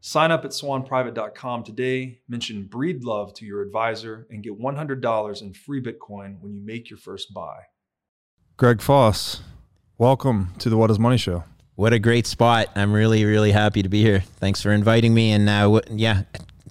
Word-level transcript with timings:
Sign 0.00 0.30
up 0.30 0.44
at 0.44 0.52
swanprivate.com 0.52 1.64
today, 1.64 2.20
mention 2.28 2.68
Breedlove 2.70 3.34
to 3.34 3.44
your 3.44 3.62
advisor, 3.62 4.26
and 4.30 4.42
get 4.42 4.58
$100 4.58 5.42
in 5.42 5.52
free 5.52 5.82
Bitcoin 5.82 6.40
when 6.40 6.54
you 6.54 6.60
make 6.62 6.90
your 6.90 6.98
first 6.98 7.34
buy. 7.34 7.56
Greg 8.56 8.80
Foss, 8.80 9.40
welcome 9.98 10.52
to 10.58 10.70
the 10.70 10.76
What 10.76 10.90
is 10.90 10.98
Money 10.98 11.18
Show. 11.18 11.44
What 11.74 11.92
a 11.92 11.98
great 11.98 12.26
spot. 12.26 12.68
I'm 12.74 12.92
really, 12.92 13.24
really 13.24 13.52
happy 13.52 13.82
to 13.82 13.88
be 13.88 14.02
here. 14.02 14.20
Thanks 14.20 14.62
for 14.62 14.70
inviting 14.70 15.12
me. 15.12 15.32
And 15.32 15.48
uh, 15.48 15.80
yeah, 15.90 16.22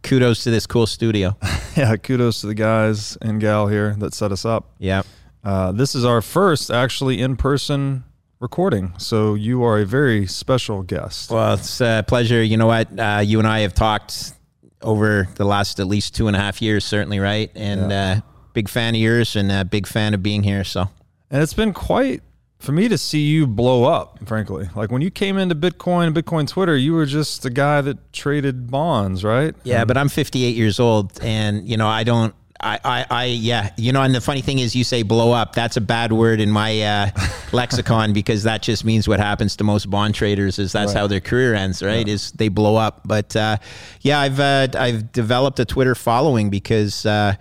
kudos 0.02 0.44
to 0.46 0.52
this 0.52 0.66
cool 0.66 0.88
studio. 0.88 1.38
yeah, 1.76 1.96
kudos 1.98 2.42
to 2.42 2.48
the 2.48 2.56
guys 2.56 3.18
and 3.22 3.40
gal 3.40 3.68
here 3.68 3.96
that 4.00 4.14
set 4.14 4.32
us 4.32 4.46
up. 4.46 4.72
Yeah. 4.80 5.04
Uh, 5.44 5.72
this 5.72 5.94
is 5.94 6.06
our 6.06 6.22
first 6.22 6.72
actually 6.72 7.22
in 7.22 7.36
person 7.36 8.04
recording. 8.40 8.94
So 8.98 9.34
you 9.34 9.64
are 9.64 9.80
a 9.80 9.86
very 9.86 10.28
special 10.28 10.84
guest. 10.84 11.32
Well, 11.32 11.56
it's 11.56 11.82
a 11.82 12.04
pleasure. 12.08 12.44
You 12.44 12.58
know 12.58 12.68
what? 12.68 13.00
Uh, 13.00 13.22
you 13.24 13.40
and 13.40 13.48
I 13.48 13.60
have 13.60 13.74
talked 13.74 14.34
over 14.82 15.28
the 15.36 15.46
last 15.46 15.80
at 15.80 15.88
least 15.88 16.16
two 16.16 16.28
and 16.28 16.36
a 16.36 16.40
half 16.40 16.62
years, 16.62 16.86
certainly, 16.86 17.20
right? 17.20 17.52
And 17.56 17.92
yeah. 17.92 18.12
uh, 18.18 18.22
big 18.54 18.70
fan 18.70 18.96
of 18.96 19.02
yours 19.02 19.36
and 19.36 19.52
a 19.52 19.66
big 19.66 19.88
fan 19.88 20.14
of 20.14 20.22
being 20.22 20.44
here. 20.44 20.64
So, 20.64 20.90
and 21.30 21.42
it's 21.42 21.54
been 21.54 21.74
quite 21.74 22.22
for 22.60 22.72
me 22.72 22.88
to 22.88 22.98
see 22.98 23.22
you 23.22 23.48
blow 23.48 23.84
up, 23.84 24.20
frankly. 24.28 24.70
Like 24.76 24.92
when 24.92 25.02
you 25.02 25.12
came 25.12 25.38
into 25.38 25.56
Bitcoin, 25.56 26.14
Bitcoin 26.14 26.48
Twitter, 26.48 26.76
you 26.76 26.94
were 26.94 27.06
just 27.06 27.46
a 27.46 27.50
guy 27.50 27.82
that 27.82 28.12
traded 28.14 28.70
bonds, 28.70 29.24
right? 29.24 29.56
Yeah, 29.64 29.82
and 29.82 29.88
but 29.88 29.98
I'm 29.98 30.10
58 30.10 30.56
years 30.56 30.80
old, 30.80 31.20
and 31.22 31.68
you 31.68 31.78
know 31.78 31.88
I 31.88 32.04
don't. 32.04 32.34
I, 32.66 32.80
I, 32.84 33.06
I, 33.12 33.26
yeah, 33.26 33.72
you 33.78 33.92
know, 33.92 34.02
and 34.02 34.14
the 34.14 34.20
funny 34.20 34.42
thing 34.42 34.58
is, 34.58 34.76
you 34.76 34.84
say 34.84 35.04
blow 35.04 35.32
up. 35.32 35.54
That's 35.54 35.78
a 35.78 35.82
bad 35.82 36.12
word 36.12 36.42
in 36.42 36.50
my 36.50 36.82
uh, 36.82 37.10
lexicon 37.52 38.12
because 38.12 38.44
that 38.44 38.64
just 38.64 38.84
means 38.84 39.08
what 39.08 39.20
happens 39.20 39.56
to 39.58 39.64
most 39.64 39.88
bond 39.90 40.16
traders 40.16 40.58
is 40.58 40.72
that's 40.72 40.94
right. 40.94 41.00
how 41.00 41.08
their 41.08 41.20
career 41.20 41.54
ends, 41.54 41.84
right? 41.84 42.08
Yeah. 42.08 42.14
Is 42.14 42.32
they 42.32 42.48
blow 42.48 42.76
up. 42.76 43.02
But 43.06 43.36
uh, 43.36 43.58
yeah, 44.02 44.20
I've 44.20 44.40
uh, 44.40 44.68
I've 44.74 45.12
developed 45.12 45.60
a 45.60 45.66
Twitter 45.66 45.94
following 45.94 46.50
because, 46.50 47.06
uh, 47.06 47.36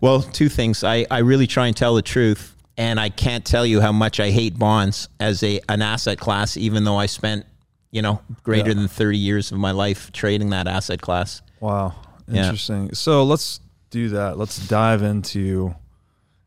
well, 0.00 0.22
two 0.22 0.48
things. 0.48 0.84
I 0.84 1.06
I 1.10 1.18
really 1.18 1.48
try 1.48 1.66
and 1.66 1.76
tell 1.76 1.96
the 1.96 2.02
truth 2.02 2.54
and 2.78 3.00
I 3.00 3.08
can't 3.08 3.44
tell 3.44 3.66
you 3.66 3.80
how 3.80 3.90
much 3.90 4.20
I 4.20 4.30
hate 4.30 4.56
bonds 4.56 5.08
as 5.18 5.42
a 5.42 5.60
an 5.68 5.82
asset 5.82 6.18
class, 6.18 6.56
even 6.56 6.84
though 6.84 6.96
I 6.96 7.06
spent 7.06 7.44
you 7.90 8.00
know 8.00 8.22
greater 8.44 8.68
yeah. 8.68 8.74
than 8.74 8.88
thirty 8.88 9.18
years 9.18 9.50
of 9.50 9.58
my 9.58 9.72
life 9.72 10.12
trading 10.12 10.50
that 10.50 10.68
asset 10.68 11.02
class. 11.02 11.42
Wow, 11.58 11.96
interesting. 12.28 12.86
Yeah. 12.86 12.92
So 12.92 13.24
let's 13.24 13.60
do 13.90 14.10
that. 14.10 14.38
Let's 14.38 14.66
dive 14.68 15.02
into. 15.02 15.74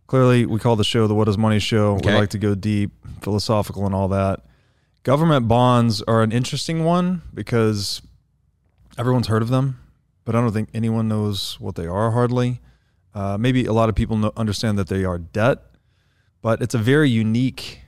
Clearly, 0.07 0.45
we 0.45 0.59
call 0.59 0.75
the 0.75 0.83
show 0.83 1.07
the 1.07 1.15
"What 1.15 1.27
Is 1.27 1.37
Money" 1.37 1.59
show. 1.59 1.95
Okay. 1.95 2.13
We 2.13 2.19
like 2.19 2.29
to 2.31 2.37
go 2.37 2.55
deep, 2.55 2.91
philosophical, 3.21 3.85
and 3.85 3.95
all 3.95 4.09
that. 4.09 4.41
Government 5.03 5.47
bonds 5.47 6.01
are 6.03 6.21
an 6.21 6.31
interesting 6.31 6.83
one 6.83 7.21
because 7.33 8.01
everyone's 8.97 9.27
heard 9.27 9.41
of 9.41 9.49
them, 9.49 9.79
but 10.25 10.35
I 10.35 10.41
don't 10.41 10.51
think 10.51 10.69
anyone 10.73 11.07
knows 11.07 11.59
what 11.59 11.75
they 11.75 11.87
are 11.87 12.11
hardly. 12.11 12.61
Uh, 13.13 13.37
maybe 13.37 13.65
a 13.65 13.73
lot 13.73 13.89
of 13.89 13.95
people 13.95 14.17
know, 14.17 14.31
understand 14.37 14.77
that 14.77 14.87
they 14.87 15.03
are 15.03 15.17
debt, 15.17 15.59
but 16.41 16.61
it's 16.61 16.75
a 16.75 16.77
very 16.77 17.09
unique 17.09 17.81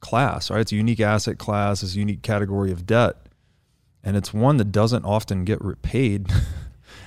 class, 0.00 0.50
right? 0.50 0.60
It's 0.60 0.72
a 0.72 0.76
unique 0.76 1.00
asset 1.00 1.38
class, 1.38 1.82
it's 1.82 1.94
a 1.94 1.98
unique 1.98 2.22
category 2.22 2.72
of 2.72 2.86
debt. 2.86 3.16
And 4.04 4.16
it's 4.16 4.34
one 4.34 4.56
that 4.56 4.72
doesn't 4.72 5.04
often 5.04 5.44
get 5.44 5.62
repaid 5.62 6.26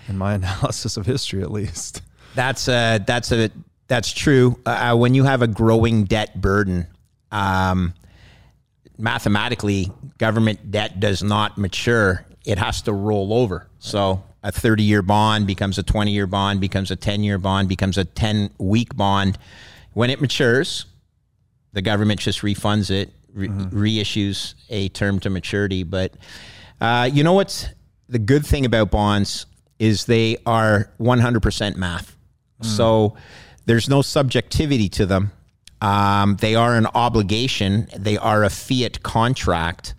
in 0.08 0.18
my 0.18 0.34
analysis 0.36 0.98
of 0.98 1.06
history, 1.06 1.42
at 1.42 1.52
least. 1.52 2.02
That's 2.36 2.68
a, 2.68 3.00
that's 3.06 3.32
a, 3.32 3.50
that's 3.88 4.12
true. 4.12 4.60
Uh, 4.66 4.92
uh, 4.92 4.96
when 4.96 5.14
you 5.14 5.24
have 5.24 5.42
a 5.42 5.48
growing 5.48 6.06
debt 6.06 6.40
burden, 6.40 6.88
um, 7.32 7.94
mathematically, 8.98 9.92
government 10.18 10.72
debt 10.72 11.00
does 11.00 11.22
not 11.24 11.58
mature. 11.58 12.26
It 12.46 12.58
has 12.58 12.82
to 12.84 12.94
roll 12.94 13.34
over. 13.34 13.68
So 13.80 14.24
a 14.44 14.52
30 14.52 14.84
year 14.84 15.02
bond 15.02 15.48
becomes 15.48 15.78
a 15.78 15.84
20 15.84 16.12
year 16.12 16.28
bond, 16.28 16.62
becomes 16.62 16.92
a 16.92 16.96
10 16.96 17.24
year 17.24 17.38
bond, 17.38 17.70
becomes 17.70 17.98
a 17.98 18.06
10 18.06 18.52
week 18.58 18.96
bond. 18.96 19.38
When 19.94 20.10
it 20.10 20.20
matures, 20.20 20.86
the 21.74 21.82
government 21.82 22.20
just 22.20 22.42
refunds 22.42 22.92
it, 22.92 23.14
re- 23.34 23.48
mm-hmm. 23.48 23.78
reissues 23.78 24.56
a 24.70 24.90
term 24.90 25.20
to 25.22 25.30
maturity. 25.30 25.84
But 25.84 26.14
uh, 26.82 27.10
you 27.12 27.24
know 27.24 27.34
what's 27.34 27.68
the 28.08 28.20
good 28.20 28.46
thing 28.46 28.66
about 28.66 28.92
bonds 28.92 29.46
is 29.80 30.06
they 30.06 30.38
are 30.46 30.90
100% 31.00 31.76
math. 31.76 32.16
Mm. 32.62 32.66
So 32.66 33.16
there's 33.66 33.90
no 33.90 34.02
subjectivity 34.02 34.90
to 34.90 35.06
them. 35.06 35.32
Um, 35.82 36.38
they 36.38 36.56
are 36.56 36.76
an 36.76 36.88
obligation. 36.96 37.88
They 37.96 38.18
are 38.18 38.44
a 38.44 38.50
fiat 38.50 39.04
contract. 39.04 39.94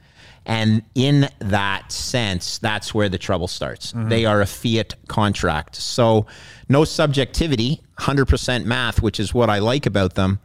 And 0.47 0.83
in 0.95 1.29
that 1.41 1.91
sense, 1.91 2.59
that's 2.59 2.95
where 2.95 3.09
the 3.09 3.19
trouble 3.19 3.49
starts. 3.49 3.93
Mm-hmm. 3.93 4.09
They 4.09 4.25
are 4.25 4.41
a 4.41 4.47
fiat 4.47 4.95
contract. 5.09 5.75
So 5.75 6.27
no 6.69 6.85
subjectivity, 6.85 7.83
100% 7.99 8.65
math, 8.65 9.03
which 9.03 9.19
is 9.19 9.35
what 9.35 9.51
I 9.51 9.59
like 9.59 9.87
about 9.87 10.15
them. 10.15 10.39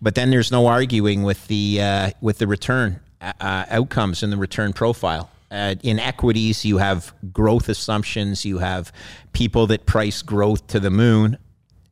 But 0.00 0.14
then 0.14 0.30
there's 0.30 0.52
no 0.52 0.66
arguing 0.66 1.24
with 1.24 1.46
the 1.48 1.82
uh, 1.82 2.10
with 2.22 2.38
the 2.38 2.46
return 2.46 3.00
uh, 3.20 3.34
uh 3.38 3.66
outcomes 3.68 4.22
and 4.22 4.32
the 4.32 4.38
return 4.38 4.72
profile. 4.72 5.30
Uh, 5.50 5.74
in 5.82 5.98
equities, 5.98 6.64
you 6.64 6.78
have 6.78 7.12
growth 7.32 7.68
assumptions. 7.68 8.44
You 8.44 8.58
have 8.58 8.92
people 9.32 9.66
that 9.68 9.84
price 9.86 10.22
growth 10.22 10.66
to 10.68 10.80
the 10.80 10.90
moon. 10.90 11.38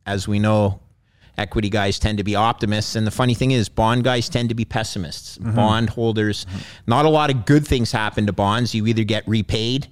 As 0.05 0.27
we 0.27 0.39
know, 0.39 0.79
equity 1.37 1.69
guys 1.69 1.99
tend 1.99 2.17
to 2.19 2.23
be 2.23 2.35
optimists. 2.35 2.95
And 2.95 3.05
the 3.05 3.11
funny 3.11 3.33
thing 3.33 3.51
is, 3.51 3.69
bond 3.69 4.03
guys 4.03 4.29
tend 4.29 4.49
to 4.49 4.55
be 4.55 4.65
pessimists. 4.65 5.37
Mm-hmm. 5.37 5.55
Bond 5.55 5.89
holders, 5.89 6.45
mm-hmm. 6.45 6.59
not 6.87 7.05
a 7.05 7.09
lot 7.09 7.29
of 7.29 7.45
good 7.45 7.67
things 7.67 7.91
happen 7.91 8.25
to 8.27 8.33
bonds. 8.33 8.73
You 8.73 8.87
either 8.87 9.03
get 9.03 9.27
repaid 9.27 9.87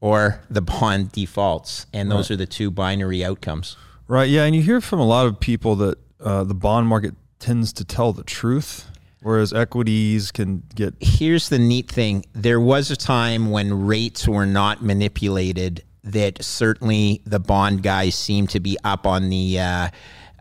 or 0.00 0.40
the 0.48 0.62
bond 0.62 1.12
defaults. 1.12 1.86
And 1.92 2.10
those 2.10 2.30
right. 2.30 2.34
are 2.34 2.38
the 2.38 2.46
two 2.46 2.70
binary 2.70 3.24
outcomes. 3.24 3.76
Right. 4.06 4.28
Yeah. 4.28 4.44
And 4.44 4.54
you 4.54 4.62
hear 4.62 4.80
from 4.80 5.00
a 5.00 5.06
lot 5.06 5.26
of 5.26 5.40
people 5.40 5.76
that 5.76 5.98
uh, 6.20 6.44
the 6.44 6.54
bond 6.54 6.86
market 6.86 7.14
tends 7.38 7.72
to 7.74 7.84
tell 7.84 8.12
the 8.12 8.24
truth. 8.24 8.86
Whereas 9.28 9.52
equities 9.52 10.32
can 10.32 10.62
get. 10.74 10.94
Here's 11.00 11.50
the 11.50 11.58
neat 11.58 11.90
thing 11.90 12.24
there 12.32 12.58
was 12.58 12.90
a 12.90 12.96
time 12.96 13.50
when 13.50 13.84
rates 13.86 14.26
were 14.26 14.46
not 14.46 14.82
manipulated, 14.82 15.84
that 16.02 16.42
certainly 16.42 17.20
the 17.26 17.38
bond 17.38 17.82
guys 17.82 18.14
seem 18.14 18.46
to 18.46 18.58
be 18.58 18.78
up 18.84 19.06
on 19.06 19.28
the. 19.28 19.60
Uh, 19.60 19.88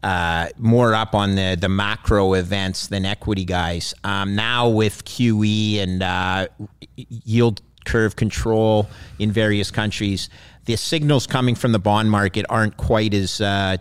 uh, 0.04 0.48
more 0.58 0.94
up 0.94 1.16
on 1.16 1.36
the, 1.36 1.58
the 1.60 1.68
macro 1.68 2.36
events 2.36 2.88
than 2.88 3.04
equity 3.04 3.44
guys. 3.44 3.94
Um, 4.06 4.36
now 4.36 4.70
with 4.70 5.04
QE 5.04 5.80
and 5.80 6.02
uh, 6.02 6.48
yield 6.96 7.62
curve 7.84 8.16
control 8.16 8.88
in 9.20 9.34
various 9.34 9.70
countries, 9.70 10.30
the 10.64 10.78
signals 10.78 11.28
coming 11.28 11.56
from 11.56 11.74
the 11.74 11.80
bond 11.80 12.10
market 12.10 12.46
aren't 12.48 12.78
quite 12.78 13.14
as 13.14 13.42
uh, 13.42 13.78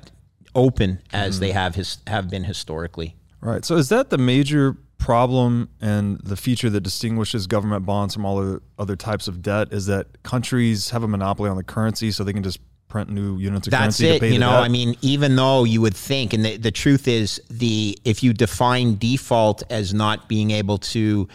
open 0.56 1.00
as 1.12 1.34
mm-hmm. 1.34 1.40
they 1.42 1.52
have 1.52 1.76
his, 1.76 1.98
have 2.08 2.28
been 2.28 2.42
historically. 2.42 3.14
Right. 3.40 3.64
So 3.64 3.76
is 3.76 3.90
that 3.90 4.10
the 4.10 4.18
major 4.18 4.76
problem 5.06 5.68
and 5.80 6.18
the 6.24 6.36
feature 6.36 6.68
that 6.68 6.80
distinguishes 6.80 7.46
government 7.46 7.86
bonds 7.86 8.12
from 8.12 8.24
all 8.26 8.38
the 8.38 8.60
other 8.76 8.96
types 8.96 9.28
of 9.28 9.40
debt 9.40 9.72
is 9.72 9.86
that 9.86 10.20
countries 10.24 10.90
have 10.90 11.04
a 11.04 11.06
monopoly 11.06 11.48
on 11.48 11.56
the 11.56 11.62
currency 11.62 12.10
so 12.10 12.24
they 12.24 12.32
can 12.32 12.42
just 12.42 12.58
print 12.88 13.08
new 13.08 13.38
units 13.38 13.68
of 13.68 13.70
That's 13.70 13.98
currency 14.00 14.08
it. 14.08 14.14
to 14.14 14.20
pay 14.20 14.32
You 14.32 14.40
know, 14.40 14.50
debt? 14.50 14.64
I 14.64 14.68
mean, 14.68 14.96
even 15.02 15.36
though 15.36 15.62
you 15.62 15.80
would 15.80 15.94
think, 15.94 16.32
and 16.32 16.44
the, 16.44 16.56
the 16.56 16.72
truth 16.72 17.06
is, 17.06 17.40
the 17.48 17.96
if 18.04 18.24
you 18.24 18.32
define 18.32 18.96
default 18.96 19.62
as 19.70 19.94
not 19.94 20.28
being 20.28 20.50
able 20.50 20.78
to 20.78 21.28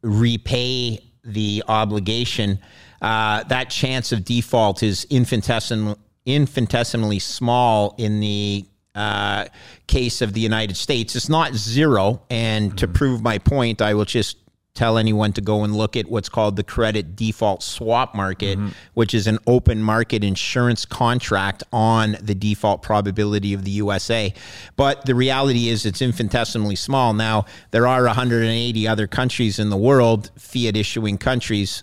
repay 0.00 1.04
the 1.22 1.62
obligation, 1.68 2.58
uh, 3.02 3.44
that 3.44 3.68
chance 3.68 4.12
of 4.12 4.24
default 4.24 4.82
is 4.82 5.06
infinitesimal, 5.10 5.98
infinitesimally 6.24 7.18
small 7.18 7.94
in 7.98 8.20
the 8.20 8.64
uh, 8.94 9.46
case 9.86 10.20
of 10.20 10.32
the 10.32 10.40
United 10.40 10.76
States. 10.76 11.14
It's 11.16 11.28
not 11.28 11.54
zero. 11.54 12.22
And 12.30 12.76
to 12.78 12.88
prove 12.88 13.22
my 13.22 13.38
point, 13.38 13.80
I 13.80 13.94
will 13.94 14.04
just 14.04 14.36
tell 14.74 14.98
anyone 14.98 15.32
to 15.32 15.40
go 15.40 15.64
and 15.64 15.76
look 15.76 15.96
at 15.96 16.08
what's 16.08 16.28
called 16.28 16.56
the 16.56 16.62
credit 16.62 17.16
default 17.16 17.62
swap 17.62 18.14
market, 18.14 18.56
which 18.94 19.12
is 19.14 19.26
an 19.26 19.38
open 19.46 19.82
market 19.82 20.22
insurance 20.22 20.84
contract 20.84 21.62
on 21.72 22.16
the 22.22 22.34
default 22.34 22.80
probability 22.80 23.52
of 23.52 23.64
the 23.64 23.72
USA. 23.72 24.32
But 24.76 25.06
the 25.06 25.14
reality 25.14 25.68
is 25.68 25.84
it's 25.84 26.00
infinitesimally 26.00 26.76
small. 26.76 27.12
Now, 27.12 27.46
there 27.72 27.86
are 27.86 28.04
180 28.04 28.86
other 28.86 29.06
countries 29.06 29.58
in 29.58 29.70
the 29.70 29.76
world, 29.76 30.30
fiat 30.38 30.76
issuing 30.76 31.18
countries. 31.18 31.82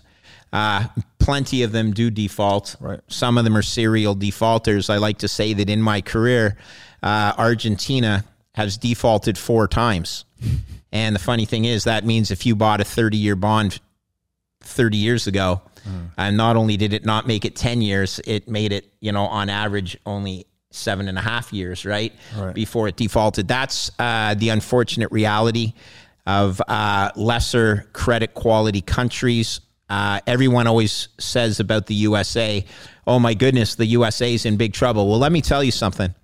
Uh, 0.50 0.86
plenty 1.18 1.62
of 1.62 1.72
them 1.72 1.92
do 1.92 2.10
default. 2.10 2.74
Right. 2.80 3.00
Some 3.08 3.36
of 3.36 3.44
them 3.44 3.56
are 3.56 3.62
serial 3.62 4.14
defaulters. 4.14 4.88
I 4.88 4.96
like 4.96 5.18
to 5.18 5.28
say 5.28 5.52
that 5.52 5.68
in 5.68 5.82
my 5.82 6.00
career, 6.00 6.56
uh, 7.02 7.32
Argentina 7.36 8.24
has 8.54 8.76
defaulted 8.76 9.38
four 9.38 9.68
times. 9.68 10.24
And 10.92 11.14
the 11.14 11.20
funny 11.20 11.44
thing 11.44 11.64
is, 11.64 11.84
that 11.84 12.04
means 12.04 12.30
if 12.30 12.46
you 12.46 12.56
bought 12.56 12.80
a 12.80 12.84
30 12.84 13.16
year 13.16 13.36
bond 13.36 13.80
30 14.62 14.96
years 14.96 15.26
ago, 15.26 15.62
and 16.16 16.36
not 16.36 16.56
only 16.56 16.76
did 16.76 16.92
it 16.92 17.04
not 17.04 17.26
make 17.26 17.44
it 17.44 17.56
10 17.56 17.80
years, 17.80 18.20
it 18.26 18.48
made 18.48 18.72
it, 18.72 18.92
you 19.00 19.12
know, 19.12 19.24
on 19.24 19.48
average 19.48 19.96
only 20.04 20.46
seven 20.70 21.08
and 21.08 21.16
a 21.16 21.20
half 21.20 21.52
years, 21.52 21.86
right? 21.86 22.12
Right. 22.36 22.54
Before 22.54 22.88
it 22.88 22.96
defaulted. 22.96 23.48
That's 23.48 23.90
uh, 23.98 24.34
the 24.34 24.50
unfortunate 24.50 25.10
reality 25.10 25.72
of 26.26 26.60
uh, 26.68 27.10
lesser 27.16 27.88
credit 27.92 28.34
quality 28.34 28.82
countries. 28.82 29.60
Uh, 29.88 30.20
everyone 30.26 30.66
always 30.66 31.08
says 31.18 31.60
about 31.60 31.86
the 31.86 31.94
USA, 31.94 32.62
oh 33.06 33.18
my 33.18 33.32
goodness, 33.32 33.76
the 33.76 33.86
USA 33.86 34.34
is 34.34 34.44
in 34.44 34.58
big 34.58 34.74
trouble. 34.74 35.08
Well, 35.08 35.18
let 35.18 35.32
me 35.32 35.40
tell 35.40 35.64
you 35.64 35.70
something 35.72 36.14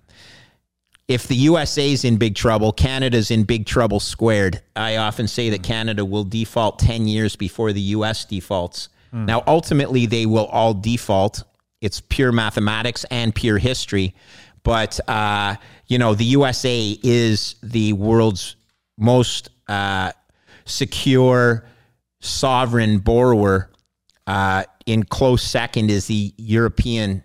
if 1.07 1.27
the 1.27 1.35
USA 1.35 1.91
is 1.91 2.03
in 2.03 2.17
big 2.17 2.35
trouble, 2.35 2.71
Canada's 2.71 3.29
in 3.29 3.43
big 3.43 3.65
trouble 3.65 3.99
squared. 3.99 4.61
I 4.75 4.97
often 4.97 5.27
say 5.27 5.49
that 5.51 5.61
Canada 5.61 6.03
will 6.03 6.23
default 6.23 6.79
10 6.79 7.07
years 7.07 7.35
before 7.35 7.73
the 7.73 7.81
US 7.81 8.25
defaults. 8.25 8.89
Now, 9.25 9.43
ultimately, 9.47 10.07
they 10.07 10.25
will 10.25 10.47
all 10.47 10.73
default. 10.73 11.43
It's 11.79 12.01
pure 12.01 12.33
mathematics 12.33 13.05
and 13.09 13.33
pure 13.33 13.57
history. 13.57 14.13
But, 14.63 14.99
uh, 15.07 15.55
you 15.87 15.99
know, 15.99 16.15
the 16.15 16.25
USA 16.25 16.97
is 17.01 17.55
the 17.63 17.93
world's 17.93 18.57
most 18.97 19.51
uh, 19.69 20.11
secure 20.65 21.65
sovereign 22.19 22.99
borrower. 22.99 23.71
Uh, 24.27 24.63
in 24.85 25.03
close 25.03 25.43
second 25.43 25.91
is 25.91 26.07
the 26.07 26.33
European 26.37 27.23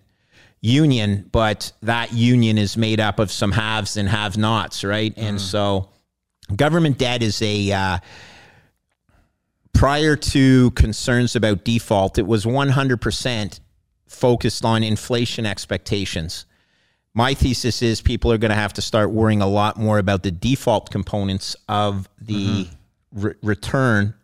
union, 0.61 1.29
but 1.33 1.73
that 1.83 2.13
union 2.13 2.59
is 2.59 2.77
made 2.77 3.01
up 3.01 3.19
of 3.19 3.31
some 3.31 3.53
haves 3.53 3.97
and 3.97 4.09
have 4.09 4.37
nots, 4.37 4.85
right? 4.85 5.15
And 5.17 5.41
so 5.41 5.89
government 6.55 6.99
debt 6.99 7.23
is 7.23 7.41
a, 7.41 7.73
uh, 7.73 7.99
prior 9.73 10.17
to 10.17 10.71
concerns 10.73 11.35
about 11.35 11.65
default, 11.65 12.19
it 12.19 12.27
was 12.27 12.45
100% 12.45 13.61
focused 14.07 14.65
on 14.65 14.83
inflation 14.83 15.47
expectations. 15.47 16.45
My 17.15 17.35
thesis 17.35 17.83
is 17.83 18.01
people 18.01 18.31
are 18.31 18.39
going 18.39 18.51
to 18.51 18.57
have 18.57 18.73
to 18.75 18.83
start 18.83 19.11
worrying 19.11 19.41
a 19.41 19.47
lot 19.47 19.77
more 19.77 19.99
about 19.99 20.23
the 20.23 20.31
default 20.31 20.91
components 20.91 21.57
of 21.69 22.09
the 22.21 22.69
re- 23.13 23.35
return 23.43 24.15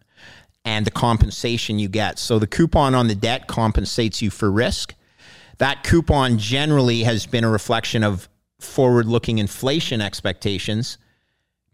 and 0.64 0.84
the 0.84 0.90
compensation 0.90 1.78
you 1.78 1.88
get. 1.88 2.18
So 2.18 2.38
the 2.38 2.46
coupon 2.46 2.94
on 2.94 3.06
the 3.06 3.14
debt 3.14 3.46
compensates 3.46 4.20
you 4.20 4.30
for 4.30 4.50
risk. 4.50 4.94
That 5.58 5.84
coupon 5.84 6.38
generally 6.38 7.02
has 7.04 7.26
been 7.26 7.44
a 7.44 7.50
reflection 7.50 8.04
of 8.04 8.28
forward 8.60 9.06
looking 9.06 9.38
inflation 9.38 10.00
expectations. 10.00 10.98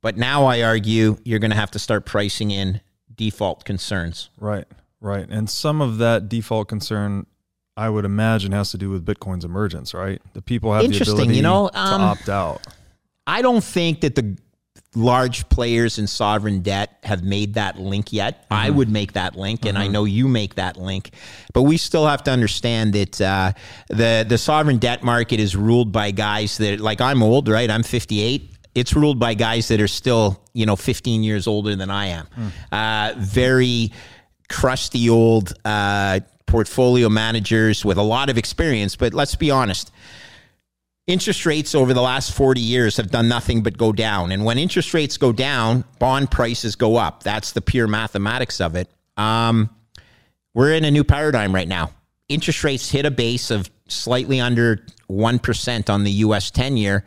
But 0.00 0.16
now 0.16 0.44
I 0.46 0.62
argue 0.62 1.16
you're 1.24 1.38
going 1.38 1.52
to 1.52 1.56
have 1.56 1.70
to 1.72 1.78
start 1.78 2.06
pricing 2.06 2.50
in 2.50 2.80
default 3.14 3.64
concerns. 3.64 4.30
Right, 4.38 4.66
right. 5.00 5.26
And 5.28 5.48
some 5.48 5.80
of 5.80 5.98
that 5.98 6.28
default 6.28 6.68
concern, 6.68 7.26
I 7.76 7.88
would 7.88 8.04
imagine, 8.04 8.52
has 8.52 8.72
to 8.72 8.78
do 8.78 8.90
with 8.90 9.06
Bitcoin's 9.06 9.44
emergence, 9.44 9.94
right? 9.94 10.20
The 10.34 10.42
people 10.42 10.72
have 10.72 10.82
the 10.82 10.86
Interesting, 10.86 11.14
ability 11.14 11.36
you 11.36 11.42
know, 11.42 11.68
to 11.68 11.78
um, 11.78 12.00
opt 12.02 12.28
out. 12.28 12.66
I 13.26 13.42
don't 13.42 13.62
think 13.62 14.00
that 14.00 14.16
the 14.16 14.36
large 14.94 15.48
players 15.48 15.98
in 15.98 16.06
sovereign 16.06 16.60
debt 16.60 16.98
have 17.02 17.22
made 17.22 17.54
that 17.54 17.78
link 17.78 18.12
yet. 18.12 18.44
I 18.50 18.70
would 18.70 18.88
make 18.88 19.14
that 19.14 19.36
link, 19.36 19.64
and 19.64 19.78
I 19.78 19.88
know 19.88 20.04
you 20.04 20.28
make 20.28 20.56
that 20.56 20.76
link. 20.76 21.10
But 21.54 21.62
we 21.62 21.76
still 21.78 22.06
have 22.06 22.22
to 22.24 22.30
understand 22.30 22.92
that 22.92 23.20
uh, 23.20 23.52
the 23.88 24.24
the 24.28 24.38
sovereign 24.38 24.78
debt 24.78 25.02
market 25.02 25.40
is 25.40 25.56
ruled 25.56 25.92
by 25.92 26.10
guys 26.10 26.58
that, 26.58 26.80
like, 26.80 27.00
I'm 27.00 27.22
old, 27.22 27.48
right? 27.48 27.70
I'm 27.70 27.82
58. 27.82 28.50
It's 28.74 28.94
ruled 28.94 29.18
by 29.18 29.34
guys 29.34 29.68
that 29.68 29.80
are 29.80 29.88
still, 29.88 30.42
you 30.54 30.64
know, 30.66 30.76
15 30.76 31.22
years 31.22 31.46
older 31.46 31.76
than 31.76 31.90
I 31.90 32.06
am. 32.06 32.26
Uh, 32.70 33.14
very 33.18 33.92
crusty 34.48 35.08
old 35.10 35.52
uh, 35.64 36.20
portfolio 36.46 37.08
managers 37.08 37.84
with 37.84 37.98
a 37.98 38.02
lot 38.02 38.28
of 38.30 38.36
experience. 38.38 38.96
But 38.96 39.14
let's 39.14 39.34
be 39.36 39.50
honest 39.50 39.90
interest 41.12 41.44
rates 41.44 41.74
over 41.74 41.92
the 41.92 42.00
last 42.00 42.32
40 42.32 42.60
years 42.60 42.96
have 42.96 43.10
done 43.10 43.28
nothing 43.28 43.62
but 43.62 43.76
go 43.76 43.92
down. 43.92 44.32
And 44.32 44.44
when 44.44 44.58
interest 44.58 44.94
rates 44.94 45.18
go 45.18 45.30
down, 45.30 45.84
bond 45.98 46.30
prices 46.30 46.74
go 46.74 46.96
up. 46.96 47.22
That's 47.22 47.52
the 47.52 47.60
pure 47.60 47.86
mathematics 47.86 48.60
of 48.60 48.74
it. 48.74 48.90
Um, 49.16 49.68
we're 50.54 50.72
in 50.72 50.84
a 50.84 50.90
new 50.90 51.04
paradigm 51.04 51.54
right 51.54 51.68
now. 51.68 51.90
Interest 52.28 52.64
rates 52.64 52.90
hit 52.90 53.04
a 53.04 53.10
base 53.10 53.50
of 53.50 53.70
slightly 53.88 54.40
under 54.40 54.86
1% 55.10 55.90
on 55.90 56.04
the 56.04 56.10
US 56.10 56.50
10 56.50 56.78
year. 56.78 57.04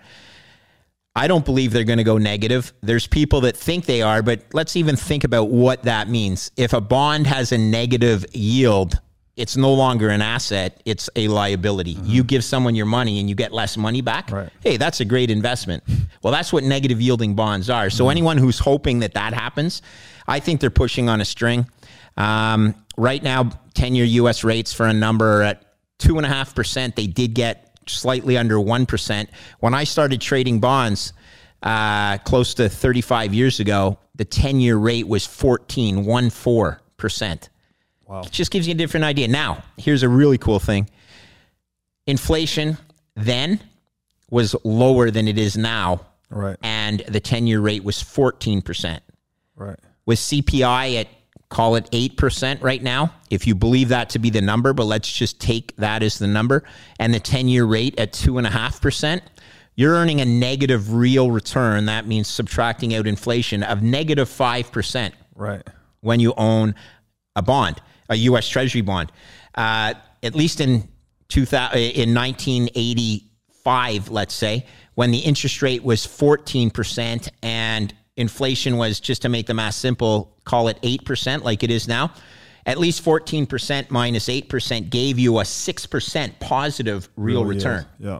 I 1.15 1.27
don't 1.27 1.45
believe 1.45 1.71
they're 1.71 1.85
going 1.85 1.97
to 1.97 2.03
go 2.03 2.17
negative. 2.17 2.73
There's 2.81 3.07
people 3.07 3.41
that 3.41 3.57
think 3.57 3.85
they 3.85 4.01
are, 4.01 4.21
but 4.21 4.41
let's 4.53 4.75
even 4.75 4.97
think 4.97 5.23
about 5.23 5.49
what 5.49 5.83
that 5.83 6.09
means. 6.09 6.51
If 6.57 6.73
a 6.73 6.81
bond 6.81 7.25
has 7.25 7.51
a 7.51 7.57
negative 7.57 8.25
yield, 8.33 8.99
it's 9.37 9.57
no 9.57 9.73
longer 9.73 10.09
an 10.09 10.21
asset, 10.21 10.81
it's 10.85 11.09
a 11.15 11.27
liability. 11.27 11.97
You 12.03 12.23
give 12.23 12.43
someone 12.43 12.75
your 12.75 12.85
money 12.85 13.19
and 13.19 13.27
you 13.27 13.33
get 13.35 13.51
less 13.51 13.75
money 13.75 14.01
back. 14.01 14.31
Right. 14.31 14.49
Hey, 14.61 14.77
that's 14.77 15.01
a 15.01 15.05
great 15.05 15.29
investment. 15.29 15.83
Well, 16.23 16.31
that's 16.31 16.53
what 16.53 16.63
negative 16.63 17.01
yielding 17.01 17.35
bonds 17.35 17.69
are. 17.69 17.89
So 17.89 18.07
anyone 18.09 18.37
who's 18.37 18.59
hoping 18.59 18.99
that 18.99 19.13
that 19.13 19.33
happens, 19.33 19.81
I 20.27 20.39
think 20.39 20.61
they're 20.61 20.69
pushing 20.69 21.09
on 21.09 21.19
a 21.21 21.25
string. 21.25 21.67
Um, 22.17 22.75
right 22.97 23.21
now, 23.21 23.49
10 23.73 23.93
year 23.93 24.05
US 24.05 24.45
rates 24.45 24.73
for 24.73 24.85
a 24.85 24.93
number 24.93 25.41
are 25.41 25.43
at 25.43 25.65
2.5%. 25.99 26.95
They 26.95 27.07
did 27.07 27.33
get 27.33 27.77
slightly 27.87 28.37
under 28.37 28.55
1%. 28.55 29.27
When 29.59 29.73
I 29.73 29.83
started 29.83 30.21
trading 30.21 30.59
bonds 30.59 31.13
uh, 31.61 32.17
close 32.19 32.53
to 32.55 32.69
35 32.69 33.33
years 33.33 33.59
ago, 33.59 33.99
the 34.15 34.25
10 34.25 34.61
year 34.61 34.77
rate 34.77 35.07
was 35.07 35.27
14.14%. 35.27 37.49
Wow. 38.07 38.21
It 38.21 38.31
just 38.31 38.51
gives 38.51 38.67
you 38.67 38.73
a 38.73 38.77
different 38.77 39.03
idea. 39.03 39.27
Now, 39.27 39.63
here's 39.77 40.03
a 40.03 40.09
really 40.09 40.37
cool 40.37 40.59
thing 40.59 40.89
inflation 42.07 42.77
then 43.15 43.59
was 44.29 44.55
lower 44.63 45.09
than 45.11 45.27
it 45.27 45.37
is 45.37 45.57
now, 45.57 46.01
Right, 46.29 46.57
and 46.63 46.99
the 47.07 47.19
10 47.19 47.47
year 47.47 47.61
rate 47.61 47.83
was 47.83 47.97
14%. 47.97 48.99
right. 49.55 49.79
With 50.05 50.19
CPI 50.19 50.99
at 50.99 51.07
call 51.49 51.75
it 51.75 51.89
8% 51.91 52.61
right 52.61 52.81
now, 52.81 53.13
if 53.29 53.47
you 53.47 53.55
believe 53.55 53.89
that 53.89 54.09
to 54.11 54.19
be 54.19 54.29
the 54.29 54.41
number, 54.41 54.73
but 54.73 54.85
let's 54.85 55.11
just 55.11 55.39
take 55.39 55.75
that 55.77 56.03
as 56.03 56.19
the 56.19 56.27
number, 56.27 56.63
and 56.99 57.13
the 57.13 57.19
10 57.19 57.47
year 57.47 57.65
rate 57.65 57.97
at 57.99 58.11
2.5%, 58.13 59.21
you're 59.75 59.93
earning 59.93 60.21
a 60.21 60.25
negative 60.25 60.93
real 60.93 61.31
return. 61.31 61.85
That 61.85 62.07
means 62.07 62.27
subtracting 62.27 62.93
out 62.95 63.07
inflation 63.07 63.63
of 63.63 63.81
negative 63.83 64.27
5% 64.29 65.11
Right. 65.35 65.63
when 66.01 66.19
you 66.19 66.33
own 66.37 66.75
a 67.35 67.41
bond, 67.41 67.79
a 68.09 68.15
U.S. 68.15 68.47
Treasury 68.47 68.81
bond. 68.81 69.11
Uh, 69.55 69.93
at 70.23 70.35
least 70.35 70.59
in 70.61 70.87
2000, 71.29 71.77
in 71.79 72.13
1985, 72.13 74.09
let's 74.09 74.33
say, 74.33 74.65
when 74.95 75.11
the 75.11 75.19
interest 75.19 75.61
rate 75.61 75.83
was 75.83 76.05
14% 76.05 77.29
and 77.43 77.93
inflation 78.15 78.77
was, 78.77 78.99
just 78.99 79.21
to 79.23 79.29
make 79.29 79.45
the 79.47 79.53
math 79.53 79.75
simple, 79.75 80.37
call 80.45 80.67
it 80.67 80.81
8% 80.81 81.43
like 81.43 81.63
it 81.63 81.71
is 81.71 81.87
now. 81.87 82.11
At 82.65 82.77
least 82.79 83.03
14% 83.03 83.91
minus 83.91 84.27
8% 84.27 84.89
gave 84.89 85.19
you 85.19 85.39
a 85.39 85.43
6% 85.43 86.39
positive 86.39 87.09
real 87.15 87.43
Really 87.43 87.57
is. 87.57 87.63
return. 87.65 87.85
Yeah. 87.99 88.19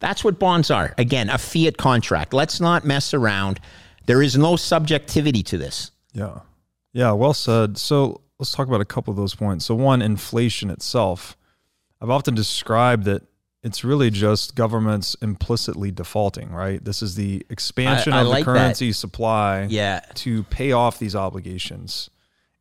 That's 0.00 0.24
what 0.24 0.38
bonds 0.38 0.70
are. 0.70 0.94
Again, 0.98 1.30
a 1.30 1.38
fiat 1.38 1.76
contract. 1.76 2.34
Let's 2.34 2.60
not 2.60 2.84
mess 2.84 3.14
around. 3.14 3.60
There 4.06 4.22
is 4.22 4.36
no 4.36 4.56
subjectivity 4.56 5.42
to 5.44 5.58
this. 5.58 5.90
Yeah. 6.12 6.40
Yeah, 6.92 7.12
well 7.12 7.34
said. 7.34 7.78
So 7.78 8.22
let's 8.38 8.52
talk 8.52 8.66
about 8.68 8.80
a 8.80 8.84
couple 8.86 9.10
of 9.10 9.16
those 9.16 9.34
points. 9.34 9.64
So, 9.64 9.74
one, 9.74 10.02
inflation 10.02 10.70
itself. 10.70 11.36
I've 12.00 12.10
often 12.10 12.34
described 12.34 13.04
that 13.04 13.22
it's 13.62 13.82
really 13.82 14.10
just 14.10 14.54
governments 14.54 15.16
implicitly 15.22 15.90
defaulting, 15.90 16.50
right? 16.52 16.84
This 16.84 17.02
is 17.02 17.14
the 17.16 17.44
expansion 17.50 18.12
I- 18.12 18.18
I 18.18 18.22
of 18.22 18.28
like 18.28 18.44
the 18.44 18.52
that. 18.52 18.58
currency 18.58 18.92
supply 18.92 19.66
Yeah. 19.68 20.00
to 20.16 20.44
pay 20.44 20.72
off 20.72 20.98
these 20.98 21.16
obligations. 21.16 22.10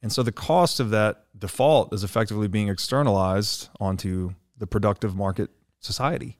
And 0.01 0.11
so 0.11 0.23
the 0.23 0.31
cost 0.31 0.79
of 0.79 0.89
that 0.91 1.25
default 1.37 1.93
is 1.93 2.03
effectively 2.03 2.47
being 2.47 2.69
externalized 2.69 3.69
onto 3.79 4.33
the 4.57 4.65
productive 4.67 5.15
market 5.15 5.49
society. 5.79 6.37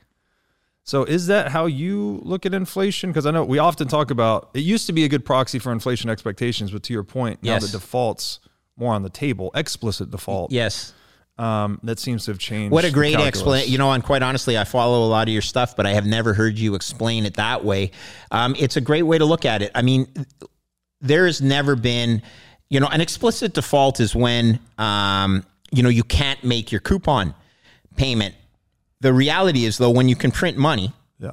So 0.84 1.04
is 1.04 1.28
that 1.28 1.50
how 1.52 1.66
you 1.66 2.22
look 2.24 2.46
at 2.46 2.54
inflation? 2.54 3.10
Because 3.10 3.26
I 3.26 3.32
know 3.32 3.44
we 3.44 3.58
often 3.60 3.88
talk 3.88 4.10
about 4.12 4.52
it 4.54 4.60
used 4.62 4.86
to 4.88 4.94
be 4.94 5.04
a 5.04 5.08
good 5.08 5.26
proxy 5.26 5.60
for 5.60 5.72
inflation 5.72 6.10
expectations, 6.10 6.72
but 6.72 6.84
to 6.84 6.94
your 6.94 7.04
point, 7.04 7.42
now 7.44 7.54
Yes. 7.54 7.64
that 7.66 7.72
defaults 7.72 8.40
more 8.78 8.94
on 8.94 9.04
the 9.04 9.10
table, 9.10 9.52
explicit 9.56 10.12
default, 10.12 10.52
Yes. 10.52 10.94
um, 11.38 11.80
that 11.84 12.00
seems 12.00 12.26
to 12.26 12.32
have 12.32 12.40
changed. 12.40 12.72
What 12.72 12.86
a 12.86 12.92
great 12.92 13.16
explanation. 13.20 13.72
You 13.72 13.78
know, 13.78 13.92
and 13.92 14.04
quite 14.04 14.22
honestly, 14.22 14.58
I 14.58 14.64
follow 14.64 15.06
a 15.06 15.10
lot 15.10 15.28
of 15.28 15.34
your 15.34 15.42
stuff, 15.42 15.76
but 15.76 15.86
I 15.86 15.94
have 15.94 16.06
never 16.06 16.34
heard 16.34 16.58
you 16.58 16.76
explain 16.76 17.26
it 17.26 17.36
that 17.36 17.64
way. 17.64 17.92
Um, 18.32 18.56
it's 18.60 18.76
a 18.78 18.82
great 18.82 19.04
way 19.04 19.18
to 19.18 19.26
look 19.26 19.46
at 19.46 19.62
it. 19.62 19.72
I 19.76 19.82
mean, 19.82 20.08
there 21.02 21.26
has 21.26 21.42
never 21.42 21.76
been, 21.76 22.22
you 22.70 22.80
know, 22.80 22.88
an 22.88 23.02
explicit 23.02 23.54
default 23.54 24.00
is 24.00 24.16
when, 24.16 24.60
um, 24.78 25.46
you 25.72 25.84
know, 25.84 25.90
you 25.90 26.04
can't 26.04 26.44
make 26.44 26.72
your 26.72 26.82
coupon 26.82 27.34
payment. 27.96 28.36
The 29.02 29.14
reality 29.14 29.66
is, 29.66 29.78
though, 29.78 29.92
when 29.92 30.10
you 30.10 30.16
can 30.16 30.32
print 30.32 30.58
money, 30.58 30.92
Yeah. 31.20 31.32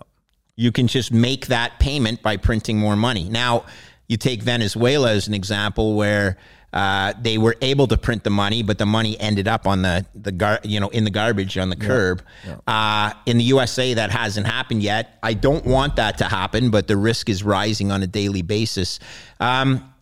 you 0.56 0.70
can 0.72 0.86
just 0.88 1.12
make 1.12 1.46
that 1.46 1.78
payment 1.80 2.22
by 2.22 2.36
printing 2.36 2.78
more 2.78 2.96
money. 2.96 3.28
Now, 3.28 3.64
you 4.08 4.16
take 4.16 4.42
Venezuela 4.42 5.10
as 5.12 5.26
an 5.28 5.34
example 5.34 5.94
where 5.94 6.36
uh, 6.72 7.12
they 7.20 7.36
were 7.36 7.56
able 7.60 7.86
to 7.86 7.98
print 7.98 8.24
the 8.24 8.30
money, 8.30 8.62
but 8.62 8.78
the 8.78 8.86
money 8.86 9.18
ended 9.20 9.46
up 9.46 9.66
on 9.66 9.82
the 9.82 10.06
the 10.14 10.32
gar- 10.32 10.60
you 10.64 10.80
know 10.80 10.88
in 10.88 11.04
the 11.04 11.10
garbage 11.10 11.58
on 11.58 11.68
the 11.68 11.76
curb. 11.76 12.22
Uh, 12.66 13.12
in 13.26 13.36
the 13.38 13.44
USA, 13.44 13.94
that 13.94 14.10
hasn't 14.10 14.46
happened 14.46 14.82
yet. 14.82 15.18
I 15.22 15.34
don't 15.34 15.66
want 15.66 15.96
that 15.96 16.18
to 16.18 16.24
happen, 16.24 16.70
but 16.70 16.88
the 16.88 16.96
risk 16.96 17.28
is 17.28 17.42
rising 17.42 17.92
on 17.92 18.02
a 18.02 18.06
daily 18.06 18.42
basis. 18.42 19.00
Um, 19.38 19.92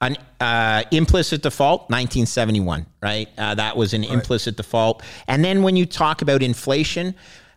an 0.00 0.16
uh, 0.40 0.82
implicit 0.90 1.42
default 1.42 1.82
1971 1.82 2.86
right 3.00 3.28
uh, 3.38 3.54
that 3.54 3.76
was 3.76 3.94
an 3.94 4.02
implicit 4.02 4.56
default 4.56 5.00
and 5.28 5.44
then 5.44 5.62
when 5.62 5.76
you 5.76 5.86
talk 5.86 6.22
about 6.22 6.42
inflation 6.42 7.14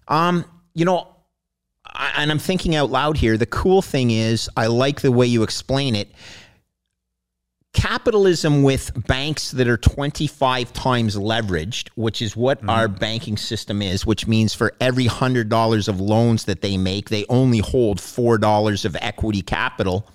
um, 0.10 0.46
you 0.76 0.86
know 0.86 1.08
I, 1.88 2.14
and 2.18 2.30
i'm 2.30 2.38
thinking 2.38 2.76
out 2.76 2.92
loud 2.92 3.18
here 3.18 3.36
the 3.36 3.48
cool 3.48 3.82
thing 3.82 4.12
is 4.12 4.48
i 4.56 4.68
like 4.68 5.02
the 5.02 5.12
way 5.12 5.26
you 5.26 5.42
explain 5.42 5.96
it 5.96 6.10
capitalism 7.76 8.64
with 8.64 8.92
banks 9.06 9.52
that 9.52 9.68
are 9.68 9.78
25 9.78 10.72
times 10.74 11.16
leveraged 11.18 11.90
which 11.96 12.22
is 12.22 12.36
what 12.36 12.60
mm-hmm. 12.60 12.70
our 12.70 12.88
banking 12.88 13.38
system 13.38 13.82
is 13.82 14.06
which 14.06 14.26
means 14.26 14.54
for 14.54 14.74
every 14.80 15.06
$100 15.06 15.88
of 15.88 16.00
loans 16.00 16.46
that 16.46 16.62
they 16.62 16.78
make 16.78 17.10
they 17.10 17.26
only 17.28 17.60
hold 17.60 18.00
$4 18.00 18.86
of 18.86 18.96
equity 19.02 19.42
capital 19.42 20.10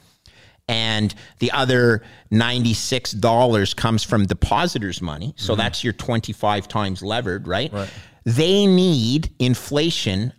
and 0.70 1.14
the 1.40 1.50
other 1.50 2.02
$96 2.32 3.74
comes 3.74 4.04
from 4.04 4.24
depositors' 4.26 5.02
money. 5.02 5.34
So 5.36 5.52
mm-hmm. 5.52 5.62
that's 5.62 5.82
your 5.82 5.92
25 5.94 6.68
times 6.68 7.02
levered, 7.02 7.48
right? 7.48 7.72
They 8.24 8.66
need 8.66 9.34
inflation 9.40 10.32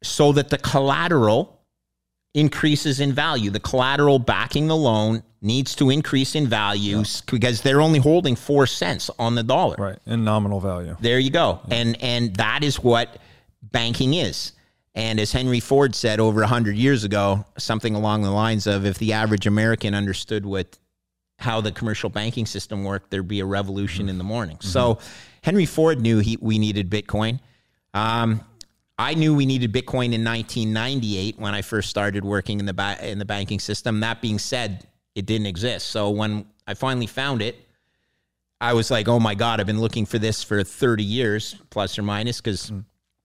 so 0.00 0.30
that 0.32 0.50
the 0.50 0.58
collateral 0.58 1.53
increases 2.34 3.00
in 3.00 3.12
value. 3.12 3.50
The 3.50 3.60
collateral 3.60 4.18
backing 4.18 4.66
the 4.66 4.76
loan 4.76 5.22
needs 5.40 5.74
to 5.76 5.90
increase 5.90 6.34
in 6.34 6.46
value 6.46 7.04
because 7.30 7.62
they're 7.62 7.80
only 7.80 8.00
holding 8.00 8.34
4 8.34 8.66
cents 8.66 9.10
on 9.18 9.34
the 9.34 9.42
dollar. 9.42 9.76
Right. 9.78 9.98
In 10.06 10.24
nominal 10.24 10.60
value. 10.60 10.96
There 11.00 11.18
you 11.18 11.30
go. 11.30 11.60
And 11.70 12.00
and 12.02 12.34
that 12.36 12.64
is 12.64 12.76
what 12.82 13.18
banking 13.62 14.14
is. 14.14 14.52
And 14.96 15.18
as 15.18 15.32
Henry 15.32 15.60
Ford 15.60 15.94
said 15.94 16.20
over 16.20 16.40
a 16.40 16.44
100 16.44 16.76
years 16.76 17.02
ago, 17.04 17.44
something 17.58 17.94
along 17.94 18.22
the 18.22 18.30
lines 18.30 18.66
of 18.66 18.86
if 18.86 18.98
the 18.98 19.12
average 19.12 19.46
American 19.46 19.94
understood 19.94 20.46
what 20.46 20.78
how 21.38 21.60
the 21.60 21.72
commercial 21.72 22.10
banking 22.10 22.46
system 22.46 22.84
worked, 22.84 23.10
there'd 23.10 23.26
be 23.26 23.40
a 23.40 23.44
revolution 23.44 24.08
in 24.08 24.18
the 24.18 24.24
morning. 24.24 24.56
So 24.60 24.98
Henry 25.42 25.66
Ford 25.66 26.00
knew 26.00 26.20
he, 26.20 26.38
we 26.40 26.58
needed 26.58 26.88
Bitcoin. 26.88 27.40
Um, 27.92 28.40
I 28.98 29.14
knew 29.14 29.34
we 29.34 29.46
needed 29.46 29.72
Bitcoin 29.72 30.12
in 30.12 30.24
1998 30.24 31.38
when 31.38 31.54
I 31.54 31.62
first 31.62 31.90
started 31.90 32.24
working 32.24 32.60
in 32.60 32.66
the 32.66 32.74
ba- 32.74 32.98
in 33.02 33.18
the 33.18 33.24
banking 33.24 33.58
system. 33.58 34.00
That 34.00 34.20
being 34.20 34.38
said, 34.38 34.86
it 35.14 35.26
didn't 35.26 35.46
exist. 35.46 35.88
So 35.88 36.10
when 36.10 36.46
I 36.66 36.74
finally 36.74 37.08
found 37.08 37.42
it, 37.42 37.56
I 38.60 38.72
was 38.72 38.90
like, 38.90 39.08
"Oh 39.08 39.18
my 39.18 39.34
god, 39.34 39.58
I've 39.60 39.66
been 39.66 39.80
looking 39.80 40.06
for 40.06 40.18
this 40.18 40.44
for 40.44 40.62
30 40.62 41.02
years 41.02 41.56
plus 41.70 41.98
or 41.98 42.02
minus 42.02 42.40
because 42.40 42.72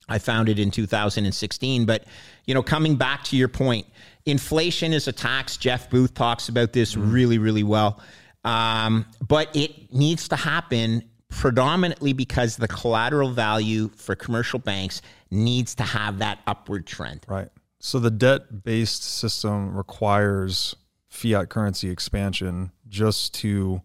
I 0.07 0.17
found 0.17 0.49
it 0.49 0.57
in 0.57 0.71
2016." 0.71 1.85
But, 1.85 2.05
you 2.45 2.55
know, 2.55 2.63
coming 2.63 2.95
back 2.95 3.23
to 3.25 3.37
your 3.37 3.47
point, 3.47 3.85
inflation 4.25 4.91
is 4.91 5.07
a 5.07 5.11
tax. 5.11 5.55
Jeff 5.55 5.89
Booth 5.91 6.15
talks 6.15 6.49
about 6.49 6.73
this 6.73 6.97
really 6.97 7.37
really 7.37 7.63
well. 7.63 8.01
Um, 8.43 9.05
but 9.27 9.55
it 9.55 9.93
needs 9.93 10.29
to 10.29 10.35
happen 10.35 11.03
predominantly 11.29 12.13
because 12.13 12.57
the 12.57 12.67
collateral 12.67 13.29
value 13.29 13.89
for 13.89 14.15
commercial 14.15 14.59
banks 14.59 15.01
needs 15.31 15.75
to 15.75 15.83
have 15.83 16.19
that 16.19 16.39
upward 16.47 16.85
trend. 16.85 17.25
Right. 17.27 17.49
So 17.79 17.99
the 17.99 18.11
debt 18.11 18.63
based 18.63 19.03
system 19.03 19.75
requires 19.75 20.75
fiat 21.07 21.49
currency 21.49 21.89
expansion 21.89 22.71
just 22.87 23.33
to 23.35 23.81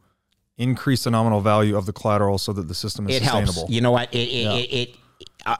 increase 0.56 1.04
the 1.04 1.10
nominal 1.10 1.40
value 1.40 1.76
of 1.76 1.86
the 1.86 1.92
collateral 1.92 2.38
so 2.38 2.52
that 2.52 2.68
the 2.68 2.74
system 2.74 3.08
is 3.08 3.16
it 3.16 3.22
sustainable. 3.22 3.52
helps. 3.52 3.70
You 3.70 3.80
know 3.80 3.92
what? 3.92 4.12
It, 4.12 4.28
it, 4.28 4.46
it, 4.46 4.72
it 4.72 4.96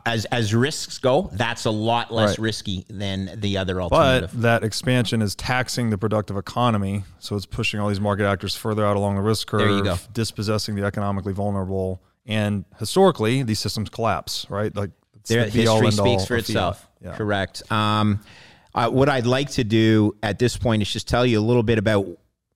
as 0.07 0.25
as 0.26 0.55
risks 0.55 0.99
go, 0.99 1.31
that's 1.33 1.64
a 1.64 1.71
lot 1.71 2.12
less 2.12 2.31
Right. 2.31 2.38
risky 2.45 2.85
than 2.88 3.31
the 3.41 3.59
other 3.59 3.81
alternative. 3.83 4.31
But 4.33 4.43
that 4.43 4.64
expansion 4.64 5.21
is 5.23 5.35
taxing 5.35 5.91
the 5.91 5.99
productive 5.99 6.37
economy, 6.37 7.05
so 7.19 7.37
it's 7.37 7.47
pushing 7.47 7.81
all 7.81 7.88
these 7.88 8.00
market 8.00 8.26
actors 8.26 8.55
further 8.55 8.85
out 8.85 8.97
along 8.97 9.17
the 9.17 9.23
risk 9.23 9.47
curve, 9.49 9.61
There 9.61 9.71
you 9.71 9.85
go. 9.85 9.97
dispossessing 10.12 10.75
the 10.75 10.85
economically 10.85 11.33
vulnerable. 11.33 12.00
And 12.26 12.64
historically, 12.79 13.43
these 13.43 13.59
systems 13.59 13.91
collapse, 13.91 14.47
right? 14.49 14.75
Like 14.75 14.91
Their 15.29 15.45
the 15.45 15.50
history 15.50 15.91
speaks 15.91 16.25
for 16.25 16.37
itself. 16.37 16.88
Yeah. 17.03 17.14
Correct. 17.17 17.62
Um, 17.71 18.21
uh, 18.75 18.88
what 18.91 19.09
I'd 19.09 19.26
like 19.26 19.50
to 19.53 19.64
do 19.64 20.17
at 20.23 20.38
this 20.38 20.57
point 20.57 20.81
is 20.83 20.91
just 20.91 21.07
tell 21.07 21.26
you 21.26 21.38
a 21.38 21.43
little 21.45 21.62
bit 21.62 21.79
about 21.79 22.07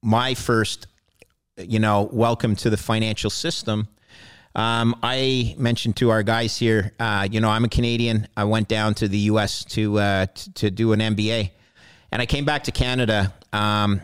my 0.03 0.33
first, 0.35 0.87
you 1.59 1.79
know, 1.79 2.09
welcome 2.13 2.57
to 2.57 2.71
the 2.71 2.77
financial 2.79 3.31
system. 3.31 3.89
Um, 4.59 4.97
I 5.05 5.55
mentioned 5.57 5.95
to 5.99 6.11
our 6.11 6.25
guys 6.25 6.59
here, 6.59 6.93
uh, 6.99 7.29
you 7.31 7.39
know, 7.39 7.49
I'm 7.49 7.65
a 7.65 7.69
Canadian. 7.69 8.27
I 8.37 8.43
went 8.43 8.67
down 8.67 8.95
to 8.95 9.07
the 9.07 9.19
U.S. 9.31 9.65
to 9.67 10.01
uh, 10.01 10.27
t- 10.35 10.51
to 10.57 10.69
do 10.69 10.93
an 10.93 10.99
MBA, 10.99 11.53
and 12.11 12.21
I 12.21 12.27
came 12.27 12.45
back 12.45 12.65
to 12.65 12.73
Canada. 12.73 13.33
Um, 13.53 14.01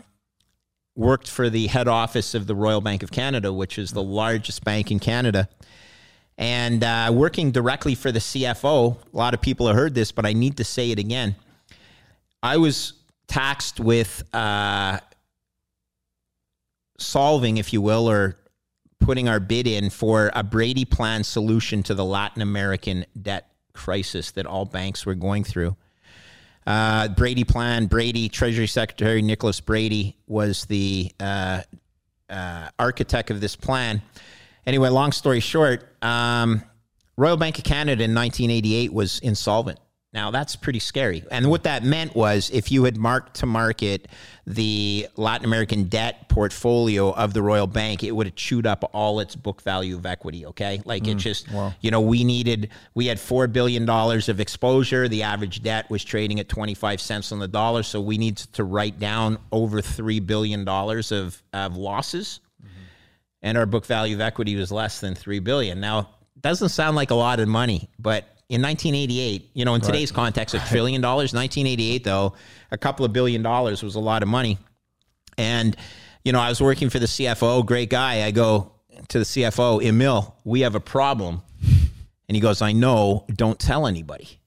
worked 0.95 1.29
for 1.29 1.49
the 1.49 1.67
head 1.67 1.89
office 1.89 2.33
of 2.35 2.47
the 2.47 2.55
Royal 2.55 2.79
Bank 2.79 3.03
of 3.03 3.11
Canada, 3.11 3.51
which 3.51 3.77
is 3.77 3.91
the 3.91 4.01
largest 4.01 4.63
bank 4.63 4.91
in 4.91 4.99
Canada 4.99 5.49
and 6.37 6.85
uh, 6.85 7.11
working 7.13 7.51
directly 7.51 7.93
for 7.93 8.13
the 8.13 8.19
CFO. 8.19 8.95
A 9.13 9.17
lot 9.17 9.33
of 9.33 9.41
people 9.41 9.67
have 9.67 9.75
heard 9.75 9.93
this, 9.93 10.13
but 10.13 10.25
I 10.25 10.31
need 10.31 10.55
to 10.55 10.63
say 10.63 10.91
it 10.91 10.99
again. 10.99 11.35
I 12.41 12.55
was 12.55 12.93
taxed 13.27 13.81
with 13.81 14.23
uh, 14.33 14.99
solving, 16.97 17.57
if 17.57 17.73
you 17.73 17.81
will, 17.81 18.09
or 18.09 18.37
putting 19.05 19.29
our 19.29 19.39
bid 19.39 19.67
in 19.67 19.91
for 19.91 20.31
a 20.33 20.41
Brady 20.41 20.83
Plan 20.83 21.23
solution 21.23 21.83
to 21.83 21.93
the 21.93 22.03
Latin 22.03 22.41
American 22.41 23.05
debt 23.21 23.51
crisis 23.71 24.31
that 24.31 24.47
all 24.47 24.65
banks 24.65 25.05
were 25.05 25.13
going 25.13 25.43
through. 25.43 25.75
Uh, 26.65 27.07
Brady 27.09 27.43
Plan, 27.43 27.85
Brady, 27.85 28.29
Treasury 28.29 28.65
Secretary 28.65 29.21
Nicholas 29.21 29.61
Brady 29.61 30.17
was 30.25 30.65
the 30.65 31.11
uh, 31.19 31.61
uh, 32.31 32.69
architect 32.79 33.29
of 33.29 33.41
this 33.41 33.55
plan. 33.55 34.01
Anyway, 34.65 34.89
long 34.89 35.11
story 35.11 35.39
short, 35.39 35.87
um, 36.03 36.63
Royal 37.15 37.37
Bank 37.37 37.59
of 37.59 37.63
Canada 37.63 38.03
in 38.03 38.15
1988 38.15 38.91
was 38.91 39.19
insolvent. 39.19 39.77
Now 40.15 40.31
that's 40.31 40.55
pretty 40.55 40.79
scary. 40.79 41.25
And 41.29 41.49
what 41.49 41.63
that 41.63 41.83
meant 41.83 42.15
was 42.15 42.49
if 42.49 42.71
you 42.71 42.85
had 42.85 42.95
marked 42.95 43.35
to 43.41 43.45
market 43.45 44.07
the 44.47 45.09
Latin 45.17 45.43
American 45.43 45.83
debt 45.89 46.29
portfolio 46.29 47.11
of 47.11 47.33
the 47.33 47.41
Royal 47.41 47.67
Bank, 47.67 48.01
it 48.01 48.13
would 48.13 48.25
have 48.25 48.35
chewed 48.35 48.65
up 48.65 48.89
all 48.93 49.19
its 49.19 49.35
book 49.35 49.61
value 49.61 49.97
of 49.97 50.05
equity. 50.05 50.45
Okay. 50.45 50.81
Like 50.85 51.05
it 51.05 51.17
mm, 51.17 51.19
just, 51.19 51.47
you 51.81 51.91
know, 51.91 51.99
we 51.99 52.23
needed, 52.23 52.69
we 52.93 53.07
had 53.07 53.17
$4 53.17 53.51
billion 53.51 53.87
of 53.89 54.39
exposure. 54.39 55.09
The 55.09 55.23
average 55.23 55.61
debt 55.61 55.89
was 55.89 56.01
trading 56.01 56.39
at 56.39 56.47
25 56.47 57.01
cents 57.01 57.33
on 57.33 57.39
the 57.39 57.47
dollar. 57.49 57.83
So 57.83 57.99
we 57.99 58.17
needed 58.17 58.53
to 58.53 58.63
write 58.63 58.97
down 58.97 59.37
over 59.51 59.81
$3 59.81 60.25
billion 60.25 60.65
of, 60.65 61.43
of 61.51 61.75
losses 61.75 62.39
mm-hmm. 62.63 62.69
and 63.41 63.57
our 63.57 63.65
book 63.65 63.85
value 63.85 64.15
of 64.15 64.21
equity 64.21 64.55
was 64.55 64.71
less 64.71 65.01
than 65.01 65.13
3 65.13 65.39
billion. 65.39 65.81
Now, 65.81 66.11
doesn't 66.39 66.69
sound 66.69 66.95
like 66.95 67.11
a 67.11 67.15
lot 67.15 67.39
of 67.41 67.47
money, 67.49 67.89
but 67.99 68.34
in 68.49 68.61
1988, 68.61 69.49
you 69.53 69.65
know, 69.65 69.75
in 69.75 69.81
today's 69.81 70.11
context, 70.11 70.53
a 70.53 70.59
trillion 70.67 71.01
dollars. 71.01 71.33
1988, 71.33 72.03
though, 72.03 72.33
a 72.71 72.77
couple 72.77 73.05
of 73.05 73.11
billion 73.11 73.41
dollars 73.41 73.81
was 73.81 73.95
a 73.95 73.99
lot 73.99 74.21
of 74.21 74.29
money. 74.29 74.57
And 75.37 75.75
you 76.25 76.31
know, 76.31 76.39
I 76.39 76.49
was 76.49 76.59
working 76.59 76.89
for 76.89 76.99
the 76.99 77.05
CFO, 77.05 77.65
great 77.65 77.89
guy. 77.89 78.25
I 78.25 78.31
go 78.31 78.71
to 79.09 79.19
the 79.19 79.25
CFO, 79.25 79.81
Emil, 79.83 80.35
we 80.43 80.61
have 80.61 80.75
a 80.75 80.79
problem. 80.79 81.41
And 82.27 82.35
he 82.35 82.39
goes, 82.41 82.61
I 82.63 82.71
know, 82.71 83.25
don't 83.33 83.59
tell 83.59 83.85
anybody. 83.85 84.39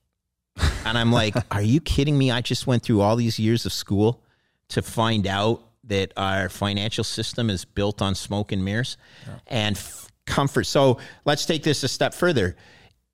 And 0.85 0.97
I'm 0.97 1.13
like, 1.13 1.35
are 1.51 1.61
you 1.61 1.79
kidding 1.79 2.17
me? 2.17 2.31
I 2.31 2.41
just 2.41 2.67
went 2.67 2.83
through 2.83 2.99
all 2.99 3.15
these 3.15 3.39
years 3.39 3.65
of 3.65 3.71
school 3.71 4.21
to 4.69 4.81
find 4.81 5.25
out 5.25 5.61
that 5.85 6.11
our 6.17 6.49
financial 6.49 7.05
system 7.05 7.49
is 7.49 7.63
built 7.63 8.01
on 8.01 8.13
smoke 8.13 8.51
and 8.51 8.63
mirrors 8.63 8.97
yeah. 9.25 9.39
and 9.47 9.77
f- 9.77 10.11
comfort. 10.25 10.65
So 10.65 10.99
let's 11.23 11.45
take 11.45 11.63
this 11.63 11.83
a 11.83 11.87
step 11.87 12.13
further. 12.13 12.57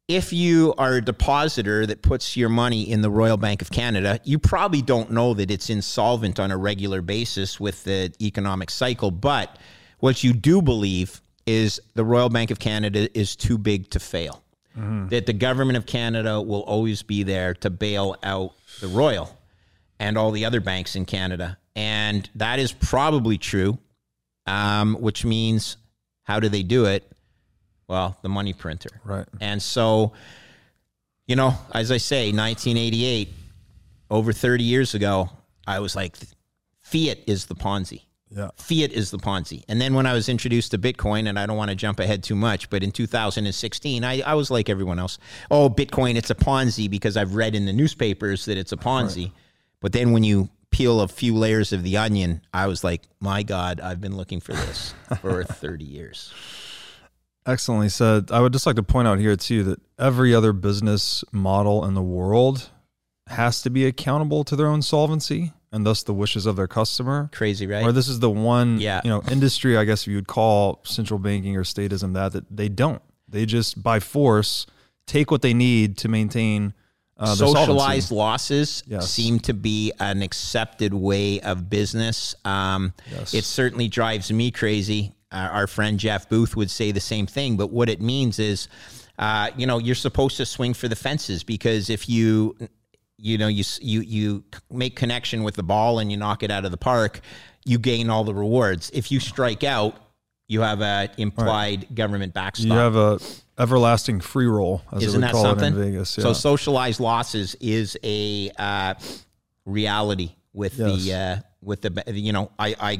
If 0.07 0.31
you 0.31 0.75
are 0.77 0.95
a 0.95 1.01
depositor 1.01 1.87
that 1.87 2.03
puts 2.03 2.37
your 2.37 2.49
money 2.49 2.83
in 2.83 3.01
the 3.01 3.09
Royal 3.09 3.37
Bank 3.37 3.63
of 3.63 3.71
Canada, 3.71 4.19
you 4.23 4.37
probably 4.37 4.83
don't 4.83 5.11
know 5.11 5.33
that 5.33 5.49
it's 5.49 5.71
insolvent 5.71 6.39
on 6.39 6.51
a 6.51 6.57
regular 6.57 7.01
basis 7.01 7.59
with 7.59 7.83
the 7.85 8.13
economic 8.21 8.69
cycle. 8.69 9.09
But 9.09 9.57
what 9.99 10.23
you 10.23 10.33
do 10.33 10.61
believe 10.61 11.21
is 11.47 11.81
the 11.95 12.05
Royal 12.05 12.29
Bank 12.29 12.51
of 12.51 12.59
Canada 12.59 13.09
is 13.17 13.35
too 13.35 13.57
big 13.57 13.89
to 13.91 13.99
fail. 13.99 14.43
Mm-hmm. 14.77 15.07
That 15.07 15.25
the 15.25 15.33
government 15.33 15.77
of 15.77 15.87
Canada 15.87 16.39
will 16.39 16.61
always 16.61 17.01
be 17.01 17.23
there 17.23 17.55
to 17.55 17.71
bail 17.71 18.15
out 18.21 18.53
the 18.81 18.87
Royal 18.87 19.35
and 19.99 20.19
all 20.19 20.29
the 20.31 20.45
other 20.45 20.59
banks 20.59 20.95
in 20.95 21.05
Canada. 21.05 21.57
And 21.75 22.29
that 22.35 22.59
is 22.59 22.71
probably 22.73 23.39
true, 23.39 23.79
um, 24.45 24.95
which 24.95 25.25
means 25.25 25.77
how 26.23 26.39
do 26.39 26.49
they 26.49 26.61
do 26.61 26.85
it? 26.85 27.11
Well, 27.87 28.17
the 28.21 28.29
money 28.29 28.53
printer. 28.53 29.01
Right. 29.03 29.27
And 29.39 29.61
so, 29.61 30.13
you 31.27 31.35
know, 31.35 31.53
as 31.73 31.91
I 31.91 31.97
say, 31.97 32.31
1988, 32.31 33.29
over 34.09 34.33
30 34.33 34.63
years 34.63 34.93
ago, 34.93 35.29
I 35.67 35.79
was 35.79 35.95
like, 35.95 36.15
fiat 36.81 37.19
is 37.27 37.45
the 37.45 37.55
Ponzi. 37.55 38.01
Yeah. 38.29 38.49
Fiat 38.57 38.91
is 38.91 39.11
the 39.11 39.17
Ponzi. 39.17 39.63
And 39.67 39.79
then 39.79 39.93
when 39.93 40.05
I 40.05 40.13
was 40.13 40.29
introduced 40.29 40.71
to 40.71 40.77
Bitcoin, 40.77 41.29
and 41.29 41.37
I 41.39 41.45
don't 41.45 41.57
want 41.57 41.69
to 41.69 41.75
jump 41.75 41.99
ahead 41.99 42.23
too 42.23 42.35
much, 42.35 42.69
but 42.69 42.83
in 42.83 42.91
2016, 42.91 44.03
I, 44.03 44.21
I 44.21 44.33
was 44.33 44.51
like 44.51 44.69
everyone 44.69 44.99
else. 44.99 45.17
Oh, 45.49 45.69
Bitcoin, 45.69 46.15
it's 46.15 46.29
a 46.29 46.35
Ponzi 46.35 46.89
because 46.89 47.17
I've 47.17 47.35
read 47.35 47.55
in 47.55 47.65
the 47.65 47.73
newspapers 47.73 48.45
that 48.45 48.57
it's 48.57 48.71
a 48.71 48.77
Ponzi. 48.77 49.25
Right. 49.25 49.33
But 49.79 49.93
then 49.93 50.11
when 50.11 50.23
you 50.23 50.49
peel 50.71 51.01
a 51.01 51.07
few 51.07 51.35
layers 51.35 51.71
of 51.71 51.83
the 51.83 51.97
onion, 51.97 52.41
I 52.53 52.67
was 52.67 52.83
like, 52.83 53.03
my 53.19 53.43
God, 53.43 53.79
I've 53.79 54.01
been 54.01 54.17
looking 54.17 54.41
for 54.41 54.53
this 54.53 54.93
for 55.21 55.43
30 55.43 55.85
years. 55.85 56.33
Excellently 57.45 57.89
said. 57.89 58.31
I 58.31 58.39
would 58.39 58.53
just 58.53 58.65
like 58.65 58.75
to 58.77 58.83
point 58.83 59.07
out 59.07 59.19
here, 59.19 59.35
too, 59.35 59.63
that 59.63 59.79
every 59.99 60.33
other 60.33 60.53
business 60.53 61.23
model 61.31 61.85
in 61.85 61.93
the 61.93 62.01
world 62.01 62.69
has 63.27 63.61
to 63.63 63.69
be 63.69 63.85
accountable 63.85 64.43
to 64.43 64.55
their 64.55 64.67
own 64.67 64.81
solvency 64.81 65.53
and 65.71 65.85
thus 65.85 66.03
the 66.03 66.13
wishes 66.13 66.45
of 66.45 66.55
their 66.55 66.67
customer. 66.67 67.29
Crazy, 67.33 67.67
right? 67.67 67.83
Or 67.83 67.91
this 67.91 68.07
is 68.07 68.19
the 68.19 68.29
one, 68.29 68.79
yeah. 68.79 69.01
you 69.03 69.09
know, 69.09 69.21
industry 69.29 69.77
I 69.77 69.83
guess 69.83 70.07
you 70.07 70.15
would 70.15 70.27
call 70.27 70.79
central 70.83 71.19
banking 71.19 71.57
or 71.57 71.63
statism 71.63 72.13
that 72.13 72.33
that 72.33 72.45
they 72.55 72.69
don't. 72.69 73.01
They 73.27 73.45
just 73.45 73.81
by 73.81 73.99
force 73.99 74.67
take 75.07 75.31
what 75.31 75.41
they 75.41 75.53
need 75.53 75.97
to 75.99 76.07
maintain 76.07 76.73
uh, 77.17 77.33
socialized 77.33 78.11
losses 78.11 78.83
yes. 78.87 79.09
seem 79.09 79.39
to 79.39 79.53
be 79.53 79.91
an 79.99 80.21
accepted 80.21 80.93
way 80.93 81.39
of 81.41 81.69
business. 81.69 82.35
Um, 82.43 82.93
yes. 83.09 83.33
It 83.33 83.45
certainly 83.45 83.87
drives 83.87 84.31
me 84.31 84.51
crazy. 84.51 85.13
Uh, 85.35 85.49
our 85.51 85.67
friend 85.67 85.99
Jeff 85.99 86.29
Booth 86.29 86.55
would 86.55 86.71
say 86.71 86.93
the 86.93 87.01
same 87.01 87.27
thing, 87.27 87.57
but 87.57 87.67
what 87.67 87.89
it 87.89 88.01
means 88.01 88.39
is, 88.39 88.69
uh, 89.19 89.49
you 89.57 89.67
know, 89.67 89.79
you're 89.79 89.93
supposed 89.93 90.37
to 90.37 90.45
swing 90.45 90.73
for 90.73 90.87
the 90.87 90.95
fences 90.95 91.43
because 91.43 91.89
if 91.89 92.07
you 92.07 92.55
you 93.17 93.37
know 93.37 93.47
you 93.47 93.63
you 93.81 93.99
you 94.01 94.43
make 94.71 94.95
connection 94.95 95.43
with 95.43 95.55
the 95.55 95.63
ball 95.63 95.99
and 95.99 96.09
you 96.09 96.17
knock 96.17 96.41
it 96.41 96.51
out 96.51 96.63
of 96.63 96.71
the 96.71 96.77
park, 96.77 97.19
you 97.65 97.77
gain 97.77 98.09
all 98.09 98.23
the 98.23 98.33
rewards. 98.33 98.89
If 98.93 99.11
you 99.11 99.19
strike 99.19 99.65
out, 99.65 99.95
you 100.47 100.61
have 100.61 100.81
a 100.81 101.09
implied 101.17 101.79
right. 101.79 101.95
government 101.95 102.33
backstop. 102.33 102.67
You 102.67 102.73
have 102.73 102.95
a 102.95 103.19
everlasting 103.57 104.21
free 104.21 104.47
roll, 104.47 104.83
as 104.93 105.03
Isn't 105.03 105.21
that 105.21 105.35
something? 105.35 105.73
in 105.73 105.75
Vegas. 105.75 106.17
Yeah. 106.17 106.23
So 106.23 106.33
socialized 106.33 106.99
losses 107.01 107.55
is 107.59 107.97
a 108.03 108.51
uh, 108.57 108.93
reality 109.65 110.31
with 110.53 110.77
yes. 110.77 111.03
the 111.03 111.13
uh, 111.13 111.37
with 111.65 111.81
the 111.81 112.03
you 112.13 112.31
know 112.31 112.51
I 112.59 112.75
I 112.79 112.95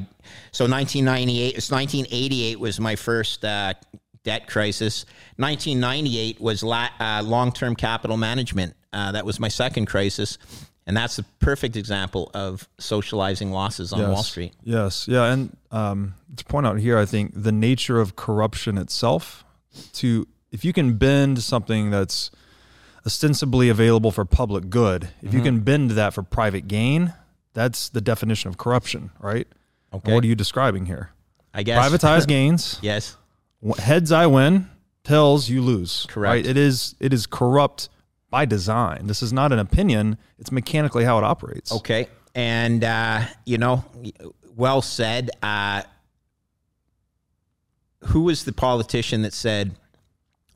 so 0.52 0.66
1998 0.68 1.56
it's 1.56 1.72
1988 1.72 2.60
was 2.60 2.80
my 2.80 2.96
first 2.96 3.46
uh, 3.46 3.74
debt 4.26 4.48
crisis. 4.48 5.06
1998 5.38 6.42
was 6.42 6.64
la- 6.64 6.90
uh, 7.00 7.22
long 7.24 7.54
term 7.54 7.76
capital 7.76 8.18
management. 8.18 8.76
Uh, 8.92 9.14
that 9.14 9.26
was 9.26 9.40
my 9.40 9.48
second 9.48 9.86
crisis. 9.86 10.38
And 10.88 10.96
that's 10.96 11.18
a 11.18 11.24
perfect 11.40 11.76
example 11.78 12.30
of 12.34 12.68
socializing 12.78 13.52
losses 13.52 13.92
on 13.92 14.02
yes. 14.02 14.10
Wall 14.10 14.24
Street. 14.24 14.54
Yes. 14.64 15.08
Yeah. 15.08 15.32
And 15.32 15.56
um, 15.72 16.14
to 16.36 16.46
point 16.46 16.68
out 16.68 16.78
here, 16.78 16.98
I 16.98 17.06
think 17.06 17.32
the 17.36 17.52
nature 17.52 18.00
of 18.00 18.16
corruption 18.16 18.78
itself, 18.78 19.44
to 19.94 20.28
if 20.52 20.64
you 20.64 20.74
can 20.74 20.94
bend 20.98 21.42
something 21.42 21.90
that's 21.90 22.30
ostensibly 23.06 23.70
available 23.70 24.12
for 24.12 24.26
public 24.26 24.70
good, 24.70 25.06
if 25.22 25.30
mm-hmm. 25.30 25.38
you 25.38 25.44
can 25.44 25.60
bend 25.62 25.92
that 25.92 26.14
for 26.14 26.22
private 26.22 26.68
gain, 26.68 27.14
that's 27.56 27.90
the 27.90 28.02
definition 28.02 28.50
of 28.50 28.60
corruption, 28.60 29.10
right? 29.20 29.48
Okay. 29.92 30.14
what 30.14 30.24
are 30.24 30.28
you 30.28 30.36
describing 30.36 30.86
here? 30.86 31.10
I 31.54 31.64
guess 31.64 31.84
privatized 31.84 32.28
gains. 32.36 32.78
Yes. 32.84 33.18
Heads 33.80 34.12
I 34.12 34.28
win, 34.28 34.70
tails 35.04 35.50
you 35.50 35.62
lose. 35.64 36.06
Correct. 36.08 36.30
Right? 36.30 36.46
It 36.46 36.58
is 36.58 36.96
it 37.00 37.14
is 37.14 37.26
corrupt 37.26 37.90
by 38.30 38.46
design. 38.46 39.08
This 39.08 39.24
is 39.24 39.32
not 39.32 39.54
an 39.54 39.60
opinion, 39.60 40.18
it's 40.38 40.52
mechanically 40.52 41.06
how 41.06 41.18
it 41.18 41.24
operates. 41.24 41.72
Okay. 41.72 42.10
And, 42.36 42.84
uh, 42.84 43.22
you 43.46 43.58
know, 43.58 43.86
well 44.56 44.82
said. 44.82 45.32
Uh, 45.42 45.84
who 48.08 48.24
was 48.24 48.44
the 48.44 48.52
politician 48.52 49.22
that 49.22 49.32
said, 49.34 49.76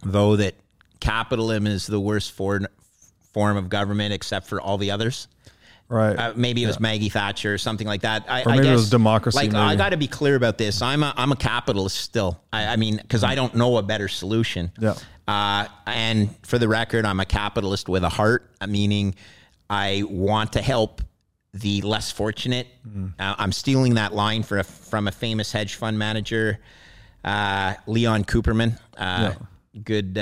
though, 0.04 0.36
that 0.36 0.56
capitalism 1.00 1.68
is 1.68 1.88
the 1.88 2.02
worst 2.02 2.34
for, 2.34 2.60
form 3.32 3.56
of 3.56 3.70
government 3.70 4.14
except 4.14 4.48
for 4.48 4.60
all 4.60 4.78
the 4.78 4.92
others? 4.92 5.30
Right. 5.90 6.16
Uh, 6.16 6.34
maybe 6.36 6.64
it 6.64 6.68
was 6.68 6.80
Maggie 6.80 7.10
Thatcher 7.10 7.56
or 7.56 7.58
something 7.58 7.88
like 7.88 8.02
that. 8.02 8.26
I, 8.30 8.44
or 8.44 8.50
maybe 8.50 8.60
I 8.60 8.64
guess, 8.64 8.72
it 8.72 8.74
was 8.74 8.90
democracy. 8.92 9.38
Like 9.38 9.52
maybe. 9.52 9.60
I 9.60 9.76
got 9.76 9.90
to 9.90 9.98
be 9.98 10.08
clear 10.08 10.36
about 10.36 10.60
this. 10.60 10.84
I'm 10.84 11.02
a 11.02 11.14
I'm 11.18 11.32
a 11.32 11.36
capitalist 11.36 11.98
still. 11.98 12.40
I, 12.54 12.68
I 12.68 12.76
mean, 12.76 12.98
because 12.98 13.24
I 13.24 13.34
don't 13.34 13.56
know 13.56 13.78
a 13.78 13.82
better 13.82 14.08
solution. 14.08 14.72
Yeah. 14.80 14.94
Uh, 15.28 15.68
and 15.88 16.36
for 16.46 16.60
the 16.60 16.68
record, 16.68 17.06
I'm 17.06 17.20
a 17.20 17.26
capitalist 17.26 17.90
with 17.90 18.04
a 18.04 18.10
heart, 18.10 18.52
uh, 18.62 18.68
meaning 18.68 19.16
I 19.70 20.04
want 20.08 20.54
to 20.54 20.62
help 20.62 21.02
the 21.54 21.82
less 21.82 22.12
fortunate. 22.12 22.68
Mm. 22.88 23.14
Uh, 23.20 23.36
I'm 23.40 23.52
stealing 23.52 23.96
that 23.96 24.14
line 24.14 24.44
for 24.44 24.60
a, 24.60 24.64
from 24.64 25.08
a 25.08 25.12
famous 25.12 25.52
hedge 25.52 25.76
fund 25.76 25.98
manager, 25.98 26.60
uh, 27.24 27.74
Leon 27.88 28.26
Cooperman. 28.26 28.78
Uh, 28.96 29.34
yeah. 29.74 29.82
Good 29.84 30.18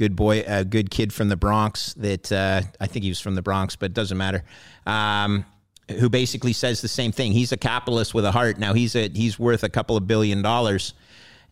good 0.00 0.16
boy, 0.16 0.42
a 0.46 0.64
good 0.64 0.90
kid 0.90 1.12
from 1.12 1.28
the 1.28 1.36
Bronx 1.36 1.92
that 1.92 2.32
uh, 2.32 2.62
I 2.80 2.86
think 2.86 3.02
he 3.02 3.10
was 3.10 3.20
from 3.20 3.34
the 3.34 3.42
Bronx, 3.42 3.76
but 3.76 3.90
it 3.90 3.94
doesn't 3.94 4.16
matter. 4.16 4.42
Um, 4.86 5.44
who 5.90 6.08
basically 6.08 6.54
says 6.54 6.80
the 6.80 6.88
same 6.88 7.12
thing. 7.12 7.32
He's 7.32 7.52
a 7.52 7.58
capitalist 7.58 8.14
with 8.14 8.24
a 8.24 8.32
heart. 8.32 8.58
Now 8.58 8.72
he's 8.72 8.96
a 8.96 9.10
he's 9.10 9.38
worth 9.38 9.62
a 9.62 9.68
couple 9.68 9.98
of 9.98 10.06
billion 10.06 10.40
dollars, 10.40 10.94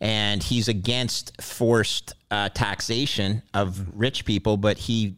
and 0.00 0.42
he's 0.42 0.66
against 0.66 1.42
forced 1.42 2.14
uh, 2.30 2.48
taxation 2.48 3.42
of 3.52 3.86
rich 3.94 4.24
people, 4.24 4.56
but 4.56 4.78
he 4.78 5.16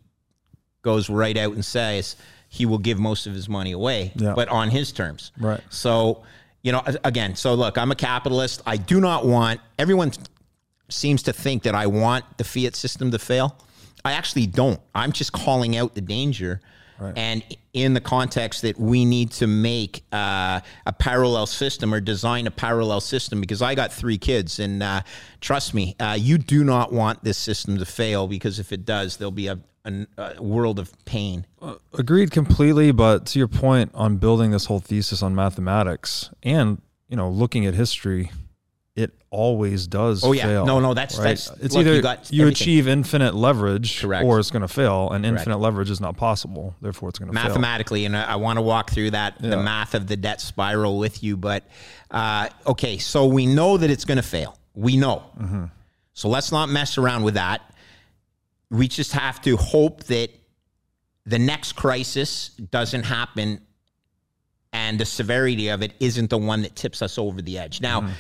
goes 0.83 1.09
right 1.09 1.37
out 1.37 1.55
and 1.55 1.65
says 1.65 2.17
he 2.49 2.67
will 2.67 2.79
give 2.79 2.99
most 2.99 3.29
of 3.29 3.35
his 3.35 3.49
money 3.49 3.71
away, 3.71 4.13
yeah. 4.17 4.33
but 4.35 4.49
on 4.49 4.71
his 4.71 4.91
terms. 4.91 5.31
Right. 5.39 5.61
So 5.71 6.25
you 6.63 6.73
know, 6.73 6.83
again, 7.05 7.37
so 7.37 7.55
look, 7.55 7.79
I'm 7.79 7.93
a 7.93 7.97
capitalist. 7.97 8.61
I 8.67 8.77
do 8.77 9.01
not 9.01 9.25
want 9.25 9.61
everyone 9.79 10.11
seems 10.93 11.23
to 11.25 11.33
think 11.33 11.63
that 11.63 11.75
I 11.75 11.87
want 11.87 12.25
the 12.39 12.45
fiat 12.45 12.77
system 12.77 13.11
to 13.11 13.19
fail. 13.19 13.57
I 14.05 14.13
actually 14.13 14.47
don't. 14.47 14.81
I'm 14.95 15.13
just 15.13 15.33
calling 15.33 15.77
out 15.77 15.95
the 15.95 16.01
danger. 16.01 16.61
Right. 17.01 17.17
And 17.17 17.43
in 17.73 17.95
the 17.95 18.01
context 18.01 18.63
that 18.63 18.79
we 18.79 19.07
need 19.07 19.31
to 19.33 19.47
make 19.47 20.05
uh, 20.13 20.61
a 20.85 20.93
parallel 20.93 21.47
system 21.47 21.95
or 21.95 22.01
design 22.01 22.47
a 22.47 22.51
parallel 22.51 23.01
system, 23.01 23.41
because 23.41 23.63
I 23.63 23.75
got 23.75 23.91
three 23.91 24.19
kids, 24.19 24.59
and 24.59 24.83
uh, 24.83 25.03
trust 25.41 25.73
me, 25.73 25.97
uh, 25.99 26.17
you 26.19 26.37
do 26.37 26.63
not 26.63 26.93
want 26.93 27.25
this 27.25 27.39
system 27.39 27.79
to 27.79 27.87
fail 27.87 28.29
because 28.29 28.59
if 28.59 28.71
it 28.71 28.85
does, 28.85 29.17
there'll 29.17 29.31
be 29.31 29.47
a, 29.47 29.59
a, 29.87 30.07
a 30.19 30.43
world 30.43 30.79
of 30.79 30.93
pain. 31.07 31.47
Uh, 31.63 31.77
agreed 31.95 32.33
completely. 32.33 32.93
But 32.93 33.25
to 33.27 33.39
your 33.39 33.49
point 33.49 33.93
on 33.95 34.19
building 34.19 34.51
this 34.51 34.67
whole 34.67 34.81
thesis 34.81 35.23
on 35.23 35.35
mathematics 35.35 36.29
and 36.43 36.83
you 37.09 37.17
know 37.17 37.31
looking 37.31 37.65
at 37.65 37.73
history, 37.73 38.31
it 38.97 39.13
always 39.31 39.87
does. 39.87 40.25
Oh 40.25 40.33
yeah, 40.33 40.45
fail, 40.45 40.67
no, 40.67 40.81
no, 40.81 40.95
that's 40.95 41.17
right? 41.17 41.29
that's 41.29 41.51
it's 41.61 41.75
look, 41.75 41.87
either 41.87 42.17
you, 42.31 42.43
you 42.43 42.49
achieve 42.49 42.89
infinite 42.89 43.35
leverage, 43.35 44.01
Correct. 44.01 44.25
or 44.25 44.39
it's 44.39 44.51
going 44.51 44.63
to 44.63 44.69
fail, 44.69 45.11
and 45.11 45.25
Correct. 45.25 45.41
infinite 45.41 45.59
leverage 45.59 45.91
is 45.91 46.01
not 46.01 46.17
possible. 46.17 46.75
Therefore, 46.81 47.09
it's 47.09 47.19
going 47.19 47.31
to 47.33 47.39
fail. 47.39 47.49
mathematically. 47.49 48.01
Fail. 48.01 48.07
And 48.07 48.17
I, 48.17 48.33
I 48.33 48.37
want 48.37 48.59
to 48.59 48.63
walk 48.63 48.91
through 48.91 49.13
that 49.13 49.35
yeah. 49.41 49.51
the 49.51 49.63
math 49.63 49.95
of 49.95 50.07
the 50.07 50.17
debt 50.17 50.41
spiral 50.41 50.99
with 50.99 51.23
you. 51.23 51.37
But 51.37 51.65
uh, 52.11 52.49
okay, 52.67 52.99
so 52.99 53.27
we 53.27 53.47
know 53.47 53.77
that 53.77 53.91
it's 53.91 54.05
going 54.05 54.17
to 54.17 54.23
fail. 54.23 54.59
We 54.75 54.97
know. 54.97 55.25
Mm-hmm. 55.41 55.65
So 56.13 56.29
let's 56.29 56.53
not 56.53 56.69
mess 56.69 56.99
around 56.99 57.23
with 57.23 57.35
that. 57.35 57.63
we 58.71 58.89
just 58.89 59.13
have 59.13 59.41
to 59.43 59.57
hope 59.57 60.05
that 60.05 60.31
the 61.27 61.39
next 61.39 61.73
crisis 61.73 62.49
doesn't 62.49 63.05
happen 63.05 63.61
and 64.73 64.99
the 64.99 65.05
severity 65.05 65.69
of 65.69 65.83
it 65.83 65.93
isn't 66.01 66.31
the 66.31 66.39
one 66.39 66.63
that 66.63 66.77
tips 66.77 67.03
us 67.03 67.19
over 67.19 67.43
the 67.43 67.59
edge. 67.59 67.81
Now, 67.81 68.03
mm-hmm. 68.03 68.13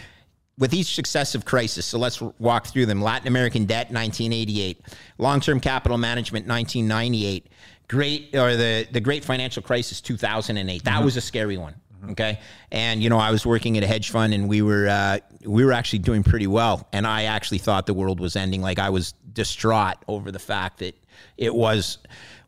With 0.61 0.75
each 0.75 0.95
successive 0.95 1.45
crisis, 1.47 1.87
so 1.87 1.99
let's 1.99 2.21
walk 2.21 2.67
through 2.67 2.85
them. 2.85 3.03
Latin 3.03 3.27
American 3.27 3.65
debt, 3.65 3.91
1988. 3.91 4.79
Long-term 5.17 5.59
capital 5.59 5.97
management, 5.97 6.47
1998. 6.47 7.49
Great, 7.89 8.37
or 8.37 8.55
the, 8.55 8.87
the 8.93 9.01
great 9.01 9.25
financial 9.25 9.63
crisis, 9.63 10.03
2008. 10.03 10.85
That 10.85 10.91
mm-hmm. 10.91 11.05
was 11.05 11.17
a 11.17 11.21
scary 11.21 11.57
one. 11.57 11.75
Okay, 12.11 12.39
and 12.73 13.03
you 13.03 13.11
know 13.11 13.19
I 13.19 13.31
was 13.31 13.45
working 13.45 13.77
at 13.77 13.83
a 13.83 13.87
hedge 13.87 14.09
fund, 14.09 14.33
and 14.33 14.49
we 14.49 14.63
were 14.63 14.89
uh, 14.89 15.19
we 15.45 15.67
were 15.67 15.73
actually 15.73 15.99
doing 15.99 16.23
pretty 16.23 16.47
well, 16.47 16.89
and 16.95 17.07
I 17.07 17.25
actually 17.25 17.59
thought 17.59 17.85
the 17.85 17.93
world 17.93 18.21
was 18.21 18.37
ending. 18.37 18.63
Like 18.63 18.79
I 18.79 18.89
was 18.89 19.13
distraught 19.35 19.97
over 20.09 20.33
the 20.33 20.39
fact 20.39 20.79
that 20.79 20.97
it 21.37 21.55
was 21.55 21.99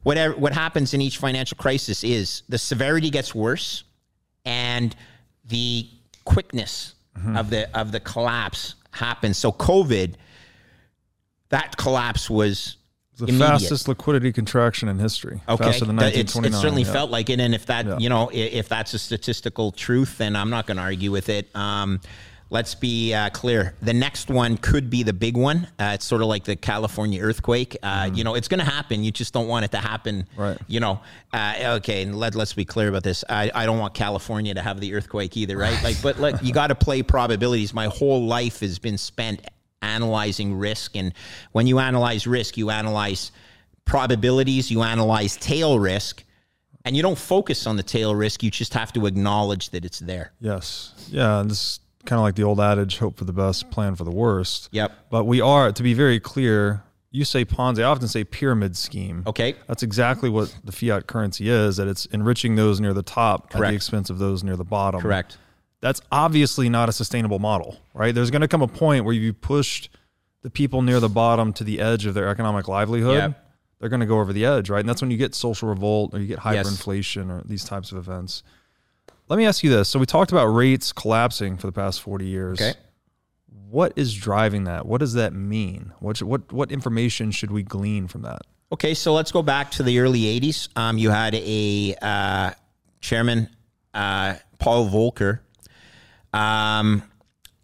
whatever 0.05 0.35
what 0.37 0.55
happens 0.55 0.95
in 0.95 1.03
each 1.03 1.19
financial 1.19 1.59
crisis 1.59 2.03
is 2.03 2.45
the 2.49 2.57
severity 2.57 3.11
gets 3.11 3.35
worse 3.35 3.85
and 4.47 4.97
the 5.45 5.87
quickness 6.25 6.95
mm-hmm. 7.19 7.37
of 7.37 7.51
the 7.51 7.79
of 7.79 7.93
the 7.93 8.01
collapse 8.01 8.75
happened. 8.91 9.35
so 9.35 9.53
covid 9.53 10.15
that 11.49 11.77
collapse 11.77 12.31
was 12.31 12.77
the 13.19 13.27
immediate. 13.27 13.47
fastest 13.47 13.89
liquidity 13.89 14.33
contraction 14.33 14.89
in 14.89 14.99
history. 14.99 15.41
Okay, 15.49 15.65
faster 15.65 15.85
than 15.85 15.99
it 15.99 16.31
certainly 16.31 16.83
yeah. 16.83 16.93
felt 16.93 17.11
like 17.11 17.29
it, 17.31 17.41
and 17.41 17.55
if 17.55 17.67
that 17.67 17.87
yeah. 17.87 17.99
you 17.99 18.09
know 18.09 18.31
if 18.33 18.69
that's 18.69 18.95
a 18.95 18.99
statistical 18.99 19.71
truth, 19.71 20.19
then 20.19 20.35
I'm 20.35 20.51
not 20.51 20.67
going 20.67 20.79
to 20.79 20.83
argue 20.83 21.11
with 21.11 21.29
it. 21.29 21.55
Um, 21.55 22.01
let's 22.53 22.75
be 22.75 23.15
uh, 23.15 23.31
clear. 23.31 23.75
The 23.81 23.95
next 23.95 24.29
one 24.29 24.59
could 24.59 24.91
be 24.91 25.03
the 25.03 25.15
big 25.15 25.39
one. 25.39 25.67
Uh, 25.79 25.93
it's 25.95 26.05
sort 26.05 26.21
of 26.21 26.29
like 26.29 26.45
the 26.45 26.55
California 26.55 27.23
earthquake. 27.23 27.79
Uh, 27.83 28.05
mm. 28.05 28.17
You 28.17 28.25
know, 28.25 28.35
it's 28.35 28.47
going 28.47 28.61
to 28.61 28.71
happen. 28.71 29.03
You 29.03 29.11
just 29.11 29.33
don't 29.33 29.49
want 29.49 29.65
it 29.65 29.71
to 29.71 29.79
happen. 29.79 30.29
Right. 30.37 30.59
You 30.67 30.81
know, 30.81 31.01
uh, 31.33 31.79
okay. 31.79 32.03
And 32.03 32.15
let, 32.15 32.35
let's 32.35 32.53
be 32.53 32.67
clear 32.67 32.89
about 32.89 33.05
this. 33.05 33.25
I, 33.27 33.51
I 33.55 33.65
don't 33.65 33.79
want 33.79 33.95
California 33.95 34.53
to 34.53 34.61
have 34.61 34.81
the 34.81 34.93
earthquake 34.93 35.37
either, 35.37 35.57
right? 35.57 35.73
Like, 35.83 36.01
but 36.01 36.21
let, 36.21 36.45
you 36.45 36.53
got 36.53 36.69
to 36.69 36.75
play 36.75 37.03
probabilities. 37.03 37.75
My 37.75 37.87
whole 37.87 38.27
life 38.27 38.61
has 38.61 38.79
been 38.79 38.99
spent 38.99 39.41
analyzing 39.81 40.55
risk. 40.55 40.95
And 40.95 41.15
when 41.53 41.67
you 41.67 41.79
analyze 41.79 42.27
risk, 42.27 42.57
you 42.59 42.71
analyze 42.71 43.33
probabilities, 43.87 44.71
you 44.71 44.83
analyze 44.83 45.37
tail 45.39 45.79
risk 45.79 46.23
and 46.85 46.95
you 46.95 47.03
don't 47.03 47.19
focus 47.19 47.67
on 47.67 47.77
the 47.77 47.83
tail 47.83 48.15
risk. 48.15 48.43
You 48.43 48.51
just 48.51 48.75
have 48.75 48.93
to 48.93 49.07
acknowledge 49.07 49.71
that 49.71 49.85
it's 49.85 49.99
there. 49.99 50.33
Yes. 50.41 50.93
Yeah. 51.09 51.41
And 51.41 51.51
this 51.51 51.81
kind 52.05 52.19
of 52.19 52.23
like 52.23 52.35
the 52.35 52.43
old 52.43 52.61
adage, 52.61 52.99
hope 52.99 53.17
for 53.17 53.25
the 53.25 53.33
best, 53.33 53.71
plan 53.71 53.95
for 53.95 54.05
the 54.05 54.11
worst. 54.11 54.69
Yep. 54.73 54.93
But 55.11 55.25
we 55.25 55.41
are, 55.41 55.73
to 55.73 55.83
be 55.83 55.95
very 55.95 56.19
clear, 56.21 56.83
you 57.11 57.25
say 57.25 57.45
Ponzi, 57.45 57.81
I 57.81 57.85
often 57.85 58.09
say 58.09 58.25
pyramid 58.25 58.77
scheme. 58.77 59.23
Okay. 59.27 59.55
That's 59.69 59.83
exactly 59.83 60.31
what 60.31 60.55
the 60.65 60.73
fiat 60.73 61.07
currency 61.07 61.49
is, 61.49 61.77
that 61.77 61.89
it's 61.89 62.07
enriching 62.07 62.57
those 62.57 62.81
near 62.81 62.95
the 62.95 63.03
top 63.03 63.51
Correct. 63.51 63.67
at 63.67 63.71
the 63.71 63.77
expense 63.77 64.11
of 64.11 64.19
those 64.19 64.43
near 64.43 64.57
the 64.57 64.65
bottom. 64.65 65.01
Correct. 65.01 65.39
That's 65.81 66.01
obviously 66.11 66.69
not 66.69 66.89
a 66.89 66.93
sustainable 66.93 67.39
model, 67.39 67.79
right? 67.93 68.15
There's 68.15 68.31
going 68.31 68.43
to 68.43 68.49
come 68.49 68.63
a 68.63 68.69
point 68.69 69.05
where 69.05 69.15
you 69.15 69.33
pushed 69.33 69.91
the 70.43 70.51
people 70.51 70.83
near 70.83 71.01
the 71.01 71.09
bottom 71.09 71.53
to 71.55 71.65
the 71.65 71.81
edge 71.81 72.07
of 72.07 72.15
their 72.15 72.29
economic 72.29 72.69
livelihood. 72.69 73.17
Yep. 73.17 73.49
They're 73.79 73.89
going 73.89 74.01
to 74.01 74.07
go 74.07 74.21
over 74.21 74.33
the 74.33 74.45
edge, 74.45 74.71
right? 74.71 74.79
And 74.79 74.89
that's 74.89 75.03
when 75.03 75.11
you 75.11 75.17
get 75.17 75.35
social 75.35 75.69
revolt 75.69 76.15
or 76.15 76.21
you 76.21 76.29
get 76.29 76.39
hyperinflation 76.39 77.27
yes. 77.27 77.31
or 77.31 77.43
these 77.45 77.65
types 77.65 77.91
of 77.91 77.99
events. 77.99 78.45
Let 79.33 79.39
me 79.39 79.47
ask 79.47 79.65
you 79.65 79.71
this. 79.71 79.89
So 79.89 79.99
we 79.99 80.05
talked 80.05 80.31
about 80.31 80.45
rates 80.49 80.93
collapsing 80.93 81.57
for 81.57 81.67
the 81.67 81.73
past 81.73 82.03
40 82.03 82.27
years. 82.27 82.61
Okay. 82.61 82.79
What 83.71 83.95
is 83.97 84.13
driving 84.13 84.65
that? 84.65 84.85
What 84.85 84.99
does 84.99 85.15
that 85.15 85.33
mean? 85.33 85.95
What 86.01 86.21
what 86.23 86.53
what 86.53 86.71
information 86.71 87.31
should 87.31 87.51
we 87.51 87.63
glean 87.63 88.09
from 88.09 88.21
that? 88.23 88.43
Okay, 88.73 88.93
so 88.93 89.15
let's 89.15 89.33
go 89.33 89.41
back 89.41 89.71
to 89.71 89.83
the 89.83 90.01
early 90.01 90.39
80s. 90.39 90.69
Um, 90.77 90.99
you 90.99 91.09
had 91.09 91.35
a 91.35 91.97
uh, 92.03 92.51
chairman, 93.01 93.49
uh, 93.95 94.35
Paul 94.59 94.91
Volcker, 94.91 95.39
um, 96.35 97.03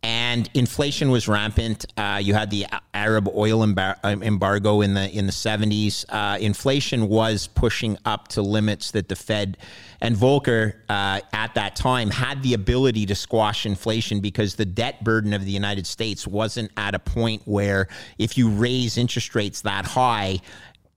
and 0.03 0.49
inflation 0.55 1.11
was 1.11 1.27
rampant. 1.27 1.85
Uh, 1.97 2.21
you 2.23 2.33
had 2.33 2.51
the 2.51 2.67
Arab 2.95 3.29
oil 3.35 3.63
um, 3.63 4.23
embargo 4.23 4.81
in 4.81 4.95
the 4.95 5.11
in 5.11 5.27
the 5.27 5.33
seventies. 5.33 6.05
Uh, 6.09 6.39
inflation 6.41 7.09
was 7.09 7.49
pushing 7.49 7.99
up 8.05 8.29
to 8.29 8.43
limits 8.43 8.93
that 8.93 9.09
the 9.09 9.17
Fed 9.17 9.57
and 10.01 10.15
Volcker 10.15 10.75
uh, 10.89 11.21
at 11.33 11.55
that 11.55 11.75
time 11.75 12.11
had 12.11 12.43
the 12.45 12.55
ability 12.55 13.07
to 13.07 13.15
squash 13.17 13.67
inflation 13.67 14.21
because 14.21 14.55
the 14.55 14.65
debt 14.65 15.03
burden 15.03 15.33
of 15.33 15.45
the 15.45 15.51
United 15.51 15.87
States 15.87 16.27
wasn't 16.27 16.71
at 16.77 16.95
a 16.95 17.01
point 17.01 17.43
where 17.45 17.89
if 18.19 18.39
you 18.39 18.51
raise 18.51 18.99
interest 18.99 19.35
rates 19.35 19.63
that 19.63 19.85
high, 19.85 20.39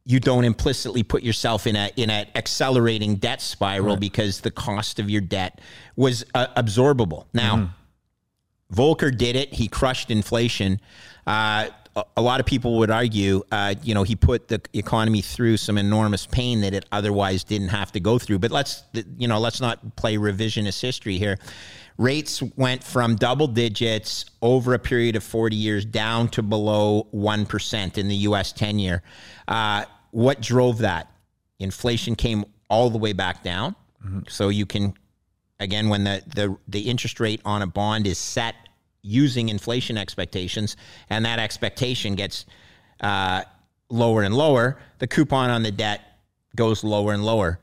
you 0.06 0.20
don't 0.20 0.46
implicitly 0.46 1.02
put 1.02 1.24
yourself 1.24 1.66
in 1.66 1.76
a 1.76 1.90
in 1.96 2.12
an 2.12 2.28
accelerating 2.36 3.16
debt 3.16 3.42
spiral 3.42 3.96
right. 3.96 4.00
because 4.00 4.42
the 4.42 4.52
cost 4.52 5.00
of 5.00 5.10
your 5.10 5.22
debt 5.22 5.60
was 5.96 6.24
uh, 6.36 6.46
absorbable. 6.56 7.26
Now. 7.34 7.56
Mm-hmm 7.56 7.78
Volcker 8.73 9.15
did 9.15 9.36
it. 9.36 9.53
He 9.53 9.67
crushed 9.67 10.12
inflation. 10.12 10.79
Uh, 11.27 11.69
a, 12.15 12.21
lot 12.21 12.39
of 12.39 12.45
people 12.45 12.77
would 12.77 12.89
argue, 12.89 13.43
uh, 13.51 13.75
you 13.84 13.93
know, 13.93 14.03
he 14.03 14.15
put 14.15 14.47
the 14.47 14.62
economy 14.73 15.21
through 15.21 15.57
some 15.57 15.77
enormous 15.77 16.25
pain 16.25 16.62
that 16.62 16.73
it 16.73 16.86
otherwise 16.91 17.43
didn't 17.43 17.67
have 17.67 17.91
to 17.91 17.99
go 17.99 18.17
through. 18.17 18.39
But 18.39 18.51
let's, 18.51 18.84
you 19.17 19.27
know, 19.27 19.39
let's 19.39 19.60
not 19.60 19.95
play 19.97 20.15
revisionist 20.15 20.81
history 20.81 21.17
here. 21.17 21.38
Rates 21.97 22.41
went 22.55 22.84
from 22.84 23.15
double 23.15 23.47
digits 23.47 24.25
over 24.41 24.73
a 24.73 24.79
period 24.79 25.15
of 25.15 25.23
40 25.23 25.55
years 25.55 25.86
down 25.86 26.29
to 26.29 26.41
below 26.41 27.07
1% 27.13 27.97
in 27.97 28.07
the 28.07 28.15
US 28.15 28.53
10 28.53 28.79
year. 28.79 29.03
Uh, 29.47 29.84
what 30.12 30.41
drove 30.41 30.79
that? 30.79 31.12
Inflation 31.60 32.15
came 32.15 32.45
all 32.69 32.89
the 32.89 32.97
way 32.97 33.13
back 33.13 33.43
down. 33.43 33.75
Mm-hmm. 34.03 34.21
So 34.29 34.49
you 34.49 34.65
can 34.65 34.93
again 35.62 35.88
when 35.88 36.04
the, 36.04 36.21
the 36.36 36.58
the 36.67 36.82
interest 36.82 37.21
rate 37.21 37.39
on 37.45 37.62
a 37.62 37.67
bond 37.67 38.06
is 38.06 38.17
set 38.17 38.56
using 39.04 39.47
inflation 39.47 39.97
expectations 39.97 40.76
and 41.10 41.24
that 41.24 41.39
expectation 41.39 42.15
gets 42.15 42.45
uh, 43.00 43.41
lower 43.89 44.24
and 44.24 44.36
lower 44.36 44.78
the 45.00 45.08
coupon 45.08 45.50
on 45.50 45.63
the 45.63 45.71
debt 45.71 46.02
goes 46.56 46.84
lower 46.84 47.13
and 47.13 47.24
lower 47.24 47.60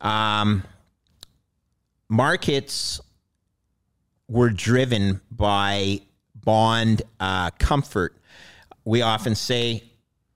um, 0.00 0.62
markets 2.08 3.00
were 4.28 4.50
driven 4.50 5.20
by 5.32 6.00
bond 6.34 7.02
uh, 7.18 7.50
comfort 7.58 8.14
we 8.84 9.02
often 9.02 9.34
say 9.34 9.82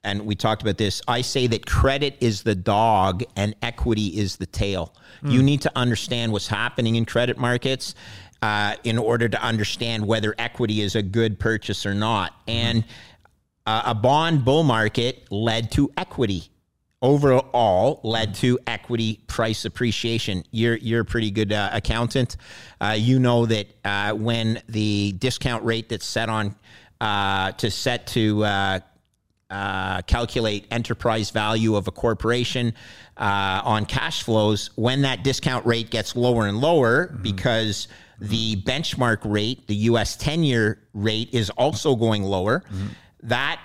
and 0.05 0.27
we 0.27 0.35
talked 0.35 0.63
about 0.63 0.79
this. 0.79 1.01
I 1.07 1.21
say 1.21 1.47
that 1.49 1.67
credit 1.67 2.17
is 2.21 2.43
the 2.43 2.55
dog 2.55 3.23
and 3.37 3.55
equity 3.63 4.19
is 4.19 4.37
the 4.37 4.47
tail. 4.47 4.95
You 5.31 5.43
need 5.43 5.63
to 5.63 5.73
understand 5.77 6.33
what's 6.33 6.49
happening 6.49 6.97
in 6.97 7.05
credit 7.05 7.39
markets 7.39 7.95
uh, 8.43 8.75
in 8.85 8.99
order 8.99 9.29
to 9.29 9.43
understand 9.43 10.07
whether 10.07 10.35
equity 10.37 10.81
is 10.81 10.97
a 10.97 11.03
good 11.03 11.39
purchase 11.39 11.87
or 11.87 11.95
not. 11.95 12.35
And 12.49 12.85
uh, 13.67 13.83
a 13.87 13.95
bond 13.95 14.45
bull 14.45 14.65
market 14.65 15.31
led 15.31 15.71
to 15.73 15.91
equity. 15.97 16.49
Overall, 17.01 18.01
led 18.05 18.35
to 18.37 18.61
equity 18.65 19.21
price 19.27 19.65
appreciation. 19.65 20.45
You're 20.53 20.77
you're 20.77 21.01
a 21.01 21.05
pretty 21.05 21.33
good 21.33 21.53
uh, 21.53 21.71
accountant. 21.73 22.37
Uh, 22.81 22.95
you 22.97 23.19
know 23.19 23.45
that 23.47 23.67
uh, 23.85 24.13
when 24.13 24.63
the 24.69 25.11
discount 25.19 25.65
rate 25.65 25.89
that's 25.89 26.07
set 26.07 26.29
on 26.29 26.55
uh, 27.01 27.51
to 27.53 27.73
set 27.73 28.07
to 28.09 28.45
uh, 29.53 30.01
calculate 30.03 30.67
enterprise 30.71 31.31
value 31.31 31.77
of 31.77 31.87
a 31.87 31.91
corporation 31.91 32.75
uh, 33.19 33.61
on 33.65 33.85
cash 33.85 34.23
flows 34.23 34.71
when 34.77 35.03
that 35.03 35.23
discount 35.23 35.65
rate 35.67 35.91
gets 35.91 36.17
lower 36.17 36.47
and 36.47 36.59
lower 36.59 37.09
mm-hmm. 37.09 37.23
because 37.23 37.87
the 38.19 38.57
benchmark 38.63 39.19
rate, 39.25 39.67
the 39.67 39.75
US 39.75 40.17
10 40.17 40.43
year 40.43 40.79
rate, 40.95 41.29
is 41.33 41.51
also 41.51 41.95
going 41.95 42.23
lower. 42.23 42.61
Mm-hmm. 42.61 42.87
That 43.25 43.61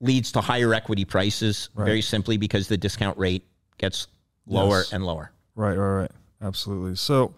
leads 0.00 0.30
to 0.32 0.40
higher 0.40 0.72
equity 0.72 1.04
prices 1.04 1.68
right. 1.74 1.84
very 1.84 2.00
simply 2.00 2.36
because 2.36 2.68
the 2.68 2.76
discount 2.76 3.18
rate 3.18 3.44
gets 3.78 4.06
lower 4.46 4.78
yes. 4.78 4.92
and 4.92 5.04
lower. 5.04 5.32
Right, 5.56 5.76
right, 5.76 6.02
right. 6.02 6.10
Absolutely. 6.40 6.94
So, 6.94 7.34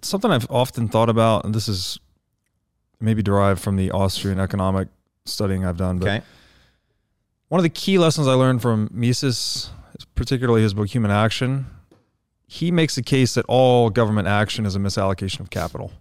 something 0.00 0.30
I've 0.30 0.50
often 0.50 0.86
thought 0.86 1.08
about, 1.08 1.44
and 1.44 1.52
this 1.52 1.68
is 1.68 1.98
maybe 3.00 3.22
derived 3.22 3.60
from 3.60 3.76
the 3.76 3.90
Austrian 3.90 4.38
economic 4.38 4.88
studying 5.26 5.64
I've 5.64 5.76
done. 5.76 5.98
But 5.98 6.08
okay. 6.08 6.22
One 7.48 7.58
of 7.58 7.62
the 7.64 7.70
key 7.70 7.98
lessons 7.98 8.28
I 8.28 8.34
learned 8.34 8.62
from 8.62 8.88
Mises, 8.92 9.70
particularly 10.14 10.62
his 10.62 10.74
book 10.74 10.88
Human 10.88 11.10
Action, 11.10 11.66
he 12.46 12.70
makes 12.70 12.94
the 12.94 13.02
case 13.02 13.34
that 13.34 13.44
all 13.46 13.90
government 13.90 14.28
action 14.28 14.66
is 14.66 14.76
a 14.76 14.78
misallocation 14.78 15.40
of 15.40 15.50
capital 15.50 15.92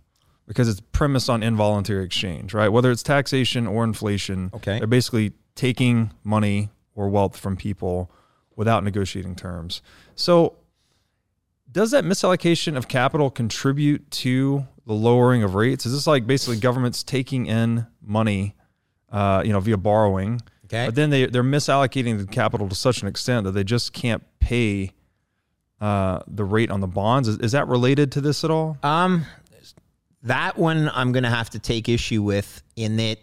because 0.48 0.68
it's 0.68 0.82
premised 0.92 1.30
on 1.30 1.44
involuntary 1.44 2.04
exchange, 2.04 2.56
right? 2.56 2.70
Whether 2.70 2.90
it's 2.90 3.04
taxation 3.04 3.68
or 3.68 3.84
inflation, 3.84 4.50
okay. 4.56 4.80
they're 4.80 4.88
basically 4.88 5.34
taking 5.54 6.12
money 6.24 6.70
or 6.96 7.08
wealth 7.08 7.38
from 7.38 7.56
people 7.56 8.12
without 8.56 8.84
negotiating 8.84 9.36
terms. 9.36 9.82
So, 10.16 10.58
does 11.72 11.92
that 11.92 12.04
misallocation 12.04 12.76
of 12.76 12.88
capital 12.88 13.30
contribute 13.30 14.10
to 14.12 14.66
the 14.88 14.94
lowering 14.94 15.44
of 15.44 15.54
rates? 15.54 15.86
Is 15.86 15.94
this 15.94 16.08
like 16.08 16.26
basically 16.26 16.58
governments 16.58 17.04
taking 17.04 17.46
in 17.46 17.86
money 18.02 18.56
uh, 19.12 19.42
you 19.46 19.52
know, 19.52 19.60
via 19.60 19.78
borrowing 19.78 20.42
Okay. 20.70 20.86
But 20.86 20.96
then 20.96 21.10
they 21.10 21.26
they're 21.26 21.44
misallocating 21.44 22.20
the 22.20 22.28
capital 22.28 22.70
to 22.70 22.76
such 22.76 23.02
an 23.02 23.08
extent 23.08 23.46
that 23.46 23.52
they 23.52 23.64
just 23.64 23.92
can't 23.92 24.24
pay 24.40 24.92
uh, 25.82 26.20
the 26.28 26.44
rate 26.44 26.70
on 26.70 26.80
the 26.80 26.88
bonds. 26.88 27.28
Is, 27.28 27.38
is 27.40 27.52
that 27.54 27.68
related 27.68 28.12
to 28.14 28.22
this 28.22 28.44
at 28.44 28.52
all? 28.52 28.78
Um, 28.84 29.26
that 30.24 30.58
one 30.58 30.90
I'm 30.94 31.12
going 31.12 31.24
to 31.24 31.30
have 31.30 31.50
to 31.52 31.60
take 31.60 31.90
issue 31.90 32.22
with 32.22 32.62
in 32.76 32.98
that 32.98 33.18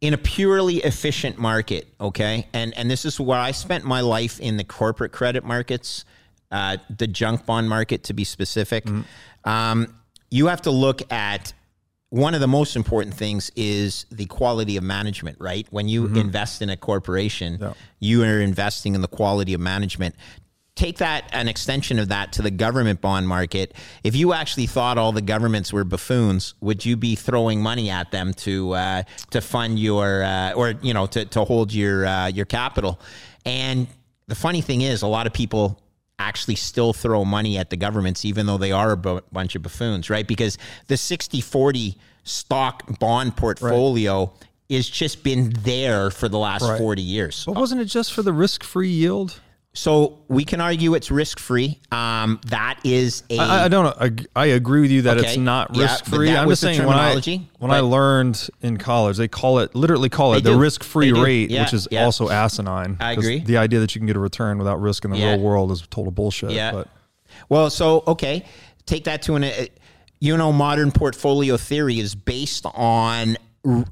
in 0.00 0.14
a 0.14 0.18
purely 0.18 0.76
efficient 0.78 1.38
market, 1.38 1.86
okay? 2.00 2.46
And 2.54 2.76
and 2.78 2.90
this 2.90 3.04
is 3.04 3.20
where 3.20 3.38
I 3.38 3.50
spent 3.50 3.84
my 3.84 4.00
life 4.00 4.40
in 4.40 4.56
the 4.56 4.64
corporate 4.64 5.12
credit 5.12 5.44
markets, 5.44 6.06
uh, 6.50 6.78
the 6.96 7.06
junk 7.06 7.44
bond 7.44 7.68
market 7.68 8.04
to 8.04 8.14
be 8.14 8.24
specific. 8.24 8.86
Um, 9.44 9.94
you 10.30 10.46
have 10.46 10.62
to 10.62 10.70
look 10.70 11.12
at 11.12 11.52
one 12.12 12.34
of 12.34 12.42
the 12.42 12.46
most 12.46 12.76
important 12.76 13.14
things 13.14 13.50
is 13.56 14.04
the 14.10 14.26
quality 14.26 14.76
of 14.76 14.84
management, 14.84 15.38
right? 15.40 15.66
When 15.70 15.88
you 15.88 16.08
invest 16.08 16.60
in 16.60 16.68
a 16.68 16.76
corporation, 16.76 17.56
Yeah. 17.58 17.72
you 18.00 18.22
are 18.22 18.38
investing 18.38 18.94
in 18.94 19.00
the 19.00 19.08
quality 19.08 19.54
of 19.54 19.62
management. 19.62 20.14
Take 20.74 20.98
that 20.98 21.24
an 21.32 21.48
extension 21.48 21.98
of 21.98 22.08
that 22.08 22.34
to 22.34 22.42
the 22.42 22.50
government 22.50 23.00
bond 23.00 23.26
market. 23.26 23.72
If 24.04 24.14
you 24.14 24.34
actually 24.34 24.66
thought 24.66 24.98
all 24.98 25.12
the 25.12 25.22
governments 25.22 25.72
were 25.72 25.84
buffoons, 25.84 26.52
would 26.60 26.84
you 26.84 26.98
be 26.98 27.14
throwing 27.14 27.62
money 27.62 27.88
at 27.88 28.10
them 28.10 28.34
to 28.44 28.72
uh, 28.72 29.02
to 29.30 29.40
fund 29.40 29.78
your 29.78 30.22
uh, 30.22 30.52
or 30.52 30.74
you 30.82 30.92
know 30.92 31.06
to, 31.06 31.24
to 31.24 31.44
hold 31.44 31.72
your 31.72 32.04
uh, 32.04 32.26
your 32.26 32.44
capital? 32.44 33.00
And 33.46 33.86
the 34.26 34.34
funny 34.34 34.60
thing 34.60 34.82
is, 34.82 35.00
a 35.00 35.06
lot 35.06 35.26
of 35.26 35.32
people 35.32 35.80
actually 36.22 36.54
still 36.56 36.92
throw 36.92 37.24
money 37.24 37.58
at 37.58 37.70
the 37.70 37.76
governments, 37.76 38.24
even 38.24 38.46
though 38.46 38.58
they 38.58 38.72
are 38.72 38.92
a 38.92 38.96
bunch 38.96 39.54
of 39.54 39.62
buffoons, 39.62 40.08
right? 40.10 40.26
Because 40.26 40.58
the 40.86 40.96
60 40.96 41.40
40 41.40 41.96
stock 42.24 42.98
bond 42.98 43.36
portfolio 43.36 44.32
is 44.68 44.88
just 44.88 45.22
been 45.22 45.52
there 45.60 46.10
for 46.10 46.28
the 46.28 46.38
last 46.38 46.62
Right. 46.62 46.78
40 46.78 47.02
years. 47.02 47.44
But 47.44 47.56
wasn't 47.56 47.80
it 47.80 47.86
just 47.86 48.12
for 48.12 48.22
the 48.22 48.32
risk 48.32 48.62
free 48.62 48.88
yield? 48.88 49.40
So 49.74 50.18
we 50.28 50.44
can 50.44 50.60
argue 50.60 50.92
it's 50.92 51.10
risk 51.10 51.38
free. 51.38 51.80
Um, 51.90 52.40
that 52.48 52.78
is 52.84 53.22
a 53.30 53.38
I, 53.38 53.64
I 53.64 53.68
don't. 53.68 53.86
ag- 53.98 54.26
I 54.36 54.46
agree 54.46 54.82
with 54.82 54.90
you 54.90 55.02
that 55.02 55.16
it's 55.16 55.38
not 55.38 55.74
risk 55.74 56.04
free. 56.04 56.26
that 56.26 56.42
I'm 56.42 56.48
just 56.50 56.60
saying 56.60 56.78
when 56.84 56.90
I 56.96 57.14
terminology, 57.14 57.48
when 57.58 57.70
I 57.70 57.80
learned 57.80 58.50
in 58.60 58.76
college, 58.76 59.16
they 59.16 59.28
call 59.28 59.60
it 59.60 59.74
literally 59.74 60.10
call 60.10 60.34
it 60.34 60.42
the 60.44 60.56
risk 60.56 60.84
free 60.84 61.10
rate, 61.12 61.50
Yeah, 61.50 61.62
which 61.62 61.72
is 61.72 61.88
yeah. 61.90 62.04
also 62.04 62.28
asinine. 62.28 62.98
I 63.00 63.12
agree. 63.12 63.38
The 63.40 63.56
idea 63.56 63.80
that 63.80 63.94
you 63.94 64.00
can 64.00 64.06
get 64.06 64.16
a 64.16 64.20
return 64.20 64.58
without 64.58 64.78
risk 64.78 65.06
in 65.06 65.10
the 65.10 65.16
Yeah. 65.16 65.30
real 65.32 65.40
world 65.40 65.72
is 65.72 65.80
total 65.90 66.10
bullshit. 66.12 66.50
Yeah. 66.50 66.72
But 66.72 66.88
Well, 67.48 67.70
so 67.70 68.04
okay, 68.08 68.44
take 68.84 69.04
that 69.04 69.22
to 69.22 69.36
an. 69.36 69.44
Uh, 69.44 69.52
you 70.20 70.36
know, 70.36 70.52
modern 70.52 70.92
portfolio 70.92 71.56
theory 71.56 71.98
is 71.98 72.14
based 72.14 72.64
on 72.74 73.36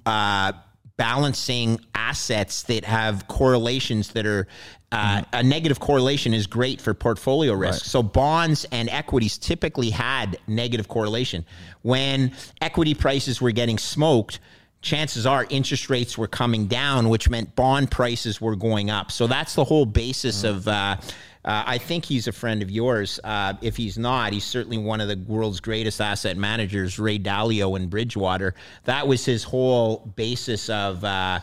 uh, 0.06 0.52
balancing 1.00 1.80
assets 1.94 2.64
that 2.64 2.84
have 2.84 3.26
correlations 3.26 4.12
that 4.12 4.26
are. 4.26 4.46
Uh, 4.92 5.22
A 5.32 5.42
negative 5.42 5.78
correlation 5.78 6.34
is 6.34 6.46
great 6.48 6.80
for 6.80 6.92
portfolio 6.94 7.54
risk. 7.54 7.84
So 7.84 8.02
bonds 8.02 8.66
and 8.72 8.90
equities 8.90 9.38
typically 9.38 9.90
had 9.90 10.36
negative 10.48 10.88
correlation. 10.88 11.44
When 11.82 12.32
equity 12.60 12.94
prices 12.94 13.40
were 13.40 13.52
getting 13.52 13.78
smoked, 13.78 14.40
chances 14.82 15.26
are 15.26 15.46
interest 15.48 15.90
rates 15.90 16.18
were 16.18 16.26
coming 16.28 16.66
down, 16.66 17.08
which 17.08 17.30
meant 17.30 17.54
bond 17.54 17.90
prices 17.90 18.40
were 18.40 18.56
going 18.56 18.90
up. 18.90 19.12
So 19.12 19.28
that's 19.28 19.54
the 19.54 19.64
whole 19.64 19.86
basis 19.86 20.44
of. 20.44 20.66
Uh, 20.68 20.96
uh, 21.44 21.64
I 21.66 21.78
think 21.78 22.04
he's 22.04 22.28
a 22.28 22.32
friend 22.32 22.62
of 22.62 22.70
yours. 22.70 23.18
Uh, 23.24 23.54
if 23.62 23.76
he's 23.76 23.96
not, 23.96 24.32
he's 24.32 24.44
certainly 24.44 24.76
one 24.76 25.00
of 25.00 25.08
the 25.08 25.16
world's 25.26 25.60
greatest 25.60 26.00
asset 26.00 26.36
managers, 26.36 26.98
Ray 26.98 27.18
Dalio 27.18 27.76
in 27.76 27.88
Bridgewater. 27.88 28.54
That 28.84 29.08
was 29.08 29.24
his 29.24 29.42
whole 29.42 30.12
basis 30.16 30.68
of 30.68 31.02
uh, 31.02 31.40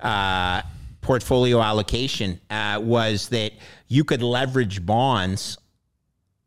uh, 0.00 0.62
portfolio 1.02 1.60
allocation 1.60 2.40
uh, 2.48 2.80
was 2.82 3.28
that 3.28 3.52
you 3.88 4.02
could 4.02 4.22
leverage 4.22 4.84
bonds 4.84 5.58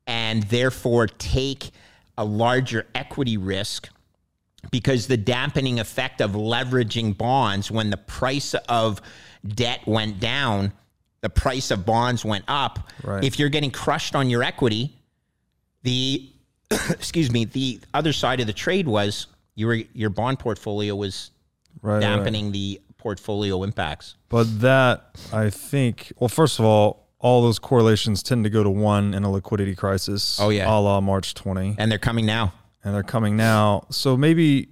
and 0.08 0.42
therefore 0.44 1.06
take 1.06 1.70
a 2.18 2.26
larger 2.26 2.88
equity 2.96 3.38
risk 3.38 3.90
because 4.72 5.06
the 5.06 5.18
dampening 5.18 5.80
effect 5.80 6.20
of 6.20 6.32
leveraging 6.32 7.16
bonds 7.16 7.70
when 7.70 7.92
the 7.92 7.98
price 7.98 8.56
of 8.68 9.02
debt 9.48 9.82
went 9.86 10.20
down 10.20 10.74
the 11.22 11.30
price 11.30 11.72
of 11.72 11.86
bonds 11.86 12.24
went 12.24 12.46
up 12.48 12.92
Right. 13.04 13.24
if 13.24 13.40
you're 13.40 13.50
getting 13.50 13.72
crushed 13.72 14.16
on 14.16 14.30
your 14.30 14.44
equity 14.44 14.94
the 15.84 16.30
excuse 16.90 17.32
me 17.32 17.46
the 17.46 17.80
other 17.94 18.14
side 18.14 18.40
of 18.40 18.48
the 18.48 18.54
trade 18.54 18.88
was 18.88 19.28
your 19.56 19.74
your 19.94 20.10
bond 20.10 20.40
portfolio 20.40 20.96
was 20.96 21.32
right, 21.82 21.94
right. 21.94 22.00
dampening 22.02 22.52
the 22.52 22.80
portfolio 22.98 23.64
impacts 23.64 24.16
But 24.30 24.60
that 24.62 25.16
I 25.32 25.50
think. 25.50 26.12
Well, 26.20 26.28
first 26.28 26.60
of 26.60 26.66
all, 26.66 27.08
all 27.20 27.42
those 27.42 27.58
correlations 27.60 28.22
tend 28.22 28.44
to 28.44 28.50
go 28.50 28.64
to 28.64 28.70
one 28.70 29.14
in 29.14 29.24
a 29.24 29.32
liquidity 29.32 29.76
crisis. 29.76 30.40
Oh, 30.40 30.50
yeah. 30.50 30.70
a 30.70 30.76
la 30.80 31.00
March 31.00 31.34
20, 31.34 31.76
and 31.80 31.90
they're 31.92 31.98
coming 32.00 32.26
now 32.26 32.54
and 32.84 32.94
they're 32.94 33.04
coming 33.04 33.38
now. 33.38 33.86
So 33.90 34.18
maybe 34.18 34.70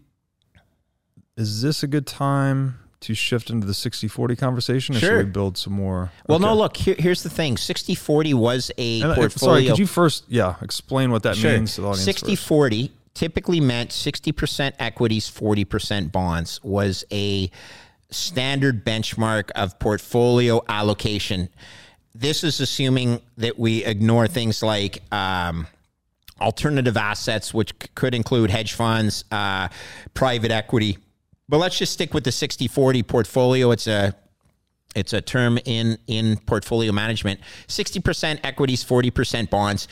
is 1.37 1.61
this 1.61 1.83
a 1.83 1.87
good 1.87 2.05
time 2.07 2.79
to 3.05 3.13
shift 3.15 3.49
into 3.49 3.65
the 3.67 3.73
60-40 3.73 4.37
conversation, 4.37 4.95
or 4.95 4.99
Sure. 4.99 5.09
should 5.19 5.25
we 5.27 5.31
build 5.31 5.57
some 5.57 5.73
more? 5.73 6.11
well 6.27 6.39
no 6.39 6.53
look 6.55 6.75
here, 6.77 6.95
here's 6.97 7.23
the 7.23 7.29
thing 7.29 7.55
60-40 7.55 8.33
was 8.33 8.71
a 8.77 9.01
And, 9.01 9.11
uh, 9.11 9.15
portfolio 9.15 9.53
Sorry, 9.55 9.67
could 9.67 9.79
you 9.79 9.87
first, 9.87 10.25
yeah, 10.27 10.55
explain 10.61 11.11
what 11.11 11.23
that 11.23 11.37
means 11.41 11.75
to 11.75 11.81
the 11.81 11.87
audience? 11.87 12.03
60 12.05 12.35
first? 12.35 12.47
40 12.47 12.91
typically 13.13 13.61
meant 13.61 13.91
60% 13.91 14.73
equities, 14.79 15.29
40% 15.31 16.11
bonds 16.11 16.59
was 16.63 17.05
a 17.11 17.49
standard 18.11 18.85
benchmark 18.85 19.51
of 19.51 19.77
portfolio 19.79 20.61
allocation. 20.67 21.49
This 22.13 22.43
is 22.43 22.59
assuming 22.59 23.21
that 23.37 23.57
we 23.59 23.83
ignore 23.85 24.27
things 24.27 24.61
like 24.63 25.01
um, 25.13 25.67
alternative 26.39 26.97
assets, 26.97 27.53
which 27.53 27.71
c- 27.81 27.89
could 27.95 28.13
include 28.13 28.49
hedge 28.49 28.73
funds, 28.73 29.23
uh, 29.31 29.67
private 30.13 30.51
equity. 30.51 30.97
But 31.47 31.57
let's 31.57 31.77
just 31.77 31.93
stick 31.93 32.13
with 32.13 32.23
the 32.23 32.31
60 32.31 32.67
40 32.67 33.03
portfolio. 33.03 33.71
It's 33.71 33.87
a 33.87 34.15
it's 34.95 35.13
a 35.13 35.21
term 35.21 35.59
in 35.65 35.97
in 36.07 36.37
portfolio 36.37 36.91
management. 36.91 37.39
60% 37.67 38.39
equities, 38.43 38.83
40% 38.83 39.49
bonds. 39.49 39.87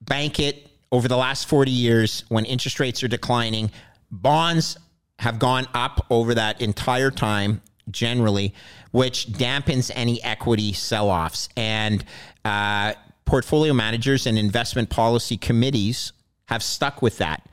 Bank 0.00 0.40
it 0.40 0.68
over 0.90 1.06
the 1.06 1.16
last 1.16 1.46
40 1.48 1.70
years 1.70 2.24
when 2.28 2.44
interest 2.44 2.80
rates 2.80 3.02
are 3.02 3.08
declining. 3.08 3.70
Bonds 4.10 4.76
have 5.18 5.38
gone 5.38 5.66
up 5.74 6.06
over 6.10 6.34
that 6.34 6.60
entire 6.60 7.10
time 7.10 7.62
generally, 7.90 8.54
which 8.90 9.28
dampens 9.28 9.90
any 9.94 10.22
equity 10.22 10.72
sell-offs. 10.72 11.48
And 11.56 12.04
uh, 12.44 12.94
portfolio 13.24 13.72
managers 13.72 14.26
and 14.26 14.38
investment 14.38 14.90
policy 14.90 15.36
committees 15.36 16.12
have 16.46 16.62
stuck 16.62 17.02
with 17.02 17.18
that. 17.18 17.46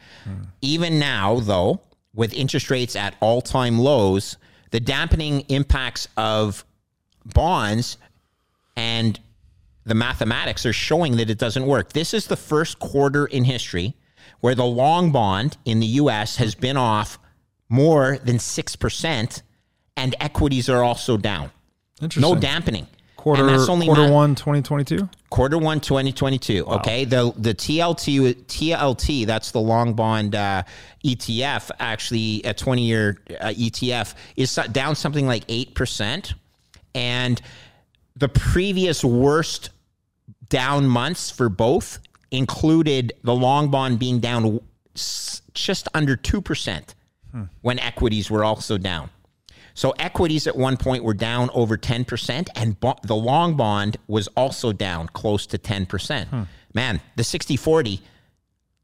Even 0.62 1.00
now, 1.00 1.40
though, 1.40 1.82
with 2.20 2.34
interest 2.34 2.70
rates 2.70 2.98
at 2.98 3.16
all-time 3.22 3.80
lows, 3.80 4.36
the 4.72 4.80
dampening 4.82 5.40
impacts 5.48 6.06
of 6.18 6.66
bonds 7.34 7.96
and 8.76 9.18
the 9.86 9.96
mathematics 9.96 10.66
are 10.66 10.74
showing 10.74 11.16
that 11.16 11.30
it 11.30 11.38
doesn't 11.38 11.66
work. 11.66 11.94
This 11.94 12.14
is 12.14 12.28
the 12.28 12.36
first 12.36 12.78
quarter 12.78 13.26
in 13.26 13.46
history 13.46 13.96
where 14.42 14.54
the 14.54 14.66
long 14.66 15.14
bond 15.14 15.56
in 15.64 15.80
the 15.80 15.86
US 15.86 16.36
has 16.36 16.56
been 16.56 16.76
off 16.76 17.18
more 17.70 18.18
than 18.18 18.36
6% 18.36 19.42
and 19.96 20.16
equities 20.20 20.68
are 20.68 20.84
also 20.84 21.16
down. 21.16 21.52
No 22.18 22.36
dampening. 22.36 22.88
Quarter, 23.20 23.48
and 23.48 23.50
that's 23.60 23.68
only 23.68 23.86
quarter 23.86 24.08
ma- 24.08 24.14
one, 24.14 24.34
2022? 24.34 25.10
quarter 25.30 25.58
one 25.58 25.82
2022 25.82 26.66
okay 26.66 27.04
the 27.04 27.34
the 27.36 27.54
tlt 27.54 28.46
tlt 28.46 29.28
that's 29.28 29.52
the 29.52 29.60
long 29.60 29.94
bond 29.94 30.34
uh, 30.34 30.64
etf 31.06 31.70
actually 31.80 32.42
a 32.44 32.54
20 32.54 32.82
year 32.82 33.18
uh, 33.42 33.50
etf 33.50 34.16
is 34.38 34.58
down 34.72 34.96
something 34.96 35.28
like 35.28 35.46
8% 35.48 36.34
and 36.96 37.42
the 38.16 38.30
previous 38.30 39.04
worst 39.04 39.70
down 40.48 40.88
months 40.88 41.30
for 41.30 41.50
both 41.50 42.00
included 42.32 43.12
the 43.24 43.36
long 43.36 43.70
bond 43.70 44.00
being 44.00 44.20
down 44.20 44.62
just 44.96 45.88
under 45.94 46.16
2% 46.16 46.84
when 47.62 47.80
equities 47.80 48.32
were 48.32 48.44
also 48.46 48.78
down 48.78 49.10
so 49.80 49.92
equities 49.92 50.46
at 50.46 50.58
one 50.58 50.76
point 50.76 51.06
were 51.06 51.14
down 51.14 51.50
over 51.54 51.78
10%, 51.78 52.50
and 52.54 52.78
bo- 52.82 52.98
the 53.04 53.16
long 53.16 53.56
bond 53.56 53.96
was 54.08 54.28
also 54.36 54.74
down 54.74 55.08
close 55.08 55.48
to 55.48 55.58
10%. 55.58 56.28
Hmm. 56.28 56.42
Man, 56.74 57.00
the 57.16 57.24
60 57.24 57.56
40, 57.56 58.02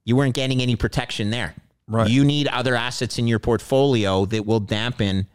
you 0.05 0.15
weren't 0.15 0.33
getting 0.33 0.61
any 0.61 0.77
protection 0.77 1.31
there. 1.31 1.53
Right. 1.89 2.09
You 2.09 2.23
need 2.23 2.47
other 2.47 2.75
assets 2.75 3.19
in 3.19 3.27
your 3.27 3.39
portfolio 3.39 4.23
that 4.27 4.45
will 4.45 4.61
dampen 4.61 5.27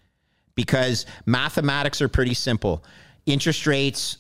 because 0.54 1.04
mathematics 1.26 2.00
are 2.00 2.08
pretty 2.08 2.32
simple. 2.32 2.82
Interest 3.26 3.66
rates, 3.66 4.16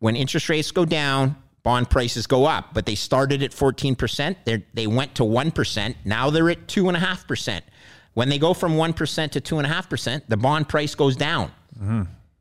when 0.00 0.14
interest 0.14 0.50
rates 0.50 0.70
go 0.72 0.84
down, 0.84 1.36
bond 1.62 1.88
prices 1.88 2.26
go 2.26 2.44
up, 2.44 2.74
but 2.74 2.84
they 2.84 2.96
started 2.96 3.42
at 3.42 3.52
14%, 3.52 4.36
they're, 4.44 4.62
they 4.74 4.86
went 4.86 5.14
to 5.14 5.22
1%, 5.22 5.94
now 6.04 6.28
they're 6.28 6.50
at 6.50 6.66
2.5%. 6.66 7.62
When 8.20 8.28
they 8.28 8.38
go 8.38 8.52
from 8.52 8.74
1% 8.74 9.30
to 9.30 9.40
2.5%, 9.40 10.22
the 10.28 10.36
bond 10.36 10.68
price 10.68 10.94
goes 10.94 11.16
down. 11.16 11.50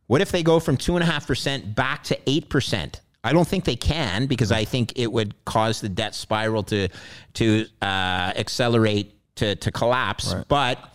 What 0.08 0.20
if 0.20 0.30
they 0.30 0.44
go 0.44 0.60
from 0.60 0.76
two 0.76 0.98
and 0.98 1.04
a 1.04 1.06
half 1.06 1.26
percent 1.26 1.74
back 1.74 2.04
to 2.04 2.20
eight 2.30 2.50
percent? 2.50 3.00
I 3.24 3.32
don't 3.32 3.48
think 3.48 3.64
they 3.64 3.78
can 3.78 4.26
because 4.26 4.52
I 4.52 4.66
think 4.66 4.92
it 4.98 5.10
would 5.10 5.34
cause 5.46 5.80
the 5.80 5.88
debt 5.88 6.16
spiral 6.16 6.64
to 6.64 6.90
to 7.36 7.66
uh, 7.82 8.34
accelerate 8.36 9.16
to 9.36 9.56
to 9.56 9.72
collapse. 9.72 10.34
Right. 10.34 10.46
But 10.50 10.94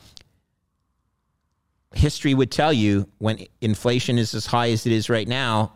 history 1.94 2.34
would 2.34 2.50
tell 2.50 2.72
you 2.72 3.08
when 3.16 3.46
inflation 3.62 4.18
is 4.18 4.34
as 4.34 4.44
high 4.44 4.70
as 4.70 4.84
it 4.84 4.92
is 4.92 5.08
right 5.08 5.26
now, 5.26 5.72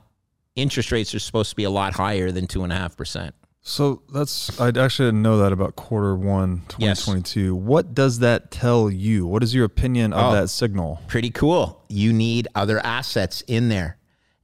interest 0.55 0.93
rates 0.93 1.15
are 1.15 1.19
supposed 1.19 1.49
to 1.49 1.57
be 1.57 1.65
a 1.65 1.71
lot 1.71 1.95
higher 1.95 2.31
than 2.31 2.47
two 2.47 2.63
and 2.63 2.75
a 2.75 2.77
half 2.77 2.95
percent. 2.95 3.35
So 3.69 4.01
that's 4.15 4.59
I 4.59 4.69
actually 4.69 5.09
didn't 5.09 5.21
know 5.21 5.37
that 5.39 5.53
about 5.53 5.77
quarter 5.77 6.17
one, 6.17 6.63
Yes. 6.79 7.01
2022. 7.05 7.55
What 7.55 7.95
does 7.95 8.21
that 8.21 8.51
tell 8.51 8.89
you? 8.89 9.27
What 9.27 9.43
is 9.43 9.55
your 9.55 9.67
opinion 9.67 10.15
of 10.15 10.33
Oh. 10.33 10.35
that 10.35 10.49
signal? 10.49 11.01
pretty 11.07 11.29
cool. 11.31 11.85
You 11.91 12.15
need 12.15 12.49
other 12.55 12.79
assets 12.85 13.43
in 13.47 13.69
there. 13.69 13.99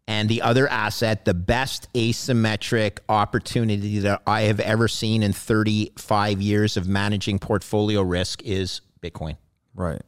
And 0.06 0.28
the 0.28 0.42
other 0.42 0.68
asset, 0.68 1.24
the 1.24 1.32
best 1.32 1.88
asymmetric 1.94 2.98
opportunity 3.08 3.98
that 4.00 4.20
I 4.26 4.42
have 4.42 4.60
ever 4.60 4.88
seen 4.88 5.22
in 5.22 5.32
35 5.32 6.42
years 6.42 6.76
of 6.76 6.86
managing 6.86 7.38
portfolio 7.38 8.02
risk 8.02 8.42
is 8.42 8.82
Bitcoin. 9.02 9.38
Right. 9.74 10.02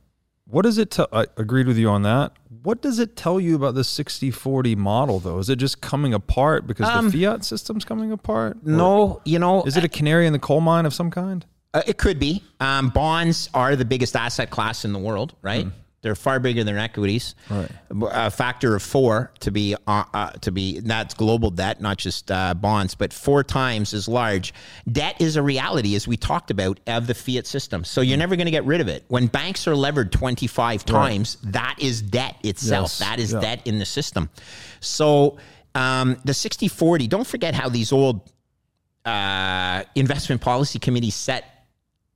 What 0.48 0.62
does 0.62 0.78
it 0.78 0.90
tell? 0.92 1.08
I 1.12 1.26
agreed 1.36 1.66
with 1.66 1.76
you 1.76 1.88
on 1.88 2.02
that. 2.02 2.32
What 2.62 2.80
does 2.80 2.98
it 3.00 3.16
tell 3.16 3.40
you 3.40 3.56
about 3.56 3.74
the 3.74 3.82
60 3.84 4.30
40 4.30 4.76
model, 4.76 5.18
though? 5.18 5.38
Is 5.38 5.48
it 5.50 5.56
just 5.56 5.80
coming 5.80 6.14
apart 6.14 6.66
because 6.66 6.88
Um, 6.88 7.10
the 7.10 7.24
fiat 7.24 7.44
system's 7.44 7.84
coming 7.84 8.12
apart? 8.12 8.64
No, 8.64 9.20
you 9.24 9.38
know, 9.38 9.64
Is 9.64 9.76
it 9.76 9.84
a 9.84 9.88
canary 9.88 10.26
in 10.26 10.32
the 10.32 10.38
coal 10.38 10.60
mine 10.60 10.86
of 10.86 10.94
some 10.94 11.10
kind? 11.10 11.44
Uh, 11.74 11.82
it 11.86 11.98
could 11.98 12.18
be. 12.18 12.42
Um, 12.60 12.90
bonds 12.90 13.50
are 13.54 13.74
the 13.76 13.84
biggest 13.84 14.14
asset 14.16 14.50
class 14.50 14.84
in 14.84 14.92
the 14.92 14.98
world, 14.98 15.34
right? 15.42 15.66
They're 16.06 16.14
far 16.14 16.38
bigger 16.38 16.62
than 16.62 16.76
equities. 16.78 17.34
Right. 17.50 17.68
A 18.12 18.30
factor 18.30 18.76
of 18.76 18.82
four 18.84 19.32
to 19.40 19.50
be 19.50 19.74
uh, 19.88 20.04
uh, 20.14 20.30
to 20.42 20.52
be 20.52 20.78
that's 20.78 21.14
global 21.14 21.50
debt, 21.50 21.80
not 21.80 21.96
just 21.98 22.30
uh, 22.30 22.54
bonds, 22.54 22.94
but 22.94 23.12
four 23.12 23.42
times 23.42 23.92
as 23.92 24.06
large. 24.06 24.54
Debt 24.92 25.20
is 25.20 25.34
a 25.34 25.42
reality, 25.42 25.96
as 25.96 26.06
we 26.06 26.16
talked 26.16 26.52
about, 26.52 26.78
of 26.86 27.08
the 27.08 27.14
fiat 27.14 27.44
system. 27.44 27.82
So 27.82 28.02
you're 28.02 28.18
never 28.18 28.36
going 28.36 28.44
to 28.44 28.52
get 28.52 28.64
rid 28.64 28.80
of 28.80 28.86
it. 28.86 29.02
When 29.08 29.26
banks 29.26 29.66
are 29.66 29.74
levered 29.74 30.12
25 30.12 30.84
times, 30.84 31.38
that 31.42 31.74
is 31.80 32.02
debt 32.02 32.36
itself. 32.44 32.84
Yes. 32.84 32.98
That 33.00 33.18
is 33.18 33.32
Yeah. 33.32 33.40
debt 33.40 33.62
in 33.64 33.80
the 33.80 33.84
system. 33.84 34.30
So 34.78 35.38
um, 35.74 36.18
the 36.24 36.34
60 36.34 36.68
40, 36.68 37.08
don't 37.08 37.26
forget 37.26 37.52
how 37.52 37.68
these 37.68 37.90
old 37.90 38.30
uh, 39.04 39.82
investment 39.96 40.40
policy 40.40 40.78
committees 40.78 41.16
set 41.16 41.66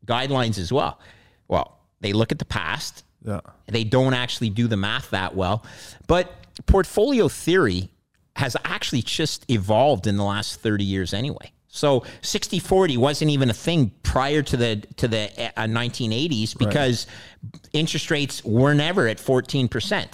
guidelines 0.07 0.59
as 0.59 0.73
well. 0.73 1.01
Well, 1.49 1.77
they 2.01 2.13
look 2.13 2.31
at 2.33 2.39
the 2.39 2.45
past. 2.45 3.05
Yeah. 3.25 3.41
They 3.67 3.85
don't 3.85 4.15
actually 4.15 4.51
do 4.51 4.67
the 4.67 4.77
math 4.77 5.11
that 5.11 5.35
well. 5.35 5.65
But 6.07 6.33
portfolio 6.67 7.29
theory 7.29 7.91
has 8.37 8.57
actually 8.65 9.03
just 9.03 9.45
evolved 9.51 10.07
in 10.07 10.17
the 10.17 10.25
last 10.25 10.61
30 10.61 10.85
years 10.85 11.13
anyway. 11.13 11.53
So 11.69 12.01
60-40 12.23 12.97
wasn't 12.97 13.31
even 13.31 13.49
a 13.51 13.53
thing 13.55 13.93
prior 14.03 14.43
to 14.43 14.57
the 14.57 14.77
to 14.97 15.07
the 15.07 15.31
uh, 15.57 15.65
1980s 15.67 16.59
because 16.59 17.07
interest 17.73 18.11
rates 18.11 18.45
were 18.45 18.75
never 18.75 19.07
at 19.07 19.19
14%. 19.19 20.07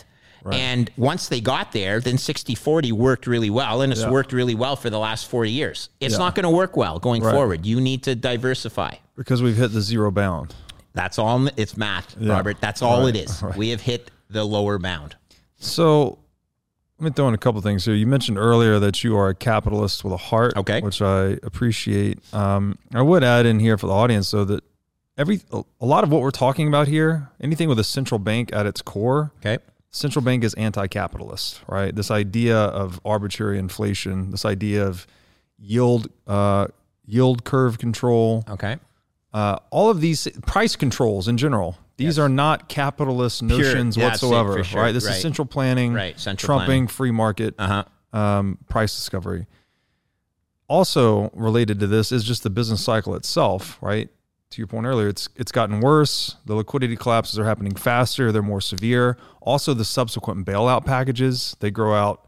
And 0.49 0.89
once 0.97 1.27
they 1.29 1.41
got 1.41 1.73
there, 1.73 1.99
then 1.99 2.19
60-40 2.19 2.93
worked 2.93 3.27
really 3.27 3.51
well 3.51 3.83
and 3.83 3.91
it's 3.91 4.03
Yeah. 4.03 4.11
worked 4.13 4.33
really 4.33 4.55
well 4.55 4.77
for 4.77 4.91
the 4.91 4.99
last 4.99 5.27
40 5.27 5.51
years. 5.51 5.89
It's 5.99 6.13
Yeah. 6.13 6.19
not 6.19 6.37
going 6.37 6.45
to 6.45 6.51
work 6.51 6.77
well 6.77 7.01
going 7.01 7.23
Right. 7.25 7.35
forward. 7.35 7.67
You 7.67 7.81
need 7.81 8.05
to 8.05 8.15
diversify. 8.15 8.95
Because 9.17 9.43
we've 9.43 9.57
hit 9.57 9.73
the 9.73 9.81
zero 9.81 10.13
bound. 10.13 10.55
That's 10.97 11.19
all. 11.19 11.47
It's 11.57 11.77
math, 11.77 12.17
Yeah. 12.19 12.33
Robert. 12.33 12.57
That's 12.61 12.83
all 12.83 13.03
Right, 13.05 13.15
it 13.15 13.27
is. 13.31 13.43
right. 13.43 13.57
We 13.57 13.69
have 13.69 13.83
hit 13.83 14.11
the 14.31 14.43
lower 14.45 14.79
bound. 14.79 15.15
So 15.59 16.19
let 16.99 17.05
me 17.05 17.11
throw 17.15 17.29
in 17.29 17.35
a 17.35 17.39
couple 17.39 17.61
things 17.61 17.85
here. 17.85 17.95
You 17.95 18.07
mentioned 18.07 18.39
earlier 18.39 18.79
that 18.81 19.05
you 19.05 19.17
are 19.17 19.29
a 19.29 19.35
capitalist 19.35 20.03
with 20.03 20.13
a 20.15 20.17
heart, 20.17 20.57
Okay. 20.57 20.81
which 20.81 21.01
I 21.03 21.37
appreciate. 21.43 22.19
Um, 22.35 22.79
I 22.95 23.03
would 23.03 23.23
add 23.23 23.47
in 23.47 23.61
here 23.61 23.77
for 23.79 23.87
the 23.87 23.93
audience 23.93 24.31
though 24.31 24.47
that 24.47 24.65
every 25.19 25.41
a 25.53 25.63
lot 25.87 26.03
of 26.03 26.11
what 26.11 26.23
we're 26.23 26.31
talking 26.31 26.67
about 26.67 26.89
here, 26.89 27.29
anything 27.41 27.69
with 27.69 27.79
a 27.79 27.85
central 27.85 28.19
bank 28.19 28.51
at 28.55 28.65
its 28.67 28.81
core, 28.83 29.33
Okay. 29.41 29.59
central 29.91 30.25
bank 30.25 30.45
is 30.45 30.55
anti-capitalist, 30.55 31.61
right? 31.69 31.95
This 31.95 32.11
idea 32.11 32.57
of 32.59 33.01
arbitrary 33.05 33.59
inflation, 33.59 34.31
this 34.31 34.45
idea 34.47 34.87
of 34.87 35.07
yield 35.59 36.09
uh, 36.27 36.69
yield 37.05 37.45
curve 37.45 37.79
control, 37.79 38.45
Okay. 38.49 38.79
Uh, 39.37 39.59
all 39.71 39.91
of 39.91 40.01
these 40.01 40.27
price 40.47 40.77
controls 40.77 41.29
in 41.29 41.37
general. 41.37 41.77
These 41.99 42.19
are 42.19 42.29
not 42.29 42.69
capitalist 42.69 43.43
notions 43.43 43.97
it, 43.97 44.03
whatsoever, 44.03 44.63
sure. 44.65 44.81
right? 44.83 44.93
This 44.93 45.05
Right. 45.07 45.17
is 45.17 45.23
central 45.23 45.47
planning, 45.47 45.93
Right, 45.95 46.19
central 46.19 46.47
trumping 46.59 46.67
planning. 46.67 46.87
free 46.89 47.11
market 47.11 47.55
Uh 47.59 47.85
huh. 48.13 48.19
um, 48.19 48.59
price 48.69 48.95
discovery. 48.95 49.47
Also 50.69 51.31
related 51.33 51.79
to 51.81 51.87
this 51.87 52.11
is 52.11 52.25
just 52.25 52.43
the 52.43 52.51
business 52.51 52.83
cycle 52.85 53.15
itself, 53.15 53.79
right? 53.81 54.09
To 54.51 54.59
your 54.61 54.67
point 54.67 54.87
earlier, 54.87 55.09
it's 55.09 55.29
it's 55.37 55.53
gotten 55.53 55.81
worse. 55.81 56.37
The 56.47 56.55
liquidity 56.55 56.97
collapses 56.97 57.39
are 57.39 57.45
happening 57.45 57.75
faster. 57.77 58.33
They're 58.33 58.43
more 58.43 58.61
severe. 58.61 59.17
Also, 59.41 59.75
the 59.75 59.85
subsequent 59.85 60.47
bailout 60.47 60.85
packages 60.85 61.57
they 61.61 61.71
grow 61.71 61.95
out. 61.95 62.27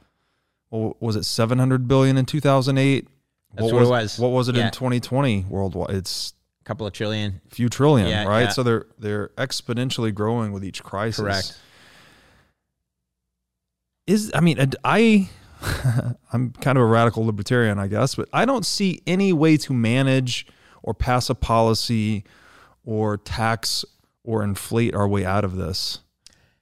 What 0.71 1.01
was 1.03 1.17
it? 1.17 1.25
Seven 1.25 1.59
hundred 1.59 1.89
billion 1.89 2.17
in 2.17 2.27
two 2.27 2.41
thousand 2.41 2.79
eight. 2.79 3.09
That's 3.55 3.73
what 3.73 3.83
it 3.83 3.89
was. 3.89 4.19
What 4.19 4.29
was 4.31 4.49
it 4.49 4.57
Yeah. 4.57 4.67
in 4.67 4.71
twenty 4.73 5.01
twenty 5.01 5.45
worldwide? 5.49 5.91
It's 5.91 6.33
couple 6.69 6.87
of 6.87 6.93
trillion. 6.93 7.41
a 7.51 7.55
few 7.55 7.69
trillion, 7.71 8.09
Yeah, 8.09 8.25
right? 8.27 8.43
yeah. 8.43 8.49
So 8.51 8.63
they're 8.63 8.87
they're 8.99 9.29
exponentially 9.39 10.15
growing 10.15 10.53
with 10.53 10.63
each 10.63 10.83
crisis. 10.85 11.21
Correct. 11.21 11.59
is 14.07 14.31
I 14.35 14.41
mean 14.41 14.59
I 14.85 15.29
I'm 16.33 16.53
kind 16.61 16.77
of 16.79 16.83
a 16.85 16.87
radical 16.87 17.25
libertarian 17.25 17.79
I 17.79 17.89
guess 17.89 18.15
but 18.15 18.29
I 18.33 18.45
don't 18.45 18.65
see 18.67 19.03
any 19.07 19.33
way 19.33 19.57
to 19.57 19.73
manage 19.73 20.47
or 20.83 20.95
pass 20.95 21.31
a 21.31 21.35
policy 21.35 22.25
or 22.85 23.17
tax 23.17 23.85
or 24.23 24.43
inflate 24.43 24.95
our 24.95 25.09
way 25.09 25.25
out 25.25 25.45
of 25.45 25.57
this. 25.57 26.01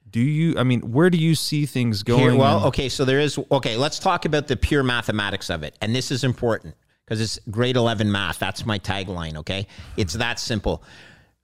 Do 0.09 0.21
you 0.21 0.57
I 0.57 0.63
mean 0.63 0.81
where 0.93 1.11
do 1.11 1.19
you 1.19 1.35
see 1.35 1.67
things 1.67 2.03
going? 2.05 2.21
Here, 2.21 2.35
well, 2.37 2.65
okay. 2.69 2.89
So 2.89 3.05
there 3.05 3.19
is. 3.21 3.39
Okay, 3.51 3.77
let's 3.77 3.99
talk 3.99 4.25
about 4.25 4.47
the 4.47 4.57
pure 4.57 4.83
mathematics 4.85 5.51
of 5.51 5.63
it, 5.65 5.77
and 5.83 5.95
this 5.95 6.11
is 6.11 6.23
important 6.25 6.75
because 7.07 7.21
it's 7.21 7.39
grade 7.51 7.77
eleven 7.77 8.11
math. 8.11 8.39
That's 8.39 8.67
my 8.67 8.79
tagline. 8.79 9.37
Okay, 9.37 9.67
it's 9.97 10.15
that 10.15 10.39
simple. 10.39 10.83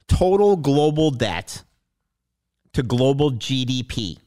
Total 0.09 0.57
global 0.57 1.11
debt 1.11 1.62
to 2.72 2.83
global 2.83 3.33
GDP. 3.33 4.18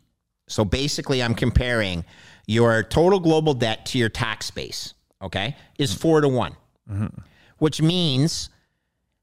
So 0.48 0.64
basically, 0.64 1.22
I'm 1.22 1.36
comparing 1.36 2.06
your 2.48 2.84
total 2.84 3.20
global 3.20 3.54
debt 3.54 3.86
to 3.88 3.98
your 3.98 4.10
tax 4.10 4.52
base. 4.52 4.94
Okay, 5.22 5.56
is 5.78 5.94
four 5.94 6.22
to 6.22 6.28
one, 6.28 6.56
mm-hmm. 6.90 7.08
which 7.58 7.82
means 7.82 8.50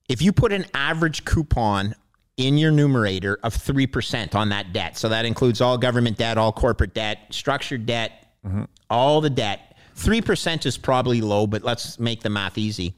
if 0.08 0.20
you 0.20 0.32
put 0.32 0.52
an 0.52 0.66
average 0.74 1.24
coupon 1.24 1.94
in 2.36 2.58
your 2.58 2.70
numerator 2.70 3.38
of 3.42 3.54
3% 3.54 4.34
on 4.34 4.48
that 4.48 4.72
debt, 4.72 4.96
so 4.96 5.08
that 5.08 5.24
includes 5.24 5.60
all 5.60 5.78
government 5.78 6.16
debt, 6.16 6.38
all 6.38 6.52
corporate 6.52 6.94
debt, 6.94 7.18
structured 7.30 7.86
debt, 7.86 8.26
mm-hmm. 8.44 8.64
all 8.90 9.20
the 9.20 9.30
debt, 9.30 9.71
3% 9.96 10.66
is 10.66 10.76
probably 10.78 11.20
low, 11.20 11.46
but 11.46 11.62
let's 11.62 11.98
make 11.98 12.22
the 12.22 12.30
math 12.30 12.58
easy. 12.58 12.94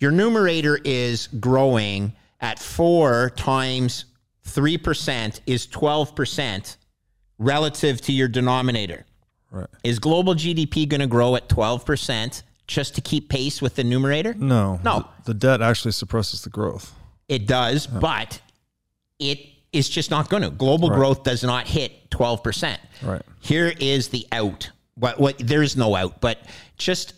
Your 0.00 0.10
numerator 0.10 0.78
is 0.84 1.28
growing 1.28 2.12
at 2.40 2.58
four 2.58 3.30
times 3.36 4.06
3% 4.46 5.40
is 5.46 5.66
12% 5.66 6.76
relative 7.38 8.00
to 8.02 8.12
your 8.12 8.28
denominator. 8.28 9.06
Right. 9.50 9.66
Is 9.84 9.98
global 9.98 10.34
GDP 10.34 10.88
going 10.88 11.00
to 11.00 11.06
grow 11.06 11.36
at 11.36 11.48
12% 11.48 12.42
just 12.66 12.94
to 12.96 13.00
keep 13.00 13.28
pace 13.28 13.62
with 13.62 13.76
the 13.76 13.84
numerator? 13.84 14.34
No. 14.34 14.80
No. 14.84 15.08
The, 15.24 15.34
debt 15.34 15.62
actually 15.62 15.92
suppresses 15.92 16.42
the 16.42 16.50
growth. 16.50 16.92
It 17.28 17.46
does, 17.46 17.86
but 17.86 18.40
it 19.18 19.38
is 19.72 19.88
just 19.88 20.10
not 20.10 20.28
going 20.28 20.42
to. 20.42 20.50
Global 20.50 20.90
Right. 20.90 20.96
growth 20.96 21.22
does 21.24 21.42
not 21.44 21.66
hit 21.68 22.10
12%. 22.10 22.78
Right. 23.02 23.22
Here 23.40 23.72
is 23.80 24.08
the 24.08 24.26
out. 24.32 24.70
What, 24.96 25.18
what 25.18 25.38
there 25.38 25.62
is 25.62 25.76
no 25.76 25.94
out, 25.96 26.20
but 26.20 26.38
just 26.76 27.14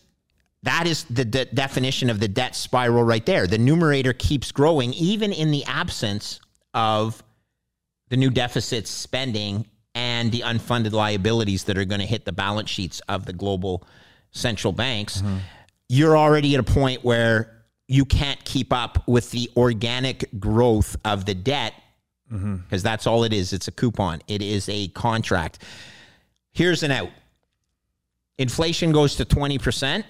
that 0.63 0.87
is 0.87 1.05
the 1.05 1.25
de- 1.25 1.45
definition 1.45 2.11
of 2.11 2.21
the 2.21 2.29
debt 2.29 2.57
spiral 2.57 3.05
right 3.05 3.25
there. 3.25 3.47
The 3.47 3.59
numerator 3.59 4.13
keeps 4.13 4.51
growing 4.51 4.93
even 4.95 5.33
in 5.33 5.51
the 5.51 5.65
absence 5.65 6.41
of 6.75 7.23
the 8.09 8.17
new 8.17 8.31
deficit 8.31 8.87
spending 8.87 9.67
and 9.95 10.31
the 10.31 10.41
unfunded 10.41 10.93
liabilities 10.93 11.65
that 11.65 11.79
are 11.79 11.85
going 11.85 12.01
to 12.01 12.07
hit 12.07 12.25
the 12.25 12.33
balance 12.33 12.69
sheets 12.69 13.01
of 13.09 13.27
the 13.27 13.33
global 13.33 13.87
central 14.31 14.73
banks. 14.73 15.19
Mm-hmm. 15.23 15.39
You're 15.89 16.17
already 16.17 16.55
at 16.55 16.61
a 16.61 16.65
point 16.65 17.05
where 17.05 17.65
you 17.89 18.05
can't 18.05 18.45
keep 18.45 18.73
up 18.73 19.07
with 19.07 19.31
the 19.31 19.51
organic 19.57 20.29
growth 20.39 20.97
of 21.05 21.25
the 21.25 21.35
debt 21.35 21.75
mm-hmm. 22.33 22.57
because 22.57 22.83
that's 22.83 23.07
all 23.07 23.25
it 23.25 23.33
is. 23.33 23.53
It's 23.53 23.69
a 23.69 23.73
coupon, 23.73 24.21
it 24.27 24.43
is 24.43 24.69
a 24.69 24.89
contract. 24.89 25.63
Here's 26.53 26.83
an 26.83 26.91
out 26.91 27.11
inflation 28.39 28.93
goes 28.93 29.17
to 29.17 29.25
20%, 29.25 30.05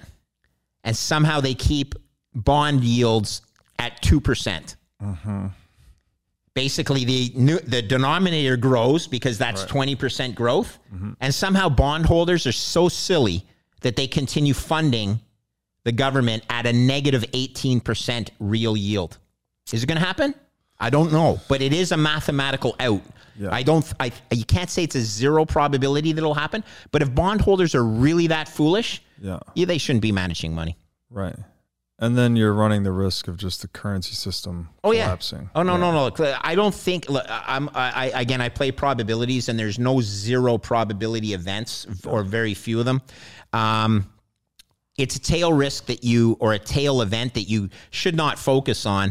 and 0.85 0.97
somehow 0.97 1.41
they 1.41 1.55
keep 1.55 1.95
bond 2.35 2.85
yields 2.85 3.43
at 3.79 4.03
2%. 4.03 4.23
percent 4.23 4.77
mm-hmm. 5.03 5.47
basically 6.55 7.05
the 7.05 7.33
new, 7.35 7.59
the 7.61 7.83
denominator 7.83 8.57
grows 8.57 9.07
because 9.07 9.39
that's 9.39 9.65
twenty 9.65 9.95
percent 9.95 10.35
growth, 10.35 10.79
mm-hmm. 10.95 11.13
and 11.21 11.35
somehow 11.35 11.69
bondholders 11.69 12.47
are 12.47 12.53
so 12.53 12.89
silly 12.89 13.47
that 13.83 13.97
they 13.97 14.07
continue 14.07 14.55
funding 14.55 15.21
the 15.85 15.93
government 15.93 16.43
at 16.51 16.67
a 16.67 16.73
negative 16.73 17.23
negative 17.23 17.31
eighteen 17.35 17.81
percent 17.81 18.31
real 18.41 18.77
yield. 18.77 19.19
Is 19.73 19.83
it 19.83 19.87
going 19.87 19.99
to 19.99 20.05
happen? 20.05 20.35
I 20.79 20.91
don't 20.91 21.13
know, 21.13 21.41
but 21.49 21.63
it 21.63 21.73
is 21.73 21.93
a 21.93 21.97
mathematical 21.97 22.77
out. 22.81 23.03
Yeah. 23.39 23.49
I 23.53 23.63
don't. 23.63 23.85
I 24.01 24.13
you 24.31 24.45
can't 24.45 24.71
say 24.71 24.85
it's 24.85 24.95
a 24.97 25.01
zero 25.03 25.45
probability 25.45 26.13
that 26.13 26.19
it'll 26.19 26.35
happen. 26.35 26.65
But 26.91 27.03
if 27.03 27.15
bondholders 27.15 27.75
are 27.75 27.85
really 27.85 28.27
that 28.29 28.49
foolish, 28.49 29.03
Yeah. 29.21 29.41
yeah, 29.55 29.67
they 29.67 29.79
shouldn't 29.79 30.03
be 30.03 30.13
managing 30.13 30.55
money. 30.55 30.77
Right. 31.11 31.37
And 31.99 32.17
then 32.19 32.37
you're 32.37 32.53
running 32.53 32.83
the 32.83 32.93
risk 32.93 33.27
of 33.27 33.39
just 33.39 33.63
the 33.63 33.69
currency 33.69 34.15
system 34.15 34.69
Oh 34.85 34.91
collapsing. 34.93 35.43
yeah. 35.45 35.49
Oh 35.55 35.63
no 35.63 35.77
no 35.79 35.93
no. 35.93 36.05
Look, 36.05 36.21
I 36.21 36.55
don't 36.55 36.75
think. 36.75 37.09
Look, 37.09 37.25
I'm. 37.29 37.71
I, 37.75 38.11
I 38.15 38.21
again. 38.21 38.41
I 38.43 38.49
play 38.51 38.71
probabilities, 38.71 39.49
and 39.49 39.59
there's 39.59 39.79
no 39.79 40.01
zero 40.03 40.59
probability 40.59 41.33
events, 41.33 41.87
or 42.07 42.23
very 42.23 42.53
few 42.55 42.79
of 42.81 42.85
them. 42.85 43.01
Um, 43.55 44.11
it's 44.99 45.17
a 45.17 45.21
tail 45.21 45.53
risk 45.53 45.87
that 45.87 46.05
you, 46.05 46.37
or 46.41 46.53
a 46.55 46.59
tail 46.59 47.01
event 47.03 47.35
that 47.35 47.43
you 47.45 47.69
should 47.91 48.15
not 48.17 48.39
focus 48.39 48.85
on. 48.87 49.11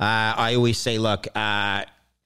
Uh, 0.00 0.34
I 0.36 0.54
always 0.56 0.76
say, 0.78 0.98
look, 0.98 1.26
uh, 1.36 1.84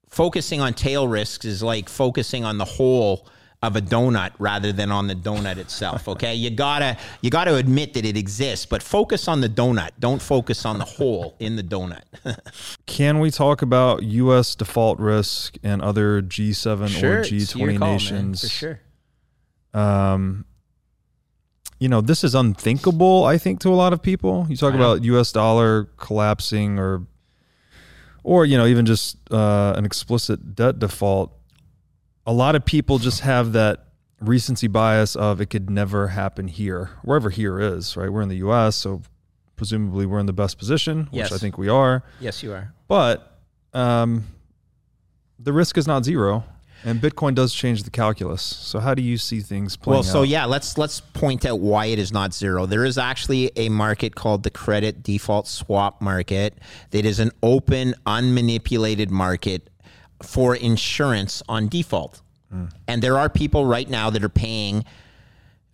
focusing 0.09 0.61
on 0.61 0.75
tail 0.75 1.09
risks 1.09 1.45
is 1.45 1.63
like 1.63 1.89
focusing 1.89 2.45
on 2.45 2.59
the 2.59 2.65
whole 2.65 3.27
of 3.61 3.75
a 3.75 3.81
donut 3.81 4.31
rather 4.39 4.73
than 4.73 4.93
on 4.93 5.09
the 5.09 5.15
donut 5.15 5.57
itself. 5.57 6.07
Okay, 6.19 6.35
you 6.35 6.51
gotta 6.51 6.97
you 7.21 7.31
gotta 7.31 7.57
admit 7.57 7.95
that 7.95 8.05
it 8.05 8.17
exists, 8.17 8.67
but 8.67 8.83
focus 8.83 9.29
on 9.29 9.41
the 9.41 9.49
donut. 9.49 9.91
Don't 9.99 10.23
focus 10.23 10.65
on 10.65 10.79
the 10.79 10.85
hole 10.85 11.37
in 11.41 11.57
the 11.57 11.63
donut. 11.63 12.03
Can 12.87 13.21
we 13.21 13.31
talk 13.31 13.63
about 13.63 14.03
U.S. 14.03 14.55
default 14.55 14.99
risk 14.99 15.57
and 15.63 15.83
other 15.83 16.23
G7 16.23 17.03
or 17.03 17.21
it's 17.21 17.31
your 17.31 17.69
G20 17.69 17.79
call, 17.79 17.89
man, 17.89 17.93
nations? 17.93 18.41
for 18.41 18.49
sure. 18.49 18.81
Um, 19.75 20.45
you 21.79 21.89
know, 21.89 22.01
this 22.01 22.25
is 22.25 22.35
unthinkable, 22.35 23.25
I 23.25 23.39
think, 23.39 23.61
to 23.61 23.69
a 23.69 23.77
lot 23.77 23.93
of 23.93 24.03
people. 24.03 24.47
You 24.49 24.57
talk 24.57 24.75
about 24.75 25.05
U.S. 25.05 25.31
dollar 25.31 25.85
collapsing 25.97 26.79
or, 26.79 27.07
or, 28.29 28.45
you 28.45 28.59
know, 28.59 28.67
even 28.67 28.85
just 28.85 29.17
uh, 29.33 29.73
an 29.75 29.87
explicit 29.87 30.55
debt 30.55 30.79
default. 30.79 31.33
A 32.27 32.33
lot 32.33 32.55
of 32.55 32.63
people 32.63 32.99
just 32.99 33.21
have 33.21 33.53
that 33.53 33.87
recency 34.21 34.67
bias 34.67 35.17
of 35.17 35.41
it 35.41 35.47
could 35.47 35.71
never 35.71 36.09
happen 36.09 36.47
here, 36.47 36.91
wherever 37.03 37.31
here 37.31 37.59
is, 37.59 37.97
right? 37.97 38.13
We're 38.13 38.21
in 38.21 38.29
the 38.29 38.37
U.S., 38.37 38.77
so 38.77 39.01
presumably 39.57 40.05
we're 40.05 40.19
in 40.19 40.27
the 40.27 40.35
best 40.35 40.59
position, 40.59 41.05
which 41.05 41.31
Yes. 41.31 41.33
I 41.33 41.39
think 41.39 41.57
we 41.57 41.71
are. 41.71 42.03
Yes, 42.21 42.43
you 42.43 42.53
are. 42.53 42.75
But 42.87 43.41
um, 43.73 44.25
the 45.39 45.55
risk 45.55 45.79
is 45.79 45.87
not 45.87 46.05
zero, 46.05 46.45
and 46.85 47.01
Bitcoin 47.01 47.35
does 47.35 47.53
change 47.53 47.83
the 47.83 47.91
calculus. 47.91 48.43
So 48.43 48.79
how 48.81 48.95
do 48.95 49.03
you 49.03 49.19
see 49.19 49.41
things 49.41 49.77
playing 49.77 49.97
Well, 49.97 50.03
so 50.03 50.21
out? 50.21 50.29
yeah, 50.29 50.45
let's 50.45 50.79
let's 50.79 51.01
point 51.01 51.45
out 51.45 51.61
why 51.61 51.87
it 51.87 51.99
is 51.99 52.13
not 52.13 52.33
zero. 52.33 52.67
There 52.67 52.85
is 52.85 52.99
actually 52.99 53.51
a 53.57 53.69
market 53.69 54.15
called 54.15 54.43
the 54.43 54.51
credit 54.51 55.03
default 55.03 55.47
swap 55.49 56.01
market 56.01 56.55
that 56.91 57.05
is 57.05 57.19
an 57.19 57.33
open, 57.43 57.95
unmanipulated 58.07 59.11
market 59.11 59.69
for 60.23 60.55
insurance 60.55 61.43
on 61.49 61.69
default. 61.69 62.23
Hmm. 62.51 62.67
And 62.87 63.03
there 63.03 63.19
are 63.19 63.29
people 63.29 63.65
right 63.67 63.89
now 63.89 64.11
that 64.11 64.23
are 64.25 64.29
paying 64.29 64.85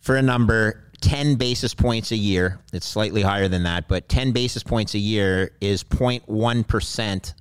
for 0.01 0.17
a 0.17 0.23
number 0.23 0.81
10 1.01 1.37
basis 1.37 1.75
points 1.75 2.13
a 2.13 2.17
year. 2.17 2.59
It's 2.73 2.87
slightly 2.87 3.23
higher 3.23 3.47
than 3.49 3.63
that, 3.65 3.89
but 3.89 4.09
10 4.09 4.33
basis 4.33 4.63
points 4.63 4.95
a 4.95 4.99
year 4.99 5.51
is 5.61 5.85
0.1% 5.85 7.35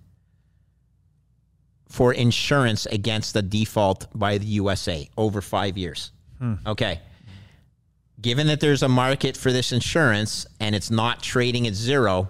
for 1.94 2.12
insurance 2.12 2.88
against 2.88 3.36
the 3.36 3.42
default 3.44 4.08
by 4.16 4.40
the 4.40 4.48
USA 4.48 5.08
over 5.16 5.42
five 5.42 5.78
years. 5.78 6.12
Okay. 6.66 7.00
Given 8.20 8.48
that 8.48 8.60
there's 8.62 8.82
a 8.82 8.90
market 8.90 9.38
for 9.38 9.52
this 9.52 9.72
insurance 9.72 10.48
and 10.60 10.74
it's 10.74 10.90
not 10.90 11.22
trading 11.22 11.68
at 11.68 11.76
zero, 11.76 12.30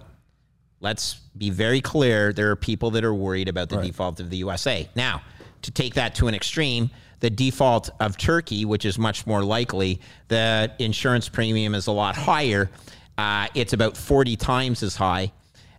let's 0.80 1.14
be 1.38 1.48
very 1.48 1.80
clear 1.80 2.30
there 2.34 2.50
are 2.50 2.56
people 2.56 2.90
that 2.90 3.04
are 3.04 3.14
worried 3.14 3.48
about 3.48 3.70
the 3.70 3.80
default 3.80 4.20
of 4.20 4.28
the 4.28 4.36
USA. 4.36 4.86
Now, 4.94 5.22
to 5.62 5.70
take 5.70 5.94
that 5.94 6.14
to 6.16 6.28
an 6.28 6.34
extreme, 6.34 6.90
the 7.20 7.30
default 7.30 7.88
of 8.00 8.18
Turkey, 8.18 8.66
which 8.66 8.84
is 8.84 8.98
much 8.98 9.26
more 9.26 9.42
likely, 9.42 9.98
the 10.28 10.70
insurance 10.78 11.30
premium 11.30 11.74
is 11.74 11.86
a 11.86 11.92
lot 11.92 12.16
higher. 12.16 12.70
Uh, 13.16 13.46
it's 13.54 13.72
about 13.72 13.96
40 13.96 14.36
times 14.36 14.82
as 14.82 14.94
high 14.94 15.32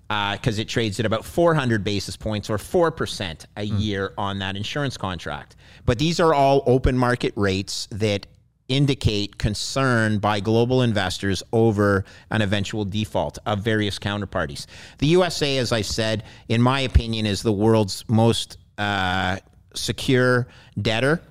because 0.07 0.59
it 0.59 0.67
trades 0.67 0.99
at 0.99 1.05
about 1.05 1.25
400 1.25 1.83
basis 1.83 2.15
points 2.15 2.49
or 2.49 2.57
4% 2.57 3.45
a 3.57 3.63
year 3.63 4.13
on 4.17 4.39
that 4.39 4.55
insurance 4.55 4.97
contract. 4.97 5.55
But 5.85 5.99
these 5.99 6.19
are 6.19 6.33
all 6.33 6.63
open 6.65 6.97
market 6.97 7.33
rates 7.35 7.87
that 7.91 8.27
indicate 8.67 9.37
concern 9.37 10.17
by 10.17 10.39
global 10.39 10.81
investors 10.81 11.43
over 11.53 12.03
an 12.31 12.41
eventual 12.41 12.83
default 12.83 13.37
of 13.45 13.59
various 13.59 13.99
counterparties. 13.99 14.65
The 14.97 15.07
USA, 15.07 15.57
as 15.57 15.71
I 15.71 15.81
said, 15.81 16.23
in 16.49 16.61
my 16.61 16.81
opinion, 16.81 17.25
is 17.25 17.43
the 17.43 17.51
world's 17.51 18.03
most 18.07 18.57
uh, 18.77 19.37
secure 19.75 20.47
debtor 20.81 21.21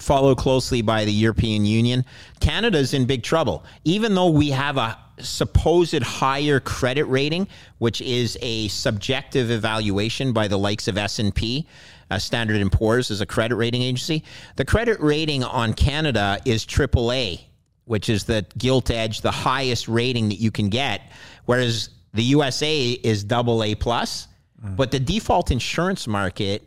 followed 0.00 0.36
closely 0.36 0.82
by 0.82 1.04
the 1.04 1.12
European 1.12 1.64
Union. 1.64 2.04
Canada's 2.40 2.92
in 2.92 3.04
big 3.04 3.22
trouble. 3.22 3.64
Even 3.84 4.14
though 4.14 4.30
we 4.30 4.50
have 4.50 4.76
a 4.76 4.98
supposed 5.22 6.02
higher 6.02 6.60
credit 6.60 7.04
rating, 7.04 7.48
which 7.78 8.00
is 8.00 8.38
a 8.42 8.68
subjective 8.68 9.50
evaluation 9.50 10.32
by 10.32 10.48
the 10.48 10.58
likes 10.58 10.88
of 10.88 10.98
S&P, 10.98 11.66
uh, 12.10 12.18
Standard 12.18 12.70
& 12.70 12.72
Poor's 12.72 13.10
is 13.10 13.20
a 13.20 13.26
credit 13.26 13.56
rating 13.56 13.82
agency. 13.82 14.22
The 14.56 14.64
credit 14.64 15.00
rating 15.00 15.44
on 15.44 15.72
Canada 15.72 16.38
is 16.44 16.66
AAA, 16.66 17.40
which 17.86 18.08
is 18.08 18.24
the 18.24 18.44
gilt 18.58 18.90
edge, 18.90 19.22
the 19.22 19.30
highest 19.30 19.88
rating 19.88 20.28
that 20.28 20.36
you 20.36 20.50
can 20.50 20.68
get, 20.68 21.00
whereas 21.46 21.88
the 22.12 22.22
USA 22.24 22.90
is 22.90 23.24
double 23.24 23.64
A 23.64 23.74
plus. 23.74 24.28
But 24.76 24.92
the 24.92 25.00
default 25.00 25.50
insurance 25.50 26.06
market 26.06 26.62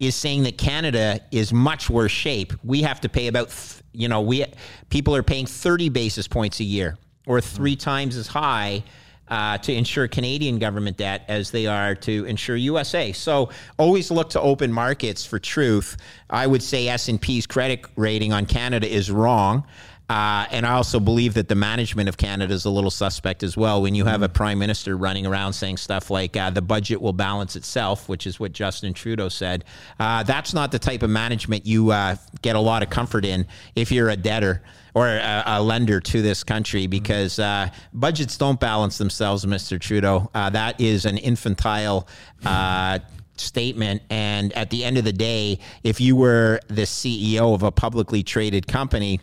is 0.00 0.16
saying 0.16 0.42
that 0.44 0.58
Canada 0.58 1.20
is 1.30 1.52
much 1.52 1.88
worse 1.88 2.10
shape. 2.10 2.52
We 2.64 2.82
have 2.82 3.00
to 3.02 3.08
pay 3.08 3.28
about, 3.28 3.54
you 3.92 4.08
know, 4.08 4.20
we 4.20 4.44
people 4.90 5.14
are 5.14 5.22
paying 5.22 5.46
30 5.46 5.88
basis 5.90 6.26
points 6.26 6.58
a 6.60 6.64
year 6.64 6.98
or 7.26 7.40
three 7.40 7.76
times 7.76 8.16
as 8.16 8.26
high 8.26 8.82
uh, 9.28 9.58
to 9.58 9.72
insure 9.72 10.06
Canadian 10.06 10.58
government 10.58 10.96
debt 10.96 11.24
as 11.28 11.50
they 11.50 11.66
are 11.66 11.94
to 11.94 12.24
insure 12.26 12.56
USA. 12.56 13.12
So 13.12 13.50
always 13.78 14.10
look 14.10 14.30
to 14.30 14.40
open 14.40 14.72
markets 14.72 15.24
for 15.24 15.38
truth. 15.38 15.96
I 16.28 16.46
would 16.46 16.62
say 16.62 16.88
S&P's 16.88 17.46
credit 17.46 17.86
rating 17.96 18.32
on 18.32 18.46
Canada 18.46 18.86
is 18.86 19.10
wrong. 19.10 19.64
Uh, 20.10 20.44
and 20.50 20.66
I 20.66 20.72
also 20.72 21.00
believe 21.00 21.32
that 21.34 21.48
the 21.48 21.54
management 21.54 22.10
of 22.10 22.18
Canada 22.18 22.52
is 22.52 22.66
a 22.66 22.70
little 22.70 22.90
suspect 22.90 23.42
as 23.42 23.56
well. 23.56 23.80
When 23.80 23.94
you 23.94 24.04
have 24.04 24.20
a 24.20 24.28
prime 24.28 24.58
minister 24.58 24.98
running 24.98 25.24
around 25.24 25.54
saying 25.54 25.78
stuff 25.78 26.10
like 26.10 26.36
uh, 26.36 26.50
the 26.50 26.60
budget 26.60 27.00
will 27.00 27.14
balance 27.14 27.56
itself, 27.56 28.06
which 28.06 28.26
is 28.26 28.38
what 28.38 28.52
Justin 28.52 28.92
Trudeau 28.92 29.30
said, 29.30 29.64
uh, 29.98 30.22
that's 30.22 30.52
not 30.52 30.72
the 30.72 30.78
type 30.78 31.02
of 31.02 31.08
management 31.08 31.64
you 31.64 31.90
uh, 31.90 32.16
get 32.42 32.54
a 32.54 32.60
lot 32.60 32.82
of 32.82 32.90
comfort 32.90 33.24
in 33.24 33.46
if 33.74 33.90
you're 33.90 34.10
a 34.10 34.16
debtor 34.16 34.62
or 34.94 35.08
a, 35.08 35.42
a 35.46 35.62
lender 35.62 36.00
to 36.00 36.22
this 36.22 36.44
country 36.44 36.86
because 36.86 37.38
uh, 37.38 37.68
budgets 37.92 38.38
don't 38.38 38.58
balance 38.58 38.96
themselves, 38.96 39.44
Mr. 39.44 39.80
Trudeau. 39.80 40.30
Uh, 40.34 40.50
that 40.50 40.80
is 40.80 41.04
an 41.04 41.18
infantile. 41.18 42.08
Uh, 42.44 42.98
statement 43.36 44.00
and 44.10 44.52
at 44.52 44.70
the 44.70 44.84
end 44.84 44.96
of 44.96 45.02
the 45.02 45.12
day 45.12 45.58
if 45.82 46.00
you 46.00 46.14
were 46.14 46.60
the 46.68 46.82
CEO 46.82 47.52
of 47.52 47.64
a 47.64 47.72
publicly 47.72 48.22
traded 48.22 48.64
company 48.68 49.18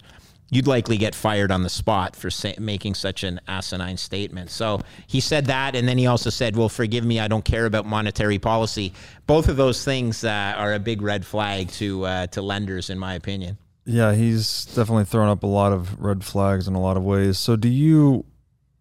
you'd 0.52 0.68
likely 0.68 0.98
get 0.98 1.16
fired 1.16 1.50
on 1.50 1.64
the 1.64 1.70
spot 1.70 2.16
for 2.16 2.30
making 2.60 2.94
such 2.94 3.24
an 3.24 3.40
asinine 3.48 3.98
statement. 3.98 4.52
So 4.52 4.82
he 5.08 5.22
said 5.22 5.46
that, 5.46 5.76
and 5.76 5.88
then 5.88 5.98
he 5.98 6.06
also 6.06 6.30
said, 6.30 6.56
"Well, 6.56 6.70
forgive 6.70 7.06
me, 7.06 7.20
I 7.20 7.28
don't 7.28 7.46
care 7.46 7.66
about 7.66 7.86
monetary 7.86 8.38
policy." 8.38 8.94
Both 9.26 9.48
of 9.48 9.56
those 9.56 9.84
things 9.84 10.24
uh, 10.24 10.54
are 10.58 10.74
a 10.74 10.80
big 10.80 11.02
red 11.02 11.26
flag 11.26 11.70
to 11.72 12.06
uh, 12.06 12.28
to 12.28 12.42
lenders, 12.42 12.90
in 12.90 13.00
my 13.00 13.16
opinion. 13.16 13.58
Yeah, 13.86 14.14
he's 14.14 14.66
definitely 14.66 15.06
thrown 15.06 15.30
up 15.30 15.44
a 15.44 15.48
lot 15.48 15.72
of 15.72 16.00
red 16.00 16.24
flags 16.24 16.68
in 16.68 16.76
a 16.76 16.82
lot 16.82 16.98
of 16.98 17.04
ways. 17.04 17.38
So, 17.38 17.56
do 17.56 17.68
you 17.68 18.26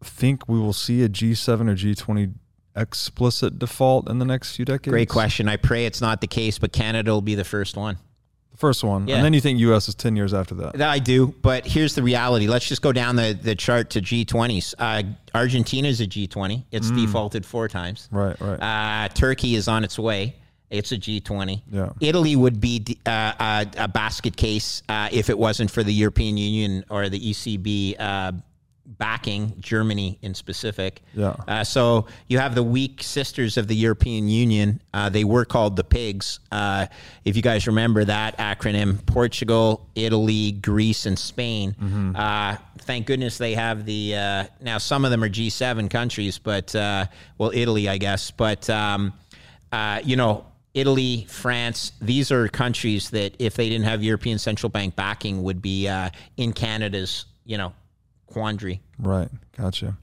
think 0.02 0.48
we 0.48 0.58
will 0.58 0.72
see 0.72 1.02
a 1.02 1.08
G7 1.08 1.68
or 1.68 1.74
G20 1.74 2.34
explicit 2.76 3.58
default 3.58 4.08
in 4.08 4.18
the 4.18 4.24
next 4.24 4.56
few 4.56 4.64
decades? 4.64 4.92
Great 4.92 5.08
question. 5.08 5.48
I 5.48 5.56
pray 5.56 5.86
it's 5.86 6.00
not 6.00 6.20
the 6.20 6.26
case, 6.26 6.58
but 6.58 6.72
Canada 6.72 7.12
will 7.12 7.22
be 7.22 7.34
the 7.34 7.44
first 7.44 7.76
one. 7.76 7.98
The 8.52 8.56
first 8.58 8.84
one. 8.84 9.08
Yeah. 9.08 9.16
And 9.16 9.24
then 9.24 9.32
you 9.32 9.40
think 9.40 9.58
US 9.60 9.88
is 9.88 9.94
10 9.94 10.16
years 10.16 10.34
after 10.34 10.54
that. 10.56 10.80
I 10.82 10.98
do, 10.98 11.28
but 11.28 11.66
here's 11.66 11.94
the 11.94 12.02
reality. 12.02 12.46
Let's 12.46 12.68
just 12.68 12.82
go 12.82 12.92
down 12.92 13.16
the, 13.16 13.38
the 13.40 13.54
chart 13.54 13.90
to 13.90 14.02
G20s. 14.02 14.74
Uh, 14.78 15.02
Argentina 15.34 15.88
is 15.88 16.00
a 16.00 16.06
G20. 16.06 16.64
It's 16.70 16.90
defaulted 16.90 17.46
four 17.46 17.68
times. 17.68 18.08
Right, 18.10 18.38
right. 18.40 19.04
Uh, 19.04 19.08
Turkey 19.08 19.54
is 19.54 19.66
on 19.68 19.84
its 19.84 19.98
way. 19.98 20.36
It's 20.70 20.92
a 20.92 20.96
G20. 20.96 21.62
Yeah. 21.70 21.90
Italy 22.00 22.36
would 22.36 22.60
be 22.60 22.96
uh, 23.04 23.32
a, 23.38 23.66
a 23.84 23.88
basket 23.88 24.36
case 24.36 24.82
uh, 24.88 25.08
if 25.10 25.28
it 25.28 25.38
wasn't 25.38 25.70
for 25.70 25.82
the 25.82 25.92
European 25.92 26.36
Union 26.36 26.84
or 26.88 27.08
the 27.08 27.18
ECB 27.18 27.96
uh, 27.98 28.32
backing 28.98 29.54
Germany 29.60 30.18
in 30.22 30.34
specific. 30.34 31.02
Yeah. 31.14 31.34
Uh, 31.46 31.64
so 31.64 32.06
you 32.28 32.38
have 32.38 32.54
the 32.54 32.62
weak 32.62 33.02
sisters 33.02 33.56
of 33.56 33.68
the 33.68 33.74
European 33.74 34.28
Union. 34.28 34.80
Uh, 34.92 35.08
they 35.08 35.24
were 35.24 35.44
called 35.44 35.76
the 35.76 35.84
pigs. 35.84 36.40
Uh, 36.50 36.86
if 37.24 37.36
you 37.36 37.42
guys 37.42 37.66
remember 37.66 38.04
that 38.04 38.36
acronym, 38.38 39.04
Portugal, 39.06 39.86
Italy, 39.94 40.52
Greece, 40.52 41.06
and 41.06 41.18
Spain. 41.18 41.74
Mm-hmm. 41.80 42.16
Uh, 42.16 42.56
thank 42.80 43.06
goodness 43.06 43.38
they 43.38 43.54
have 43.54 43.86
the. 43.86 44.16
Uh, 44.16 44.44
now 44.60 44.78
some 44.78 45.04
of 45.04 45.10
them 45.10 45.22
are 45.22 45.28
G7 45.28 45.88
countries, 45.90 46.38
but 46.38 46.74
uh, 46.74 47.06
well, 47.38 47.52
Italy, 47.54 47.88
I 47.88 47.98
guess. 47.98 48.30
But 48.30 48.68
um, 48.70 49.12
you 50.04 50.16
know. 50.16 50.46
Italy, 50.72 51.26
France, 51.28 51.92
these 52.00 52.30
are 52.30 52.46
countries 52.48 53.10
that, 53.10 53.34
if 53.38 53.54
they 53.54 53.68
didn't 53.68 53.86
have 53.86 54.02
European 54.02 54.38
Central 54.38 54.70
Bank 54.70 54.94
backing, 54.96 55.42
would 55.42 55.60
be 55.60 55.88
uh, 55.88 56.10
in 56.36 56.52
Canada's, 56.52 57.24
you 57.44 57.58
know, 57.58 57.72
quandary. 58.26 58.80
Right. 58.98 59.28
Gotcha. 59.56 59.96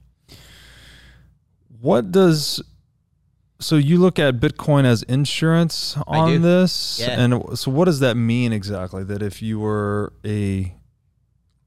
What 1.80 2.12
does 2.12 2.62
so 3.60 3.76
you 3.76 3.98
look 3.98 4.18
at 4.18 4.36
Bitcoin 4.36 4.84
as 4.84 5.02
insurance 5.04 5.96
on 6.06 6.42
this? 6.42 7.00
Yeah. 7.00 7.20
And 7.20 7.58
so 7.58 7.70
what 7.70 7.86
does 7.86 8.00
that 8.00 8.16
mean 8.16 8.52
exactly? 8.52 9.04
That 9.04 9.22
if 9.22 9.42
you 9.42 9.58
were 9.58 10.12
a 10.24 10.74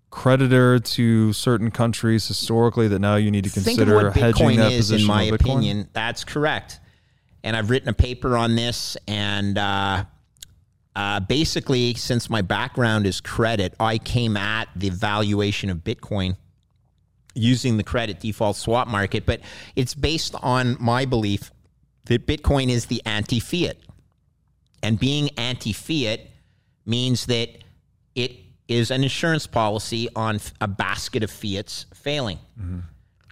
creditor 0.10 0.80
to 0.80 1.34
certain 1.34 1.72
countries 1.72 2.28
historically 2.28 2.88
that 2.90 3.00
now 3.00 3.16
you 3.16 3.32
need 3.32 3.46
to 3.46 3.50
consider 3.50 3.86
Think 3.86 3.90
of 3.90 4.04
what 4.04 4.16
hedging 4.16 4.58
that 4.58 4.72
is, 4.72 4.88
position 4.90 5.02
in 5.02 5.08
my 5.08 5.24
opinion. 5.24 5.90
That's 5.94 6.24
correct. 6.24 6.80
And 7.44 7.56
I've 7.56 7.70
written 7.70 7.90
a 7.90 7.94
paper 7.94 8.38
on 8.38 8.56
this. 8.56 8.98
And 9.08 9.58
uh, 9.58 10.06
uh, 10.96 11.20
basically, 11.22 11.94
since 11.96 12.30
my 12.30 12.42
background 12.42 13.06
is 13.06 13.22
credit, 13.22 13.74
I 13.80 13.98
came 13.98 14.38
at 14.38 14.70
the 14.76 14.90
valuation 14.90 15.70
of 15.70 15.78
Bitcoin 15.80 16.38
using 17.34 17.78
the 17.78 17.84
credit 17.84 18.20
default 18.20 18.58
swap 18.58 18.88
market. 18.88 19.26
But 19.26 19.42
it's 19.76 19.94
based 19.94 20.36
on 20.42 20.78
my 20.80 21.06
belief 21.06 21.52
that 22.06 22.28
Bitcoin 22.28 22.70
is 22.70 22.86
the 22.88 23.02
anti 23.06 23.40
fiat. 23.40 23.78
And 24.84 25.00
being 25.00 25.30
anti 25.38 25.74
fiat 25.74 26.22
means 26.86 27.26
that 27.28 27.50
it 28.16 28.32
is 28.68 28.92
an 28.92 29.04
insurance 29.04 29.48
policy 29.48 30.10
on 30.16 30.40
a 30.60 30.68
basket 30.68 31.24
of 31.24 31.32
fiats 31.32 31.86
failing. 31.94 32.40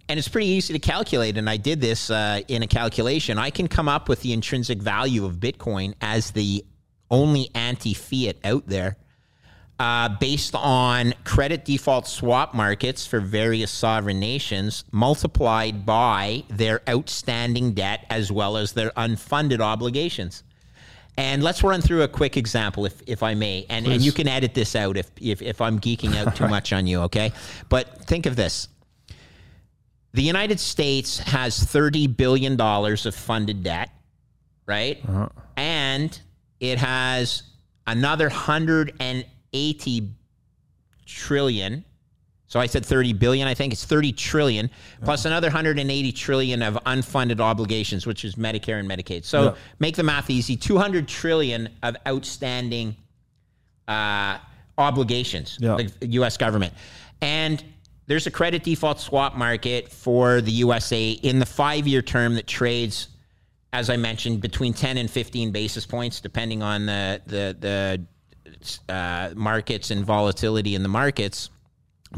And 0.10 0.18
it's 0.18 0.28
pretty 0.28 0.48
easy 0.48 0.74
to 0.74 0.80
calculate. 0.80 1.38
And 1.38 1.48
I 1.48 1.58
did 1.58 1.80
this 1.80 2.10
uh, 2.10 2.42
in 2.48 2.64
a 2.64 2.68
calculation. 2.68 3.38
I 3.38 3.52
can 3.52 3.68
come 3.68 3.88
up 3.88 4.10
with 4.10 4.22
the 4.22 4.34
intrinsic 4.34 4.80
value 4.80 5.24
of 5.24 5.36
Bitcoin 5.36 5.94
as 6.02 6.32
the 6.32 6.66
only 7.12 7.50
anti 7.54 7.94
fiat 7.94 8.38
out 8.44 8.68
there 8.68 8.98
uh, 9.80 10.10
based 10.20 10.56
on 10.56 11.14
credit 11.24 11.64
default 11.64 12.08
swap 12.08 12.54
markets 12.54 13.08
for 13.08 13.20
various 13.20 13.72
sovereign 13.72 14.20
nations 14.20 14.84
multiplied 14.92 15.86
by 15.86 16.44
their 16.50 16.82
outstanding 16.90 17.74
debt 17.74 18.06
as 18.10 18.32
well 18.32 18.58
as 18.58 18.74
their 18.74 18.90
unfunded 18.92 19.62
obligations. 19.62 20.44
And 21.18 21.44
let's 21.44 21.64
run 21.64 21.82
through 21.82 22.04
a 22.04 22.08
quick 22.08 22.38
example, 22.38 22.86
if, 22.86 23.02
if 23.06 23.24
I 23.24 23.36
may. 23.36 23.66
And, 23.70 23.86
and 23.86 24.02
you 24.02 24.12
can 24.12 24.28
edit 24.28 24.54
this 24.54 24.76
out 24.76 24.96
if, 24.96 25.12
if, 25.20 25.42
if 25.42 25.60
I'm 25.62 25.80
geeking 25.80 26.16
out 26.16 26.36
too 26.36 26.48
much 26.50 26.72
on 26.72 26.88
you, 26.88 27.02
okay? 27.02 27.32
But 27.68 28.06
think 28.06 28.26
of 28.26 28.36
this 28.36 28.70
the 30.14 30.22
United 30.24 30.60
States 30.60 31.20
has 31.20 31.60
$30 31.60 32.16
billion 32.18 32.60
of 32.60 33.16
funded 33.16 33.64
debt, 33.64 33.90
right? 34.66 35.04
And 35.56 36.20
it 36.60 36.78
has 36.80 37.44
another 37.88 38.30
180 38.30 40.10
trillion. 41.06 41.84
So 42.48 42.60
I 42.60 42.66
said 42.66 42.84
30 42.84 43.14
billion, 43.14 43.48
I 43.48 43.54
think 43.54 43.74
it's 43.74 43.86
30 43.86 44.12
trillion 44.14 44.72
plus 45.04 45.26
another 45.26 45.48
180 45.50 46.12
trillion 46.14 46.64
of 46.64 46.74
unfunded 46.86 47.40
obligations, 47.40 48.08
which 48.08 48.26
is 48.26 48.36
Medicare 48.36 48.80
and 48.80 48.90
Medicaid. 48.90 49.24
So 49.24 49.44
Yeah. 49.44 49.56
make 49.78 49.96
the 49.96 50.02
math 50.04 50.32
easy 50.32 50.58
200 50.58 51.08
trillion 51.08 51.70
of 51.84 51.96
outstanding 52.08 52.96
uh, 53.88 54.38
obligations, 54.80 55.58
Yeah. 55.60 55.78
the 56.00 56.08
US 56.22 56.38
government. 56.38 56.74
And 57.22 57.64
there's 58.10 58.26
a 58.26 58.32
credit 58.32 58.64
default 58.64 59.00
swap 59.00 59.36
market 59.36 59.88
for 59.88 60.42
the 60.42 60.52
USA 60.52 61.12
in 61.12 61.38
the 61.38 61.46
five 61.46 61.88
year 61.88 62.02
term 62.02 62.34
that 62.36 62.48
trades, 62.48 63.10
as 63.72 63.92
I 63.92 63.98
mentioned, 63.98 64.42
between 64.42 64.74
10 64.74 64.98
and 64.98 65.10
15 65.10 65.52
basis 65.52 65.86
points, 65.86 66.20
depending 66.20 66.64
on 66.64 66.88
the, 66.88 67.22
the, 67.28 68.06
the 68.88 68.92
uh, 68.92 69.30
markets 69.36 69.92
and 69.92 70.04
volatility 70.04 70.74
in 70.74 70.82
the 70.82 70.90
markets. 70.90 71.52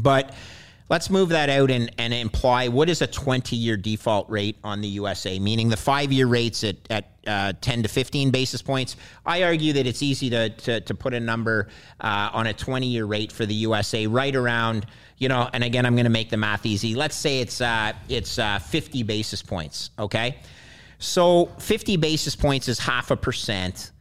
But 0.00 0.34
let's 0.88 1.10
move 1.10 1.28
that 1.28 1.50
out 1.50 1.70
and, 1.70 1.90
and 1.98 2.14
imply 2.14 2.68
what 2.68 2.88
is 2.88 3.02
a 3.02 3.06
20 3.06 3.54
year 3.54 3.76
default 3.76 4.30
rate 4.30 4.56
on 4.64 4.80
the 4.80 4.88
USA, 4.88 5.38
meaning 5.38 5.68
the 5.68 5.76
five 5.76 6.10
year 6.10 6.26
rates 6.26 6.64
at, 6.64 6.76
at 6.88 7.10
uh, 7.26 7.52
10 7.60 7.82
to 7.82 7.88
15 7.88 8.30
basis 8.30 8.62
points. 8.62 8.96
I 9.24 9.42
argue 9.42 9.72
that 9.74 9.86
it's 9.86 10.02
easy 10.02 10.28
to, 10.30 10.48
to, 10.50 10.80
to 10.80 10.94
put 10.94 11.14
a 11.14 11.20
number 11.20 11.68
uh, 12.00 12.30
on 12.32 12.46
a 12.46 12.52
20 12.52 12.86
year 12.86 13.04
rate 13.04 13.32
for 13.32 13.46
the 13.46 13.54
USA 13.54 14.06
right 14.06 14.34
around, 14.34 14.86
you 15.22 15.28
know, 15.28 15.48
and 15.52 15.62
again, 15.62 15.86
I'm 15.86 15.94
going 15.94 16.02
to 16.02 16.10
make 16.10 16.30
the 16.30 16.36
math 16.36 16.66
easy. 16.66 16.96
Let's 16.96 17.14
say 17.14 17.38
it's, 17.38 17.60
uh, 17.60 17.92
it's 18.08 18.40
uh, 18.40 18.58
50 18.58 19.04
basis 19.04 19.40
points, 19.40 19.90
okay? 19.96 20.38
So 20.98 21.46
50 21.60 21.96
basis 21.96 22.34
points 22.34 22.66
is 22.66 22.80
half 22.80 23.12
a 23.12 23.16
percent, 23.16 23.92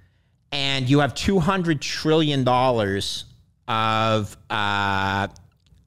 and 0.52 0.90
you 0.90 0.98
have 0.98 1.14
$200 1.14 1.80
trillion 1.80 2.48
of 3.68 4.38
uh, 4.50 5.28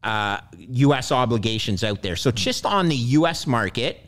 uh, 0.04 0.40
U.S. 0.56 1.10
obligations 1.10 1.82
out 1.82 2.00
there. 2.00 2.14
So 2.14 2.30
just 2.30 2.64
on 2.64 2.88
the 2.88 2.96
U.S. 2.96 3.44
market, 3.48 4.00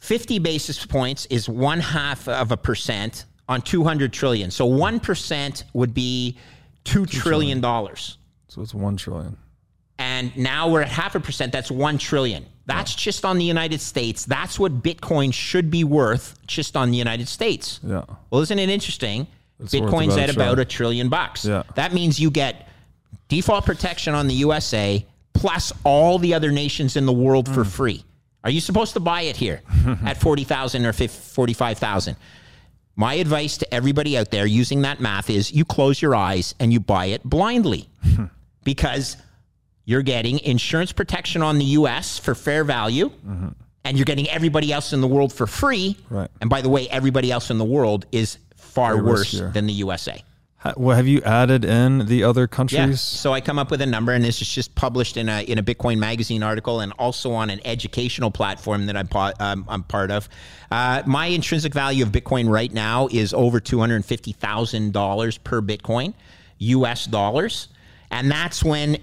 50 0.00 0.40
basis 0.40 0.84
points 0.84 1.24
is 1.30 1.48
one 1.48 1.80
half 1.80 2.28
of 2.28 2.52
a 2.52 2.56
percent 2.58 3.24
on 3.48 3.62
200 3.62 4.12
trillion. 4.12 4.50
So 4.50 4.68
1% 4.68 5.64
would 5.72 5.94
be 5.94 6.36
$2 6.84 7.10
trillion. 7.10 7.62
So 7.62 8.60
it's 8.60 8.74
one 8.74 8.98
trillion. 8.98 9.38
And 10.00 10.34
now 10.34 10.66
we're 10.70 10.80
at 10.80 10.88
half 10.88 11.14
a 11.14 11.20
percent. 11.20 11.52
That's 11.52 11.70
1 11.70 11.98
trillion. 11.98 12.46
That's 12.64 12.94
just 12.94 13.24
on 13.26 13.36
the 13.36 13.44
United 13.44 13.80
States. 13.82 14.24
That's 14.24 14.58
what 14.58 14.82
Bitcoin 14.82 15.32
should 15.34 15.70
be 15.70 15.84
worth 15.84 16.38
just 16.46 16.74
on 16.74 16.90
the 16.90 16.96
United 16.96 17.28
States. 17.28 17.80
Yeah. 17.84 18.04
Well, 18.30 18.40
isn't 18.40 18.58
it 18.58 18.70
interesting? 18.70 19.26
It's 19.60 19.74
Bitcoin's 19.74 20.14
about 20.14 20.18
a 20.18 20.22
at 20.22 20.30
about 20.30 20.58
a 20.58 20.64
trillion 20.64 21.10
bucks. 21.10 21.44
Yeah. 21.44 21.64
That 21.74 21.92
means 21.92 22.18
you 22.18 22.30
get 22.30 22.66
default 23.28 23.66
protection 23.66 24.14
on 24.14 24.26
the 24.26 24.34
USA 24.34 25.04
plus 25.34 25.70
all 25.84 26.18
the 26.18 26.32
other 26.32 26.50
nations 26.50 26.96
in 26.96 27.04
the 27.04 27.12
world 27.12 27.46
for 27.46 27.62
Hmm. 27.64 27.70
free. 27.70 28.04
Are 28.42 28.50
you 28.50 28.60
supposed 28.60 28.94
to 28.94 29.00
buy 29.00 29.22
it 29.22 29.36
here 29.36 29.60
at 30.06 30.18
40,000 30.18 30.86
or 30.86 30.94
45,000? 30.94 32.16
My 32.96 33.14
advice 33.14 33.58
to 33.58 33.74
everybody 33.74 34.16
out 34.16 34.30
there 34.30 34.46
using 34.46 34.80
that 34.82 34.98
math 35.00 35.28
is 35.28 35.52
you 35.52 35.66
close 35.66 36.00
your 36.00 36.14
eyes 36.14 36.54
and 36.58 36.72
you 36.72 36.80
buy 36.80 37.06
it 37.06 37.22
blindly 37.22 37.90
because 38.64 39.16
you're 39.90 40.02
getting 40.02 40.38
insurance 40.40 40.92
protection 40.92 41.42
on 41.42 41.58
the 41.58 41.64
US 41.80 42.16
for 42.18 42.34
fair 42.34 42.62
value 42.64 43.10
and 43.84 43.98
you're 43.98 44.04
getting 44.04 44.28
everybody 44.28 44.72
else 44.72 44.92
in 44.92 45.00
the 45.00 45.08
world 45.08 45.32
for 45.32 45.46
free. 45.46 45.96
Right. 46.08 46.30
And 46.40 46.48
by 46.48 46.60
the 46.60 46.68
way, 46.68 46.88
everybody 46.88 47.32
else 47.32 47.50
in 47.50 47.58
the 47.58 47.64
world 47.64 48.06
is 48.12 48.38
far 48.56 48.94
Way 48.96 49.02
worse 49.02 49.34
riskier. 49.34 49.52
than 49.52 49.66
the 49.66 49.72
USA. 49.74 50.22
Well, 50.76 50.94
have 50.94 51.08
you 51.08 51.22
added 51.22 51.64
in 51.64 52.04
the 52.06 52.22
other 52.22 52.42
Yeah. 52.42 52.46
countries? 52.58 53.00
So 53.00 53.32
I 53.32 53.40
come 53.40 53.58
up 53.58 53.70
with 53.70 53.80
a 53.80 53.86
number, 53.86 54.12
and 54.12 54.22
this 54.22 54.42
is 54.42 54.48
just 54.48 54.74
published 54.74 55.16
in 55.16 55.28
a 55.30 55.40
in 55.42 55.56
a 55.58 55.62
Bitcoin 55.62 55.96
magazine 55.98 56.42
article, 56.42 56.80
and 56.80 56.92
also 56.98 57.32
on 57.32 57.48
an 57.48 57.60
educational 57.64 58.30
platform 58.30 58.84
that 58.86 58.94
I'm 58.96 59.08
um, 59.40 59.64
I'm 59.68 59.82
part 59.84 60.10
of. 60.10 60.28
Uh, 60.70 61.02
my 61.06 61.26
intrinsic 61.28 61.72
value 61.72 62.04
of 62.04 62.12
Bitcoin 62.12 62.46
right 62.50 62.70
now 62.74 63.08
is 63.10 63.32
over 63.32 63.58
two 63.58 63.80
hundred 63.80 64.04
fifty 64.04 64.32
thousand 64.32 64.92
dollars 64.92 65.38
per 65.38 65.62
Bitcoin, 65.62 66.12
U.S. 66.58 67.06
dollars, 67.06 67.68
and 68.10 68.30
that's 68.30 68.62
when 68.62 68.98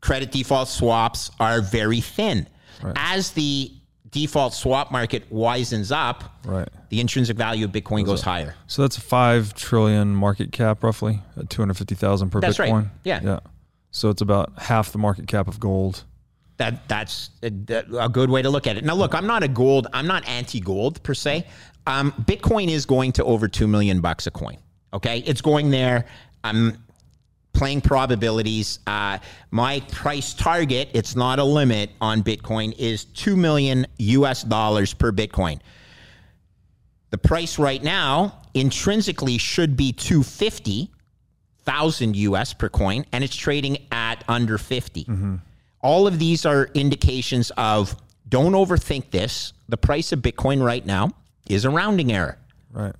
credit 0.00 0.32
default 0.32 0.68
swaps 0.68 1.30
are 1.40 1.60
very 1.60 2.00
thin. 2.00 2.48
As 2.96 3.32
the 3.32 3.72
default 4.10 4.54
swap 4.54 4.90
market 4.90 5.30
wisens 5.32 5.94
up, 5.94 6.38
Right. 6.44 6.68
the 6.88 7.00
intrinsic 7.00 7.36
value 7.36 7.64
of 7.66 7.70
Bitcoin 7.72 8.04
goes 8.04 8.22
higher. 8.22 8.54
So 8.66 8.82
that's 8.82 8.96
a 8.96 9.00
five 9.02 9.54
trillion 9.54 10.14
market 10.14 10.50
cap, 10.52 10.82
roughly 10.82 11.22
at 11.36 11.50
two 11.50 11.62
hundred 11.62 11.74
fifty 11.74 11.94
thousand 11.94 12.30
per 12.30 12.40
That's 12.40 12.58
right. 12.58 12.72
Bitcoin. 12.72 12.90
Yeah. 13.04 13.20
Yeah. 13.22 13.40
So 13.92 14.08
it's 14.08 14.22
about 14.22 14.52
half 14.58 14.92
the 14.92 14.98
market 14.98 15.26
cap 15.26 15.46
of 15.48 15.60
gold. 15.60 16.04
that 16.56 16.86
that's 16.88 17.30
a, 17.42 17.46
a 17.98 18.08
good 18.08 18.30
way 18.30 18.42
to 18.42 18.50
look 18.50 18.66
at 18.66 18.76
it. 18.76 18.84
Now, 18.84 18.94
look, 18.94 19.14
I'm 19.14 19.26
not 19.26 19.42
a 19.42 19.48
gold, 19.48 19.86
I'm 19.92 20.06
not 20.06 20.26
anti-gold 20.28 21.02
per 21.02 21.14
se. 21.14 21.46
Um, 21.86 22.12
Bitcoin 22.22 22.68
is 22.68 22.84
going 22.86 23.12
to 23.12 23.24
over 23.24 23.48
two 23.48 23.66
million 23.66 24.00
bucks 24.00 24.26
a 24.26 24.30
coin. 24.30 24.58
Okay, 24.92 25.20
it's 25.26 25.40
going 25.40 25.70
there. 25.70 26.06
I'm 26.44 26.76
playing 27.52 27.80
probabilities. 27.80 28.78
Uh, 28.86 29.18
my 29.50 29.80
price 29.92 30.32
target, 30.34 30.88
it's 30.94 31.16
not 31.16 31.38
a 31.38 31.44
limit 31.44 31.90
on 32.00 32.22
Bitcoin, 32.22 32.74
is 32.78 33.04
two 33.06 33.36
million 33.36 33.86
US 33.98 34.42
dollars 34.42 34.94
per 34.94 35.12
Bitcoin. 35.12 35.60
The 37.10 37.18
price 37.18 37.58
right 37.58 37.82
now 37.82 38.40
intrinsically 38.54 39.38
should 39.38 39.76
be 39.76 39.92
250 39.92 40.90
thousand 41.64 42.16
US 42.16 42.54
per 42.54 42.68
coin, 42.68 43.04
and 43.12 43.22
it's 43.22 43.36
trading 43.36 43.78
at 43.92 44.24
under 44.28 44.58
50. 44.58 45.06
all 45.82 46.06
of 46.06 46.18
these 46.18 46.44
are 46.46 46.68
indications 46.74 47.50
of 47.56 47.94
don't 48.28 48.52
overthink 48.52 49.10
this. 49.10 49.52
The 49.68 49.76
price 49.76 50.12
of 50.12 50.20
Bitcoin 50.20 50.64
right 50.64 50.84
now 50.84 51.10
is 51.48 51.64
a 51.64 51.70
rounding 51.70 52.12
error. 52.12 52.38
Right. 52.72 52.94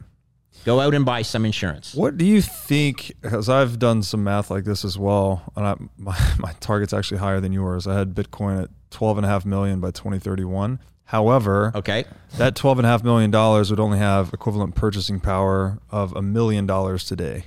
Go 0.64 0.80
out 0.80 0.94
and 0.94 1.04
buy 1.04 1.22
some 1.22 1.46
insurance. 1.46 1.94
What 1.94 2.16
do 2.16 2.24
you 2.24 2.42
think? 2.42 3.12
Because 3.20 3.48
I've 3.48 3.78
done 3.78 4.02
some 4.02 4.24
math 4.24 4.50
like 4.50 4.64
this 4.64 4.84
as 4.84 4.98
well, 4.98 5.42
and 5.56 5.66
I, 5.66 5.74
my 5.96 6.18
my 6.38 6.52
target's 6.60 6.92
actually 6.92 7.18
higher 7.18 7.40
than 7.40 7.52
yours. 7.52 7.86
I 7.86 7.98
had 7.98 8.14
Bitcoin 8.14 8.62
at 8.62 8.70
twelve 8.90 9.16
and 9.16 9.24
a 9.24 9.28
half 9.28 9.44
million 9.44 9.80
by 9.80 9.90
twenty 9.90 10.18
thirty 10.18 10.44
one. 10.44 10.80
However, 11.04 11.72
okay, 11.74 12.04
that 12.36 12.54
twelve 12.54 12.78
and 12.78 12.86
a 12.86 12.88
half 12.88 13.02
million 13.02 13.30
dollars 13.30 13.70
would 13.70 13.80
only 13.80 13.98
have 13.98 14.32
equivalent 14.32 14.74
purchasing 14.74 15.18
power 15.18 15.78
of 15.90 16.14
a 16.14 16.22
million 16.22 16.66
dollars 16.66 17.04
today. 17.04 17.44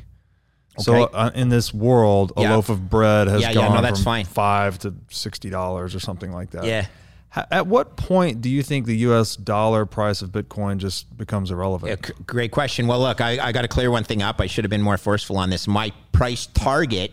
Okay. 0.75 0.83
So 0.83 1.03
uh, 1.03 1.29
in 1.35 1.49
this 1.49 1.71
world, 1.71 2.33
a 2.35 2.41
yeah. 2.41 2.55
loaf 2.55 2.69
of 2.69 2.89
bread 2.89 3.27
has 3.27 3.41
yeah, 3.41 3.53
gone 3.53 3.73
yeah, 3.75 3.81
no, 3.81 3.95
from 3.95 4.03
fine. 4.03 4.25
five 4.25 4.79
to 4.79 4.95
sixty 5.09 5.49
dollars 5.51 5.93
or 5.93 5.99
something 5.99 6.31
like 6.31 6.49
that. 6.51 6.65
Yeah. 6.65 6.87
At 7.35 7.65
what 7.65 7.95
point 7.95 8.41
do 8.41 8.49
you 8.49 8.61
think 8.61 8.85
the 8.85 8.97
U.S. 8.97 9.35
dollar 9.35 9.87
price 9.87 10.21
of 10.21 10.29
Bitcoin 10.29 10.77
just 10.77 11.15
becomes 11.17 11.49
irrelevant? 11.49 11.89
Yeah, 11.89 12.13
great 12.27 12.51
question. 12.51 12.85
Well, 12.85 12.99
look, 12.99 13.21
I, 13.21 13.39
I 13.39 13.51
got 13.51 13.63
to 13.63 13.67
clear 13.67 13.89
one 13.89 14.03
thing 14.03 14.21
up. 14.21 14.39
I 14.39 14.45
should 14.45 14.63
have 14.63 14.69
been 14.69 14.83
more 14.83 14.97
forceful 14.97 15.37
on 15.37 15.49
this. 15.49 15.67
My 15.67 15.91
price 16.11 16.45
target 16.53 17.11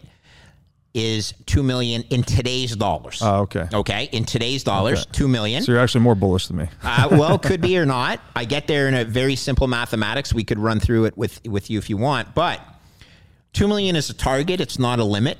is 0.93 1.33
two 1.47 1.63
million 1.63 2.03
in 2.11 2.23
today's 2.23 2.77
dollars. 2.77 3.21
Oh, 3.23 3.43
okay. 3.43 3.69
Okay, 3.73 4.09
in 4.13 4.25
today's 4.25 4.65
dollars, 4.65 5.03
okay. 5.03 5.11
two 5.13 5.29
million. 5.29 5.63
So 5.63 5.73
you're 5.73 5.81
actually 5.81 6.03
more 6.03 6.15
bullish 6.15 6.49
than 6.49 6.59
me. 6.59 6.69
uh, 6.83 7.09
well, 7.13 7.39
could 7.39 7.61
be 7.61 7.79
or 7.79 7.87
not. 7.87 8.21
I 8.35 8.45
get 8.45 8.67
there 8.67 8.89
in 8.89 8.95
a 8.95 9.05
very 9.05 9.37
simple 9.37 9.69
mathematics. 9.69 10.35
We 10.35 10.45
could 10.45 10.59
run 10.59 10.81
through 10.81 11.07
it 11.07 11.17
with 11.17 11.41
with 11.47 11.71
you 11.71 11.79
if 11.79 11.89
you 11.89 11.97
want, 11.97 12.35
but 12.35 12.61
two 13.53 13.69
million 13.69 13.97
is 13.97 14.11
a 14.11 14.15
target. 14.15 14.61
It's 14.61 14.79
not 14.79 14.99
a 14.99 15.05
limit. 15.05 15.39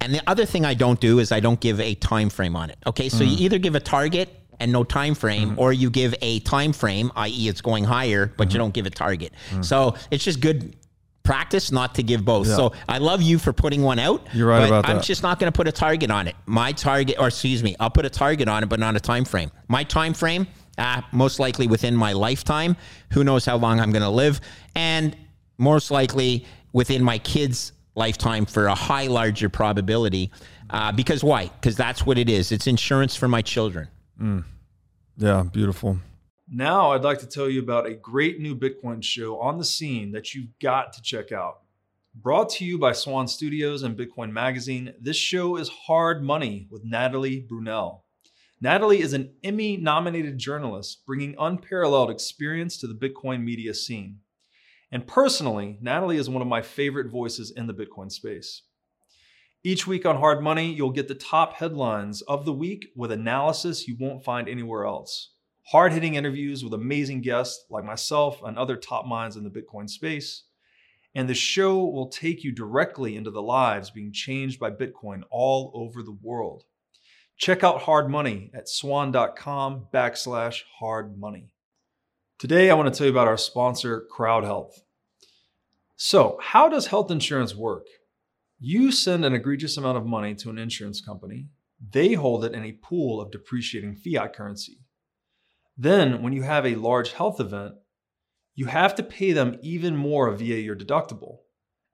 And 0.00 0.14
the 0.14 0.22
other 0.26 0.44
thing 0.44 0.64
I 0.64 0.74
don't 0.74 1.00
do 1.00 1.18
is 1.18 1.32
I 1.32 1.40
don't 1.40 1.60
give 1.60 1.80
a 1.80 1.94
time 1.96 2.30
frame 2.30 2.56
on 2.56 2.70
it. 2.70 2.78
Okay, 2.86 3.08
so 3.08 3.24
mm. 3.24 3.30
you 3.30 3.46
either 3.46 3.58
give 3.58 3.74
a 3.74 3.80
target 3.80 4.28
and 4.60 4.72
no 4.72 4.84
time 4.84 5.14
frame, 5.14 5.52
mm. 5.52 5.58
or 5.58 5.72
you 5.72 5.90
give 5.90 6.14
a 6.20 6.40
time 6.40 6.72
frame, 6.72 7.12
i.e., 7.16 7.48
it's 7.48 7.60
going 7.60 7.84
higher, 7.84 8.32
but 8.36 8.48
mm. 8.48 8.52
you 8.52 8.58
don't 8.58 8.74
give 8.74 8.86
a 8.86 8.90
target. 8.90 9.32
Mm. 9.50 9.64
So 9.64 9.94
it's 10.10 10.24
just 10.24 10.40
good 10.40 10.76
practice 11.28 11.70
not 11.70 11.94
to 11.94 12.02
give 12.02 12.24
both. 12.24 12.48
Yeah. 12.48 12.56
So 12.56 12.72
I 12.88 12.98
love 12.98 13.20
you 13.20 13.38
for 13.38 13.52
putting 13.52 13.82
one 13.82 13.98
out. 13.98 14.26
You're 14.32 14.48
right 14.48 14.66
about 14.66 14.86
I'm 14.86 14.94
that. 14.94 14.96
I'm 14.96 15.02
just 15.02 15.22
not 15.22 15.38
going 15.38 15.52
to 15.52 15.56
put 15.56 15.68
a 15.68 15.72
target 15.72 16.10
on 16.10 16.26
it. 16.26 16.34
My 16.46 16.72
target, 16.72 17.16
or 17.18 17.28
excuse 17.28 17.62
me, 17.62 17.76
I'll 17.78 17.90
put 17.90 18.06
a 18.06 18.10
target 18.10 18.48
on 18.48 18.62
it, 18.62 18.68
but 18.68 18.80
not 18.80 18.96
a 18.96 19.00
time 19.00 19.24
frame. 19.24 19.50
My 19.68 19.84
time 19.84 20.14
frame, 20.14 20.46
uh, 20.78 21.02
most 21.12 21.38
likely 21.38 21.66
within 21.66 21.94
my 21.94 22.14
lifetime. 22.14 22.76
Who 23.12 23.24
knows 23.24 23.44
how 23.44 23.56
long 23.56 23.78
I'm 23.78 23.92
going 23.92 24.02
to 24.02 24.08
live, 24.08 24.40
and 24.74 25.14
most 25.58 25.90
likely 25.90 26.46
within 26.72 27.02
my 27.02 27.18
kids' 27.18 27.72
lifetime 27.98 28.46
for 28.46 28.66
a 28.66 28.74
high 28.74 29.08
larger 29.08 29.48
probability. 29.48 30.30
Uh, 30.70 30.92
because 30.92 31.22
why? 31.22 31.48
Because 31.48 31.76
that's 31.76 32.06
what 32.06 32.16
it 32.16 32.30
is. 32.30 32.52
It's 32.52 32.66
insurance 32.66 33.16
for 33.16 33.28
my 33.28 33.42
children. 33.42 33.88
Mm. 34.20 34.44
Yeah, 35.18 35.42
beautiful. 35.52 35.98
Now, 36.50 36.92
I'd 36.92 37.02
like 37.02 37.18
to 37.18 37.26
tell 37.26 37.50
you 37.50 37.60
about 37.60 37.86
a 37.86 37.94
great 37.94 38.40
new 38.40 38.56
Bitcoin 38.56 39.02
show 39.02 39.38
on 39.40 39.58
the 39.58 39.64
scene 39.64 40.12
that 40.12 40.34
you've 40.34 40.58
got 40.60 40.94
to 40.94 41.02
check 41.02 41.32
out. 41.32 41.60
Brought 42.14 42.48
to 42.50 42.64
you 42.64 42.78
by 42.78 42.92
Swan 42.92 43.28
Studios 43.28 43.82
and 43.82 43.98
Bitcoin 43.98 44.30
Magazine, 44.32 44.94
this 45.00 45.16
show 45.16 45.56
is 45.56 45.68
Hard 45.68 46.22
Money 46.22 46.66
with 46.70 46.84
Natalie 46.84 47.46
Brunell. 47.48 48.00
Natalie 48.60 49.00
is 49.00 49.12
an 49.12 49.30
Emmy 49.44 49.76
nominated 49.76 50.38
journalist 50.38 51.04
bringing 51.06 51.36
unparalleled 51.38 52.10
experience 52.10 52.76
to 52.78 52.86
the 52.86 52.94
Bitcoin 52.94 53.44
media 53.44 53.74
scene. 53.74 54.18
And 54.90 55.06
personally, 55.06 55.78
Natalie 55.80 56.16
is 56.16 56.30
one 56.30 56.42
of 56.42 56.48
my 56.48 56.62
favorite 56.62 57.10
voices 57.10 57.50
in 57.50 57.66
the 57.66 57.74
Bitcoin 57.74 58.10
space. 58.10 58.62
Each 59.64 59.86
week 59.86 60.06
on 60.06 60.16
Hard 60.16 60.42
Money, 60.42 60.72
you'll 60.72 60.92
get 60.92 61.08
the 61.08 61.14
top 61.14 61.54
headlines 61.54 62.22
of 62.22 62.44
the 62.44 62.52
week 62.52 62.86
with 62.94 63.10
analysis 63.10 63.88
you 63.88 63.96
won't 63.98 64.24
find 64.24 64.48
anywhere 64.48 64.86
else. 64.86 65.32
Hard 65.64 65.92
hitting 65.92 66.14
interviews 66.14 66.64
with 66.64 66.72
amazing 66.72 67.20
guests 67.20 67.66
like 67.68 67.84
myself 67.84 68.40
and 68.42 68.56
other 68.56 68.76
top 68.76 69.04
minds 69.04 69.36
in 69.36 69.44
the 69.44 69.50
Bitcoin 69.50 69.90
space. 69.90 70.44
And 71.14 71.28
the 71.28 71.34
show 71.34 71.84
will 71.84 72.08
take 72.08 72.44
you 72.44 72.52
directly 72.52 73.16
into 73.16 73.30
the 73.30 73.42
lives 73.42 73.90
being 73.90 74.12
changed 74.12 74.58
by 74.58 74.70
Bitcoin 74.70 75.22
all 75.30 75.72
over 75.74 76.02
the 76.02 76.16
world. 76.22 76.64
Check 77.36 77.62
out 77.62 77.82
Hard 77.82 78.08
Money 78.08 78.50
at 78.54 78.68
swan.com 78.68 79.88
backslash 79.92 80.62
hard 80.78 81.18
money. 81.18 81.52
Today, 82.38 82.70
I 82.70 82.74
want 82.74 82.94
to 82.94 82.96
tell 82.96 83.08
you 83.08 83.12
about 83.12 83.26
our 83.26 83.36
sponsor, 83.36 84.06
CrowdHealth. 84.16 84.82
So, 85.96 86.38
how 86.40 86.68
does 86.68 86.86
health 86.86 87.10
insurance 87.10 87.52
work? 87.52 87.88
You 88.60 88.92
send 88.92 89.24
an 89.24 89.34
egregious 89.34 89.76
amount 89.76 89.98
of 89.98 90.06
money 90.06 90.36
to 90.36 90.50
an 90.50 90.56
insurance 90.56 91.00
company, 91.00 91.48
they 91.80 92.12
hold 92.12 92.44
it 92.44 92.54
in 92.54 92.62
a 92.62 92.78
pool 92.80 93.20
of 93.20 93.32
depreciating 93.32 93.96
fiat 93.96 94.36
currency. 94.36 94.78
Then, 95.76 96.22
when 96.22 96.32
you 96.32 96.42
have 96.42 96.64
a 96.64 96.76
large 96.76 97.10
health 97.10 97.40
event, 97.40 97.74
you 98.54 98.66
have 98.66 98.94
to 98.94 99.02
pay 99.02 99.32
them 99.32 99.58
even 99.60 99.96
more 99.96 100.30
via 100.30 100.58
your 100.58 100.76
deductible. 100.76 101.38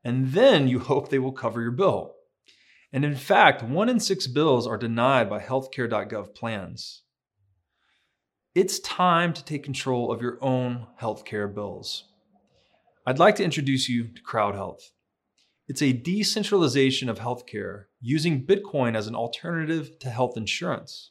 And 0.04 0.32
then 0.32 0.68
you 0.68 0.78
hope 0.90 1.08
they 1.08 1.18
will 1.18 1.32
cover 1.32 1.62
your 1.62 1.70
bill. 1.70 2.16
And 2.92 3.02
in 3.02 3.16
fact, 3.16 3.62
one 3.62 3.88
in 3.88 3.98
six 3.98 4.26
bills 4.26 4.66
are 4.66 4.76
denied 4.76 5.30
by 5.30 5.40
healthcare.gov 5.40 6.34
plans. 6.34 7.03
It's 8.54 8.78
time 8.78 9.32
to 9.32 9.44
take 9.44 9.64
control 9.64 10.12
of 10.12 10.22
your 10.22 10.38
own 10.40 10.86
healthcare 11.02 11.52
bills. 11.52 12.04
I'd 13.04 13.18
like 13.18 13.34
to 13.36 13.44
introduce 13.44 13.88
you 13.88 14.04
to 14.04 14.22
CrowdHealth. 14.22 14.92
It's 15.66 15.82
a 15.82 15.92
decentralization 15.92 17.08
of 17.08 17.18
healthcare 17.18 17.86
using 18.00 18.46
Bitcoin 18.46 18.94
as 18.94 19.08
an 19.08 19.16
alternative 19.16 19.98
to 19.98 20.08
health 20.08 20.36
insurance. 20.36 21.10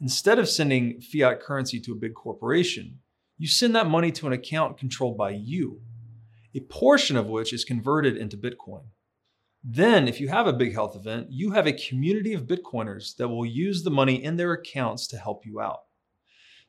Instead 0.00 0.38
of 0.38 0.48
sending 0.48 1.00
fiat 1.00 1.40
currency 1.40 1.80
to 1.80 1.94
a 1.94 1.96
big 1.96 2.14
corporation, 2.14 3.00
you 3.36 3.48
send 3.48 3.74
that 3.74 3.88
money 3.88 4.12
to 4.12 4.28
an 4.28 4.32
account 4.32 4.78
controlled 4.78 5.18
by 5.18 5.30
you, 5.30 5.80
a 6.54 6.60
portion 6.60 7.16
of 7.16 7.26
which 7.26 7.52
is 7.52 7.64
converted 7.64 8.16
into 8.16 8.36
Bitcoin. 8.36 8.84
Then, 9.64 10.06
if 10.06 10.20
you 10.20 10.28
have 10.28 10.46
a 10.46 10.52
big 10.52 10.74
health 10.74 10.94
event, 10.94 11.26
you 11.28 11.50
have 11.50 11.66
a 11.66 11.72
community 11.72 12.34
of 12.34 12.46
Bitcoiners 12.46 13.16
that 13.16 13.30
will 13.30 13.44
use 13.44 13.82
the 13.82 13.90
money 13.90 14.22
in 14.22 14.36
their 14.36 14.52
accounts 14.52 15.08
to 15.08 15.18
help 15.18 15.44
you 15.44 15.60
out. 15.60 15.80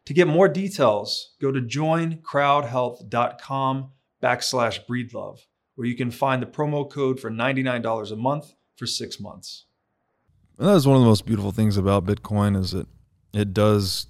To 0.05 0.13
get 0.13 0.27
more 0.27 0.49
details, 0.49 1.35
go 1.39 1.51
to 1.51 1.61
joincrowdhealth.com 1.61 3.91
backslash 4.21 4.85
breedlove, 4.85 5.39
where 5.75 5.87
you 5.87 5.95
can 5.95 6.11
find 6.11 6.41
the 6.41 6.47
promo 6.47 6.89
code 6.89 7.19
for 7.19 7.29
$99 7.31 8.11
a 8.11 8.15
month 8.15 8.53
for 8.75 8.85
six 8.85 9.19
months. 9.19 9.65
And 10.57 10.67
that 10.67 10.75
is 10.75 10.85
one 10.85 10.97
of 10.97 11.01
the 11.01 11.07
most 11.07 11.25
beautiful 11.25 11.51
things 11.51 11.77
about 11.77 12.05
Bitcoin 12.05 12.59
is 12.59 12.71
that 12.71 12.87
it 13.33 13.53
does 13.53 14.07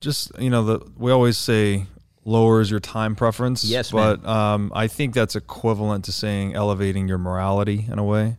just, 0.00 0.30
you 0.38 0.50
know, 0.50 0.64
the 0.64 0.92
we 0.96 1.10
always 1.10 1.38
say 1.38 1.86
lowers 2.24 2.70
your 2.70 2.80
time 2.80 3.16
preference. 3.16 3.64
Yes, 3.64 3.90
but 3.90 4.24
um, 4.26 4.70
I 4.74 4.88
think 4.88 5.14
that's 5.14 5.36
equivalent 5.36 6.04
to 6.04 6.12
saying 6.12 6.54
elevating 6.54 7.08
your 7.08 7.18
morality 7.18 7.86
in 7.90 7.98
a 7.98 8.04
way, 8.04 8.36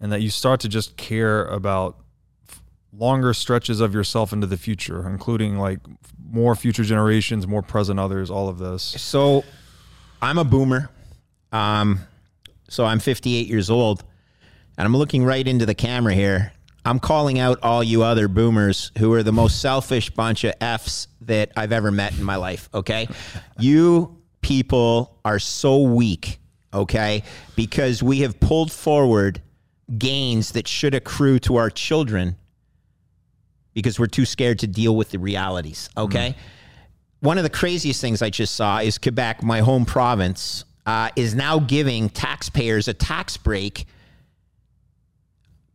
and 0.00 0.12
that 0.12 0.22
you 0.22 0.30
start 0.30 0.60
to 0.60 0.68
just 0.68 0.96
care 0.96 1.44
about 1.46 1.98
longer 2.92 3.34
stretches 3.34 3.80
of 3.80 3.94
yourself 3.94 4.32
into 4.32 4.46
the 4.46 4.56
future, 4.56 5.06
including 5.08 5.58
like 5.58 5.80
more 6.30 6.54
future 6.54 6.84
generations, 6.84 7.46
more 7.46 7.62
present 7.62 7.98
others, 8.00 8.30
all 8.30 8.48
of 8.48 8.58
this. 8.58 8.82
So 8.82 9.44
I'm 10.20 10.38
a 10.38 10.44
boomer. 10.44 10.90
Um, 11.52 12.00
so 12.68 12.84
I'm 12.84 12.98
58 12.98 13.46
years 13.46 13.70
old, 13.70 14.04
and 14.76 14.86
I'm 14.86 14.96
looking 14.96 15.24
right 15.24 15.46
into 15.46 15.64
the 15.66 15.74
camera 15.74 16.14
here. 16.14 16.52
I'm 16.84 16.98
calling 16.98 17.38
out 17.38 17.58
all 17.62 17.82
you 17.82 18.02
other 18.02 18.28
boomers 18.28 18.92
who 18.98 19.12
are 19.12 19.22
the 19.22 19.32
most 19.32 19.60
selfish 19.60 20.10
bunch 20.10 20.44
of 20.44 20.54
F's 20.60 21.08
that 21.22 21.52
I've 21.56 21.72
ever 21.72 21.90
met 21.90 22.16
in 22.16 22.24
my 22.24 22.36
life. 22.36 22.68
Okay. 22.72 23.08
you 23.58 24.18
people 24.40 25.18
are 25.24 25.38
so 25.38 25.82
weak. 25.82 26.38
Okay. 26.72 27.22
Because 27.56 28.02
we 28.02 28.20
have 28.20 28.38
pulled 28.40 28.72
forward 28.72 29.42
gains 29.96 30.52
that 30.52 30.68
should 30.68 30.94
accrue 30.94 31.38
to 31.40 31.56
our 31.56 31.70
children 31.70 32.36
because 33.74 33.98
we're 33.98 34.06
too 34.06 34.24
scared 34.24 34.58
to 34.60 34.66
deal 34.66 34.96
with 34.96 35.10
the 35.10 35.18
realities. 35.18 35.88
Okay. 35.96 36.30
Mm. 36.30 36.34
One 37.20 37.38
of 37.38 37.44
the 37.44 37.50
craziest 37.50 38.00
things 38.00 38.22
I 38.22 38.30
just 38.30 38.54
saw 38.54 38.78
is 38.78 38.98
Quebec, 38.98 39.42
my 39.42 39.60
home 39.60 39.84
province, 39.84 40.64
uh, 40.86 41.10
is 41.16 41.34
now 41.34 41.58
giving 41.58 42.08
taxpayers 42.08 42.88
a 42.88 42.94
tax 42.94 43.36
break 43.36 43.86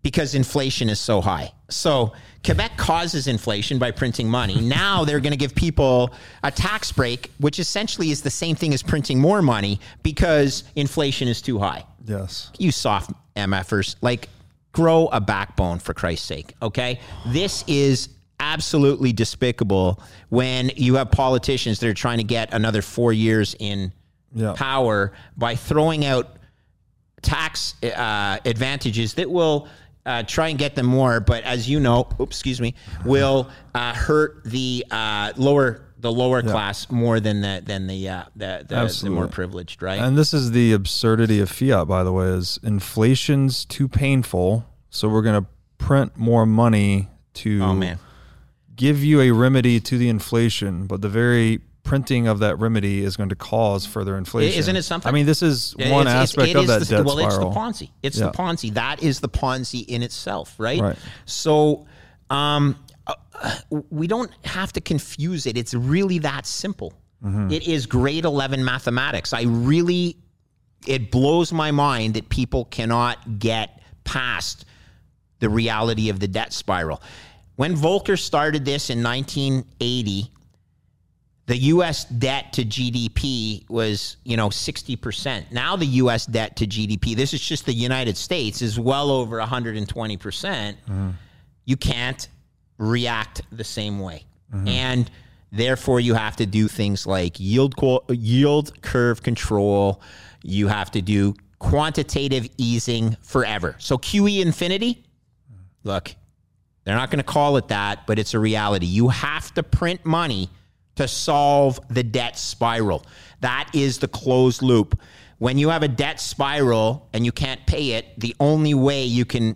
because 0.04 0.36
inflation 0.36 0.90
is 0.90 1.00
so 1.00 1.22
high. 1.22 1.52
So 1.70 2.14
Quebec 2.44 2.78
causes 2.78 3.28
inflation 3.28 3.80
by 3.80 3.92
printing 3.92 4.28
money. 4.28 4.60
Now 4.74 5.06
they're 5.06 5.20
going 5.20 5.32
to 5.32 5.38
give 5.38 5.54
people 5.54 6.14
a 6.44 6.52
tax 6.52 6.92
break, 6.92 7.32
which 7.38 7.60
essentially 7.60 8.10
is 8.12 8.22
the 8.22 8.32
same 8.32 8.56
thing 8.56 8.74
as 8.74 8.82
printing 8.82 9.20
more 9.20 9.42
money 9.42 9.80
because 10.02 10.64
inflation 10.76 11.28
is 11.28 11.42
too 11.42 11.60
high. 11.60 11.86
Yes. 12.06 12.52
You 12.58 12.72
soft 12.72 13.12
MFers. 13.36 13.96
Like 14.02 14.30
grow 14.74 15.08
a 15.08 15.22
backbone 15.22 15.80
for 15.80 15.94
Christ's 15.94 16.28
sake. 16.28 16.54
Okay. 16.62 17.00
This 17.28 17.64
is 17.68 18.10
absolutely 18.40 19.14
despicable 19.14 20.02
when 20.30 20.70
you 20.76 20.96
have 20.96 21.10
politicians 21.12 21.80
that 21.80 21.88
are 21.88 21.94
trying 21.94 22.18
to 22.18 22.24
get 22.24 22.54
another 22.54 22.82
four 22.82 23.14
years 23.14 23.56
in 23.60 23.94
yeah. 24.34 24.54
power 24.54 25.14
by 25.38 25.56
throwing 25.56 26.06
out 26.06 26.38
tax 27.22 27.76
uh, 27.84 28.38
advantages 28.46 29.14
that 29.14 29.30
will 29.30 29.68
uh, 30.06 30.24
try 30.24 30.50
and 30.50 30.60
get 30.60 30.76
them 30.76 30.86
more, 30.86 31.22
but 31.22 31.44
as 31.46 31.70
you 31.70 31.80
know, 31.80 32.10
oops, 32.20 32.36
excuse 32.36 32.60
me, 32.60 32.76
will 33.06 33.50
uh, 33.74 33.94
hurt 33.94 34.44
the 34.44 34.86
uh, 34.92 35.32
lower 35.38 35.86
the 36.04 36.12
lower 36.12 36.42
class 36.42 36.92
more 36.92 37.20
than 37.22 37.40
the 37.40 37.64
than 37.66 37.88
the 37.88 38.10
uh, 38.10 38.24
the, 38.36 38.66
the, 38.68 39.00
the 39.04 39.10
more 39.10 39.28
privileged, 39.28 39.82
right? 39.82 40.00
And 40.00 40.18
this 40.18 40.34
is 40.34 40.52
the 40.52 40.74
absurdity 40.74 41.40
of 41.40 41.50
fiat, 41.50 41.88
by 41.88 42.04
the 42.04 42.12
way, 42.12 42.28
is 42.28 42.60
inflation's 42.62 43.64
too 43.66 43.88
painful, 43.88 44.66
so 44.90 45.08
we're 45.08 45.22
going 45.22 45.42
to 45.42 45.50
print 45.78 46.18
more 46.18 46.46
money 46.46 47.08
to 47.36 47.62
oh 47.64 47.74
man, 47.74 48.00
give 48.76 49.02
you 49.04 49.22
a 49.22 49.32
remedy 49.32 49.80
to 49.80 49.98
the 49.98 50.10
inflation, 50.10 50.88
but 50.88 51.02
the 51.02 51.10
very 51.10 51.62
printing 51.84 52.28
of 52.28 52.40
that 52.40 52.60
remedy 52.60 53.02
is 53.04 53.16
going 53.16 53.30
to 53.30 53.36
cause 53.36 53.86
further 53.86 54.18
inflation. 54.18 54.60
Isn't 54.60 54.76
it 54.76 54.84
something? 54.84 55.08
I 55.10 55.14
mean, 55.14 55.26
this 55.26 55.42
is 55.42 55.74
one 55.78 55.86
It's- 55.86 56.00
it's- 56.02 56.16
aspect 56.24 56.50
it 56.50 56.56
of 56.58 56.68
that 56.68 56.80
the, 56.82 56.86
debt 56.86 57.06
well, 57.06 57.18
spiral. 57.18 57.48
it's 57.48 57.56
the 57.56 57.60
Ponzi. 57.60 57.90
It's 58.04 58.18
Yeah. 58.20 58.26
the 58.26 58.32
Ponzi. 58.32 58.74
That 58.74 59.02
is 59.02 59.22
the 59.22 59.30
Ponzi 59.30 59.86
in 59.88 60.04
itself, 60.04 60.56
right? 60.58 60.82
Right. 60.82 60.96
So, 61.26 61.86
um, 62.30 62.76
uh, 63.08 63.16
we 63.90 64.08
don't 64.08 64.32
have 64.46 64.72
to 64.74 64.82
confuse 64.82 65.46
it. 65.46 65.58
It's 65.58 65.74
really 65.74 66.20
that 66.20 66.46
simple. 66.46 66.94
Mm-hmm. 67.24 67.52
It 67.52 67.68
is 67.68 67.86
grade 67.86 68.26
eleven 68.26 68.64
mathematics. 68.64 69.34
I 69.34 69.44
really, 69.44 70.18
it 70.88 71.12
blows 71.12 71.52
my 71.52 71.72
mind 71.72 72.14
that 72.16 72.30
people 72.30 72.66
cannot 72.66 73.40
get 73.40 73.82
past 74.04 74.66
the 75.40 75.50
reality 75.50 76.10
of 76.10 76.20
the 76.20 76.28
debt 76.28 76.54
spiral. 76.54 77.02
When 77.56 77.76
Volcker 77.76 78.18
started 78.18 78.66
this 78.66 78.90
in 78.90 79.04
1980, 79.04 80.32
the 81.46 81.58
US 81.58 82.06
debt 82.06 82.54
to 82.54 82.64
GDP 82.64 83.70
was, 83.70 84.18
you 84.24 84.38
know, 84.38 84.50
60%. 84.50 85.52
Now 85.52 85.76
the 85.76 85.86
US 85.86 86.26
debt 86.26 86.56
to 86.58 86.66
GDP, 86.66 87.16
this 87.16 87.34
is 87.34 87.42
just 87.42 87.66
the 87.66 87.74
United 87.74 88.18
States, 88.18 88.62
is 88.62 88.80
well 88.80 89.12
over 89.12 89.40
120%. 89.40 90.20
percent 90.20 90.78
You 91.66 91.78
can't 91.78 92.28
react 92.78 93.42
the 93.52 93.64
same 93.64 94.00
way. 94.00 94.26
Mm-hmm. 94.54 94.68
And 94.68 95.12
therefore 95.52 96.00
you 96.00 96.14
have 96.14 96.36
to 96.38 96.46
do 96.46 96.68
things 96.68 97.06
like 97.08 97.40
yield 97.40 97.76
co- 97.78 98.04
yield 98.10 98.82
curve 98.82 99.24
control, 99.24 100.02
you 100.44 100.68
have 100.68 100.92
to 100.92 101.02
do 101.02 101.36
quantitative 101.60 102.48
easing 102.58 103.16
forever. 103.22 103.76
So 103.80 103.98
QE 103.98 104.42
infinity, 104.42 105.04
look, 105.84 106.14
they're 106.84 106.96
not 106.96 107.10
going 107.10 107.20
to 107.20 107.24
call 107.24 107.58
it 107.58 107.70
that, 107.70 108.06
but 108.06 108.20
it's 108.20 108.34
a 108.34 108.40
reality. 108.40 108.86
You 108.86 109.10
have 109.10 109.54
to 109.54 109.64
print 109.64 110.06
money 110.06 110.50
to 110.96 111.08
solve 111.08 111.80
the 111.90 112.04
debt 112.04 112.38
spiral. 112.38 113.06
That 113.40 113.70
is 113.74 114.00
the 114.00 114.08
closed 114.08 114.62
loop. 114.62 115.00
When 115.38 115.58
you 115.58 115.70
have 115.70 115.84
a 115.84 115.88
debt 115.88 116.20
spiral 116.20 117.10
and 117.14 117.26
you 117.26 117.32
can't 117.32 117.66
pay 117.66 117.92
it, 117.92 118.20
the 118.20 118.36
only 118.40 118.74
way 118.74 119.04
you 119.06 119.26
can 119.26 119.56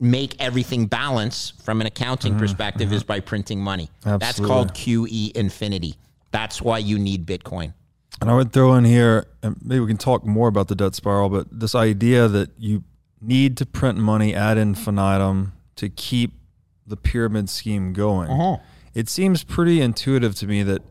make 0.00 0.34
everything 0.40 0.86
balance 0.86 1.52
from 1.62 1.80
an 1.80 1.86
accounting 1.86 2.32
mm-hmm. 2.32 2.40
perspective 2.40 2.92
is 2.92 3.02
mm-hmm. 3.02 3.08
by 3.08 3.20
printing 3.20 3.60
money. 3.60 3.90
That's 4.02 4.40
called 4.40 4.72
QE 4.72 5.32
infinity. 5.32 5.94
That's 6.30 6.62
why 6.62 6.78
you 6.78 6.98
need 6.98 7.26
Bitcoin. 7.26 7.74
And 8.20 8.30
I 8.30 8.34
would 8.34 8.52
throw 8.52 8.74
in 8.74 8.84
here, 8.84 9.26
and 9.42 9.56
maybe 9.62 9.80
we 9.80 9.86
can 9.86 9.96
talk 9.96 10.26
more 10.26 10.48
about 10.48 10.68
the 10.68 10.74
debt 10.74 10.94
spiral, 10.94 11.28
but 11.28 11.46
this 11.50 11.74
idea 11.74 12.28
that 12.28 12.50
you 12.58 12.84
need 13.20 13.56
to 13.58 13.66
print 13.66 13.98
money 13.98 14.34
ad 14.34 14.58
infinitum 14.58 15.52
to 15.76 15.88
keep 15.88 16.32
the 16.86 16.96
pyramid 16.96 17.48
scheme 17.48 17.92
going. 17.92 18.30
Uh-huh. 18.30 18.56
It 18.94 19.08
seems 19.08 19.44
pretty 19.44 19.80
intuitive 19.80 20.34
to 20.36 20.46
me 20.46 20.62
that 20.64 20.82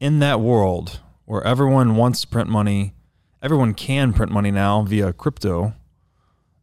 in 0.00 0.18
that 0.20 0.40
world 0.40 1.00
where 1.24 1.42
everyone 1.44 1.96
wants 1.96 2.22
to 2.22 2.28
print 2.28 2.48
money, 2.48 2.94
everyone 3.42 3.74
can 3.74 4.12
print 4.12 4.32
money 4.32 4.50
now 4.50 4.82
via 4.82 5.12
crypto. 5.12 5.74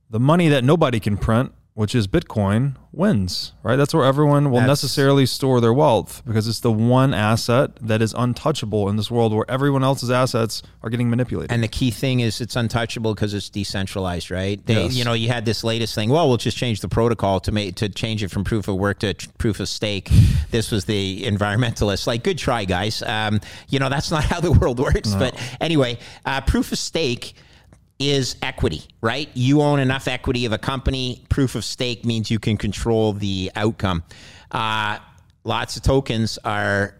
The 0.09 0.19
money 0.19 0.49
that 0.49 0.63
nobody 0.63 0.99
can 0.99 1.17
print, 1.17 1.53
which 1.73 1.95
is 1.95 2.05
Bitcoin, 2.05 2.75
wins, 2.91 3.53
right? 3.63 3.77
That's 3.77 3.93
where 3.93 4.03
everyone 4.03 4.51
will 4.51 4.59
That's- 4.59 4.67
necessarily 4.83 5.25
store 5.25 5.61
their 5.61 5.71
wealth 5.71 6.21
because 6.27 6.45
it's 6.47 6.59
the 6.59 6.71
one 6.71 7.13
asset 7.13 7.71
that 7.81 8.01
is 8.01 8.13
untouchable 8.17 8.89
in 8.89 8.97
this 8.97 9.09
world 9.09 9.33
where 9.33 9.49
everyone 9.49 9.81
else's 9.81 10.11
assets 10.11 10.61
are 10.83 10.89
getting 10.89 11.09
manipulated. 11.09 11.49
And 11.49 11.63
the 11.63 11.69
key 11.69 11.89
thing 11.89 12.19
is 12.19 12.41
it's 12.41 12.57
untouchable 12.57 13.15
because 13.15 13.33
it's 13.33 13.49
decentralized, 13.49 14.29
right? 14.29 14.63
They, 14.65 14.83
Yes. 14.83 14.95
you 14.95 15.05
know, 15.05 15.13
you 15.13 15.29
had 15.29 15.45
this 15.45 15.63
latest 15.63 15.95
thing. 15.95 16.09
Well, 16.09 16.27
we'll 16.27 16.35
just 16.37 16.57
change 16.57 16.81
the 16.81 16.89
protocol 16.89 17.39
to 17.39 17.51
make 17.53 17.75
to 17.75 17.87
change 17.87 18.21
it 18.21 18.27
from 18.31 18.43
proof 18.43 18.67
of 18.67 18.75
work 18.75 18.99
to 18.99 19.13
proof 19.37 19.59
of 19.61 19.69
stake. 19.69 20.09
This 20.51 20.69
was 20.69 20.83
the 20.83 21.23
environmentalists. 21.23 22.05
Like, 22.07 22.23
good 22.23 22.37
try, 22.37 22.65
guys. 22.65 23.01
Um, 23.03 23.39
you 23.69 23.79
know, 23.79 23.87
that's 23.87 24.11
not 24.11 24.25
how 24.25 24.41
the 24.41 24.51
world 24.59 24.79
works. 24.81 25.13
But 25.15 25.33
anyway, 25.61 25.97
uh, 26.25 26.41
proof 26.41 26.73
of 26.73 26.77
stake 26.77 27.35
is 28.01 28.35
equity, 28.41 28.83
right? 29.01 29.29
You 29.33 29.61
own 29.61 29.79
enough 29.79 30.07
equity 30.07 30.45
of 30.45 30.51
a 30.51 30.57
company. 30.57 31.23
Proof 31.29 31.55
of 31.55 31.63
stake 31.63 32.05
means 32.05 32.29
you 32.29 32.39
can 32.39 32.57
control 32.57 33.13
the 33.13 33.51
outcome. 33.55 34.03
Uh, 34.51 34.99
lots 35.43 35.77
of 35.77 35.83
tokens 35.83 36.37
are 36.43 36.95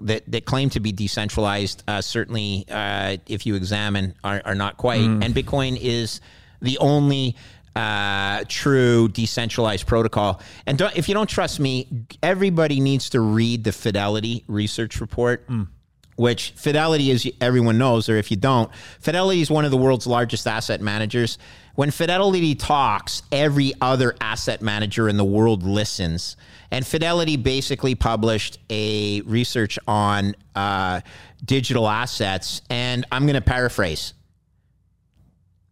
that, 0.00 0.30
that 0.30 0.44
claim 0.44 0.70
to 0.70 0.80
be 0.80 0.92
decentralized, 0.92 1.82
uh, 1.88 2.00
certainly, 2.00 2.66
uh, 2.70 3.16
if 3.26 3.46
you 3.46 3.54
examine, 3.54 4.14
are, 4.22 4.42
are 4.44 4.54
not 4.54 4.76
quite. 4.76 5.00
And 5.22 5.34
Bitcoin 5.34 5.78
is 5.80 6.20
the 6.60 6.78
only 6.78 7.36
uh, 7.74 8.44
true 8.48 9.08
decentralized 9.08 9.86
protocol. 9.86 10.40
And 10.66 10.78
don't, 10.78 10.96
if 10.96 11.08
you 11.08 11.14
don't 11.14 11.28
trust 11.28 11.60
me, 11.60 12.06
everybody 12.22 12.80
needs 12.80 13.10
to 13.10 13.20
read 13.20 13.64
the 13.64 13.72
Fidelity 13.72 14.44
research 14.48 15.00
report. 15.00 15.46
Which 16.16 16.52
Fidelity, 16.56 17.10
as 17.10 17.26
everyone 17.40 17.76
knows, 17.76 18.08
or 18.08 18.16
if 18.16 18.30
you 18.30 18.36
don't, 18.38 18.70
Fidelity 19.00 19.42
is 19.42 19.50
one 19.50 19.64
of 19.66 19.70
the 19.70 19.76
world's 19.76 20.06
largest 20.06 20.46
asset 20.46 20.80
managers. 20.80 21.36
When 21.74 21.90
Fidelity 21.90 22.54
talks, 22.54 23.22
every 23.30 23.74
other 23.82 24.16
asset 24.18 24.62
manager 24.62 25.10
in 25.10 25.18
the 25.18 25.24
world 25.24 25.62
listens. 25.62 26.36
And 26.70 26.86
Fidelity 26.86 27.36
basically 27.36 27.94
published 27.94 28.58
a 28.70 29.20
research 29.22 29.78
on 29.86 30.34
uh, 30.54 31.02
digital 31.44 31.86
assets. 31.86 32.62
And 32.70 33.04
I'm 33.12 33.26
going 33.26 33.34
to 33.34 33.42
paraphrase. 33.42 34.14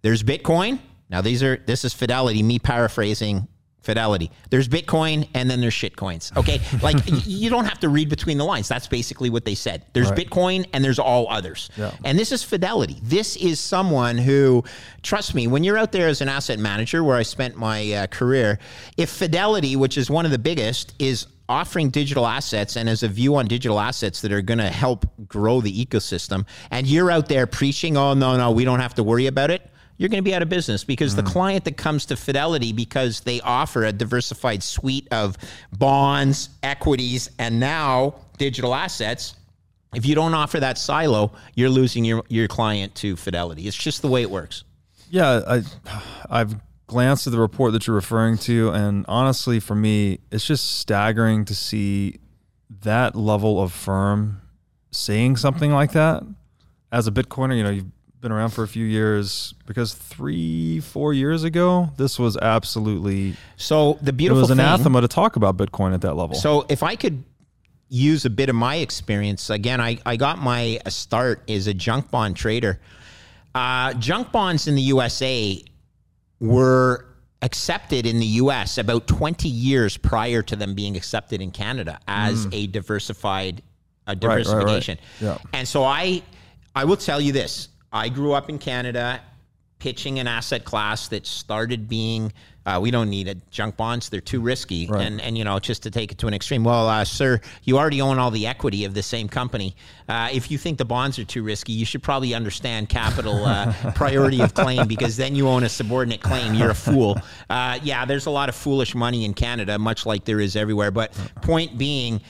There's 0.03 0.23
Bitcoin. 0.23 0.79
Now 1.09 1.23
these 1.23 1.43
are 1.43 1.57
this 1.57 1.87
is 1.87 1.95
Fidelity. 1.95 2.43
Me 2.43 2.59
paraphrasing 2.59 3.49
Fidelity. 3.85 4.31
There's 4.51 4.67
Bitcoin 4.67 5.29
and 5.35 5.49
then 5.51 5.61
there's 5.61 5.75
shitcoins. 5.75 6.37
Okay, 6.37 6.61
like 6.83 6.97
you 7.27 7.51
don't 7.51 7.67
have 7.67 7.79
to 7.81 7.89
read 7.89 8.09
between 8.09 8.39
the 8.39 8.45
lines. 8.45 8.67
That's 8.67 8.89
basically 8.89 9.31
what 9.31 9.45
they 9.45 9.55
said. 9.55 9.85
There's 9.93 10.11
Bitcoin 10.11 10.67
and 10.73 10.83
there's 10.83 10.99
all 10.99 11.27
others. 11.31 11.71
And 12.05 12.19
this 12.19 12.33
is 12.33 12.43
Fidelity. 12.43 12.97
This 13.03 13.37
is 13.37 13.61
someone 13.61 14.17
who, 14.17 14.65
trust 15.03 15.35
me, 15.35 15.47
when 15.47 15.65
you're 15.65 15.79
out 15.79 15.93
there 15.93 16.09
as 16.09 16.21
an 16.21 16.29
asset 16.29 16.59
manager, 16.59 17.05
where 17.05 17.17
I 17.17 17.23
spent 17.23 17.57
my 17.57 17.93
uh, 17.93 18.07
career, 18.07 18.59
if 18.97 19.11
Fidelity, 19.11 19.77
which 19.77 19.99
is 19.99 20.11
one 20.11 20.25
of 20.25 20.31
the 20.31 20.39
biggest, 20.39 20.95
is 20.99 21.27
offering 21.47 21.91
digital 21.91 22.27
assets 22.27 22.77
and 22.77 22.89
as 22.89 23.03
a 23.03 23.09
view 23.09 23.37
on 23.37 23.47
digital 23.47 23.79
assets 23.79 24.23
that 24.23 24.33
are 24.33 24.41
going 24.41 24.59
to 24.59 24.71
help 24.71 25.05
grow 25.29 25.61
the 25.61 25.85
ecosystem, 25.85 26.47
and 26.71 26.87
you're 26.87 27.11
out 27.11 27.29
there 27.29 27.47
preaching, 27.47 27.99
oh 27.99 28.15
no 28.15 28.37
no, 28.37 28.51
we 28.51 28.65
don't 28.65 28.81
have 28.81 28.95
to 28.95 29.03
worry 29.03 29.27
about 29.27 29.51
it 29.51 29.71
you're 29.97 30.09
going 30.09 30.23
to 30.23 30.29
be 30.29 30.35
out 30.35 30.43
of 30.43 30.49
business 30.49 30.85
because 30.85 31.15
the 31.15 31.23
mm. 31.23 31.33
client 31.33 31.65
that 31.65 31.77
comes 31.77 32.07
to 32.07 32.17
Fidelity 32.17 32.73
because 32.73 33.21
they 33.21 33.41
offer 33.41 33.85
a 33.85 33.93
diversified 33.93 34.63
suite 34.63 35.07
of 35.11 35.37
bonds, 35.73 36.51
equities, 36.63 37.31
and 37.39 37.61
now 37.61 38.15
digital 38.39 38.75
assets. 38.75 39.37
If 39.95 40.05
you 40.05 40.15
don't 40.15 40.35
offer 40.35 40.59
that 40.61 40.79
silo, 40.79 41.33
you're 41.55 41.71
losing 41.71 42.05
your, 42.05 42.25
your 42.29 42.49
client 42.49 42.95
to 42.97 43.15
Fidelity. 43.17 43.69
It's 43.69 43.77
just 43.77 44.03
the 44.03 44.09
way 44.09 44.23
it 44.23 44.31
works. 44.31 44.65
Yeah, 45.11 45.43
I, 45.47 45.63
I've 46.29 46.57
glanced 46.89 47.27
at 47.27 47.33
the 47.33 47.39
report 47.39 47.73
that 47.73 47.87
you're 47.87 47.95
referring 47.95 48.37
to, 48.39 48.71
and 48.71 49.05
honestly, 49.07 49.61
for 49.61 49.77
me, 49.77 50.19
it's 50.33 50.45
just 50.45 50.79
staggering 50.79 51.45
to 51.45 51.55
see 51.55 52.19
that 52.83 53.15
level 53.15 53.63
of 53.63 53.73
firm 53.73 54.41
saying 54.91 55.37
something 55.37 55.71
like 55.71 55.93
that. 55.93 56.25
As 56.91 57.07
a 57.07 57.13
Bitcoiner, 57.13 57.57
you 57.57 57.63
know, 57.63 57.71
you've 57.71 57.87
been 58.25 58.33
around 58.33 58.49
for 58.51 58.65
a 58.65 58.69
few 58.69 58.87
years 58.87 59.55
because 59.67 59.93
three, 59.95 60.81
four 60.81 61.13
years 61.13 61.45
ago, 61.45 61.91
this 61.99 62.19
was 62.19 62.37
absolutely 62.39 63.37
So 63.59 63.99
the 64.01 64.15
beautiful. 64.15 64.39
it 64.39 64.41
was 64.41 64.49
thing, 64.49 64.59
anathema 64.61 65.03
to 65.03 65.09
talk 65.09 65.37
about 65.37 65.59
Bitcoin 65.59 65.93
at 65.93 66.01
that 66.01 66.15
level. 66.15 66.35
So 66.35 66.65
if 66.71 66.83
I 66.83 66.97
could 66.97 67.23
use 67.91 68.25
a 68.25 68.31
bit 68.31 68.49
of 68.49 68.57
my 68.57 68.77
experience, 68.77 69.51
again, 69.51 69.79
I, 69.79 69.99
I 70.07 70.17
got 70.17 70.39
my 70.39 70.79
start 70.89 71.43
as 71.51 71.67
a 71.67 71.75
junk 71.75 72.11
bond 72.11 72.35
trader. 72.35 72.81
Uh, 73.55 73.93
junk 73.95 74.33
bonds 74.33 74.67
in 74.69 74.75
the 74.75 74.83
USA 74.83 75.63
were 76.41 77.05
accepted 77.43 78.07
in 78.07 78.19
the 78.21 78.27
US 78.41 78.79
about 78.79 79.07
20 79.07 79.49
years 79.51 79.99
prior 79.99 80.41
to 80.41 80.57
them 80.57 80.75
being 80.75 80.97
accepted 80.97 81.43
in 81.43 81.51
Canada 81.51 82.01
as 82.09 82.49
a 82.53 82.67
diversified 82.69 83.63
a 84.07 84.15
Mm. 84.17 84.27
right, 84.29 84.37
right. 84.37 84.45
diversification. 84.45 84.99
Yeah. 85.21 85.37
And 85.53 85.69
so 85.69 85.85
I 85.85 86.23
I 86.75 86.85
will 86.85 86.97
tell 86.97 87.21
you 87.21 87.33
this. 87.33 87.69
I 87.95 88.11
grew 88.11 88.33
up 88.33 88.51
in 88.51 88.59
Canada 88.59 89.23
pitching 89.79 90.19
an 90.19 90.27
asset 90.27 90.65
class 90.65 91.09
that 91.09 91.27
started 91.27 91.89
being 91.89 92.33
uh, 92.67 92.79
we 92.81 92.91
don't 92.91 93.11
need 93.11 93.29
it. 93.29 93.51
Junk 93.51 93.77
bonds, 93.77 94.09
they're 94.09 94.21
too 94.21 94.41
risky. 94.41 94.87
Right. 94.87 95.05
And, 95.05 95.21
and, 95.21 95.37
you 95.37 95.45
know, 95.45 95.59
just 95.59 95.83
to 95.83 95.91
take 95.91 96.13
it 96.13 96.19
to 96.19 96.27
an 96.29 96.35
extreme, 96.35 96.65
well, 96.65 96.89
uh, 96.89 97.05
sir, 97.05 97.41
you 97.65 97.77
already 97.77 98.01
own 98.01 98.19
all 98.19 98.31
the 98.31 98.47
equity 98.47 98.87
of 98.87 98.95
the 98.95 99.03
same 99.03 99.29
company. 99.29 99.77
Uh, 100.09 100.31
if 100.33 100.51
you 100.51 100.57
think 100.57 100.79
the 100.79 100.85
bonds 100.85 101.19
are 101.19 101.25
too 101.25 101.43
risky, 101.43 101.73
you 101.73 101.85
should 101.85 102.03
probably 102.03 102.33
understand 102.33 102.89
capital 102.89 103.45
uh, 103.45 103.73
priority 103.95 104.41
of 104.41 104.55
claim 104.55 104.89
because 104.89 105.17
then 105.19 105.35
you 105.35 105.47
own 105.47 105.65
a 105.65 105.69
subordinate 105.69 106.23
claim. 106.23 106.55
You're 106.55 106.71
a 106.71 106.75
fool. 106.75 107.19
Uh, 107.51 107.79
yeah, 107.83 108.07
there's 108.07 108.27
a 108.27 108.31
lot 108.31 108.49
of 108.49 108.55
foolish 108.55 108.95
money 108.95 109.27
in 109.27 109.35
Canada, 109.35 109.79
much 109.79 110.07
like 110.07 110.25
there 110.25 110.41
is 110.41 110.57
everywhere. 110.57 110.91
But 110.91 111.13
point 111.43 111.77
being, 111.77 112.23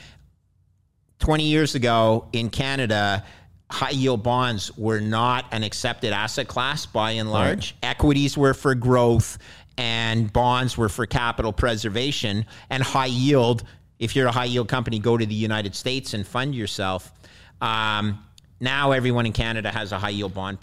20 1.21 1.45
years 1.45 1.77
ago 1.77 2.27
in 2.33 2.51
Canada, 2.51 3.25
high 3.71 3.91
yield 3.91 4.23
bonds 4.23 4.77
were 4.77 5.01
not 5.01 5.47
an 5.51 5.62
accepted 5.62 6.12
asset 6.12 6.49
class 6.49 6.87
by 6.87 7.12
and 7.12 7.31
large. 7.31 7.75
Right. 7.83 7.91
Equities 7.91 8.37
were 8.37 8.55
for 8.55 8.75
growth 8.75 9.39
and 9.77 10.33
bonds 10.33 10.79
were 10.79 10.89
for 10.89 11.07
capital 11.07 11.53
preservation 11.53 12.47
and 12.71 12.83
high 12.83 13.07
yield. 13.07 13.65
If 13.99 14.15
you're 14.15 14.27
a 14.27 14.33
high 14.33 14.45
yield 14.45 14.69
company, 14.69 14.99
go 14.99 15.17
to 15.17 15.27
the 15.27 15.35
United 15.35 15.75
States 15.75 16.15
and 16.15 16.27
fund 16.27 16.55
yourself. 16.55 17.12
Um, 17.61 18.25
now 18.61 18.93
everyone 18.93 19.27
in 19.27 19.33
Canada 19.33 19.71
has 19.71 19.93
a 19.93 19.99
high 19.99 20.11
yield 20.11 20.35
bond 20.35 20.59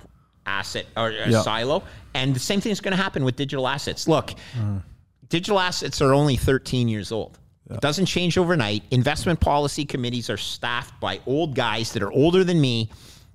asset 0.45 0.85
or 0.97 1.09
a 1.09 1.29
yep. 1.29 1.43
silo, 1.43 1.83
and 2.13 2.35
the 2.35 2.39
same 2.39 2.61
thing 2.61 2.71
is 2.71 2.81
going 2.81 2.95
to 2.95 3.01
happen 3.01 3.23
with 3.23 3.35
digital 3.35 3.67
assets. 3.67 4.07
Look, 4.07 4.33
mm. 4.57 4.81
digital 5.29 5.59
assets 5.59 6.01
are 6.01 6.13
only 6.13 6.35
13 6.35 6.87
years 6.87 7.11
old. 7.11 7.37
It 7.73 7.81
doesn't 7.81 8.05
change 8.05 8.37
overnight. 8.37 8.83
Investment 8.91 9.39
policy 9.39 9.85
committees 9.85 10.29
are 10.29 10.37
staffed 10.37 10.99
by 10.99 11.19
old 11.25 11.55
guys 11.55 11.93
that 11.93 12.03
are 12.03 12.11
older 12.11 12.43
than 12.43 12.59
me, 12.59 12.89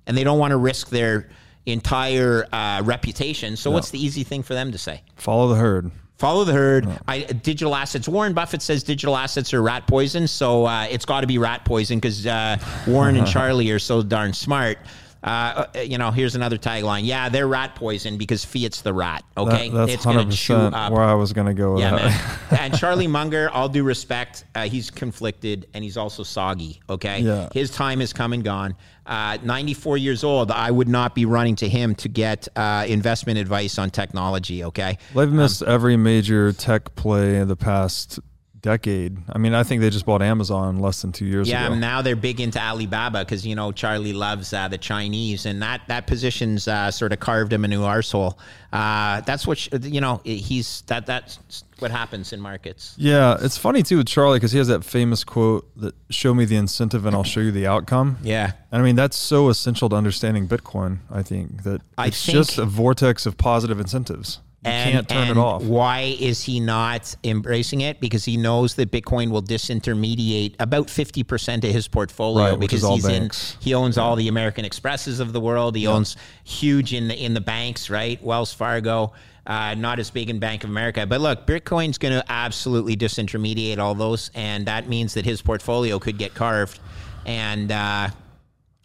and 0.05 0.17
they 0.17 0.23
don't 0.23 0.39
want 0.39 0.51
to 0.51 0.57
risk 0.57 0.89
their 0.89 1.29
entire 1.65 2.47
uh, 2.51 2.81
reputation. 2.83 3.55
So, 3.57 3.71
what's 3.71 3.91
the 3.91 4.03
easy 4.03 4.23
thing 4.23 4.43
for 4.43 4.53
them 4.53 4.71
to 4.71 4.77
say? 4.77 5.01
Follow 5.15 5.49
the 5.49 5.55
herd. 5.55 5.91
Follow 6.17 6.43
the 6.45 6.53
herd. 6.53 6.87
I, 7.07 7.19
digital 7.19 7.75
assets. 7.75 8.07
Warren 8.07 8.33
Buffett 8.33 8.63
says 8.63 8.81
digital 8.83 9.15
assets 9.15 9.53
are 9.53 9.61
rat 9.61 9.85
poison, 9.85 10.27
so 10.27 10.65
uh, 10.65 10.87
it's 10.89 11.05
got 11.05 11.21
to 11.21 11.27
be 11.27 11.37
rat 11.37 11.63
poison 11.63 11.99
because 11.99 12.25
uh, 12.25 12.57
Warren 12.87 13.17
and 13.17 13.27
Charlie 13.33 13.69
are 13.69 13.77
so 13.77 14.01
darn 14.01 14.33
smart. 14.33 14.79
Uh, 15.23 15.65
uh, 15.75 15.79
you 15.79 15.97
know, 15.97 16.11
here's 16.11 16.35
another 16.35 16.57
tagline. 16.57 17.05
Yeah, 17.05 17.29
they're 17.29 17.47
rat 17.47 17.75
poison 17.75 18.17
because 18.17 18.45
fiat's 18.45 18.81
the 18.81 18.93
rat. 18.93 19.23
Okay, 19.35 19.69
that, 19.69 19.87
that's 19.87 20.03
hundred 20.03 20.27
percent 20.27 20.73
where 20.91 21.01
I 21.01 21.13
was 21.13 21.33
going 21.33 21.47
to 21.47 21.53
go. 21.53 21.79
yeah, 21.79 21.91
man. 21.91 22.37
and 22.59 22.77
Charlie 22.77 23.07
Munger, 23.07 23.49
all 23.49 23.69
due 23.69 23.83
respect, 23.83 24.45
uh, 24.55 24.63
he's 24.63 24.89
conflicted 24.89 25.67
and 25.73 25.83
he's 25.83 25.97
also 25.97 26.23
soggy. 26.23 26.81
Okay, 26.89 27.21
yeah. 27.21 27.49
his 27.53 27.71
time 27.71 27.99
has 27.99 28.13
come 28.13 28.33
and 28.33 28.43
gone. 28.43 28.75
Uh, 29.05 29.37
94 29.41 29.97
years 29.97 30.25
old. 30.25 30.51
I 30.51 30.69
would 30.69 30.89
not 30.89 31.15
be 31.15 31.23
running 31.23 31.55
to 31.57 31.69
him 31.69 31.95
to 31.95 32.09
get 32.09 32.47
uh, 32.57 32.85
investment 32.87 33.39
advice 33.39 33.77
on 33.77 33.89
technology. 33.89 34.65
Okay, 34.65 34.97
they've 35.15 35.31
missed 35.31 35.63
um, 35.63 35.69
every 35.69 35.97
major 35.97 36.51
tech 36.51 36.95
play 36.95 37.37
in 37.37 37.47
the 37.47 37.55
past 37.55 38.19
decade. 38.61 39.17
I 39.29 39.37
mean, 39.37 39.53
I 39.53 39.63
think 39.63 39.81
they 39.81 39.89
just 39.89 40.05
bought 40.05 40.21
Amazon 40.21 40.79
less 40.79 41.01
than 41.01 41.11
two 41.11 41.25
years 41.25 41.49
yeah, 41.49 41.65
ago. 41.65 41.73
Yeah, 41.73 41.79
now 41.79 42.01
they're 42.01 42.15
big 42.15 42.41
into 42.41 42.59
Alibaba 42.59 43.23
because 43.23 43.45
you 43.45 43.55
know 43.55 43.71
Charlie 43.71 44.13
loves 44.13 44.53
uh, 44.53 44.67
the 44.67 44.77
Chinese, 44.77 45.45
and 45.45 45.61
that 45.61 45.81
that 45.87 46.07
position's 46.07 46.67
uh, 46.67 46.91
sort 46.91 47.13
of 47.13 47.19
carved 47.19 47.53
him 47.53 47.65
a 47.65 47.67
new 47.67 47.81
arsehole. 47.81 48.37
Uh, 48.71 49.21
that's 49.21 49.47
what 49.47 49.85
you 49.85 50.01
know. 50.01 50.21
He's 50.23 50.81
that 50.87 51.05
that's 51.05 51.39
what 51.79 51.91
happens 51.91 52.33
in 52.33 52.41
markets. 52.41 52.95
Yeah, 52.97 53.37
it's 53.39 53.57
funny 53.57 53.83
too 53.83 53.97
with 53.97 54.07
Charlie 54.07 54.37
because 54.37 54.51
he 54.51 54.57
has 54.57 54.67
that 54.67 54.83
famous 54.83 55.23
quote 55.23 55.69
that 55.77 55.95
"Show 56.09 56.33
me 56.33 56.45
the 56.45 56.57
incentive, 56.57 57.05
and 57.05 57.15
I'll 57.15 57.23
show 57.23 57.39
you 57.39 57.51
the 57.51 57.67
outcome." 57.67 58.17
Yeah, 58.23 58.51
and 58.71 58.81
I 58.81 58.85
mean 58.85 58.95
that's 58.95 59.17
so 59.17 59.49
essential 59.49 59.89
to 59.89 59.95
understanding 59.95 60.47
Bitcoin. 60.47 60.99
I 61.09 61.23
think 61.23 61.63
that 61.63 61.81
I 61.97 62.07
it's 62.07 62.25
think, 62.25 62.35
just 62.35 62.57
a 62.57 62.65
vortex 62.65 63.25
of 63.25 63.37
positive 63.37 63.79
incentives. 63.79 64.39
And, 64.67 64.91
can't 64.91 65.09
turn 65.09 65.27
it 65.29 65.37
off. 65.37 65.63
Why 65.63 66.15
is 66.19 66.43
he 66.43 66.59
not 66.59 67.15
embracing 67.23 67.81
it? 67.81 67.99
Because 67.99 68.25
he 68.25 68.37
knows 68.37 68.75
that 68.75 68.91
Bitcoin 68.91 69.29
will 69.31 69.41
disintermediate 69.41 70.55
about 70.59 70.89
fifty 70.89 71.23
percent 71.23 71.63
of 71.63 71.71
his 71.71 71.87
portfolio 71.87 72.51
right, 72.51 72.59
because 72.59 72.87
he's 72.87 73.05
banks. 73.05 73.53
in 73.55 73.61
he 73.61 73.73
owns 73.73 73.97
all 73.97 74.15
the 74.15 74.27
American 74.27 74.65
Expresses 74.65 75.19
of 75.19 75.33
the 75.33 75.39
world. 75.39 75.75
He 75.75 75.83
yeah. 75.83 75.89
owns 75.89 76.17
huge 76.43 76.93
in 76.93 77.07
the 77.07 77.15
in 77.15 77.33
the 77.33 77.41
banks, 77.41 77.89
right? 77.89 78.21
Wells 78.23 78.53
Fargo. 78.53 79.13
Uh, 79.45 79.73
not 79.75 79.97
as 79.97 80.11
big 80.11 80.29
in 80.29 80.39
Bank 80.39 80.65
of 80.65 80.69
America. 80.69 81.07
But 81.07 81.21
look, 81.21 81.47
Bitcoin's 81.47 81.97
going 81.97 82.13
to 82.13 82.21
absolutely 82.27 82.97
disintermediate 82.97 83.77
all 83.77 83.95
those, 83.95 84.29
and 84.35 84.65
that 84.65 84.89
means 84.89 85.13
that 85.13 85.23
his 85.23 85.41
portfolio 85.41 85.99
could 85.99 86.17
get 86.17 86.33
carved. 86.33 86.81
And 87.25 87.71
uh, 87.71 88.09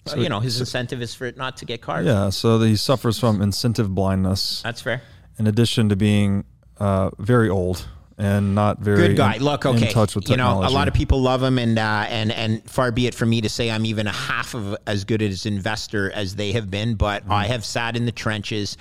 so, 0.07 0.19
you 0.19 0.29
know, 0.29 0.39
his 0.39 0.61
incentive 0.61 1.03
is 1.03 1.17
for 1.17 1.27
it 1.27 1.37
not 1.37 1.57
to 1.57 1.65
get 1.65 1.81
carved. 1.81 2.07
Yeah, 2.07 2.31
so 2.31 2.61
he 2.61 2.77
suffers 2.77 3.19
from 3.19 3.43
incentive 3.43 3.93
blindness. 3.93 4.63
That's 4.63 4.81
fair 4.81 5.03
in 5.43 5.49
addition 5.49 5.89
to 5.89 5.97
being 5.97 6.45
uh, 6.79 7.11
very 7.19 7.49
old 7.49 7.89
and 8.17 8.55
not 8.55 8.79
very 8.79 9.09
good 9.09 9.17
guy. 9.17 9.35
In, 9.35 9.43
Look, 9.43 9.67
okay, 9.67 9.93
you 10.27 10.37
know, 10.37 10.61
a 10.63 10.71
lot 10.71 10.87
of 10.87 10.95
people 10.95 11.21
love 11.21 11.43
him, 11.43 11.59
and 11.59 11.77
uh, 11.79 12.07
and 12.09 12.31
and 12.31 12.63
far 12.71 12.93
be 12.93 13.09
it 13.09 13.15
from 13.15 13.31
me 13.31 13.41
to 13.41 13.49
say 13.49 13.69
I'm 13.69 13.85
even 13.85 14.07
a 14.07 14.13
half 14.13 14.55
of 14.55 14.77
as 14.87 15.05
good 15.05 15.21
as 15.21 15.45
investor 15.47 16.13
as 16.13 16.37
they 16.37 16.53
have 16.53 16.71
been, 16.71 16.95
but 16.95 17.27
mm. 17.27 17.33
I 17.33 17.47
have 17.47 17.65
sat 17.65 17.97
in 17.97 18.07
the 18.07 18.13
trenches. 18.13 18.77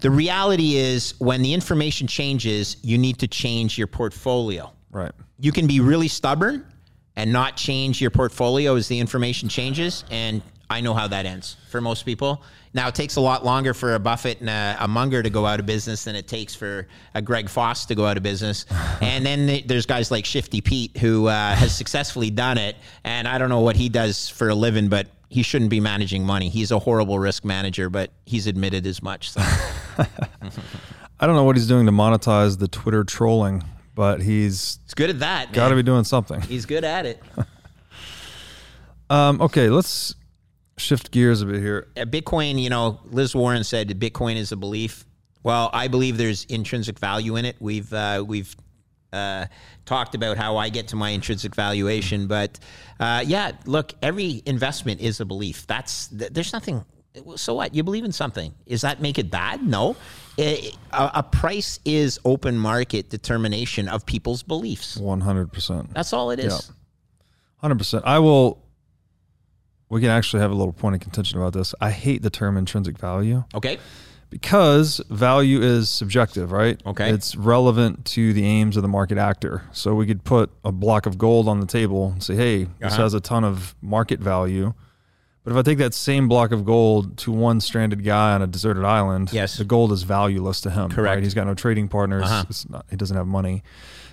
The 0.00 0.10
reality 0.10 0.74
is, 0.74 1.14
when 1.20 1.42
the 1.42 1.54
information 1.54 2.08
changes, 2.08 2.76
you 2.82 2.98
need 2.98 3.18
to 3.18 3.28
change 3.28 3.78
your 3.78 3.86
portfolio. 3.86 4.72
Right. 4.90 5.12
You 5.38 5.52
can 5.52 5.68
be 5.68 5.78
really 5.78 6.08
stubborn 6.08 6.66
and 7.14 7.32
not 7.32 7.56
change 7.56 8.00
your 8.00 8.10
portfolio 8.10 8.74
as 8.74 8.88
the 8.88 8.98
information 8.98 9.48
changes, 9.48 10.04
and 10.10 10.42
I 10.68 10.80
know 10.80 10.94
how 10.94 11.06
that 11.06 11.26
ends 11.26 11.56
for 11.70 11.80
most 11.80 12.04
people. 12.04 12.42
Now 12.74 12.88
it 12.88 12.94
takes 12.94 13.16
a 13.16 13.20
lot 13.20 13.44
longer 13.44 13.74
for 13.74 13.94
a 13.94 13.98
Buffett 13.98 14.40
and 14.40 14.48
a, 14.48 14.76
a, 14.80 14.88
Munger 14.88 15.22
to 15.22 15.28
go 15.28 15.44
out 15.44 15.60
of 15.60 15.66
business 15.66 16.04
than 16.04 16.16
it 16.16 16.26
takes 16.26 16.54
for 16.54 16.88
a 17.14 17.20
Greg 17.20 17.48
Foss 17.48 17.84
to 17.86 17.94
go 17.94 18.06
out 18.06 18.16
of 18.16 18.22
business. 18.22 18.64
and 19.00 19.26
then 19.26 19.62
there's 19.66 19.84
guys 19.84 20.10
like 20.10 20.24
Shifty 20.24 20.60
Pete 20.60 20.96
who 20.96 21.26
uh, 21.26 21.54
has 21.54 21.74
successfully 21.74 22.30
done 22.30 22.56
it. 22.56 22.76
And 23.04 23.28
I 23.28 23.38
don't 23.38 23.50
know 23.50 23.60
what 23.60 23.76
he 23.76 23.88
does 23.88 24.28
for 24.28 24.48
a 24.48 24.54
living, 24.54 24.88
but 24.88 25.08
he 25.28 25.42
shouldn't 25.42 25.70
be 25.70 25.80
managing 25.80 26.24
money. 26.24 26.48
He's 26.48 26.70
a 26.70 26.78
horrible 26.78 27.18
risk 27.18 27.44
manager, 27.44 27.90
but 27.90 28.10
he's 28.26 28.46
admitted 28.46 28.86
as 28.86 29.02
much. 29.02 29.30
So. 29.30 29.40
I 31.20 31.26
don't 31.26 31.36
know 31.36 31.44
what 31.44 31.56
he's 31.56 31.68
doing 31.68 31.86
to 31.86 31.92
monetize 31.92 32.58
the 32.58 32.68
Twitter 32.68 33.04
trolling, 33.04 33.62
but 33.94 34.20
he's 34.20 34.80
he's 34.84 34.94
good 34.94 35.08
at 35.08 35.20
that. 35.20 35.52
Got 35.52 35.68
to 35.68 35.76
be 35.76 35.82
doing 35.82 36.04
something. 36.04 36.40
He's 36.40 36.66
good 36.66 36.84
at 36.84 37.06
it. 37.06 37.22
um, 39.10 39.40
okay, 39.40 39.70
let's 39.70 40.16
shift 40.76 41.10
gears 41.10 41.42
a 41.42 41.46
bit 41.46 41.60
here. 41.60 41.88
Bitcoin, 41.96 42.60
you 42.60 42.70
know, 42.70 43.00
Liz 43.04 43.34
Warren 43.34 43.64
said 43.64 43.88
Bitcoin 44.00 44.36
is 44.36 44.52
a 44.52 44.56
belief. 44.56 45.04
Well, 45.42 45.70
I 45.72 45.88
believe 45.88 46.18
there's 46.18 46.44
intrinsic 46.44 46.98
value 46.98 47.36
in 47.36 47.44
it. 47.44 47.56
We've 47.60 47.92
uh, 47.92 48.24
we've 48.26 48.54
uh, 49.12 49.46
talked 49.84 50.14
about 50.14 50.36
how 50.36 50.56
I 50.56 50.68
get 50.68 50.88
to 50.88 50.96
my 50.96 51.10
intrinsic 51.10 51.54
valuation, 51.54 52.26
but 52.26 52.58
uh, 53.00 53.24
yeah, 53.26 53.52
look, 53.66 53.92
every 54.02 54.42
investment 54.46 55.00
is 55.00 55.20
a 55.20 55.24
belief. 55.24 55.66
That's 55.66 56.08
there's 56.08 56.52
nothing. 56.52 56.84
So 57.36 57.54
what? 57.54 57.74
You 57.74 57.82
believe 57.82 58.04
in 58.04 58.12
something. 58.12 58.54
Does 58.66 58.80
that 58.82 59.02
make 59.02 59.18
it 59.18 59.30
bad? 59.30 59.66
No. 59.66 59.96
It, 60.38 60.74
a, 60.92 61.10
a, 61.16 61.22
price 61.22 61.78
is 61.84 62.18
open 62.24 62.56
market 62.56 63.10
determination 63.10 63.86
of 63.86 64.06
people's 64.06 64.42
beliefs. 64.42 64.96
One 64.96 65.20
hundred 65.20 65.52
percent. 65.52 65.92
That's 65.92 66.14
all 66.14 66.30
it 66.30 66.40
is. 66.40 66.72
Hundred 67.58 67.76
percent. 67.76 68.04
I 68.06 68.18
will 68.18 68.61
we 69.92 70.00
can 70.00 70.08
actually 70.08 70.40
have 70.40 70.50
a 70.50 70.54
little 70.54 70.72
point 70.72 70.94
of 70.94 71.02
contention 71.02 71.38
about 71.38 71.52
this. 71.52 71.74
I 71.78 71.90
hate 71.90 72.22
the 72.22 72.30
term 72.30 72.56
intrinsic 72.56 72.96
value. 72.96 73.44
Okay. 73.54 73.78
Because 74.30 75.02
value 75.10 75.60
is 75.60 75.90
subjective, 75.90 76.50
right? 76.50 76.80
Okay. 76.86 77.10
It's 77.10 77.36
relevant 77.36 78.06
to 78.06 78.32
the 78.32 78.42
aims 78.42 78.78
of 78.78 78.82
the 78.82 78.88
market 78.88 79.18
actor. 79.18 79.64
So 79.72 79.94
we 79.94 80.06
could 80.06 80.24
put 80.24 80.50
a 80.64 80.72
block 80.72 81.04
of 81.04 81.18
gold 81.18 81.46
on 81.46 81.60
the 81.60 81.66
table 81.66 82.12
and 82.12 82.22
say, 82.22 82.34
hey, 82.34 82.64
this 82.64 82.94
uh-huh. 82.94 83.02
has 83.02 83.12
a 83.12 83.20
ton 83.20 83.44
of 83.44 83.74
market 83.82 84.18
value. 84.18 84.72
But 85.44 85.50
if 85.50 85.58
I 85.58 85.62
take 85.62 85.76
that 85.76 85.92
same 85.92 86.26
block 86.26 86.52
of 86.52 86.64
gold 86.64 87.18
to 87.18 87.30
one 87.30 87.60
stranded 87.60 88.02
guy 88.02 88.32
on 88.32 88.40
a 88.40 88.46
deserted 88.46 88.86
island, 88.86 89.30
yes. 89.30 89.58
the 89.58 89.64
gold 89.64 89.92
is 89.92 90.04
valueless 90.04 90.62
to 90.62 90.70
him. 90.70 90.88
Correct. 90.88 91.16
Right? 91.16 91.22
He's 91.22 91.34
got 91.34 91.46
no 91.46 91.52
trading 91.52 91.88
partners. 91.88 92.24
Uh-huh. 92.24 92.44
Not, 92.70 92.86
he 92.88 92.96
doesn't 92.96 93.16
have 93.18 93.26
money. 93.26 93.62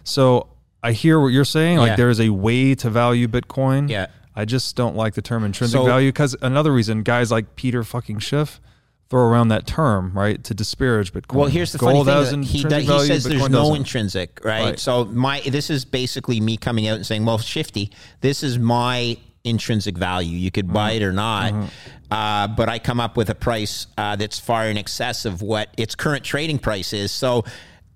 So 0.04 0.48
I 0.84 0.92
hear 0.92 1.22
what 1.22 1.28
you're 1.30 1.46
saying. 1.46 1.78
Like 1.78 1.92
yeah. 1.92 1.96
there 1.96 2.10
is 2.10 2.20
a 2.20 2.32
way 2.32 2.76
to 2.76 2.90
value 2.90 3.30
Bitcoin. 3.30 3.90
Yeah. 3.90 4.08
I 4.40 4.46
just 4.46 4.78
don't 4.78 4.96
like 4.96 5.16
the 5.16 5.22
term 5.22 5.44
intrinsic 5.44 5.78
so, 5.78 5.84
value 5.84 6.08
because 6.08 6.34
another 6.42 6.72
reason 6.72 7.04
guys 7.04 7.30
like 7.30 7.58
Peter 7.58 7.84
fucking 7.84 8.20
Schiff 8.20 8.62
throw 9.10 9.22
around 9.22 9.50
that 9.50 9.68
term, 9.68 10.14
right, 10.14 10.42
to 10.46 10.54
disparage 10.54 11.12
Bitcoin. 11.12 11.36
Well, 11.36 11.50
here's 11.50 11.74
the 11.74 11.78
Gold 11.78 12.08
funny 12.08 12.26
thing: 12.26 12.44
he, 12.44 12.60
he 12.60 12.64
value, 12.64 12.88
says 13.00 13.26
Bitcoin 13.26 13.30
there's 13.30 13.50
no 13.50 13.60
doesn't. 13.64 13.76
intrinsic, 13.76 14.40
right? 14.46 14.64
right? 14.64 14.80
So 14.80 15.04
my 15.04 15.42
this 15.42 15.70
is 15.70 15.84
basically 15.84 16.40
me 16.40 16.56
coming 16.56 16.88
out 16.88 16.96
and 16.96 17.06
saying, 17.06 17.26
well, 17.26 17.38
Shifty, 17.38 17.92
this 18.22 18.42
is 18.42 18.58
my 18.58 19.18
intrinsic 19.44 19.98
value. 19.98 20.38
You 20.38 20.52
could 20.52 20.72
buy 20.72 20.92
it 20.92 21.04
or 21.04 21.12
not, 21.12 21.52
mm-hmm. 21.52 21.68
uh, 22.10 22.48
but 22.48 22.70
I 22.70 22.80
come 22.80 23.02
up 23.02 23.18
with 23.18 23.30
a 23.30 23.36
price 23.36 23.88
uh, 23.98 24.16
that's 24.16 24.40
far 24.40 24.68
in 24.68 24.78
excess 24.78 25.26
of 25.26 25.42
what 25.42 25.68
its 25.76 25.96
current 25.96 26.24
trading 26.24 26.60
price 26.60 26.94
is. 26.94 27.12
So. 27.12 27.44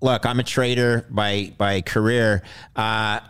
Look, 0.02 0.26
I'm 0.26 0.38
a 0.38 0.44
trader 0.44 1.06
by 1.10 1.54
by 1.58 1.80
career. 1.80 2.44
Uh, 2.76 3.22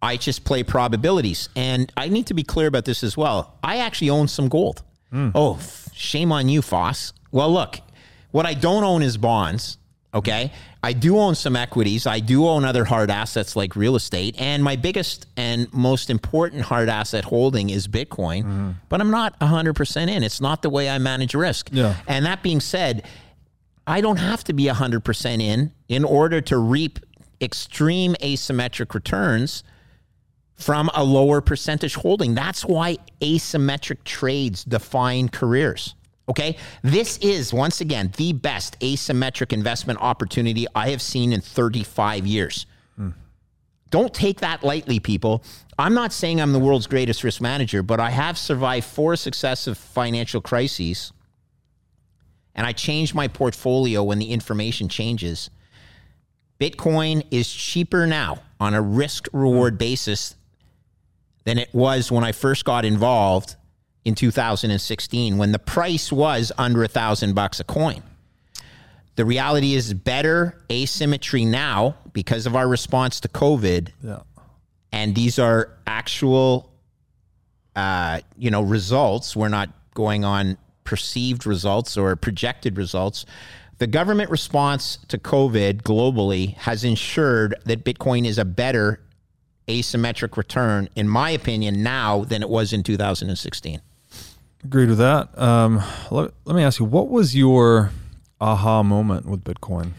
I 0.00 0.16
just 0.16 0.44
play 0.44 0.62
probabilities. 0.62 1.48
And 1.56 1.92
I 1.96 2.08
need 2.08 2.26
to 2.28 2.34
be 2.34 2.42
clear 2.44 2.68
about 2.68 2.84
this 2.84 3.02
as 3.02 3.16
well. 3.16 3.58
I 3.62 3.78
actually 3.78 4.10
own 4.10 4.28
some 4.28 4.48
gold. 4.48 4.82
Mm. 5.12 5.32
Oh, 5.34 5.58
shame 5.92 6.32
on 6.32 6.48
you, 6.48 6.62
Foss. 6.62 7.12
Well, 7.32 7.52
look, 7.52 7.80
What 8.30 8.46
I 8.46 8.54
don't 8.54 8.84
own 8.84 9.02
is 9.02 9.16
bonds. 9.16 9.78
Okay. 10.14 10.52
I 10.82 10.92
do 10.92 11.18
own 11.18 11.34
some 11.34 11.56
equities. 11.56 12.06
I 12.06 12.20
do 12.20 12.46
own 12.46 12.64
other 12.64 12.84
hard 12.84 13.10
assets 13.10 13.56
like 13.56 13.74
real 13.74 13.96
estate. 13.96 14.36
And 14.38 14.62
my 14.62 14.76
biggest 14.76 15.26
and 15.36 15.72
most 15.72 16.08
important 16.08 16.62
hard 16.62 16.88
asset 16.88 17.24
holding 17.24 17.70
is 17.70 17.88
Bitcoin. 17.88 18.44
Mm-hmm. 18.44 18.70
But 18.88 19.00
I'm 19.00 19.10
not 19.10 19.38
100% 19.40 20.08
in. 20.08 20.22
It's 20.22 20.40
not 20.40 20.62
the 20.62 20.70
way 20.70 20.88
I 20.88 20.98
manage 20.98 21.34
risk. 21.34 21.70
Yeah. 21.72 21.96
And 22.06 22.24
that 22.26 22.42
being 22.42 22.60
said, 22.60 23.06
I 23.86 24.00
don't 24.00 24.18
have 24.18 24.44
to 24.44 24.52
be 24.52 24.64
100% 24.64 25.42
in 25.42 25.72
in 25.88 26.04
order 26.04 26.40
to 26.42 26.58
reap 26.58 27.00
extreme 27.40 28.14
asymmetric 28.20 28.94
returns 28.94 29.62
from 30.58 30.90
a 30.94 31.02
lower 31.02 31.40
percentage 31.40 31.94
holding. 31.94 32.34
That's 32.34 32.64
why 32.64 32.98
asymmetric 33.20 34.04
trades 34.04 34.64
define 34.64 35.28
careers. 35.28 35.94
Okay. 36.28 36.56
This 36.82 37.16
is, 37.18 37.54
once 37.54 37.80
again, 37.80 38.12
the 38.16 38.34
best 38.34 38.78
asymmetric 38.80 39.52
investment 39.52 40.00
opportunity 40.02 40.66
I 40.74 40.90
have 40.90 41.00
seen 41.00 41.32
in 41.32 41.40
35 41.40 42.26
years. 42.26 42.66
Don't 43.90 44.12
take 44.12 44.40
that 44.40 44.62
lightly, 44.62 45.00
people. 45.00 45.42
I'm 45.78 45.94
not 45.94 46.12
saying 46.12 46.40
I'm 46.40 46.52
the 46.52 46.58
world's 46.58 46.86
greatest 46.86 47.24
risk 47.24 47.40
manager, 47.40 47.82
but 47.82 48.00
I 48.00 48.10
have 48.10 48.36
survived 48.36 48.86
four 48.86 49.16
successive 49.16 49.78
financial 49.78 50.40
crises. 50.40 51.12
And 52.54 52.66
I 52.66 52.72
change 52.72 53.14
my 53.14 53.28
portfolio 53.28 54.02
when 54.02 54.18
the 54.18 54.30
information 54.30 54.88
changes. 54.88 55.48
Bitcoin 56.60 57.24
is 57.30 57.50
cheaper 57.50 58.06
now 58.06 58.42
on 58.60 58.74
a 58.74 58.82
risk 58.82 59.28
reward 59.32 59.78
basis 59.78 60.34
than 61.48 61.56
it 61.56 61.72
was 61.72 62.12
when 62.12 62.24
I 62.24 62.32
first 62.32 62.66
got 62.66 62.84
involved 62.84 63.56
in 64.04 64.14
2016 64.14 65.38
when 65.38 65.50
the 65.50 65.58
price 65.58 66.12
was 66.12 66.52
under 66.58 66.84
a 66.84 66.88
thousand 66.88 67.34
bucks 67.34 67.58
a 67.58 67.64
coin. 67.64 68.02
The 69.16 69.24
reality 69.24 69.74
is 69.74 69.94
better 69.94 70.62
asymmetry 70.70 71.46
now 71.46 71.96
because 72.12 72.44
of 72.44 72.54
our 72.54 72.68
response 72.68 73.18
to 73.20 73.28
COVID. 73.28 73.88
Yeah. 74.04 74.20
And 74.92 75.14
these 75.14 75.38
are 75.38 75.70
actual, 75.86 76.70
uh, 77.74 78.20
you 78.36 78.50
know, 78.50 78.60
results. 78.60 79.34
We're 79.34 79.48
not 79.48 79.70
going 79.94 80.26
on 80.26 80.58
perceived 80.84 81.46
results 81.46 81.96
or 81.96 82.14
projected 82.14 82.76
results. 82.76 83.24
The 83.78 83.86
government 83.86 84.28
response 84.28 84.98
to 85.08 85.16
COVID 85.16 85.80
globally 85.80 86.56
has 86.56 86.84
ensured 86.84 87.54
that 87.64 87.86
Bitcoin 87.86 88.26
is 88.26 88.36
a 88.36 88.44
better 88.44 89.00
asymmetric 89.68 90.36
return, 90.36 90.88
in 90.96 91.08
my 91.08 91.30
opinion, 91.30 91.82
now 91.82 92.24
than 92.24 92.42
it 92.42 92.48
was 92.48 92.72
in 92.72 92.82
2016. 92.82 93.80
Agreed 94.64 94.88
with 94.88 94.98
that. 94.98 95.38
Um, 95.40 95.82
let, 96.10 96.32
let 96.44 96.56
me 96.56 96.62
ask 96.64 96.80
you, 96.80 96.86
what 96.86 97.08
was 97.08 97.36
your 97.36 97.90
aha 98.40 98.82
moment 98.82 99.26
with 99.26 99.44
Bitcoin? 99.44 99.92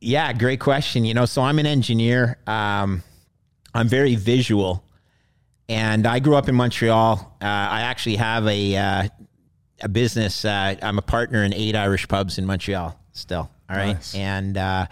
Yeah, 0.00 0.32
great 0.32 0.60
question. 0.60 1.04
You 1.04 1.14
know, 1.14 1.24
so 1.24 1.42
I'm 1.42 1.58
an 1.58 1.66
engineer. 1.66 2.38
Um, 2.46 3.02
I'm 3.72 3.88
very 3.88 4.14
visual, 4.14 4.84
and 5.68 6.06
I 6.06 6.18
grew 6.18 6.36
up 6.36 6.48
in 6.48 6.54
Montreal. 6.54 7.36
Uh, 7.40 7.44
I 7.44 7.80
actually 7.82 8.16
have 8.16 8.46
a 8.46 8.76
uh, 8.76 9.08
a 9.80 9.88
business. 9.88 10.44
Uh, 10.44 10.76
I'm 10.82 10.98
a 10.98 11.02
partner 11.02 11.42
in 11.42 11.52
eight 11.54 11.74
Irish 11.74 12.06
pubs 12.06 12.38
in 12.38 12.46
Montreal. 12.46 12.98
Still, 13.12 13.50
all 13.68 13.76
right, 13.76 13.94
nice. 13.94 14.14
and 14.14 14.58
uh, 14.58 14.86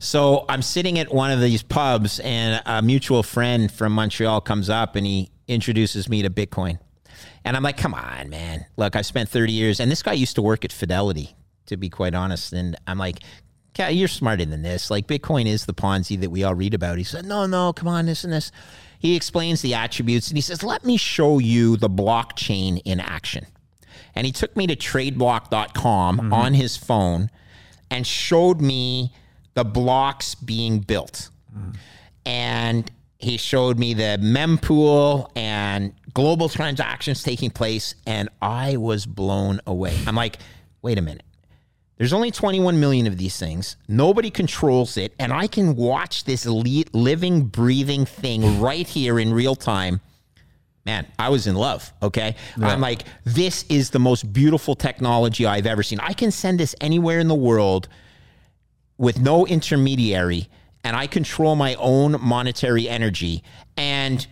so 0.00 0.46
I'm 0.48 0.62
sitting 0.62 0.98
at 0.98 1.12
one 1.12 1.30
of 1.30 1.42
these 1.42 1.62
pubs, 1.62 2.20
and 2.20 2.62
a 2.64 2.80
mutual 2.80 3.22
friend 3.22 3.70
from 3.70 3.92
Montreal 3.92 4.40
comes 4.40 4.70
up 4.70 4.96
and 4.96 5.06
he 5.06 5.30
introduces 5.46 6.08
me 6.08 6.22
to 6.22 6.30
Bitcoin. 6.30 6.78
And 7.44 7.54
I'm 7.54 7.62
like, 7.62 7.76
come 7.76 7.92
on, 7.92 8.30
man. 8.30 8.64
Look, 8.78 8.96
I've 8.96 9.04
spent 9.04 9.28
30 9.28 9.52
years, 9.52 9.78
and 9.78 9.90
this 9.90 10.02
guy 10.02 10.14
used 10.14 10.36
to 10.36 10.42
work 10.42 10.64
at 10.64 10.72
Fidelity, 10.72 11.36
to 11.66 11.76
be 11.76 11.90
quite 11.90 12.14
honest. 12.14 12.54
And 12.54 12.76
I'm 12.86 12.96
like, 12.96 13.20
okay, 13.74 13.92
you're 13.92 14.08
smarter 14.08 14.46
than 14.46 14.62
this. 14.62 14.90
Like, 14.90 15.06
Bitcoin 15.06 15.44
is 15.44 15.66
the 15.66 15.74
Ponzi 15.74 16.18
that 16.18 16.30
we 16.30 16.44
all 16.44 16.54
read 16.54 16.72
about. 16.72 16.96
He 16.96 17.04
said, 17.04 17.26
no, 17.26 17.44
no, 17.44 17.74
come 17.74 17.88
on, 17.88 18.06
this 18.06 18.24
and 18.24 18.32
this. 18.32 18.50
He 18.98 19.16
explains 19.16 19.60
the 19.60 19.74
attributes 19.74 20.28
and 20.28 20.36
he 20.36 20.42
says, 20.42 20.62
let 20.62 20.82
me 20.82 20.96
show 20.96 21.38
you 21.38 21.76
the 21.76 21.90
blockchain 21.90 22.80
in 22.86 23.00
action. 23.00 23.46
And 24.14 24.26
he 24.26 24.32
took 24.32 24.56
me 24.56 24.66
to 24.66 24.76
tradeblock.com 24.76 26.18
mm-hmm. 26.18 26.32
on 26.32 26.54
his 26.54 26.76
phone 26.76 27.30
and 27.90 28.06
showed 28.06 28.60
me 28.60 29.12
the 29.54 29.64
blocks 29.64 30.34
being 30.34 30.80
built. 30.80 31.30
Mm. 31.56 31.76
And 32.26 32.90
he 33.18 33.36
showed 33.36 33.78
me 33.78 33.94
the 33.94 34.18
mempool 34.20 35.30
and 35.36 35.92
global 36.14 36.48
transactions 36.48 37.22
taking 37.22 37.50
place, 37.50 37.94
and 38.06 38.28
I 38.40 38.76
was 38.76 39.06
blown 39.06 39.60
away. 39.66 39.96
I'm 40.06 40.14
like, 40.14 40.38
wait 40.82 40.98
a 40.98 41.02
minute. 41.02 41.24
There's 41.98 42.14
only 42.14 42.30
21 42.30 42.80
million 42.80 43.06
of 43.06 43.18
these 43.18 43.38
things. 43.38 43.76
Nobody 43.86 44.30
controls 44.30 44.96
it, 44.96 45.14
and 45.18 45.34
I 45.34 45.46
can 45.46 45.76
watch 45.76 46.24
this 46.24 46.46
living, 46.46 47.44
breathing 47.44 48.06
thing 48.06 48.58
right 48.62 48.86
here 48.86 49.18
in 49.18 49.34
real 49.34 49.54
time. 49.54 50.00
Man, 50.86 51.06
I 51.18 51.28
was 51.28 51.46
in 51.46 51.56
love. 51.56 51.92
Okay. 52.02 52.36
Yeah. 52.56 52.68
I'm 52.68 52.80
like, 52.80 53.02
this 53.24 53.66
is 53.68 53.90
the 53.90 53.98
most 53.98 54.32
beautiful 54.32 54.74
technology 54.74 55.44
I've 55.44 55.66
ever 55.66 55.82
seen. 55.82 56.00
I 56.00 56.14
can 56.14 56.30
send 56.30 56.58
this 56.58 56.74
anywhere 56.80 57.20
in 57.20 57.28
the 57.28 57.34
world 57.34 57.86
with 59.00 59.18
no 59.18 59.46
intermediary 59.46 60.46
and 60.84 60.94
I 60.94 61.06
control 61.06 61.56
my 61.56 61.74
own 61.76 62.20
monetary 62.20 62.86
energy 62.86 63.42
and 63.78 64.24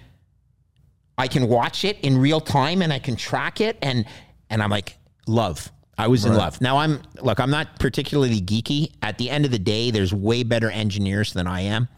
I 1.17 1.27
can 1.27 1.49
watch 1.49 1.87
it 1.87 1.99
in 2.03 2.19
real 2.19 2.39
time 2.39 2.83
and 2.83 2.93
I 2.93 2.99
can 2.99 3.17
track 3.17 3.63
it 3.63 3.79
and 3.81 4.05
and 4.51 4.63
I'm 4.63 4.69
like 4.69 4.99
love. 5.27 5.73
I 5.97 6.07
was 6.09 6.25
right. 6.25 6.33
in 6.33 6.37
love. 6.37 6.61
Now 6.61 6.77
I'm 6.77 7.01
look, 7.23 7.41
I'm 7.41 7.51
not 7.51 7.81
particularly 7.81 8.43
geeky. 8.43 8.93
At 9.01 9.17
the 9.17 9.31
end 9.31 9.47
of 9.47 9.51
the 9.51 9.59
day, 9.59 9.91
there's 9.91 10.13
way 10.13 10.43
better 10.43 10.71
engineers 10.71 11.33
than 11.33 11.47
I 11.47 11.63
am. 11.63 11.89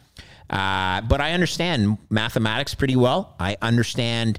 Uh, 0.48 1.00
but 1.00 1.20
I 1.20 1.32
understand 1.32 1.98
mathematics 2.08 2.76
pretty 2.76 2.96
well. 2.96 3.34
I 3.40 3.56
understand 3.60 4.38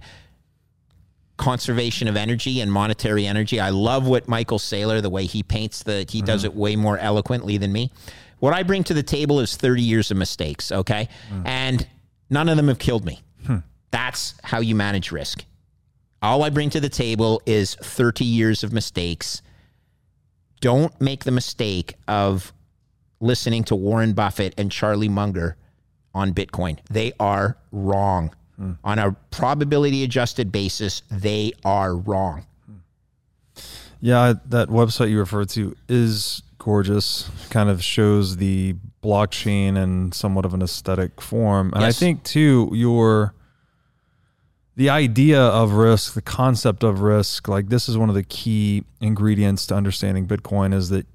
conservation 1.41 2.07
of 2.07 2.15
energy 2.15 2.61
and 2.61 2.71
monetary 2.71 3.25
energy. 3.25 3.59
I 3.59 3.71
love 3.71 4.07
what 4.07 4.27
Michael 4.27 4.59
Saylor, 4.59 5.01
the 5.01 5.09
way 5.09 5.25
he 5.25 5.41
paints 5.43 5.83
the, 5.83 6.05
he 6.07 6.19
mm-hmm. 6.19 6.25
does 6.25 6.43
it 6.43 6.55
way 6.55 6.75
more 6.75 6.97
eloquently 6.99 7.57
than 7.57 7.73
me. 7.73 7.91
What 8.39 8.53
I 8.53 8.63
bring 8.63 8.83
to 8.85 8.93
the 8.93 9.03
table 9.03 9.39
is 9.39 9.55
30 9.55 9.81
years 9.81 10.11
of 10.11 10.17
mistakes, 10.17 10.71
okay? 10.71 11.09
Mm. 11.31 11.47
And 11.47 11.87
none 12.29 12.47
of 12.47 12.57
them 12.57 12.67
have 12.69 12.79
killed 12.79 13.05
me. 13.05 13.21
Hmm. 13.45 13.57
That's 13.91 14.35
how 14.43 14.61
you 14.61 14.75
manage 14.75 15.11
risk. 15.11 15.43
All 16.21 16.43
I 16.43 16.49
bring 16.49 16.69
to 16.71 16.79
the 16.79 16.89
table 16.89 17.41
is 17.45 17.75
30 17.75 18.23
years 18.23 18.63
of 18.63 18.71
mistakes. 18.71 19.41
Don't 20.59 20.99
make 21.01 21.23
the 21.23 21.31
mistake 21.31 21.95
of 22.07 22.53
listening 23.19 23.63
to 23.65 23.75
Warren 23.75 24.13
Buffett 24.13 24.53
and 24.57 24.71
Charlie 24.71 25.09
Munger 25.09 25.57
on 26.13 26.33
Bitcoin. 26.33 26.79
They 26.89 27.13
are 27.19 27.57
wrong. 27.71 28.35
Hmm. 28.62 28.74
On 28.84 28.99
a 28.99 29.14
probability 29.32 30.03
adjusted 30.03 30.51
basis, 30.51 31.01
they 31.09 31.51
are 31.66 31.95
wrong. 31.95 32.45
Yeah, 33.99 34.34
that 34.45 34.70
website 34.70 35.09
you 35.09 35.18
referred 35.18 35.49
to 35.49 35.76
is 35.89 36.43
gorgeous. 36.59 37.28
Kind 37.49 37.72
of 37.72 37.84
shows 37.84 38.38
the 38.38 38.76
blockchain 39.03 39.82
in 39.82 40.12
somewhat 40.12 40.45
of 40.45 40.53
an 40.53 40.62
aesthetic 40.62 41.20
form. 41.20 41.72
And 41.74 41.82
yes. 41.82 41.97
I 41.97 41.99
think 41.99 42.24
too 42.24 42.70
your 42.72 43.34
the 44.76 44.91
idea 44.91 45.41
of 45.41 45.74
risk, 45.74 46.14
the 46.14 46.22
concept 46.22 46.84
of 46.84 47.01
risk, 47.01 47.47
like 47.47 47.70
this 47.70 47.89
is 47.89 47.97
one 47.97 48.09
of 48.09 48.16
the 48.16 48.24
key 48.24 48.84
ingredients 48.99 49.66
to 49.68 49.76
understanding 49.76 50.28
Bitcoin 50.28 50.72
is 50.72 50.89
that 50.89 51.07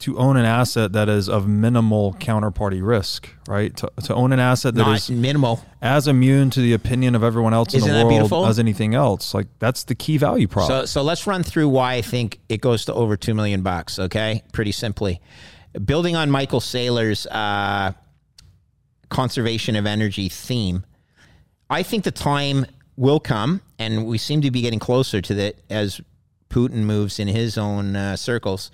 to 0.00 0.18
own 0.18 0.36
an 0.36 0.44
asset 0.44 0.92
that 0.92 1.08
is 1.08 1.28
of 1.28 1.46
minimal 1.46 2.14
counterparty 2.14 2.84
risk, 2.86 3.28
right? 3.48 3.74
To, 3.76 3.90
to 4.04 4.14
own 4.14 4.32
an 4.32 4.40
asset 4.40 4.74
that 4.74 4.82
Not 4.82 4.96
is 4.96 5.10
minimal, 5.10 5.64
as 5.80 6.08
immune 6.08 6.50
to 6.50 6.60
the 6.60 6.72
opinion 6.72 7.14
of 7.14 7.22
everyone 7.22 7.54
else 7.54 7.74
Isn't 7.74 7.88
in 7.88 7.94
the 7.94 8.04
world 8.04 8.10
beautiful? 8.10 8.46
as 8.46 8.58
anything 8.58 8.94
else. 8.94 9.34
Like 9.34 9.46
that's 9.60 9.84
the 9.84 9.94
key 9.94 10.16
value 10.18 10.48
prop. 10.48 10.68
So, 10.68 10.84
so 10.84 11.02
let's 11.02 11.26
run 11.26 11.42
through 11.42 11.68
why 11.68 11.94
I 11.94 12.02
think 12.02 12.40
it 12.48 12.60
goes 12.60 12.84
to 12.86 12.94
over 12.94 13.16
two 13.16 13.34
million 13.34 13.62
bucks. 13.62 13.98
Okay, 13.98 14.42
pretty 14.52 14.72
simply, 14.72 15.20
building 15.84 16.16
on 16.16 16.30
Michael 16.30 16.60
Saylor's 16.60 17.26
uh, 17.28 17.92
conservation 19.08 19.76
of 19.76 19.86
energy 19.86 20.28
theme, 20.28 20.84
I 21.70 21.82
think 21.82 22.04
the 22.04 22.10
time 22.10 22.66
will 22.96 23.20
come, 23.20 23.60
and 23.78 24.06
we 24.06 24.18
seem 24.18 24.42
to 24.42 24.50
be 24.50 24.60
getting 24.60 24.80
closer 24.80 25.20
to 25.20 25.34
that 25.34 25.56
as 25.70 26.00
Putin 26.50 26.82
moves 26.84 27.18
in 27.18 27.28
his 27.28 27.56
own 27.56 27.96
uh, 27.96 28.16
circles. 28.16 28.70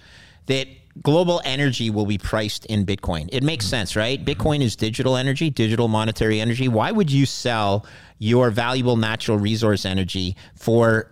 That 0.47 0.67
global 1.03 1.41
energy 1.45 1.91
will 1.91 2.07
be 2.07 2.19
priced 2.19 2.67
in 2.67 2.85
Bitcoin. 2.85 3.29
It 3.33 3.43
makes 3.43 3.65
mm-hmm. 3.65 3.71
sense, 3.71 3.97
right? 3.97 4.23
Bitcoin 4.23 4.61
is 4.61 4.77
digital 4.77 5.17
energy, 5.17 5.51
digital 5.51 5.89
monetary 5.89 6.41
energy. 6.41 6.69
Why 6.69 6.91
would 6.91 7.11
you 7.11 7.27
sell 7.27 7.87
your 8.19 8.51
valuable 8.51 8.97
natural 8.97 9.39
resource 9.39 9.85
energy 9.85 10.37
for 10.55 11.11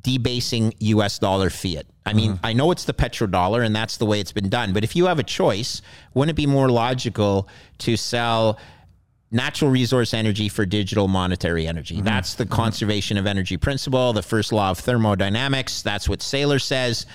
debasing 0.00 0.74
US 0.78 1.18
dollar 1.18 1.50
fiat? 1.50 1.86
I 2.04 2.12
mean, 2.12 2.34
mm-hmm. 2.34 2.46
I 2.46 2.52
know 2.52 2.70
it's 2.70 2.84
the 2.84 2.94
petrodollar 2.94 3.64
and 3.64 3.74
that's 3.74 3.96
the 3.96 4.06
way 4.06 4.20
it's 4.20 4.32
been 4.32 4.48
done, 4.48 4.72
but 4.72 4.84
if 4.84 4.94
you 4.94 5.06
have 5.06 5.18
a 5.18 5.24
choice, 5.24 5.82
wouldn't 6.14 6.30
it 6.30 6.36
be 6.36 6.46
more 6.46 6.68
logical 6.68 7.48
to 7.78 7.96
sell 7.96 8.58
natural 9.30 9.70
resource 9.70 10.14
energy 10.14 10.48
for 10.48 10.64
digital 10.64 11.08
monetary 11.08 11.66
energy. 11.66 11.96
Mm-hmm. 11.96 12.04
That's 12.04 12.34
the 12.34 12.46
conservation 12.46 13.16
of 13.16 13.26
energy 13.26 13.56
principle, 13.56 14.12
the 14.12 14.22
first 14.22 14.52
law 14.52 14.70
of 14.70 14.78
thermodynamics. 14.78 15.82
That's 15.82 16.08
what 16.08 16.20
Saylor 16.20 16.60
says 16.62 17.06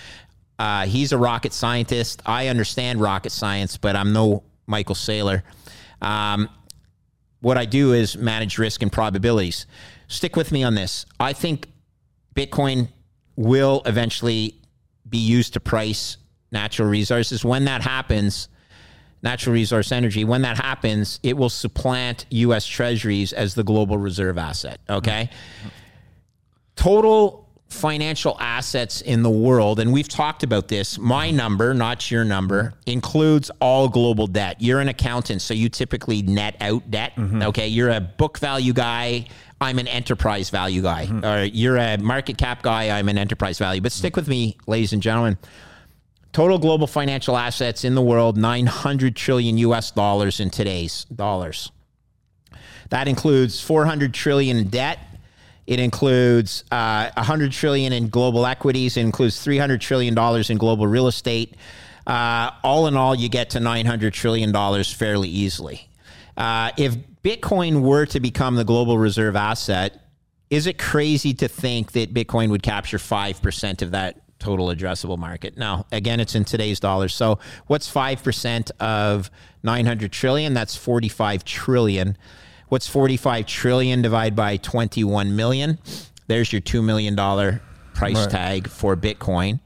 Uh, 0.60 0.86
he's 0.86 1.12
a 1.12 1.18
rocket 1.18 1.54
scientist. 1.54 2.22
I 2.26 2.48
understand 2.48 3.02
rocket 3.02 3.32
science, 3.32 3.78
but 3.78 3.96
I'm 3.96 4.14
no 4.14 4.44
Michael 4.68 4.96
Saylor. 4.96 5.44
Um, 6.02 6.50
what 7.42 7.58
I 7.58 7.66
do 7.66 7.94
is 7.94 8.18
manage 8.18 8.58
risk 8.58 8.82
and 8.82 8.92
probabilities. 8.92 9.66
Stick 10.08 10.36
with 10.36 10.52
me 10.52 10.64
on 10.64 10.76
this. 10.76 11.06
I 11.20 11.34
think 11.34 11.68
Bitcoin 12.36 12.90
will 13.36 13.82
eventually 13.86 14.56
be 15.08 15.18
used 15.18 15.54
to 15.54 15.60
price 15.60 16.18
natural 16.52 16.88
resources. 16.88 17.44
When 17.44 17.66
that 17.66 17.82
happens, 17.82 18.48
natural 19.24 19.54
resource 19.54 19.92
energy, 19.92 20.24
when 20.24 20.42
that 20.44 20.58
happens, 20.58 21.20
it 21.24 21.38
will 21.38 21.50
supplant 21.50 22.26
US 22.30 22.66
treasuries 22.66 23.34
as 23.34 23.56
the 23.56 23.64
global 23.64 23.98
reserve 23.98 24.38
asset. 24.38 24.80
Okay. 24.90 25.30
Total 26.76 27.48
financial 27.72 28.38
assets 28.40 29.02
in 29.02 29.24
the 29.24 29.30
world, 29.30 29.80
and 29.80 29.92
we've 29.92 30.08
talked 30.08 30.44
about 30.44 30.68
this, 30.68 30.98
my 30.98 31.32
number, 31.32 31.74
not 31.74 32.12
your 32.12 32.24
number, 32.24 32.74
includes 32.86 33.50
all 33.60 33.88
global 33.88 34.28
debt. 34.28 34.58
You're 34.60 34.80
an 34.80 34.90
accountant, 34.90 35.42
so 35.42 35.54
you 35.54 35.70
typically 35.70 36.22
net 36.22 36.56
out 36.62 36.90
debt. 36.92 37.16
Mm-hmm. 37.16 37.44
Okay. 37.44 37.68
You're 37.68 37.90
a 37.90 38.02
book 38.02 38.40
value 38.40 38.74
guy. 38.74 39.28
I'm 39.60 39.80
an 39.80 39.88
enterprise 39.88 40.50
value 40.50 40.82
guy. 40.82 41.06
Mm-hmm. 41.06 41.26
Or 41.26 41.44
you're 41.44 41.78
a 41.78 41.98
market 41.98 42.38
cap 42.38 42.62
guy. 42.62 42.98
I'm 42.98 43.10
an 43.10 43.18
enterprise 43.18 43.58
value. 43.58 43.82
But 43.82 43.92
stick 43.92 44.16
with 44.16 44.28
me, 44.28 44.58
ladies 44.68 44.94
and 44.94 45.02
gentlemen. 45.02 45.38
Total 46.34 46.58
global 46.58 46.88
financial 46.88 47.38
assets 47.38 47.84
in 47.84 47.94
the 47.94 48.02
world, 48.02 48.38
900 48.38 49.16
trillion 49.16 49.58
US 49.58 49.92
dollars 49.92 50.40
in 50.40 50.50
today's 50.50 51.06
dollars. 51.06 51.72
That 52.90 53.08
includes 53.08 53.62
400 53.62 54.14
trillion 54.14 54.58
in 54.58 54.68
debt. 54.70 55.00
It 55.72 55.80
includes 55.80 56.66
uh, 56.70 57.12
100 57.14 57.54
trillion 57.54 57.94
in 57.94 58.10
global 58.10 58.46
equities. 58.46 58.98
It 58.98 59.02
includes 59.04 59.42
300 59.42 59.80
trillion 59.80 60.14
dollars 60.14 60.50
in 60.50 60.58
global 60.58 60.86
real 60.86 61.08
estate. 61.08 61.56
Uh, 62.06 62.52
all 62.62 62.88
in 62.88 62.98
all, 62.98 63.16
you 63.16 63.30
get 63.30 63.52
to 63.52 63.62
900 63.62 64.14
trillion 64.14 64.52
dollars 64.52 64.92
fairly 64.92 65.30
easily. 65.30 65.88
Uh, 66.36 66.72
if 66.76 66.98
Bitcoin 67.24 67.84
were 67.84 68.06
to 68.08 68.20
become 68.20 68.56
the 68.56 68.66
global 68.66 68.98
reserve 68.98 69.38
asset, 69.38 69.98
is 70.50 70.68
it 70.68 70.78
crazy 70.78 71.34
to 71.36 71.48
think 71.48 71.94
that 71.94 72.14
Bitcoin 72.14 72.50
would 72.50 72.64
capture 72.64 72.98
5% 72.98 73.82
of 73.82 73.92
that 73.92 74.22
total 74.40 74.68
addressable 74.68 75.18
market. 75.18 75.56
Now, 75.56 75.86
again, 75.94 76.20
it's 76.20 76.36
in 76.36 76.44
today's 76.44 76.82
dollars. 76.82 77.16
So, 77.16 77.40
what's 77.68 77.90
5% 77.90 78.72
of 78.82 79.32
900 79.64 80.12
trillion? 80.12 80.54
That's 80.54 80.76
45 80.76 81.46
trillion. 81.46 82.18
What's 82.72 82.88
45 82.88 83.48
trillion 83.48 84.02
divided 84.02 84.34
by 84.34 84.56
21 84.56 85.36
million? 85.36 85.78
There's 86.28 86.54
your 86.54 86.62
$2 86.62 86.82
million 86.82 87.18
price 87.94 88.16
right. 88.16 88.30
tag 88.30 88.70
for 88.70 88.96
Bitcoin. 88.96 89.60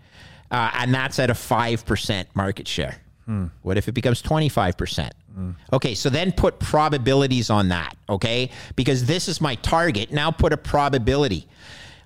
Uh, 0.49 0.72
and 0.74 0.91
that's 0.91 1.20
at 1.20 1.30
a 1.30 1.36
5% 1.36 2.26
market 2.34 2.68
share. 2.68 2.95
Hmm. 3.28 3.45
What 3.62 3.78
if 3.78 3.88
it 3.88 3.91
becomes 3.91 4.24
25%? 4.24 5.12
Hmm. 5.36 5.51
Okay, 5.72 5.93
so 5.93 6.10
then 6.10 6.32
put 6.32 6.58
probabilities 6.58 7.51
on 7.51 7.70
that, 7.70 7.95
okay? 8.10 8.49
Because 8.76 9.06
this 9.06 9.28
is 9.28 9.39
my 9.39 9.53
target. 9.53 10.12
Now 10.12 10.32
put 10.32 10.51
a 10.51 10.58
probability. 10.58 11.47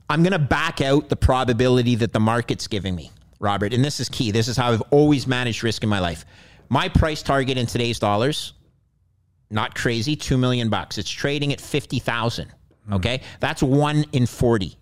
I'm 0.09 0.21
going 0.21 0.33
to 0.33 0.37
back 0.37 0.81
out 0.81 1.07
the 1.07 1.15
probability 1.15 1.95
that 1.95 2.11
the 2.11 2.19
market's 2.19 2.67
giving 2.67 2.93
me, 2.93 3.09
Robert. 3.39 3.73
And 3.73 3.85
this 3.85 4.01
is 4.01 4.09
key. 4.09 4.31
This 4.31 4.49
is 4.49 4.57
how 4.57 4.73
I've 4.73 4.83
always 4.91 5.27
managed 5.27 5.63
risk 5.63 5.81
in 5.81 5.87
my 5.87 5.99
life. 5.99 6.25
My 6.67 6.89
price 6.89 7.23
target 7.23 7.57
in 7.57 7.67
today's 7.67 7.99
dollars, 7.99 8.51
not 9.49 9.75
crazy, 9.75 10.15
2 10.15 10.37
million 10.37 10.69
bucks. 10.69 10.97
It's 10.97 11.09
trading 11.09 11.51
at 11.53 11.61
50,000. 11.61 12.47
Mm. 12.89 12.95
Okay? 12.95 13.21
That's 13.39 13.63
1 13.63 14.05
in 14.11 14.25
40. 14.25 14.77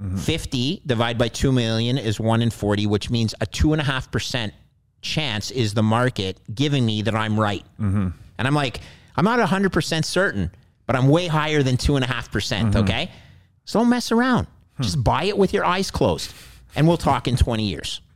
Mm-hmm. 0.00 0.16
50 0.16 0.82
divided 0.86 1.18
by 1.18 1.28
2 1.28 1.52
million 1.52 1.98
is 1.98 2.18
1 2.18 2.42
in 2.42 2.50
40, 2.50 2.86
which 2.86 3.10
means 3.10 3.34
a 3.40 3.46
2.5% 3.46 4.52
chance 5.00 5.50
is 5.50 5.74
the 5.74 5.82
market 5.82 6.40
giving 6.54 6.84
me 6.86 7.02
that 7.02 7.14
I'm 7.14 7.38
right. 7.38 7.64
Mm-hmm. 7.80 8.08
And 8.38 8.48
I'm 8.48 8.54
like, 8.54 8.80
I'm 9.16 9.24
not 9.24 9.38
100% 9.38 10.04
certain, 10.04 10.50
but 10.86 10.96
I'm 10.96 11.08
way 11.08 11.26
higher 11.26 11.62
than 11.62 11.76
2.5%. 11.76 12.30
percent 12.30 12.68
mm 12.68 12.72
hmm 12.72 12.78
Okay? 12.78 13.10
So 13.64 13.78
don't 13.78 13.88
mess 13.88 14.10
around. 14.10 14.48
Hmm. 14.76 14.82
Just 14.82 15.04
buy 15.04 15.24
it 15.24 15.38
with 15.38 15.52
your 15.52 15.64
eyes 15.64 15.90
closed, 15.90 16.34
and 16.74 16.88
we'll 16.88 16.96
talk 16.96 17.28
in 17.28 17.36
20 17.36 17.64
years. 17.64 18.00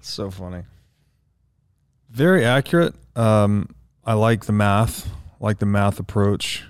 So 0.00 0.30
funny. 0.30 0.62
Very 2.10 2.44
accurate. 2.44 2.94
Um, 3.16 3.74
I 4.06 4.12
like 4.12 4.44
the 4.44 4.52
math, 4.52 5.10
like 5.40 5.58
the 5.58 5.66
math 5.66 5.98
approach. 5.98 6.62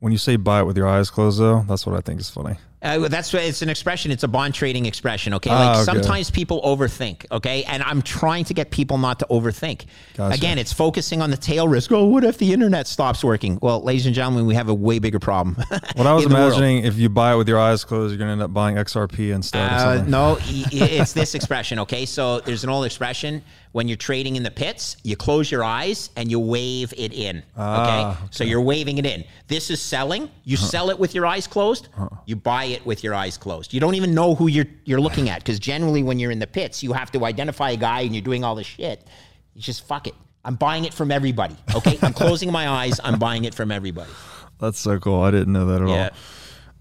When 0.00 0.10
you 0.10 0.18
say 0.18 0.34
buy 0.34 0.60
it 0.60 0.64
with 0.64 0.76
your 0.76 0.88
eyes 0.88 1.08
closed, 1.08 1.38
though, 1.38 1.64
that's 1.68 1.86
what 1.86 1.96
I 1.96 2.00
think 2.00 2.20
is 2.20 2.28
funny. 2.28 2.56
Uh, 2.82 3.08
that's 3.08 3.32
it's 3.34 3.60
an 3.60 3.68
expression. 3.68 4.10
It's 4.10 4.22
a 4.22 4.28
bond 4.28 4.54
trading 4.54 4.86
expression. 4.86 5.34
Okay, 5.34 5.50
like 5.50 5.58
ah, 5.58 5.82
okay. 5.82 5.84
sometimes 5.84 6.30
people 6.30 6.62
overthink. 6.62 7.26
Okay, 7.30 7.62
and 7.64 7.82
I'm 7.82 8.00
trying 8.00 8.44
to 8.44 8.54
get 8.54 8.70
people 8.70 8.96
not 8.96 9.18
to 9.18 9.26
overthink. 9.30 9.84
Gotcha. 10.14 10.34
Again, 10.34 10.58
it's 10.58 10.72
focusing 10.72 11.20
on 11.20 11.30
the 11.30 11.36
tail 11.36 11.68
risk. 11.68 11.92
Oh, 11.92 12.06
what 12.06 12.24
if 12.24 12.38
the 12.38 12.54
internet 12.54 12.86
stops 12.86 13.22
working? 13.22 13.58
Well, 13.60 13.82
ladies 13.82 14.06
and 14.06 14.14
gentlemen, 14.14 14.46
we 14.46 14.54
have 14.54 14.70
a 14.70 14.74
way 14.74 14.98
bigger 14.98 15.18
problem. 15.18 15.56
what 15.94 16.06
I 16.06 16.14
was 16.14 16.24
imagining, 16.24 16.84
if 16.84 16.96
you 16.96 17.10
buy 17.10 17.34
it 17.34 17.36
with 17.36 17.48
your 17.48 17.58
eyes 17.58 17.84
closed, 17.84 18.12
you're 18.12 18.18
going 18.18 18.28
to 18.28 18.32
end 18.32 18.42
up 18.42 18.54
buying 18.54 18.76
XRP 18.76 19.34
instead. 19.34 19.70
Uh, 19.70 20.02
no, 20.04 20.38
it's 20.40 21.12
this 21.12 21.34
expression. 21.34 21.78
Okay, 21.80 22.06
so 22.06 22.40
there's 22.40 22.64
an 22.64 22.70
old 22.70 22.86
expression 22.86 23.42
when 23.72 23.86
you're 23.86 23.96
trading 23.96 24.36
in 24.36 24.42
the 24.42 24.50
pits, 24.50 24.96
you 25.04 25.16
close 25.16 25.50
your 25.50 25.62
eyes 25.62 26.10
and 26.16 26.30
you 26.30 26.40
wave 26.40 26.92
it 26.96 27.12
in. 27.12 27.42
Ah, 27.56 27.82
okay? 27.82 28.18
okay? 28.18 28.28
So 28.30 28.44
you're 28.44 28.60
waving 28.60 28.98
it 28.98 29.06
in. 29.06 29.24
This 29.46 29.70
is 29.70 29.80
selling. 29.80 30.28
You 30.44 30.56
huh. 30.56 30.66
sell 30.66 30.90
it 30.90 30.98
with 30.98 31.14
your 31.14 31.24
eyes 31.24 31.46
closed. 31.46 31.88
Huh. 31.96 32.08
You 32.26 32.36
buy 32.36 32.64
it 32.64 32.84
with 32.84 33.04
your 33.04 33.14
eyes 33.14 33.38
closed. 33.38 33.72
You 33.72 33.80
don't 33.80 33.94
even 33.94 34.14
know 34.14 34.34
who 34.34 34.48
you're 34.48 34.66
you're 34.84 35.00
looking 35.00 35.28
at 35.28 35.40
because 35.40 35.58
generally 35.58 36.02
when 36.02 36.18
you're 36.18 36.32
in 36.32 36.40
the 36.40 36.46
pits, 36.46 36.82
you 36.82 36.92
have 36.92 37.12
to 37.12 37.24
identify 37.24 37.70
a 37.70 37.76
guy 37.76 38.00
and 38.00 38.14
you're 38.14 38.24
doing 38.24 38.42
all 38.42 38.56
this 38.56 38.66
shit. 38.66 39.06
You 39.54 39.62
just 39.62 39.86
fuck 39.86 40.06
it. 40.06 40.14
I'm 40.44 40.56
buying 40.56 40.84
it 40.84 40.94
from 40.94 41.12
everybody. 41.12 41.56
Okay? 41.74 41.98
I'm 42.02 42.12
closing 42.12 42.50
my 42.50 42.68
eyes. 42.68 42.98
I'm 43.04 43.18
buying 43.18 43.44
it 43.44 43.54
from 43.54 43.70
everybody. 43.70 44.10
That's 44.58 44.78
so 44.78 44.98
cool. 44.98 45.22
I 45.22 45.30
didn't 45.30 45.52
know 45.52 45.66
that 45.66 45.82
at 45.82 45.88
yeah. 45.88 46.08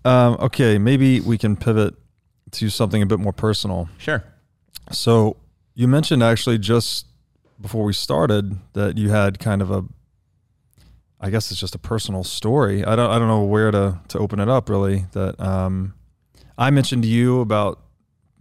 all. 0.06 0.12
Um, 0.12 0.38
okay, 0.42 0.78
maybe 0.78 1.20
we 1.20 1.38
can 1.38 1.56
pivot 1.56 1.94
to 2.52 2.70
something 2.70 3.02
a 3.02 3.06
bit 3.06 3.20
more 3.20 3.34
personal. 3.34 3.90
Sure. 3.98 4.24
So 4.92 5.38
you 5.80 5.88
mentioned 5.88 6.22
actually 6.22 6.58
just 6.58 7.06
before 7.62 7.86
we 7.86 7.94
started 7.94 8.58
that 8.74 8.98
you 8.98 9.12
had 9.12 9.40
kind 9.40 9.62
of 9.62 9.72
a 9.72 9.86
I 11.22 11.30
guess 11.30 11.52
it's 11.52 11.60
just 11.60 11.74
a 11.74 11.80
personal 11.80 12.26
story. 12.26 12.84
I 12.84 12.98
don't 12.98 13.10
I 13.10 13.18
don't 13.18 13.30
know 13.30 13.46
where 13.46 13.72
to 13.72 13.98
to 14.10 14.20
open 14.20 14.42
it 14.42 14.50
up 14.50 14.68
really. 14.68 15.06
That 15.14 15.40
um, 15.40 15.94
I 16.58 16.70
mentioned 16.70 17.04
to 17.04 17.10
you 17.10 17.40
about 17.40 17.80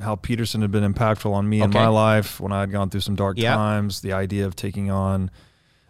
how 0.01 0.17
Peterson 0.17 0.63
had 0.63 0.73
been 0.73 0.93
impactful 0.93 1.33
on 1.33 1.49
me 1.49 1.59
okay. 1.59 1.67
in 1.67 1.71
my 1.71 1.87
life 1.87 2.41
when 2.41 2.51
I 2.51 2.59
had 2.59 2.73
gone 2.73 2.91
through 2.91 3.03
some 3.03 3.15
dark 3.15 3.39
yep. 3.39 3.55
times. 3.55 4.01
The 4.01 4.15
idea 4.15 4.45
of 4.45 4.57
taking 4.57 4.91
on 4.91 5.31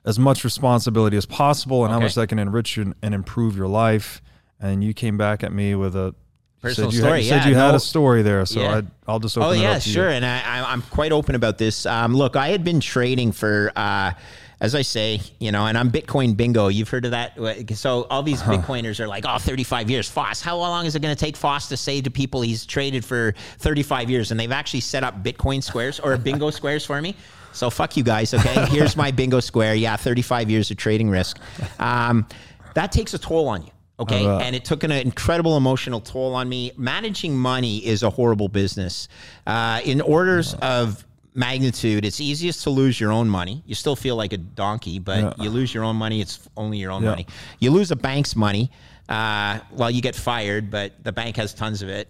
as 0.05 0.18
much 0.18 0.44
responsibility 0.44 1.16
as 1.16 1.24
possible 1.24 1.82
and 1.82 1.90
okay. 1.90 1.99
how 1.99 2.05
much 2.05 2.14
that 2.14 2.26
can 2.26 2.38
enrich 2.38 2.76
you 2.76 2.92
and 3.01 3.14
improve 3.14 3.57
your 3.57 3.68
life. 3.68 4.20
And 4.61 4.84
you 4.84 4.92
came 4.92 5.16
back 5.16 5.42
at 5.42 5.53
me 5.55 5.74
with 5.74 5.96
a 5.96 6.14
personal 6.61 6.92
you 6.92 6.98
story. 6.98 7.12
Had, 7.12 7.22
you 7.22 7.28
yeah, 7.28 7.42
said 7.42 7.48
you 7.48 7.54
no, 7.54 7.66
had 7.66 7.74
a 7.74 7.80
story 7.80 8.22
there, 8.22 8.44
so 8.46 8.61
yeah. 8.61 8.80
i 9.06 9.12
will 9.12 9.20
just 9.20 9.36
open. 9.36 9.48
Oh 9.48 9.52
yeah, 9.52 9.78
sure. 9.78 10.09
You. 10.11 10.16
And 10.16 10.24
I, 10.24 10.72
am 10.72 10.82
quite 10.82 11.12
open 11.12 11.34
about 11.34 11.59
this. 11.59 11.86
Um, 11.86 12.14
look, 12.14 12.36
I 12.36 12.48
had 12.48 12.64
been 12.64 12.80
trading 12.80 13.32
for. 13.32 13.72
Uh, 13.74 14.12
as 14.61 14.74
I 14.74 14.82
say, 14.82 15.20
you 15.38 15.52
know, 15.52 15.66
and 15.66 15.78
I'm 15.78 15.90
Bitcoin 15.90 16.36
bingo. 16.36 16.66
You've 16.66 16.89
heard 16.89 17.05
of 17.05 17.12
that? 17.12 17.39
So 17.76 18.09
all 18.10 18.24
these 18.24 18.40
huh. 18.40 18.55
Bitcoiners 18.55 18.98
are 18.98 19.06
like, 19.06 19.24
oh, 19.26 19.39
35 19.39 19.89
years. 19.89 20.09
Foss, 20.09 20.43
how 20.43 20.56
long 20.56 20.85
is 20.85 20.97
it 20.97 21.01
going 21.01 21.14
to 21.14 21.24
take 21.24 21.36
Foss 21.36 21.68
to 21.68 21.76
say 21.76 22.01
to 22.01 22.10
people 22.10 22.43
he's 22.43 22.66
traded 22.66 23.05
for 23.05 23.35
35 23.59 24.10
years? 24.10 24.30
And 24.32 24.40
they've 24.40 24.51
actually 24.51 24.80
set 24.80 25.05
up 25.05 25.22
Bitcoin 25.22 25.62
squares 25.62 26.01
or 26.01 26.16
bingo 26.16 26.51
squares 26.51 26.85
for 26.85 27.01
me. 27.01 27.14
So 27.52 27.70
fuck 27.70 27.97
you 27.97 28.02
guys, 28.02 28.35
okay? 28.35 28.66
Here's 28.66 28.97
my 28.97 29.10
bingo 29.10 29.40
square. 29.40 29.74
Yeah, 29.74 29.97
35 29.97 30.51
years 30.51 30.70
of 30.70 30.76
trading 30.76 31.09
risk. 31.09 31.39
Um, 31.78 32.26
that 32.74 32.93
takes 32.93 33.14
a 33.14 33.18
toll 33.18 33.48
on 33.48 33.62
you. 33.62 33.70
Okay. 34.00 34.24
And 34.24 34.54
it 34.54 34.64
took 34.64 34.84
an 34.84 34.92
incredible 34.92 35.56
emotional 35.56 36.00
toll 36.00 36.34
on 36.34 36.48
me. 36.48 36.72
Managing 36.76 37.36
money 37.36 37.84
is 37.84 38.02
a 38.02 38.10
horrible 38.10 38.48
business. 38.48 39.08
Uh, 39.46 39.80
in 39.84 40.00
orders 40.00 40.54
of 40.54 41.04
magnitude, 41.34 42.04
it's 42.04 42.20
easiest 42.20 42.62
to 42.62 42.70
lose 42.70 43.00
your 43.00 43.10
own 43.10 43.28
money. 43.28 43.62
You 43.66 43.74
still 43.74 43.96
feel 43.96 44.14
like 44.14 44.32
a 44.32 44.36
donkey, 44.36 44.98
but 44.98 45.18
yeah. 45.18 45.32
you 45.42 45.50
lose 45.50 45.74
your 45.74 45.84
own 45.84 45.96
money. 45.96 46.20
It's 46.20 46.48
only 46.56 46.78
your 46.78 46.92
own 46.92 47.02
yeah. 47.02 47.10
money. 47.10 47.26
You 47.58 47.70
lose 47.70 47.90
a 47.90 47.96
bank's 47.96 48.36
money. 48.36 48.70
Uh, 49.08 49.58
well, 49.72 49.90
you 49.90 50.02
get 50.02 50.14
fired, 50.14 50.70
but 50.70 50.92
the 51.02 51.12
bank 51.12 51.36
has 51.36 51.54
tons 51.54 51.82
of 51.82 51.88
it. 51.88 52.08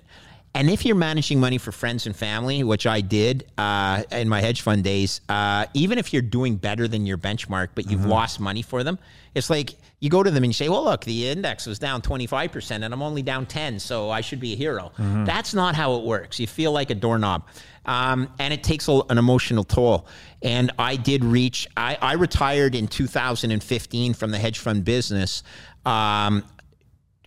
And 0.55 0.70
if 0.70 0.85
you're 0.85 0.97
managing 0.97 1.41
money 1.41 1.59
for 1.59 1.73
friends 1.73 2.07
and 2.07 2.16
family, 2.16 2.65
which 2.65 2.87
I 2.87 3.01
did 3.01 3.51
uh, 3.59 4.03
in 4.11 4.29
my 4.29 4.41
hedge 4.41 4.62
fund 4.62 4.83
days, 4.83 5.20
uh, 5.29 5.66
even 5.75 5.99
if 5.99 6.12
you're 6.12 6.23
doing 6.23 6.57
better 6.57 6.89
than 6.89 7.07
your 7.07 7.19
benchmark, 7.19 7.69
but 7.75 7.91
you've 7.91 8.01
mm-hmm. 8.01 8.11
lost 8.11 8.41
money 8.41 8.62
for 8.62 8.83
them, 8.83 8.99
it's 9.35 9.51
like 9.51 9.77
you 10.01 10.11
go 10.11 10.23
to 10.23 10.31
them 10.31 10.43
and 10.43 10.51
you 10.51 10.55
say, 10.55 10.69
well, 10.69 10.85
look, 10.85 11.05
the 11.05 11.29
index 11.29 11.66
was 11.66 11.79
down 11.79 12.03
25% 12.03 12.70
and 12.70 12.93
I'm 12.93 13.03
only 13.03 13.23
down 13.23 13.47
10, 13.47 13.79
so 13.79 14.11
I 14.11 14.20
should 14.20 14.41
be 14.41 14.53
a 14.53 14.57
hero. 14.57 14.93
Mm-hmm. 14.97 15.25
That's 15.25 15.55
not 15.55 15.75
how 15.75 15.97
it 15.97 16.05
works. 16.05 16.41
You 16.41 16.47
feel 16.47 16.73
like 16.73 16.91
a 16.91 16.95
doorknob. 16.95 17.47
Um, 17.85 18.29
and 18.39 18.53
it 18.53 18.62
takes 18.62 18.89
a, 18.89 19.01
an 19.11 19.19
emotional 19.19 19.65
toll. 19.65 20.07
And 20.43 20.73
I 20.79 20.97
did 20.97 21.25
reach, 21.25 21.66
I, 21.77 21.97
I, 22.01 22.12
retired 22.15 22.75
in 22.75 22.87
2015 22.87 24.15
from 24.15 24.31
the 24.31 24.39
hedge 24.39 24.59
fund 24.59 24.85
business. 24.85 25.43
Um, 25.87 26.45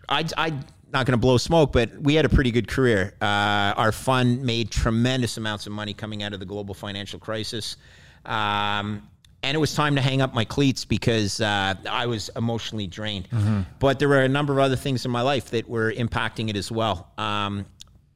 I, 0.07 0.26
I 0.38 0.53
not 0.91 1.05
going 1.05 1.13
to 1.13 1.18
blow 1.18 1.38
smoke, 1.38 1.72
but 1.72 1.93
we 2.01 2.15
had 2.15 2.26
a 2.26 2.30
pretty 2.30 2.51
good 2.51 2.68
career. 2.68 3.13
Uh, 3.22 3.73
our 3.77 3.91
fund 3.91 4.43
made 4.43 4.72
tremendous 4.72 5.38
amounts 5.38 5.65
of 5.65 5.73
money 5.73 5.93
coming 5.93 6.23
out 6.23 6.34
of 6.34 6.39
the 6.39 6.45
global 6.45 6.73
financial 6.73 7.19
crisis. 7.19 7.77
Um, 8.26 9.07
and 9.43 9.55
it 9.55 9.59
was 9.59 9.73
time 9.73 9.95
to 9.95 10.01
hang 10.01 10.22
up 10.22 10.34
my 10.34 10.45
cleats 10.45 10.85
because 10.85 11.41
uh, 11.41 11.73
I 11.89 12.05
was 12.05 12.30
emotionally 12.35 12.88
drained. 12.88 13.30
Mm-hmm. 13.31 13.61
But 13.80 13.99
there 13.99 14.07
were 14.07 14.22
a 14.22 14.30
number 14.30 14.53
of 14.53 14.59
other 14.59 14.76
things 14.76 15.05
in 15.05 15.11
my 15.11 15.22
life 15.22 15.49
that 15.51 15.68
were 15.68 15.91
impacting 15.91 16.49
it 16.49 16.55
as 16.55 16.72
well. 16.72 17.11
Um, 17.18 17.65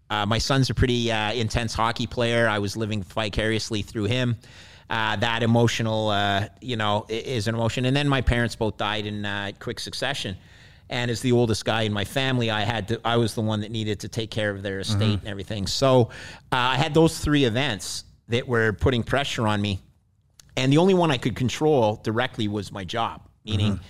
uh, 0.10 0.26
my 0.26 0.38
son's 0.38 0.70
a 0.70 0.74
pretty 0.76 1.12
uh, 1.12 1.34
intense 1.34 1.74
hockey 1.74 2.06
player. 2.06 2.48
I 2.48 2.60
was 2.60 2.78
living 2.78 3.02
vicariously 3.02 3.82
through 3.82 4.06
him. 4.06 4.38
Uh, 4.88 5.16
that 5.16 5.42
emotional, 5.42 6.10
uh, 6.10 6.48
you 6.62 6.76
know, 6.76 7.08
is 7.10 7.48
an 7.48 7.56
emotion. 7.56 7.86
And 7.86 7.96
then 7.96 8.08
my 8.08 8.22
parents 8.22 8.56
both 8.56 8.78
died 8.78 9.08
in 9.08 9.26
uh, 9.26 9.52
quick 9.60 9.80
succession. 9.80 10.38
And 10.90 11.10
as 11.10 11.22
the 11.22 11.32
oldest 11.32 11.66
guy 11.66 11.82
in 11.82 11.94
my 11.94 12.06
family, 12.06 12.52
I 12.52 12.62
had 12.62 12.88
to, 12.90 13.02
I 13.04 13.18
was 13.18 13.34
the 13.34 13.42
one 13.42 13.62
that 13.62 13.72
needed 13.72 14.02
to 14.02 14.08
take 14.08 14.30
care 14.30 14.52
of 14.52 14.62
their 14.62 14.80
estate 14.80 15.02
mm-hmm. 15.02 15.20
and 15.20 15.28
everything. 15.28 15.66
So 15.66 16.12
I 16.52 16.78
had 16.78 16.94
those 16.94 17.20
three 17.20 17.46
events 17.46 18.04
that 18.28 18.48
were 18.48 18.74
putting 18.74 19.04
pressure 19.04 19.48
on 19.48 19.62
me 19.62 19.82
and 20.58 20.72
the 20.72 20.78
only 20.78 20.94
one 20.94 21.12
I 21.12 21.18
could 21.18 21.36
control 21.36 22.00
directly 22.04 22.48
was 22.48 22.72
my 22.72 22.84
job, 22.84 23.22
meaning 23.44 23.74
mm-hmm. 23.74 23.84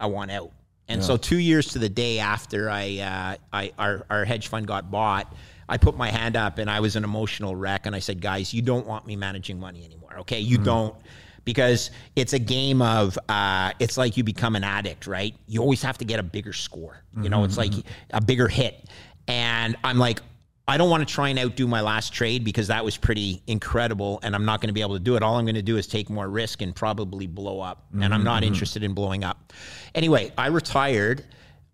I 0.00 0.06
want 0.06 0.30
out. 0.30 0.52
And 0.88 1.00
yeah. 1.00 1.06
so, 1.06 1.16
two 1.16 1.38
years 1.38 1.68
to 1.68 1.78
the 1.78 1.88
day 1.88 2.18
after 2.18 2.68
I, 2.68 2.98
uh, 2.98 3.36
I 3.52 3.72
our, 3.78 4.04
our 4.10 4.24
hedge 4.24 4.48
fund 4.48 4.66
got 4.66 4.90
bought, 4.90 5.32
I 5.68 5.78
put 5.78 5.96
my 5.96 6.10
hand 6.10 6.36
up 6.36 6.58
and 6.58 6.68
I 6.68 6.80
was 6.80 6.96
an 6.96 7.04
emotional 7.04 7.56
wreck. 7.56 7.86
And 7.86 7.96
I 7.96 8.00
said, 8.00 8.20
guys, 8.20 8.52
you 8.52 8.62
don't 8.62 8.86
want 8.86 9.06
me 9.06 9.16
managing 9.16 9.58
money 9.58 9.84
anymore. 9.84 10.18
Okay. 10.20 10.40
You 10.40 10.56
mm-hmm. 10.56 10.64
don't, 10.64 10.96
because 11.44 11.90
it's 12.16 12.32
a 12.32 12.38
game 12.38 12.82
of, 12.82 13.18
uh, 13.28 13.72
it's 13.78 13.96
like 13.96 14.16
you 14.16 14.24
become 14.24 14.56
an 14.56 14.64
addict, 14.64 15.06
right? 15.06 15.34
You 15.46 15.60
always 15.60 15.82
have 15.82 15.98
to 15.98 16.04
get 16.04 16.20
a 16.20 16.22
bigger 16.22 16.52
score. 16.52 17.02
You 17.20 17.28
know, 17.28 17.38
mm-hmm. 17.38 17.46
it's 17.46 17.58
like 17.58 17.72
mm-hmm. 17.72 18.16
a 18.16 18.20
bigger 18.20 18.48
hit. 18.48 18.88
And 19.28 19.76
I'm 19.84 19.98
like, 19.98 20.20
I 20.68 20.76
don't 20.76 20.90
want 20.90 21.06
to 21.06 21.12
try 21.12 21.28
and 21.28 21.38
outdo 21.38 21.66
my 21.66 21.80
last 21.80 22.12
trade 22.12 22.44
because 22.44 22.68
that 22.68 22.84
was 22.84 22.96
pretty 22.96 23.42
incredible 23.46 24.20
and 24.22 24.34
I'm 24.34 24.44
not 24.44 24.60
going 24.60 24.68
to 24.68 24.72
be 24.72 24.80
able 24.80 24.94
to 24.94 25.00
do 25.00 25.16
it. 25.16 25.22
All 25.22 25.36
I'm 25.36 25.44
going 25.44 25.56
to 25.56 25.62
do 25.62 25.76
is 25.76 25.86
take 25.86 26.08
more 26.08 26.28
risk 26.28 26.62
and 26.62 26.74
probably 26.74 27.26
blow 27.26 27.60
up. 27.60 27.86
Mm-hmm. 27.88 28.04
And 28.04 28.14
I'm 28.14 28.22
not 28.22 28.42
mm-hmm. 28.42 28.52
interested 28.52 28.82
in 28.82 28.94
blowing 28.94 29.24
up. 29.24 29.52
Anyway, 29.94 30.32
I 30.38 30.46
retired 30.46 31.24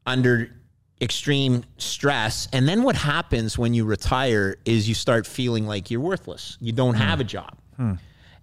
under 0.06 0.50
extreme 1.00 1.64
stress. 1.76 2.48
And 2.52 2.68
then 2.68 2.82
what 2.82 2.96
happens 2.96 3.58
when 3.58 3.74
you 3.74 3.84
retire 3.84 4.56
is 4.64 4.88
you 4.88 4.94
start 4.94 5.26
feeling 5.26 5.66
like 5.66 5.90
you're 5.90 6.00
worthless. 6.00 6.56
You 6.60 6.72
don't 6.72 6.94
mm. 6.94 6.98
have 6.98 7.20
a 7.20 7.24
job. 7.24 7.56
Mm. 7.78 7.98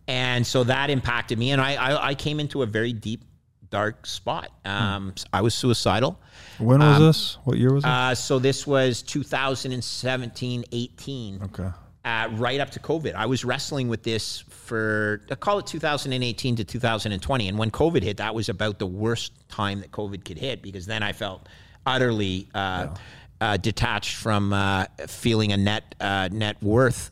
And 0.08 0.46
so 0.46 0.64
that 0.64 0.90
impacted 0.90 1.40
me. 1.40 1.52
And 1.52 1.62
I, 1.62 1.76
I, 1.76 2.08
I 2.10 2.16
came 2.16 2.40
into 2.40 2.62
a 2.62 2.66
very 2.66 2.94
deep 2.94 3.24
dark 3.70 4.06
spot. 4.06 4.50
Um, 4.64 5.10
hmm. 5.10 5.10
I 5.34 5.42
was 5.42 5.54
suicidal. 5.56 6.20
When 6.60 6.80
was 6.80 6.98
um, 6.98 7.04
this? 7.04 7.38
What 7.44 7.58
year 7.58 7.74
was 7.74 7.84
it? 7.84 7.90
Uh, 7.90 8.16
so 8.16 8.40
this 8.40 8.66
was 8.66 9.02
2017, 9.02 10.64
18. 10.72 11.44
Okay. 11.44 11.70
Uh, 12.04 12.30
right 12.34 12.60
up 12.60 12.70
to 12.70 12.80
COVID. 12.80 13.16
I 13.16 13.26
was 13.26 13.44
wrestling 13.44 13.88
with 13.90 14.04
this 14.04 14.44
for, 14.50 15.22
I 15.32 15.36
call 15.36 15.58
it 15.60 15.66
2018 15.66 16.56
to 16.58 16.64
2020. 16.64 17.48
And 17.48 17.58
when 17.58 17.72
COVID 17.72 18.04
hit, 18.04 18.18
that 18.18 18.36
was 18.36 18.48
about 18.48 18.78
the 18.78 18.86
worst 18.86 19.34
time 19.50 19.80
that 19.82 19.92
COVID 19.92 20.24
could 20.24 20.38
hit 20.38 20.62
because 20.62 20.86
then 20.86 21.02
I 21.02 21.14
felt 21.14 21.48
utterly 21.86 22.48
uh, 22.54 22.88
yeah. 22.88 22.96
Uh, 23.42 23.58
detached 23.58 24.16
from 24.16 24.54
uh, 24.54 24.86
feeling 25.08 25.52
a 25.52 25.58
net 25.58 25.94
uh, 26.00 26.30
net 26.32 26.56
worth 26.64 27.12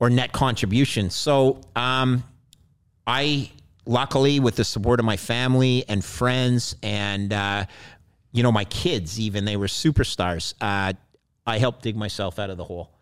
or 0.00 0.10
net 0.10 0.32
contribution. 0.32 1.10
So 1.10 1.60
um, 1.76 2.24
I 3.06 3.50
luckily 3.86 4.40
with 4.40 4.56
the 4.56 4.64
support 4.64 5.00
of 5.00 5.06
my 5.06 5.16
family 5.16 5.84
and 5.88 6.04
friends 6.04 6.76
and 6.82 7.32
uh, 7.32 7.64
you 8.32 8.42
know 8.42 8.52
my 8.52 8.64
kids 8.64 9.18
even 9.18 9.44
they 9.44 9.56
were 9.56 9.66
superstars 9.66 10.54
uh, 10.60 10.92
i 11.46 11.58
helped 11.58 11.82
dig 11.82 11.96
myself 11.96 12.38
out 12.38 12.50
of 12.50 12.56
the 12.56 12.64
hole 12.64 12.94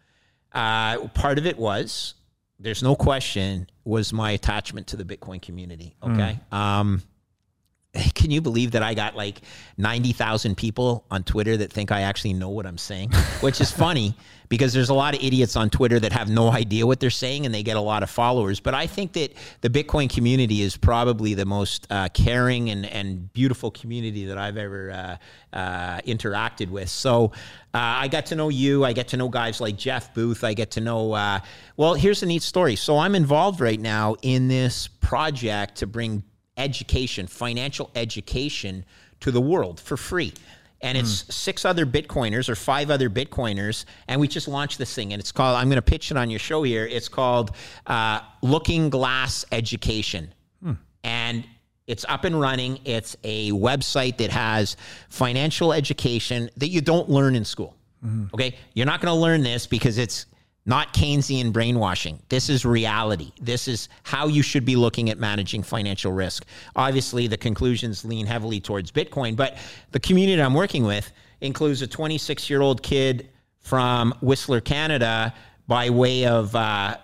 uh, 0.52 0.98
part 1.08 1.36
of 1.36 1.46
it 1.46 1.58
was 1.58 2.14
there's 2.58 2.82
no 2.82 2.96
question 2.96 3.68
was 3.84 4.12
my 4.12 4.30
attachment 4.30 4.86
to 4.86 4.96
the 4.96 5.04
bitcoin 5.04 5.42
community 5.42 5.96
okay 6.02 6.38
mm. 6.50 6.56
um, 6.56 7.02
can 8.14 8.30
you 8.30 8.40
believe 8.40 8.72
that 8.72 8.82
I 8.82 8.94
got 8.94 9.16
like 9.16 9.40
90,000 9.78 10.56
people 10.56 11.04
on 11.10 11.22
Twitter 11.22 11.56
that 11.56 11.72
think 11.72 11.90
I 11.90 12.02
actually 12.02 12.34
know 12.34 12.50
what 12.50 12.66
I'm 12.66 12.78
saying? 12.78 13.10
Which 13.40 13.60
is 13.60 13.70
funny 13.70 14.14
because 14.50 14.72
there's 14.72 14.88
a 14.88 14.94
lot 14.94 15.14
of 15.14 15.22
idiots 15.22 15.56
on 15.56 15.70
Twitter 15.70 15.98
that 16.00 16.12
have 16.12 16.28
no 16.28 16.50
idea 16.50 16.86
what 16.86 17.00
they're 17.00 17.10
saying 17.10 17.46
and 17.46 17.54
they 17.54 17.62
get 17.62 17.76
a 17.76 17.80
lot 17.80 18.02
of 18.02 18.10
followers. 18.10 18.60
But 18.60 18.74
I 18.74 18.86
think 18.86 19.12
that 19.14 19.34
the 19.60 19.70
Bitcoin 19.70 20.12
community 20.12 20.62
is 20.62 20.76
probably 20.76 21.34
the 21.34 21.46
most 21.46 21.86
uh, 21.90 22.08
caring 22.12 22.70
and, 22.70 22.86
and 22.86 23.32
beautiful 23.32 23.70
community 23.70 24.26
that 24.26 24.38
I've 24.38 24.56
ever 24.56 24.90
uh, 24.90 25.56
uh, 25.56 26.00
interacted 26.00 26.70
with. 26.70 26.88
So 26.88 27.32
uh, 27.74 27.78
I 27.78 28.08
got 28.08 28.26
to 28.26 28.36
know 28.36 28.48
you. 28.48 28.84
I 28.84 28.92
get 28.92 29.08
to 29.08 29.16
know 29.16 29.28
guys 29.28 29.60
like 29.60 29.76
Jeff 29.76 30.14
Booth. 30.14 30.44
I 30.44 30.54
get 30.54 30.70
to 30.72 30.80
know, 30.80 31.12
uh, 31.12 31.40
well, 31.76 31.94
here's 31.94 32.22
a 32.22 32.26
neat 32.26 32.42
story. 32.42 32.76
So 32.76 32.98
I'm 32.98 33.14
involved 33.14 33.60
right 33.60 33.80
now 33.80 34.16
in 34.22 34.48
this 34.48 34.88
project 34.88 35.76
to 35.76 35.86
bring 35.86 36.22
education, 36.58 37.26
financial 37.26 37.90
education 37.94 38.84
to 39.20 39.30
the 39.30 39.40
world 39.40 39.80
for 39.80 39.96
free. 39.96 40.34
And 40.80 40.96
it's 40.96 41.24
mm. 41.24 41.32
six 41.32 41.64
other 41.64 41.84
Bitcoiners 41.86 42.48
or 42.48 42.54
five 42.54 42.90
other 42.90 43.10
Bitcoiners. 43.10 43.84
And 44.06 44.20
we 44.20 44.28
just 44.28 44.46
launched 44.46 44.78
this 44.78 44.94
thing. 44.94 45.12
And 45.12 45.18
it's 45.18 45.32
called, 45.32 45.56
I'm 45.56 45.68
going 45.68 45.76
to 45.76 45.82
pitch 45.82 46.10
it 46.10 46.16
on 46.16 46.30
your 46.30 46.38
show 46.38 46.62
here. 46.62 46.86
It's 46.86 47.08
called 47.08 47.52
uh, 47.86 48.20
Looking 48.42 48.90
Glass 48.90 49.44
Education. 49.50 50.32
Mm. 50.64 50.78
And 51.02 51.44
it's 51.88 52.04
up 52.08 52.24
and 52.24 52.38
running. 52.38 52.78
It's 52.84 53.16
a 53.24 53.50
website 53.52 54.18
that 54.18 54.30
has 54.30 54.76
financial 55.08 55.72
education 55.72 56.48
that 56.58 56.68
you 56.68 56.80
don't 56.80 57.08
learn 57.08 57.34
in 57.34 57.44
school. 57.44 57.74
Mm. 58.04 58.32
Okay. 58.32 58.54
You're 58.74 58.86
not 58.86 59.00
going 59.00 59.12
to 59.12 59.20
learn 59.20 59.42
this 59.42 59.66
because 59.66 59.98
it's 59.98 60.26
not 60.68 60.92
Keynesian 60.92 61.50
brainwashing. 61.50 62.20
This 62.28 62.50
is 62.50 62.66
reality. 62.66 63.32
This 63.40 63.66
is 63.68 63.88
how 64.02 64.26
you 64.28 64.42
should 64.42 64.66
be 64.66 64.76
looking 64.76 65.08
at 65.08 65.18
managing 65.18 65.62
financial 65.62 66.12
risk. 66.12 66.44
Obviously, 66.76 67.26
the 67.26 67.38
conclusions 67.38 68.04
lean 68.04 68.26
heavily 68.26 68.60
towards 68.60 68.92
Bitcoin, 68.92 69.34
but 69.34 69.56
the 69.92 70.00
community 70.00 70.40
I'm 70.40 70.52
working 70.52 70.84
with 70.84 71.10
includes 71.40 71.80
a 71.80 71.86
26 71.86 72.50
year 72.50 72.60
old 72.60 72.82
kid 72.82 73.30
from 73.60 74.14
Whistler, 74.20 74.60
Canada, 74.60 75.34
by 75.66 75.88
way 75.88 76.26
of 76.26 76.54
uh, 76.54 76.98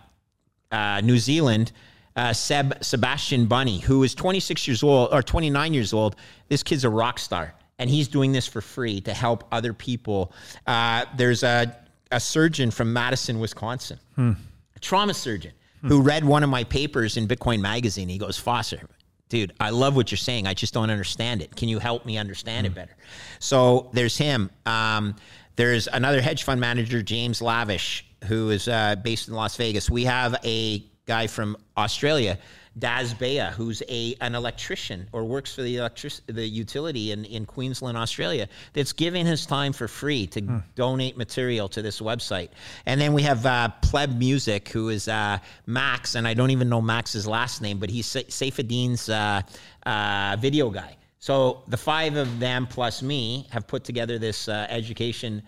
uh, 0.70 1.00
New 1.02 1.18
Zealand. 1.18 1.72
Uh, 2.16 2.32
Seb 2.32 2.76
Sebastian 2.80 3.48
Bunney, 3.48 3.80
who 3.80 4.04
is 4.04 4.14
26 4.14 4.68
years 4.68 4.84
old 4.84 5.12
or 5.12 5.20
29 5.20 5.74
years 5.74 5.92
old. 5.92 6.14
This 6.46 6.62
kid's 6.62 6.84
a 6.84 6.88
rock 6.88 7.18
star, 7.18 7.54
and 7.80 7.90
he's 7.90 8.06
doing 8.06 8.30
this 8.30 8.46
for 8.46 8.60
free 8.60 9.00
to 9.00 9.12
help 9.12 9.42
other 9.50 9.72
people. 9.72 10.32
Uh, 10.64 11.06
there's 11.16 11.42
a 11.42 11.76
a 12.14 12.20
surgeon 12.20 12.70
from 12.70 12.92
Madison, 12.92 13.40
Wisconsin, 13.40 13.98
hmm. 14.14 14.32
a 14.76 14.78
trauma 14.78 15.12
surgeon 15.12 15.52
hmm. 15.80 15.88
who 15.88 16.00
read 16.00 16.24
one 16.24 16.42
of 16.42 16.50
my 16.50 16.64
papers 16.64 17.16
in 17.16 17.26
Bitcoin 17.26 17.60
Magazine. 17.60 18.08
He 18.08 18.18
goes, 18.18 18.38
Foster, 18.38 18.80
dude, 19.28 19.52
I 19.58 19.70
love 19.70 19.96
what 19.96 20.10
you're 20.10 20.18
saying. 20.18 20.46
I 20.46 20.54
just 20.54 20.72
don't 20.72 20.90
understand 20.90 21.42
it. 21.42 21.54
Can 21.56 21.68
you 21.68 21.78
help 21.80 22.06
me 22.06 22.16
understand 22.16 22.66
it 22.66 22.70
hmm. 22.70 22.76
better? 22.76 22.96
So 23.40 23.90
there's 23.92 24.16
him. 24.16 24.50
Um, 24.64 25.16
there's 25.56 25.88
another 25.88 26.20
hedge 26.20 26.44
fund 26.44 26.60
manager, 26.60 27.02
James 27.02 27.42
Lavish, 27.42 28.06
who 28.24 28.50
is 28.50 28.68
uh, 28.68 28.96
based 28.96 29.28
in 29.28 29.34
Las 29.34 29.56
Vegas. 29.56 29.90
We 29.90 30.04
have 30.04 30.36
a 30.44 30.84
guy 31.06 31.26
from 31.26 31.56
Australia 31.76 32.38
Daz 32.78 33.14
Baya, 33.14 33.52
who's 33.52 33.82
a 33.88 34.16
an 34.20 34.34
electrician 34.34 35.06
or 35.12 35.24
works 35.24 35.54
for 35.54 35.62
the 35.62 35.76
electric 35.76 36.14
the 36.26 36.46
utility 36.46 37.12
in, 37.12 37.24
in 37.24 37.46
Queensland, 37.46 37.96
Australia, 37.96 38.48
that's 38.72 38.92
giving 38.92 39.24
his 39.26 39.46
time 39.46 39.72
for 39.72 39.86
free 39.86 40.26
to 40.28 40.40
hmm. 40.40 40.58
donate 40.74 41.16
material 41.16 41.68
to 41.68 41.82
this 41.82 42.00
website. 42.00 42.48
And 42.86 43.00
then 43.00 43.12
we 43.12 43.22
have 43.22 43.46
uh, 43.46 43.68
Pleb 43.82 44.18
Music, 44.18 44.68
who 44.68 44.88
is 44.88 45.06
uh, 45.06 45.38
Max, 45.66 46.16
and 46.16 46.26
I 46.26 46.34
don't 46.34 46.50
even 46.50 46.68
know 46.68 46.82
Max's 46.82 47.26
last 47.26 47.62
name, 47.62 47.78
but 47.78 47.90
he's 47.90 48.06
Sa- 48.06 48.28
Saifedean's 48.28 49.08
uh, 49.08 49.42
uh, 49.86 50.36
video 50.40 50.68
guy. 50.70 50.96
So 51.20 51.62
the 51.68 51.76
five 51.76 52.16
of 52.16 52.40
them 52.40 52.66
plus 52.66 53.02
me 53.02 53.46
have 53.50 53.66
put 53.66 53.84
together 53.84 54.18
this 54.18 54.48
uh, 54.48 54.66
education 54.68 55.42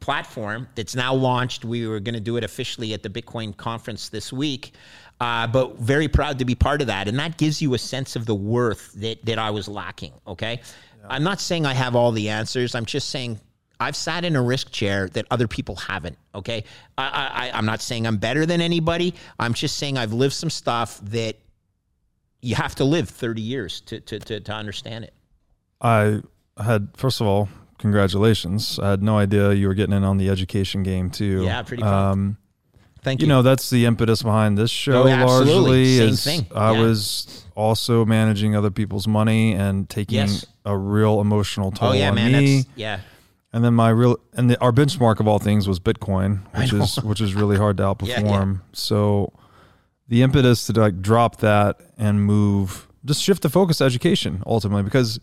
platform 0.00 0.68
that's 0.74 0.94
now 0.94 1.14
launched. 1.14 1.64
We 1.64 1.86
were 1.86 1.98
going 1.98 2.14
to 2.14 2.20
do 2.20 2.36
it 2.36 2.44
officially 2.44 2.92
at 2.92 3.02
the 3.02 3.08
Bitcoin 3.08 3.56
conference 3.56 4.10
this 4.10 4.32
week 4.32 4.74
uh, 5.20 5.46
but 5.46 5.78
very 5.78 6.08
proud 6.08 6.38
to 6.38 6.44
be 6.44 6.54
part 6.54 6.80
of 6.80 6.86
that. 6.86 7.08
And 7.08 7.18
that 7.18 7.38
gives 7.38 7.60
you 7.60 7.74
a 7.74 7.78
sense 7.78 8.16
of 8.16 8.26
the 8.26 8.34
worth 8.34 8.92
that, 8.94 9.24
that 9.24 9.38
I 9.38 9.50
was 9.50 9.68
lacking. 9.68 10.12
Okay. 10.26 10.60
Yeah. 11.00 11.06
I'm 11.10 11.24
not 11.24 11.40
saying 11.40 11.66
I 11.66 11.74
have 11.74 11.96
all 11.96 12.12
the 12.12 12.28
answers. 12.28 12.74
I'm 12.74 12.84
just 12.84 13.10
saying 13.10 13.40
I've 13.80 13.96
sat 13.96 14.24
in 14.24 14.36
a 14.36 14.42
risk 14.42 14.70
chair 14.70 15.08
that 15.10 15.26
other 15.30 15.48
people 15.48 15.76
haven't. 15.76 16.18
Okay. 16.34 16.64
I, 16.96 17.50
I, 17.52 17.58
I'm 17.58 17.66
not 17.66 17.80
saying 17.80 18.06
I'm 18.06 18.18
better 18.18 18.46
than 18.46 18.60
anybody. 18.60 19.14
I'm 19.38 19.54
just 19.54 19.76
saying 19.76 19.98
I've 19.98 20.12
lived 20.12 20.34
some 20.34 20.50
stuff 20.50 21.00
that 21.04 21.36
you 22.40 22.54
have 22.54 22.76
to 22.76 22.84
live 22.84 23.08
30 23.08 23.42
years 23.42 23.80
to, 23.82 24.00
to, 24.00 24.18
to, 24.20 24.40
to 24.40 24.52
understand 24.52 25.04
it. 25.04 25.14
I 25.80 26.20
had, 26.56 26.90
first 26.96 27.20
of 27.20 27.26
all, 27.26 27.48
congratulations. 27.78 28.78
I 28.78 28.90
had 28.90 29.02
no 29.02 29.18
idea 29.18 29.52
you 29.52 29.66
were 29.68 29.74
getting 29.74 29.96
in 29.96 30.04
on 30.04 30.18
the 30.18 30.28
education 30.28 30.82
game 30.82 31.10
too. 31.10 31.44
Yeah, 31.44 31.62
pretty 31.62 31.82
Um, 31.82 32.36
Thank 33.02 33.20
you. 33.20 33.26
You 33.26 33.28
know, 33.28 33.42
that's 33.42 33.70
the 33.70 33.86
impetus 33.86 34.22
behind 34.22 34.58
this 34.58 34.70
show. 34.70 35.02
Oh, 35.02 35.04
largely, 35.04 35.98
Same 35.98 36.08
is 36.08 36.24
thing. 36.24 36.46
I 36.54 36.72
yeah. 36.72 36.80
was 36.80 37.44
also 37.54 38.04
managing 38.04 38.54
other 38.54 38.70
people's 38.70 39.08
money 39.08 39.52
and 39.52 39.88
taking 39.88 40.16
yes. 40.16 40.46
a 40.64 40.76
real 40.76 41.20
emotional 41.20 41.68
oh, 41.68 41.76
toll 41.76 41.88
oh, 41.90 41.92
yeah, 41.92 42.10
on 42.10 42.14
man, 42.14 42.32
me. 42.32 42.64
yeah. 42.76 43.00
and 43.52 43.64
then 43.64 43.74
my 43.74 43.90
real 43.90 44.18
and 44.34 44.50
the, 44.50 44.60
our 44.60 44.72
benchmark 44.72 45.20
of 45.20 45.28
all 45.28 45.38
things 45.38 45.66
was 45.66 45.80
Bitcoin, 45.80 46.40
which 46.58 46.72
is 46.72 46.96
which 47.02 47.20
is 47.20 47.34
really 47.34 47.56
hard 47.56 47.76
to 47.78 47.82
outperform. 47.94 48.60
So 48.72 49.32
the 50.08 50.22
impetus 50.22 50.66
to 50.66 50.72
like 50.72 51.00
drop 51.00 51.38
that 51.38 51.80
and 51.96 52.22
move, 52.22 52.88
just 53.04 53.22
shift 53.22 53.42
the 53.42 53.50
focus 53.50 53.78
to 53.78 53.84
education 53.84 54.42
ultimately, 54.46 54.82
because 54.82 55.20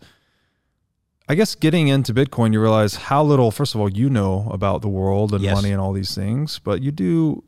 I 1.28 1.34
guess 1.34 1.56
getting 1.56 1.88
into 1.88 2.14
Bitcoin, 2.14 2.52
you 2.52 2.60
realize 2.60 2.94
how 2.94 3.22
little, 3.24 3.50
first 3.50 3.74
of 3.74 3.80
all, 3.80 3.88
you 3.90 4.08
know 4.08 4.48
about 4.52 4.82
the 4.82 4.88
world 4.88 5.32
and 5.32 5.42
yes. 5.42 5.56
money 5.56 5.72
and 5.72 5.80
all 5.80 5.92
these 5.92 6.14
things, 6.14 6.60
but 6.60 6.82
you 6.82 6.92
do, 6.92 7.42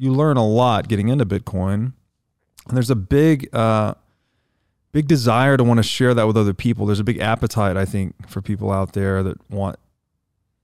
you 0.00 0.14
learn 0.14 0.38
a 0.38 0.46
lot 0.46 0.88
getting 0.88 1.08
into 1.08 1.26
Bitcoin. 1.26 1.92
And 2.66 2.76
there's 2.76 2.88
a 2.88 2.96
big, 2.96 3.54
uh, 3.54 3.94
big 4.92 5.06
desire 5.06 5.58
to 5.58 5.62
want 5.62 5.76
to 5.76 5.82
share 5.82 6.14
that 6.14 6.26
with 6.26 6.38
other 6.38 6.54
people. 6.54 6.86
There's 6.86 7.00
a 7.00 7.04
big 7.04 7.18
appetite, 7.18 7.76
I 7.76 7.84
think, 7.84 8.26
for 8.26 8.40
people 8.40 8.72
out 8.72 8.94
there 8.94 9.22
that 9.22 9.36
want, 9.50 9.78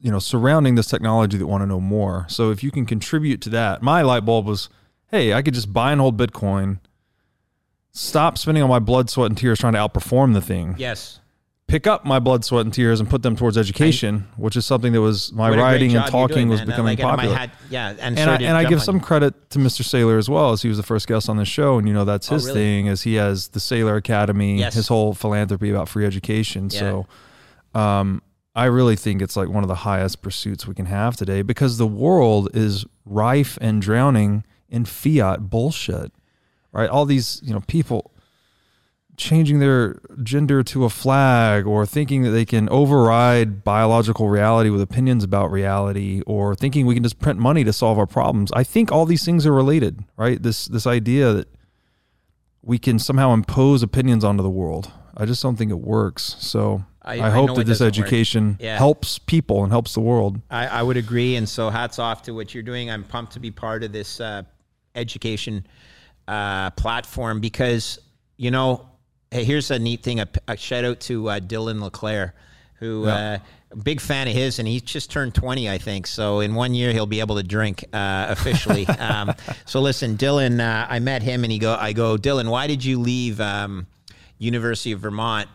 you 0.00 0.10
know, 0.10 0.18
surrounding 0.18 0.74
this 0.74 0.86
technology 0.86 1.36
that 1.36 1.46
want 1.46 1.60
to 1.60 1.66
know 1.66 1.80
more. 1.80 2.24
So 2.30 2.50
if 2.50 2.64
you 2.64 2.70
can 2.70 2.86
contribute 2.86 3.42
to 3.42 3.50
that, 3.50 3.82
my 3.82 4.00
light 4.00 4.24
bulb 4.24 4.46
was, 4.46 4.70
hey, 5.08 5.34
I 5.34 5.42
could 5.42 5.52
just 5.52 5.70
buy 5.70 5.92
and 5.92 6.00
hold 6.00 6.16
Bitcoin, 6.16 6.78
stop 7.92 8.38
spending 8.38 8.62
all 8.62 8.70
my 8.70 8.78
blood, 8.78 9.10
sweat, 9.10 9.30
and 9.30 9.36
tears 9.36 9.58
trying 9.58 9.74
to 9.74 9.78
outperform 9.78 10.32
the 10.32 10.40
thing. 10.40 10.76
Yes 10.78 11.20
pick 11.68 11.86
up 11.86 12.05
my 12.05 12.18
blood, 12.18 12.44
sweat, 12.44 12.64
and 12.64 12.72
tears 12.72 13.01
and 13.01 13.10
put 13.10 13.22
them 13.22 13.34
towards 13.34 13.59
education, 13.59 14.28
I, 14.32 14.40
which 14.40 14.56
is 14.56 14.64
something 14.64 14.93
that 14.93 15.01
was 15.01 15.32
my 15.32 15.51
writing 15.51 15.97
and 15.97 16.06
talking 16.06 16.48
was 16.48 16.60
becoming 16.60 16.98
like, 16.98 17.01
popular. 17.01 17.51
Yeah, 17.70 17.90
and, 17.98 18.18
and, 18.18 18.30
I, 18.30 18.36
and 18.36 18.56
I, 18.56 18.64
give 18.64 18.82
some 18.82 19.01
credit 19.01 19.51
to 19.51 19.59
Mr. 19.59 19.82
Saylor 19.82 20.18
as 20.18 20.28
well, 20.28 20.52
as 20.52 20.62
he 20.62 20.68
was 20.68 20.76
the 20.76 20.84
first 20.84 21.09
guest 21.09 21.28
on 21.28 21.36
the 21.36 21.44
show, 21.44 21.78
and 21.78 21.88
you 21.88 21.94
know 21.94 22.05
that's 22.05 22.30
oh, 22.30 22.34
his 22.34 22.44
oh, 22.44 22.48
really? 22.48 22.60
thing, 22.60 22.88
as 22.88 23.02
he 23.02 23.14
has 23.14 23.48
the 23.48 23.60
Saylor 23.60 23.97
Academy, 23.97 24.59
yes. 24.59 24.74
his 24.74 24.88
whole 24.88 25.14
philanthropy 25.14 25.70
about 25.70 25.88
free 25.88 26.06
education. 26.06 26.68
Yeah. 26.70 26.78
So, 26.78 27.06
um, 27.74 28.22
I 28.55 28.66
really 28.66 28.97
think 28.97 29.20
it's 29.20 29.36
like 29.36 29.48
one 29.48 29.64
of 29.64 29.68
the 29.68 29.74
highest 29.74 30.22
pursuits 30.22 30.66
we 30.66 30.74
can 30.74 30.86
have 30.86 31.16
today 31.16 31.43
because 31.43 31.78
the 31.78 31.86
world 31.86 32.48
is 32.55 32.86
rife 33.05 33.59
and 33.60 33.82
drowning 33.82 34.44
in 34.68 34.84
fiat 34.84 35.51
bullshit. 35.51 36.12
Right, 36.72 36.90
all 36.90 37.06
these 37.06 37.40
you 37.43 37.55
know 37.55 37.62
people 37.66 38.12
changing 39.16 39.59
their 39.59 40.01
gender 40.22 40.62
to 40.62 40.84
a 40.84 40.90
flag 40.90 41.66
or 41.66 41.86
thinking 41.86 42.22
that 42.22 42.30
they 42.30 42.44
can 42.44 42.68
override 42.68 43.64
biological 43.64 44.28
reality 44.28 44.70
with 44.70 44.80
opinions 44.80 45.24
about 45.24 45.51
reality 45.51 46.22
or 46.26 46.55
thinking 46.55 46.86
we 46.86 46.94
can 46.94 47.02
just 47.02 47.18
print 47.18 47.38
money 47.38 47.64
to 47.64 47.72
solve 47.72 47.98
our 47.98 48.06
problems. 48.06 48.52
I 48.52 48.64
think 48.64 48.93
all 48.93 49.06
these 49.06 49.24
things 49.24 49.47
are 49.47 49.52
related, 49.52 50.05
right? 50.16 50.43
This 50.43 50.66
this 50.66 50.86
idea 50.86 51.32
that 51.32 51.48
we 52.62 52.78
can 52.78 52.98
somehow 52.98 53.32
impose 53.32 53.82
opinions 53.82 54.24
onto 54.24 54.43
the 54.43 54.51
world. 54.51 54.90
I 55.16 55.24
just 55.24 55.43
don't 55.43 55.56
think 55.56 55.70
it 55.70 55.80
works. 55.80 56.36
So 56.40 56.84
I, 57.06 57.20
I 57.20 57.30
hope 57.30 57.51
I 57.51 57.55
that 57.55 57.66
this 57.66 57.80
education 57.80 58.59
yeah. 58.60 58.76
helps 58.76 59.18
people 59.18 59.62
and 59.62 59.72
helps 59.72 59.94
the 59.94 60.01
world. 60.01 60.40
I, 60.51 60.66
I, 60.66 60.82
would 60.82 60.97
agree. 60.97 61.36
And 61.36 61.48
so 61.48 61.70
hats 61.70 62.01
off 62.01 62.22
to 62.22 62.32
what 62.32 62.52
you're 62.52 62.64
doing. 62.64 62.90
I'm 62.90 63.05
pumped 63.05 63.32
to 63.34 63.40
be 63.40 63.52
part 63.52 63.84
of 63.84 63.93
this 63.93 64.20
uh, 64.20 64.43
education 64.97 65.64
uh, 66.26 66.70
platform 66.70 67.40
because, 67.40 68.01
you 68.36 68.51
know, 68.51 68.88
Hey, 69.36 69.44
here's 69.44 69.70
a 69.70 69.78
neat 69.78 70.02
thing. 70.02 70.18
A, 70.18 70.28
a 70.48 70.56
shout 70.56 70.86
out 70.86 70.98
to 71.00 71.28
uh, 71.28 71.40
Dylan 71.40 71.82
LeClaire, 71.82 72.32
who 72.76 73.04
yeah. 73.04 73.38
uh, 73.70 73.76
big 73.76 74.00
fan 74.00 74.28
of 74.28 74.32
his, 74.32 74.58
and 74.58 74.66
he 74.66 74.80
just 74.80 75.10
turned 75.10 75.34
20, 75.34 75.68
I 75.68 75.76
think. 75.76 76.06
So 76.06 76.40
in 76.40 76.54
one 76.54 76.72
year 76.72 76.90
he'll 76.94 77.04
be 77.04 77.20
able 77.20 77.36
to 77.36 77.42
drink 77.42 77.84
uh, 77.92 78.28
officially. 78.30 78.86
um, 78.98 79.34
so 79.66 79.82
listen, 79.82 80.16
Dylan, 80.16 80.58
uh, 80.58 80.86
I 80.88 81.00
met 81.00 81.22
him, 81.22 81.44
and 81.44 81.52
he 81.52 81.58
go, 81.58 81.76
I 81.78 81.92
go, 81.92 82.16
Dylan, 82.16 82.48
why 82.48 82.66
did 82.66 82.82
you 82.82 82.98
leave 82.98 83.38
um, 83.38 83.86
University 84.38 84.92
of 84.92 85.00
Vermont? 85.00 85.50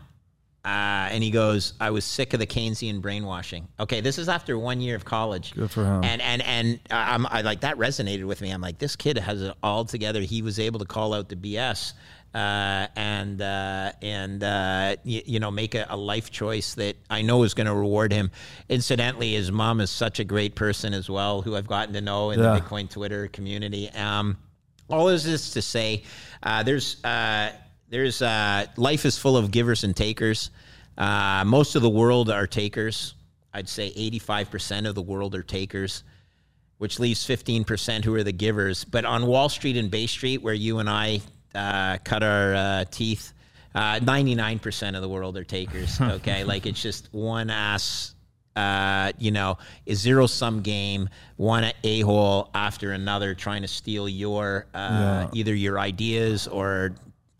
Uh, 0.64 1.10
and 1.10 1.24
he 1.24 1.32
goes, 1.32 1.74
I 1.82 1.90
was 1.90 2.06
sick 2.06 2.36
of 2.36 2.40
the 2.40 2.46
Keynesian 2.46 3.02
brainwashing. 3.02 3.68
Okay, 3.80 4.00
this 4.00 4.20
is 4.20 4.30
after 4.30 4.60
one 4.60 4.80
year 4.80 4.96
of 4.96 5.06
college. 5.06 5.56
Good 5.56 5.72
for 5.72 5.84
him. 5.84 6.04
And 6.04 6.22
and 6.22 6.44
and 6.44 6.80
I'm 6.92 7.26
I 7.26 7.42
like 7.42 7.62
that 7.62 7.78
resonated 7.78 8.26
with 8.26 8.42
me. 8.42 8.52
I'm 8.52 8.62
like, 8.62 8.78
this 8.78 8.96
kid 8.96 9.18
has 9.18 9.42
it 9.42 9.56
all 9.64 9.86
together. 9.86 10.22
He 10.22 10.44
was 10.44 10.60
able 10.60 10.78
to 10.78 10.86
call 10.86 11.16
out 11.16 11.30
the 11.30 11.36
BS 11.36 11.94
uh, 12.34 12.88
and 12.96 13.42
uh, 13.42 13.92
and 14.02 14.44
uh, 14.44 14.96
y- 15.04 15.24
you 15.26 15.40
know 15.40 15.52
make 15.52 15.76
a, 15.76 15.86
a, 15.90 15.98
life 15.98 16.32
choice 16.32 16.76
that 16.76 16.96
I 17.10 17.22
know 17.24 17.44
is 17.44 17.54
going 17.54 17.68
to 17.68 17.76
reward 17.76 18.14
him. 18.14 18.32
Incidentally, 18.70 19.34
his 19.34 19.52
mom 19.52 19.82
is 19.82 19.92
such 19.92 20.20
a 20.20 20.24
great 20.24 20.56
person 20.56 20.94
as 20.94 21.10
well, 21.10 21.42
who 21.42 21.58
I've 21.58 21.68
gotten 21.68 21.94
to 21.94 22.02
know 22.02 22.32
in 22.32 22.40
yeah. 22.40 22.54
the 22.54 22.62
Bitcoin 22.62 22.90
Twitter 22.90 23.28
community. 23.28 23.90
Um, 23.90 24.38
all 24.90 25.10
is 25.10 25.26
this 25.26 25.52
to 25.52 25.62
say, 25.62 26.04
uh, 26.44 26.64
there's 26.64 27.04
uh, 27.04 27.52
there's 27.90 28.22
uh, 28.22 28.66
life 28.78 29.06
is 29.06 29.18
full 29.18 29.36
of 29.36 29.52
givers 29.52 29.84
and 29.84 29.96
takers. 29.96 30.52
most 30.98 31.76
of 31.76 31.82
the 31.82 31.90
world 31.90 32.30
are 32.30 32.48
takers. 32.48 33.14
I'd 33.54 33.68
say 33.68 33.92
85% 33.92 34.88
of 34.88 34.96
the 34.96 35.02
world 35.02 35.36
are 35.36 35.44
takers 35.44 36.04
which 36.78 36.98
leaves 36.98 37.24
15% 37.24 38.04
who 38.04 38.16
are 38.16 38.24
the 38.24 38.32
givers. 38.32 38.86
But 38.86 39.06
on 39.06 39.28
Wall 39.28 39.50
Street 39.50 39.78
and 39.78 39.92
Bay 39.92 40.08
Street, 40.08 40.42
where 40.42 40.56
you 40.56 40.80
and 40.80 40.90
I 40.90 41.22
uh, 41.56 41.98
cut 42.04 42.24
our 42.24 42.54
uh, 42.54 42.86
teeth. 42.92 43.34
Uh, 43.74 44.00
ninety-nine 44.04 44.60
percent 44.60 44.96
of 44.96 45.02
the 45.02 45.10
world 45.10 45.38
are 45.38 45.44
takers. 45.44 46.00
Okay, 46.02 46.44
like 46.44 46.66
it's 46.66 46.82
just 46.82 47.10
one 47.14 47.50
ass. 47.50 48.16
Uh, 48.54 49.14
you 49.18 49.32
know, 49.32 49.58
a 49.88 49.94
zero 49.94 50.28
sum 50.28 50.62
game, 50.62 51.08
one 51.38 51.72
a 51.86 52.02
hole 52.02 52.50
after 52.54 52.92
another, 52.92 53.34
trying 53.34 53.62
to 53.62 53.68
steal 53.68 54.10
your 54.10 54.66
uh, 54.74 54.78
yeah. 54.78 55.30
either 55.34 55.56
your 55.56 55.80
ideas 55.80 56.48
or 56.48 56.94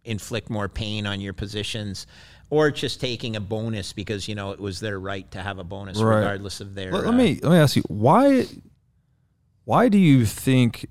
inflict 0.06 0.50
more 0.50 0.70
pain 0.70 1.06
on 1.06 1.20
your 1.20 1.34
positions 1.34 2.08
or 2.52 2.70
just 2.70 3.02
taking 3.02 3.36
a 3.36 3.40
bonus 3.40 3.94
because 3.94 4.28
you 4.28 4.36
know 4.36 4.52
it 4.52 4.60
was 4.60 4.80
their 4.80 5.00
right 5.00 5.30
to 5.32 5.42
have 5.42 5.58
a 5.58 5.64
bonus 5.64 6.00
right. 6.00 6.18
regardless 6.18 6.62
of 6.62 6.76
their. 6.76 6.92
Let, 6.92 7.06
let 7.06 7.14
uh, 7.14 7.18
me 7.18 7.40
let 7.42 7.52
me 7.52 7.58
ask 7.58 7.76
you 7.76 7.84
why. 7.88 8.46
Why 9.64 9.90
do 9.90 9.98
you 9.98 10.26
think 10.26 10.88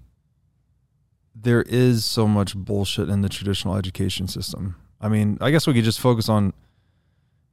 there 1.42 1.62
is 1.62 2.04
so 2.04 2.26
much 2.26 2.54
bullshit 2.54 3.08
in 3.08 3.22
the 3.22 3.28
traditional 3.28 3.76
education 3.76 4.28
system. 4.28 4.76
I 5.00 5.08
mean, 5.08 5.38
I 5.40 5.50
guess 5.50 5.66
we 5.66 5.74
could 5.74 5.84
just 5.84 6.00
focus 6.00 6.28
on 6.28 6.52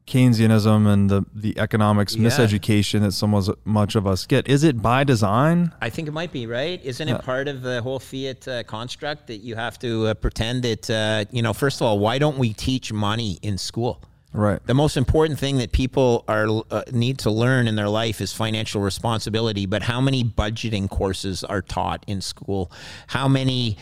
Keynesianism 0.08 0.88
and 0.88 1.10
the 1.10 1.26
the 1.36 1.60
economics 1.60 2.16
yeah. 2.16 2.30
miseducation 2.30 3.02
that 3.02 3.12
so 3.12 3.28
much 3.66 3.96
of 3.96 4.08
us 4.08 4.26
get. 4.26 4.48
Is 4.48 4.64
it 4.64 4.82
by 4.82 5.04
design? 5.04 5.74
I 5.82 5.90
think 5.90 6.08
it 6.08 6.12
might 6.12 6.32
be 6.32 6.48
right. 6.48 6.84
Isn't 6.84 7.10
it 7.10 7.22
part 7.24 7.50
of 7.50 7.62
the 7.62 7.82
whole 7.82 8.00
fiat 8.00 8.48
uh, 8.48 8.64
construct 8.64 9.28
that 9.28 9.38
you 9.38 9.56
have 9.56 9.78
to 9.80 10.08
uh, 10.08 10.14
pretend 10.14 10.64
that 10.64 10.90
uh, 10.90 11.26
you 11.32 11.42
know? 11.42 11.54
First 11.54 11.82
of 11.82 11.88
all, 11.88 12.00
why 12.00 12.20
don't 12.20 12.38
we 12.38 12.54
teach 12.54 12.94
money 12.94 13.38
in 13.42 13.58
school? 13.58 14.02
Right. 14.38 14.64
The 14.68 14.76
most 14.76 14.98
important 14.98 15.40
thing 15.40 15.58
that 15.58 15.72
people 15.72 16.24
are 16.28 16.48
uh, 16.70 16.84
need 16.92 17.18
to 17.20 17.32
learn 17.32 17.68
in 17.68 17.76
their 17.76 17.90
life 17.90 18.22
is 18.22 18.34
financial 18.34 18.82
responsibility. 18.82 19.66
But 19.66 19.82
how 19.82 20.00
many 20.00 20.24
budgeting 20.24 20.88
courses 20.88 21.44
are 21.44 21.64
taught 21.64 22.04
in 22.06 22.22
school? 22.22 22.72
How 23.08 23.28
many 23.28 23.78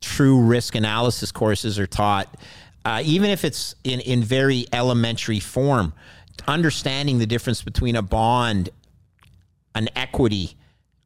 true 0.00 0.40
risk 0.40 0.74
analysis 0.74 1.30
courses 1.30 1.78
are 1.78 1.86
taught? 1.86 2.34
Uh, 2.86 3.02
even 3.04 3.28
if 3.28 3.44
it's 3.44 3.74
in 3.84 4.00
in 4.00 4.22
very 4.22 4.64
elementary 4.72 5.40
form, 5.40 5.92
understanding 6.46 7.18
the 7.18 7.26
difference 7.26 7.60
between 7.60 7.94
a 7.94 8.00
bond, 8.00 8.70
an 9.74 9.90
equity, 9.94 10.56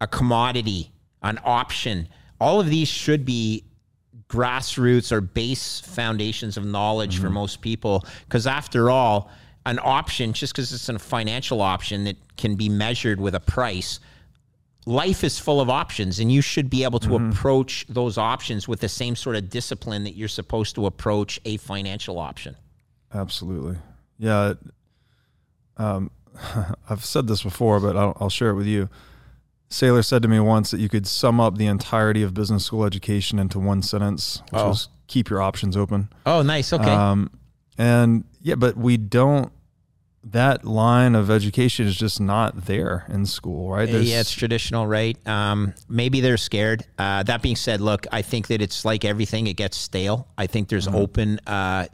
a 0.00 0.06
commodity, 0.06 0.92
an 1.24 1.40
option. 1.44 2.06
All 2.40 2.60
of 2.60 2.68
these 2.68 2.86
should 2.86 3.24
be 3.24 3.64
grassroots 4.32 5.12
or 5.12 5.20
base 5.20 5.80
foundations 5.80 6.56
of 6.56 6.64
knowledge 6.64 7.16
mm-hmm. 7.16 7.24
for 7.24 7.30
most 7.30 7.60
people. 7.60 8.04
Because 8.24 8.46
after 8.46 8.90
all, 8.90 9.30
an 9.66 9.78
option, 9.82 10.32
just 10.32 10.54
because 10.54 10.72
it's 10.72 10.88
a 10.88 10.98
financial 10.98 11.60
option 11.60 12.04
that 12.04 12.16
can 12.36 12.56
be 12.56 12.68
measured 12.68 13.20
with 13.20 13.34
a 13.34 13.40
price, 13.40 14.00
life 14.86 15.22
is 15.22 15.38
full 15.38 15.60
of 15.60 15.68
options, 15.68 16.18
and 16.18 16.32
you 16.32 16.40
should 16.40 16.70
be 16.70 16.82
able 16.82 16.98
to 16.98 17.10
mm-hmm. 17.10 17.30
approach 17.30 17.86
those 17.88 18.16
options 18.16 18.66
with 18.66 18.80
the 18.80 18.88
same 18.88 19.14
sort 19.14 19.36
of 19.36 19.50
discipline 19.50 20.04
that 20.04 20.16
you're 20.16 20.28
supposed 20.28 20.74
to 20.74 20.86
approach 20.86 21.38
a 21.44 21.58
financial 21.58 22.18
option. 22.18 22.56
Absolutely. 23.14 23.76
Yeah. 24.18 24.54
Um, 25.76 26.10
I've 26.88 27.04
said 27.04 27.26
this 27.26 27.42
before, 27.42 27.78
but 27.80 27.96
I'll, 27.96 28.16
I'll 28.18 28.30
share 28.30 28.50
it 28.50 28.54
with 28.54 28.66
you. 28.66 28.88
Saylor 29.72 30.04
said 30.04 30.20
to 30.20 30.28
me 30.28 30.38
once 30.38 30.70
that 30.70 30.80
you 30.80 30.90
could 30.90 31.06
sum 31.06 31.40
up 31.40 31.56
the 31.56 31.66
entirety 31.66 32.22
of 32.22 32.34
business 32.34 32.66
school 32.66 32.84
education 32.84 33.38
into 33.38 33.58
one 33.58 33.80
sentence, 33.80 34.42
which 34.50 34.60
oh. 34.60 34.68
was 34.68 34.88
keep 35.06 35.30
your 35.30 35.40
options 35.40 35.78
open. 35.78 36.10
Oh, 36.26 36.42
nice. 36.42 36.74
Okay. 36.74 36.90
Um, 36.90 37.30
and 37.78 38.24
yeah, 38.42 38.56
but 38.56 38.76
we 38.76 38.98
don't. 38.98 39.50
That 40.24 40.64
line 40.64 41.16
of 41.16 41.30
education 41.30 41.86
is 41.86 41.96
just 41.96 42.20
not 42.20 42.66
there 42.66 43.06
in 43.08 43.26
school, 43.26 43.72
right? 43.72 43.90
There's, 43.90 44.08
yeah, 44.08 44.20
it's 44.20 44.30
traditional, 44.30 44.86
right? 44.86 45.16
Um, 45.26 45.74
maybe 45.88 46.20
they're 46.20 46.36
scared. 46.36 46.86
Uh, 46.96 47.24
that 47.24 47.42
being 47.42 47.56
said, 47.56 47.80
look, 47.80 48.06
I 48.12 48.22
think 48.22 48.46
that 48.46 48.62
it's 48.62 48.84
like 48.84 49.04
everything; 49.04 49.48
it 49.48 49.54
gets 49.54 49.76
stale. 49.76 50.28
I 50.38 50.46
think 50.46 50.68
there's 50.68 50.86
mm-hmm. 50.86 50.96
open. 50.96 51.40
Uh, 51.44 51.86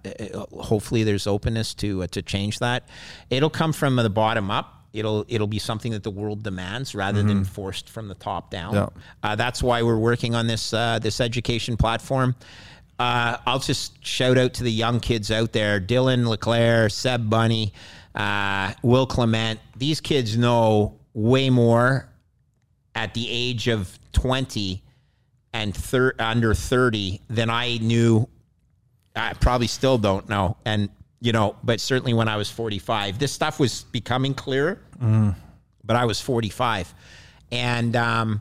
hopefully, 0.52 1.04
there's 1.04 1.26
openness 1.26 1.72
to 1.76 2.02
uh, 2.02 2.06
to 2.08 2.20
change 2.20 2.58
that. 2.58 2.86
It'll 3.30 3.48
come 3.48 3.72
from 3.72 3.96
the 3.96 4.10
bottom 4.10 4.50
up 4.50 4.77
It'll 4.92 5.24
it'll 5.28 5.46
be 5.46 5.58
something 5.58 5.92
that 5.92 6.02
the 6.02 6.10
world 6.10 6.42
demands 6.42 6.94
rather 6.94 7.20
mm-hmm. 7.20 7.28
than 7.28 7.44
forced 7.44 7.90
from 7.90 8.08
the 8.08 8.14
top 8.14 8.50
down. 8.50 8.74
Yeah. 8.74 8.88
Uh, 9.22 9.36
that's 9.36 9.62
why 9.62 9.82
we're 9.82 9.98
working 9.98 10.34
on 10.34 10.46
this 10.46 10.72
uh, 10.72 10.98
this 10.98 11.20
education 11.20 11.76
platform. 11.76 12.34
Uh, 12.98 13.36
I'll 13.46 13.60
just 13.60 14.04
shout 14.04 14.38
out 14.38 14.54
to 14.54 14.64
the 14.64 14.72
young 14.72 14.98
kids 14.98 15.30
out 15.30 15.52
there 15.52 15.80
Dylan 15.80 16.26
LeClaire, 16.26 16.88
Seb 16.88 17.30
Bunney, 17.30 17.72
uh, 18.14 18.72
Will 18.82 19.06
Clement. 19.06 19.60
These 19.76 20.00
kids 20.00 20.36
know 20.36 20.98
way 21.14 21.50
more 21.50 22.08
at 22.94 23.14
the 23.14 23.28
age 23.30 23.68
of 23.68 23.98
20 24.12 24.82
and 25.52 25.74
thir- 25.74 26.14
under 26.18 26.54
30 26.54 27.20
than 27.28 27.50
I 27.50 27.78
knew. 27.78 28.28
I 29.14 29.34
probably 29.34 29.66
still 29.68 29.98
don't 29.98 30.28
know. 30.28 30.56
And, 30.64 30.90
you 31.20 31.32
know, 31.32 31.56
but 31.62 31.80
certainly 31.80 32.14
when 32.14 32.28
I 32.28 32.36
was 32.36 32.50
45, 32.50 33.18
this 33.18 33.32
stuff 33.32 33.58
was 33.58 33.84
becoming 33.84 34.34
clearer, 34.34 34.80
but 35.84 35.96
I 35.96 36.04
was 36.04 36.20
45. 36.20 36.94
And, 37.50 37.96
um, 37.96 38.40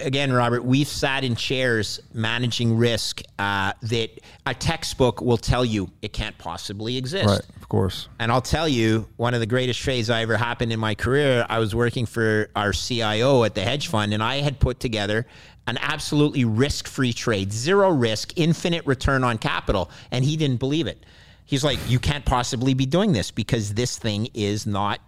again, 0.00 0.32
Robert, 0.32 0.64
we've 0.64 0.88
sat 0.88 1.24
in 1.24 1.36
chairs 1.36 2.00
managing 2.12 2.76
risk 2.76 3.22
uh, 3.38 3.72
that 3.82 4.20
a 4.46 4.54
textbook 4.54 5.20
will 5.20 5.36
tell 5.36 5.64
you 5.64 5.90
it 6.02 6.12
can't 6.12 6.36
possibly 6.38 6.96
exist. 6.96 7.26
Right, 7.28 7.56
of 7.60 7.68
course. 7.68 8.08
And 8.18 8.30
I'll 8.32 8.42
tell 8.42 8.68
you, 8.68 9.08
one 9.16 9.34
of 9.34 9.40
the 9.40 9.46
greatest 9.46 9.80
trades 9.80 10.10
I 10.10 10.22
ever 10.22 10.36
happened 10.36 10.72
in 10.72 10.80
my 10.80 10.94
career, 10.94 11.46
I 11.48 11.58
was 11.58 11.74
working 11.74 12.06
for 12.06 12.48
our 12.56 12.72
CIO 12.72 13.44
at 13.44 13.54
the 13.54 13.62
hedge 13.62 13.88
fund, 13.88 14.12
and 14.12 14.22
I 14.22 14.36
had 14.36 14.58
put 14.58 14.80
together 14.80 15.26
an 15.66 15.78
absolutely 15.80 16.44
risk 16.44 16.88
free 16.88 17.12
trade, 17.12 17.52
zero 17.52 17.90
risk, 17.90 18.32
infinite 18.36 18.84
return 18.86 19.22
on 19.22 19.38
capital. 19.38 19.90
And 20.10 20.24
he 20.24 20.36
didn't 20.36 20.58
believe 20.58 20.86
it. 20.86 21.04
He's 21.44 21.64
like, 21.64 21.78
You 21.88 21.98
can't 21.98 22.24
possibly 22.24 22.74
be 22.74 22.86
doing 22.86 23.12
this 23.12 23.30
because 23.30 23.74
this 23.74 23.98
thing 23.98 24.28
is 24.34 24.66
not 24.66 25.00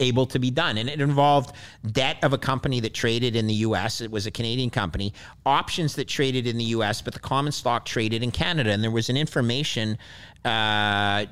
able 0.00 0.26
to 0.26 0.38
be 0.38 0.50
done. 0.50 0.78
And 0.78 0.88
it 0.88 1.00
involved 1.00 1.54
debt 1.92 2.16
of 2.22 2.32
a 2.32 2.38
company 2.38 2.80
that 2.80 2.94
traded 2.94 3.36
in 3.36 3.46
the 3.46 3.54
US. 3.54 4.00
It 4.00 4.10
was 4.10 4.26
a 4.26 4.30
Canadian 4.30 4.70
company, 4.70 5.12
options 5.46 5.94
that 5.96 6.08
traded 6.08 6.46
in 6.46 6.56
the 6.56 6.64
US, 6.64 7.02
but 7.02 7.14
the 7.14 7.20
common 7.20 7.52
stock 7.52 7.84
traded 7.84 8.22
in 8.22 8.30
Canada. 8.30 8.70
And 8.70 8.82
there 8.82 8.90
was 8.90 9.08
an 9.08 9.16
information 9.16 9.98
uh, 10.44 11.26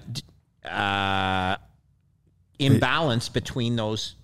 uh, 0.64 1.56
imbalance 2.58 3.28
between 3.28 3.76
those 3.76 4.14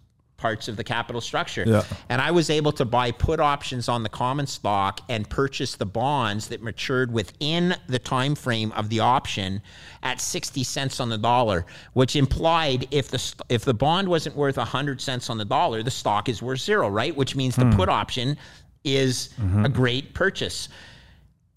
parts 0.45 0.69
of 0.69 0.77
the 0.77 0.85
capital 0.85 1.23
structure. 1.23 1.65
Yeah. 1.67 1.85
And 2.11 2.21
I 2.21 2.31
was 2.31 2.51
able 2.51 2.71
to 2.73 2.85
buy 2.85 3.13
put 3.13 3.41
options 3.41 3.89
on 3.89 4.03
the 4.03 4.11
common 4.11 4.47
stock 4.47 5.01
and 5.09 5.27
purchase 5.31 5.75
the 5.77 5.87
bonds 5.87 6.49
that 6.49 6.63
matured 6.63 7.11
within 7.11 7.75
the 7.89 7.99
time 7.99 8.35
frame 8.35 8.71
of 8.73 8.91
the 8.91 9.01
option 9.01 9.63
at 10.03 10.21
60 10.21 10.63
cents 10.63 11.01
on 11.01 11.09
the 11.09 11.17
dollar, 11.17 11.65
which 11.95 12.15
implied 12.15 12.87
if 12.91 13.09
the 13.09 13.35
if 13.49 13.65
the 13.65 13.73
bond 13.73 14.07
wasn't 14.07 14.37
worth 14.37 14.59
100 14.59 15.01
cents 15.01 15.31
on 15.31 15.39
the 15.39 15.47
dollar, 15.47 15.83
the 15.83 15.91
stock 15.91 16.29
is 16.29 16.43
worth 16.43 16.61
zero, 16.61 16.91
right? 16.91 17.17
Which 17.17 17.35
means 17.35 17.57
the 17.57 17.65
hmm. 17.65 17.77
put 17.77 17.89
option 17.89 18.37
is 18.85 19.31
mm-hmm. 19.41 19.65
a 19.65 19.71
great 19.71 20.13
purchase. 20.13 20.69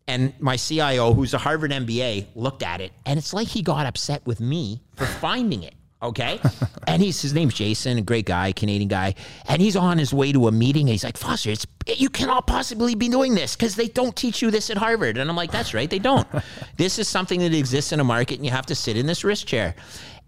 And 0.07 0.34
my 0.39 0.55
CIO, 0.55 1.14
who's 1.14 1.34
a 1.34 1.38
Harvard 1.38 1.72
MBA, 1.72 2.27
looked 2.35 2.64
at 2.64 2.80
it, 2.80 2.93
and 3.05 3.19
it's 3.19 3.34
like 3.34 3.49
he 3.49 3.61
got 3.61 3.85
upset 3.85 4.26
with 4.26 4.39
me 4.39 4.81
for 4.95 5.05
finding 5.05 5.64
it. 5.64 5.73
Okay, 6.02 6.40
and 6.88 7.02
he's 7.02 7.22
his 7.22 7.34
name's 7.34 7.56
Jason, 7.56 7.98
a 7.98 8.02
great 8.02 8.26
guy, 8.26 8.52
Canadian 8.52 8.88
guy, 8.88 9.15
and 9.48 9.60
he's 9.61 9.76
on 9.76 9.98
his 9.98 10.14
way 10.14 10.32
to 10.32 10.48
a 10.48 10.52
meeting. 10.52 10.84
And 10.84 10.90
he's 10.91 11.03
like, 11.03 11.18
Foster, 11.18 11.49
it's 11.49 11.65
you 11.88 12.10
cannot 12.10 12.45
possibly 12.45 12.94
be 12.94 13.10
doing 13.10 13.34
this 13.34 13.56
because 13.56 13.76
they 13.76 13.88
don't 13.88 14.15
teach 14.15 14.41
you 14.41 14.52
this 14.52 14.69
at 14.69 14.78
Harvard. 14.78 15.18
And 15.18 15.28
I'm 15.30 15.36
like, 15.36 15.52
that's 15.52 15.74
right, 15.74 15.90
they 15.90 15.99
don't. 15.99 16.28
this 16.78 16.99
is 16.99 17.07
something 17.07 17.40
that 17.40 17.53
exists 17.53 17.91
in 17.91 17.99
a 17.99 18.03
market, 18.03 18.36
and 18.36 18.45
you 18.45 18.52
have 18.52 18.68
to 18.68 18.76
sit 18.76 18.95
in 18.95 19.07
this 19.07 19.24
risk 19.24 19.48
chair. 19.48 19.76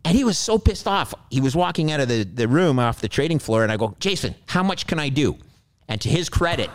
And 0.06 0.18
he 0.18 0.24
was 0.24 0.38
so 0.38 0.58
pissed 0.58 0.88
off. 0.88 1.14
He 1.30 1.42
was 1.42 1.56
walking 1.56 1.92
out 1.92 2.00
of 2.00 2.08
the, 2.08 2.24
the 2.24 2.48
room 2.48 2.80
off 2.80 3.02
the 3.02 3.10
trading 3.10 3.38
floor, 3.38 3.64
and 3.64 3.72
I 3.72 3.78
go, 3.78 3.96
Jason, 4.00 4.34
how 4.48 4.64
much 4.64 4.88
can 4.88 4.98
I 4.98 5.10
do? 5.10 5.38
And 5.88 6.00
to 6.02 6.10
his 6.10 6.30
credit, 6.30 6.70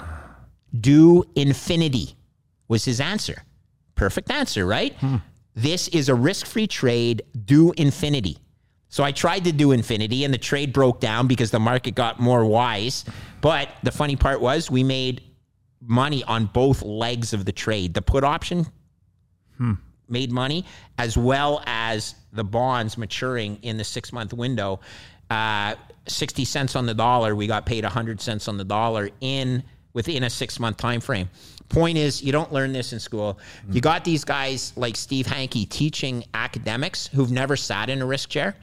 do 0.79 1.25
infinity 1.35 2.15
was 2.69 2.85
his 2.85 3.01
answer. 3.01 3.43
Perfect 3.95 4.31
answer, 4.31 4.67
right? 4.67 4.95
Hmm. 4.95 5.17
This 5.55 5.89
is 5.89 6.09
a 6.09 6.15
risk 6.15 6.47
free 6.47 6.67
trade, 6.67 7.23
do 7.45 7.73
infinity. 7.77 8.39
So 8.95 9.03
I 9.03 9.11
tried 9.11 9.43
to 9.43 9.51
do 9.51 9.73
infinity 9.73 10.23
and 10.23 10.33
the 10.33 10.39
trade 10.39 10.73
broke 10.73 11.01
down 11.01 11.27
because 11.27 11.51
the 11.51 11.59
market 11.59 11.97
got 11.97 12.21
more 12.21 12.45
wise. 12.45 13.05
But 13.41 13.71
the 13.83 13.91
funny 13.91 14.15
part 14.15 14.41
was 14.41 14.71
we 14.71 14.85
made 14.85 15.21
money 15.81 16.23
on 16.23 16.47
both 16.47 16.81
legs 16.81 17.33
of 17.33 17.45
the 17.45 17.51
trade. 17.51 17.93
The 17.93 18.03
put 18.03 18.23
option 18.23 18.69
made 20.09 20.31
money 20.31 20.65
as 20.97 21.19
well 21.19 21.61
as 21.67 22.15
the 22.35 22.45
bonds 22.45 22.97
maturing 22.97 23.59
in 23.63 23.79
the 23.79 23.83
six 23.83 24.13
month 24.13 24.33
window. 24.33 24.79
Uh, 25.29 25.75
60 26.07 26.45
cents 26.45 26.77
on 26.77 26.87
the 26.87 26.95
dollar, 26.95 27.35
we 27.35 27.49
got 27.49 27.67
paid 27.67 27.83
100 27.83 28.21
cents 28.21 28.47
on 28.47 28.59
the 28.59 28.65
dollar 28.65 29.11
in 29.21 29.65
within 29.93 30.23
a 30.23 30.31
six 30.31 30.61
month 30.61 30.77
time 30.77 31.01
frame. 31.01 31.29
Point 31.69 31.99
is, 31.99 32.23
you 32.23 32.31
don't 32.31 32.53
learn 32.53 32.73
this 32.73 32.93
in 32.93 33.01
school. 33.01 33.41
You 33.69 33.81
got 33.81 34.05
these 34.05 34.23
guys 34.25 34.73
like 34.77 34.95
Steve 34.95 35.27
Hanke 35.27 35.69
teaching 35.69 36.25
academics 36.33 37.09
who've 37.09 37.33
never 37.33 37.57
sat 37.57 37.91
in 37.91 38.01
a 38.01 38.07
risk 38.07 38.29
chair, 38.29 38.55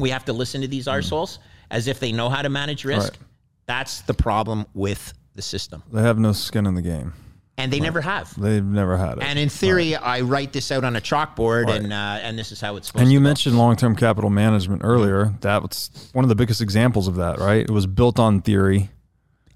we 0.00 0.10
have 0.10 0.24
to 0.26 0.32
listen 0.32 0.60
to 0.62 0.68
these 0.68 0.86
arseholes 0.86 1.38
as 1.70 1.86
if 1.88 2.00
they 2.00 2.12
know 2.12 2.28
how 2.28 2.42
to 2.42 2.48
manage 2.48 2.84
risk. 2.84 3.12
Right. 3.14 3.18
That's 3.66 4.00
the 4.02 4.14
problem 4.14 4.66
with 4.74 5.12
the 5.34 5.42
system, 5.42 5.82
They 5.92 6.00
have 6.02 6.18
no 6.18 6.32
skin 6.32 6.64
in 6.66 6.74
the 6.74 6.82
game. 6.82 7.12
and 7.58 7.72
they 7.72 7.80
never 7.80 8.00
have. 8.00 8.38
They've 8.40 8.64
never 8.64 8.96
had 8.96 9.18
it. 9.18 9.24
And 9.24 9.38
in 9.38 9.48
theory, 9.50 9.94
I 9.96 10.20
write 10.22 10.52
this 10.52 10.70
out 10.72 10.82
on 10.84 10.94
a 10.96 11.00
chalkboard, 11.00 11.68
and 11.70 11.92
uh, 11.92 11.96
and 12.22 12.38
this 12.38 12.52
is 12.52 12.60
how 12.60 12.76
it's 12.76 12.86
supposed. 12.86 13.02
And 13.02 13.12
you 13.12 13.20
mentioned 13.20 13.58
long-term 13.58 13.96
capital 13.96 14.30
management 14.30 14.82
earlier. 14.84 15.34
That 15.40 15.62
was 15.62 15.90
one 16.12 16.24
of 16.24 16.28
the 16.30 16.34
biggest 16.34 16.60
examples 16.62 17.06
of 17.08 17.16
that, 17.16 17.38
right? 17.38 17.60
It 17.62 17.70
was 17.70 17.86
built 17.86 18.18
on 18.18 18.40
theory. 18.42 18.90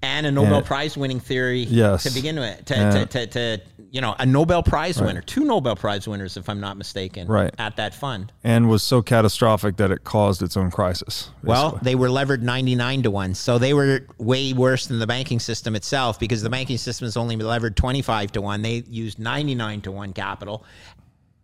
And 0.01 0.25
a 0.25 0.31
Nobel 0.31 0.57
and- 0.57 0.65
Prize 0.65 0.97
winning 0.97 1.19
theory 1.19 1.63
Yes. 1.63 2.03
to 2.03 2.11
begin 2.11 2.39
with. 2.39 2.65
To, 2.65 2.75
And- 2.75 3.09
to, 3.11 3.27
to, 3.27 3.57
to, 3.57 3.63
you 3.91 4.01
know, 4.01 4.15
a 4.17 4.25
Nobel 4.25 4.63
Prize 4.63 5.01
winner, 5.01 5.21
two 5.21 5.43
Nobel 5.43 5.75
Prize 5.75 6.07
winners, 6.07 6.37
if 6.37 6.47
I'm 6.49 6.59
not 6.59 6.77
mistaken, 6.77 7.27
Right. 7.27 7.53
at 7.59 7.75
that 7.75 7.93
fund. 7.93 8.31
and 8.43 8.69
was 8.69 8.83
so 8.83 9.01
catastrophic 9.01 9.77
that 9.77 9.91
it 9.91 10.03
caused 10.03 10.41
its 10.41 10.55
own 10.57 10.71
crisis. 10.71 11.29
Well, 11.43 11.77
they 11.81 11.95
were 11.95 12.09
levered 12.09 12.41
99 12.41 13.03
to 13.03 13.11
1. 13.11 13.35
So 13.35 13.57
they 13.57 13.73
were 13.73 14.07
way 14.17 14.53
worse 14.53 14.87
than 14.87 14.99
the 14.99 15.07
banking 15.07 15.39
system 15.39 15.75
itself 15.75 16.19
because 16.19 16.41
the 16.41 16.49
banking 16.49 16.77
system 16.77 17.05
is 17.05 17.17
only 17.17 17.35
levered 17.35 17.75
25 17.75 18.31
to 18.31 18.41
1. 18.41 18.61
They 18.61 18.83
used 18.89 19.19
99 19.19 19.81
to 19.81 19.91
1 19.91 20.13
capital, 20.13 20.63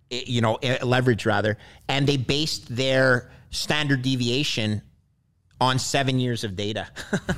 eh, 0.10 0.22
you 0.26 0.42
know, 0.42 0.56
eh, 0.64 0.78
leverage 0.84 1.26
rather, 1.26 1.58
and 1.90 2.08
they 2.08 2.18
based 2.18 2.74
their 2.76 3.30
standard 3.50 4.02
deviation 4.02 4.82
on 5.60 5.80
seven 5.80 6.20
years 6.20 6.44
of 6.44 6.56
data. 6.56 6.88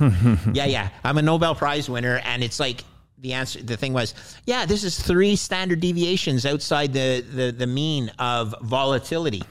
yeah, 0.52 0.66
yeah. 0.66 0.88
I'm 1.04 1.18
a 1.18 1.22
Nobel 1.22 1.54
Prize 1.54 1.88
winner, 1.88 2.20
and 2.24 2.42
it's 2.44 2.60
like 2.60 2.84
the 3.18 3.32
answer. 3.34 3.62
The 3.62 3.76
thing 3.76 3.92
was, 3.92 4.14
yeah, 4.46 4.66
this 4.66 4.84
is 4.84 5.00
three 5.00 5.36
standard 5.36 5.80
deviations 5.80 6.44
outside 6.46 6.92
the 6.92 7.20
the, 7.22 7.50
the 7.52 7.66
mean 7.66 8.10
of 8.18 8.54
volatility. 8.62 9.42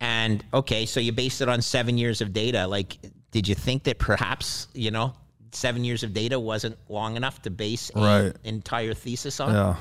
And 0.00 0.44
okay, 0.52 0.86
so 0.86 1.00
you 1.00 1.12
based 1.12 1.40
it 1.40 1.48
on 1.48 1.62
seven 1.62 1.96
years 1.96 2.20
of 2.20 2.32
data. 2.32 2.66
Like, 2.66 2.98
did 3.30 3.48
you 3.48 3.54
think 3.54 3.84
that 3.84 3.98
perhaps 3.98 4.68
you 4.74 4.90
know 4.90 5.14
seven 5.52 5.84
years 5.84 6.02
of 6.02 6.12
data 6.12 6.38
wasn't 6.38 6.76
long 6.88 7.16
enough 7.16 7.40
to 7.42 7.50
base 7.50 7.88
an 7.90 8.02
Right. 8.02 8.32
entire 8.44 8.92
thesis 8.92 9.40
on? 9.40 9.54
yeah, 9.54 9.76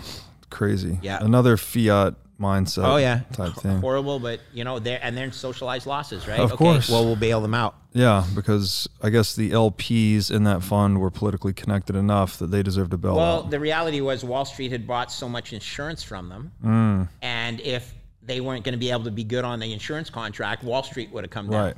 crazy. 0.49 0.99
Yeah. 1.01 1.17
another 1.21 1.57
fiat 1.57 2.13
mindset. 2.39 2.84
Oh 2.85 2.97
yeah, 2.97 3.22
type 3.34 3.53
thing. 3.55 3.80
horrible. 3.80 4.19
But 4.19 4.39
you 4.53 4.64
know, 4.64 4.80
they're 4.80 4.99
and 5.01 5.15
they're 5.18 5.31
socialized 5.31 5.85
losses, 5.85 6.27
right? 6.27 6.39
Of 6.39 6.53
okay, 6.53 6.57
course. 6.64 6.89
Well, 6.89 7.05
we'll 7.05 7.15
bail 7.15 7.41
them 7.41 7.53
out. 7.53 7.76
Yeah, 7.93 8.26
because 8.34 8.88
I 9.01 9.10
guess 9.11 9.35
the 9.35 9.51
LPs 9.51 10.31
in 10.31 10.43
that 10.45 10.64
fund 10.64 10.99
were 10.99 11.11
politically 11.11 11.53
connected 11.53 11.95
enough 11.95 12.38
that 12.39 12.47
they 12.47 12.64
deserved 12.64 12.91
to 12.91 12.97
bail 12.97 13.15
Well, 13.15 13.39
out. 13.39 13.51
the 13.51 13.60
reality 13.60 14.01
was 14.01 14.23
Wall 14.26 14.45
Street 14.45 14.72
had 14.72 14.88
bought 14.88 15.11
so 15.11 15.30
much 15.30 15.53
insurance 15.53 16.01
from 16.01 16.27
them, 16.30 16.51
Mm. 16.65 17.07
and 17.22 17.60
if 17.61 17.93
they 18.23 18.41
weren't 18.41 18.64
going 18.64 18.73
to 18.73 18.80
be 18.80 18.89
able 18.89 19.03
to 19.03 19.11
be 19.11 19.23
good 19.23 19.45
on 19.45 19.60
the 19.60 19.72
insurance 19.73 20.10
contract, 20.10 20.64
Wall 20.64 20.81
Street 20.81 21.11
would 21.11 21.23
have 21.23 21.31
come 21.31 21.49
down. 21.49 21.65
Right. 21.65 21.76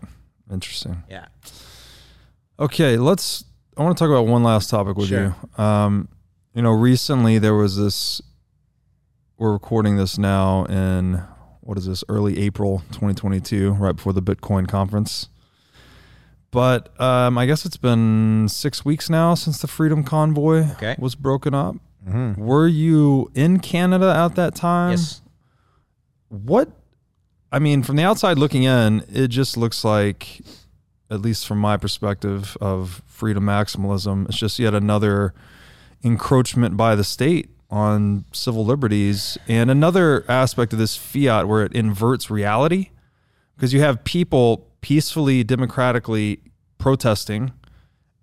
Interesting. 0.51 1.03
Yeah. 1.09 1.25
Okay, 2.59 2.97
let's. 2.97 3.43
I 3.77 3.83
want 3.83 3.97
to 3.97 4.01
talk 4.01 4.09
about 4.09 4.27
one 4.27 4.43
last 4.43 4.69
topic 4.69 4.95
with 4.95 5.09
Sure. 5.09 5.35
you. 5.57 5.63
Um, 5.63 6.07
you 6.53 6.61
know, 6.61 6.71
recently 6.71 7.39
there 7.39 7.55
was 7.55 7.75
this. 7.77 8.21
We're 9.37 9.51
recording 9.51 9.97
this 9.97 10.17
now 10.17 10.65
in 10.65 11.21
what 11.61 11.77
is 11.77 11.85
this? 11.87 12.03
Early 12.07 12.39
April 12.39 12.79
2022, 12.91 13.71
right 13.73 13.95
before 13.95 14.13
the 14.13 14.21
Bitcoin 14.21 14.67
conference. 14.67 15.27
But 16.51 16.99
um, 17.01 17.37
I 17.37 17.45
guess 17.45 17.65
it's 17.65 17.75
been 17.77 18.47
six 18.47 18.85
weeks 18.85 19.09
now 19.09 19.33
since 19.35 19.59
the 19.59 19.67
Freedom 19.67 20.03
Convoy 20.03 20.71
Okay. 20.73 20.95
was 20.97 21.15
broken 21.15 21.53
up. 21.53 21.75
Were 22.37 22.67
you 22.67 23.31
in 23.33 23.59
Canada 23.59 24.13
at 24.15 24.35
that 24.35 24.53
time? 24.55 24.91
Yes. 24.91 25.21
what 26.29 26.69
I 27.51 27.57
mean, 27.59 27.81
from 27.83 27.95
the 27.95 28.03
outside 28.03 28.37
looking 28.37 28.63
in, 28.63 29.03
it 29.11 29.29
just 29.29 29.57
looks 29.57 29.83
like, 29.83 30.41
at 31.09 31.21
least 31.21 31.47
from 31.47 31.57
my 31.57 31.77
perspective 31.77 32.55
of 32.61 33.01
freedom 33.07 33.45
maximalism, 33.45 34.27
it's 34.29 34.37
just 34.37 34.59
yet 34.59 34.73
another 34.75 35.33
encroachment 36.03 36.77
by 36.77 36.95
the 36.95 37.03
state 37.03 37.49
on 37.75 38.23
civil 38.31 38.65
liberties 38.65 39.37
and 39.47 39.69
another 39.69 40.23
aspect 40.29 40.71
of 40.71 40.79
this 40.79 40.95
fiat 40.95 41.45
where 41.47 41.63
it 41.65 41.73
inverts 41.73 42.29
reality 42.29 42.89
because 43.55 43.73
you 43.73 43.81
have 43.81 44.03
people 44.05 44.67
peacefully, 44.79 45.43
democratically 45.43 46.39
protesting, 46.77 47.51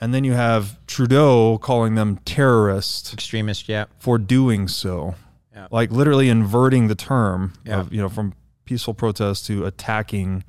and 0.01 0.15
then 0.15 0.25
you 0.25 0.33
have 0.33 0.79
Trudeau 0.87 1.59
calling 1.59 1.97
them 1.97 2.19
terrorists 2.25 3.13
Extremist. 3.13 3.69
Yeah. 3.69 3.85
for 3.99 4.17
doing 4.17 4.69
so. 4.69 5.17
yeah. 5.55 5.69
like 5.71 5.91
literally 5.91 6.31
inverting 6.31 6.89
the 6.89 6.95
term 6.95 7.53
yeah. 7.65 7.81
of 7.81 7.93
you 7.93 8.01
know 8.01 8.09
from 8.09 8.33
peaceful 8.65 8.95
protest 8.95 9.47
to 9.47 9.67
attacking 9.67 10.45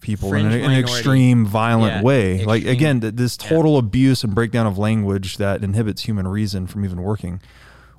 people 0.00 0.28
Fringe 0.28 0.52
in 0.52 0.60
an, 0.60 0.70
an, 0.72 0.78
extreme 0.78 1.46
violent 1.46 1.96
yeah, 1.96 2.02
way 2.02 2.30
extreme. 2.32 2.48
like 2.48 2.64
again 2.64 3.00
this 3.00 3.36
total 3.36 3.76
abuse 3.76 4.24
and 4.24 4.34
breakdown 4.34 4.66
of 4.66 4.78
language 4.78 5.36
that 5.36 5.62
inhibits 5.62 6.02
human 6.02 6.26
reason 6.26 6.66
from 6.66 6.84
even 6.84 7.02
working 7.02 7.40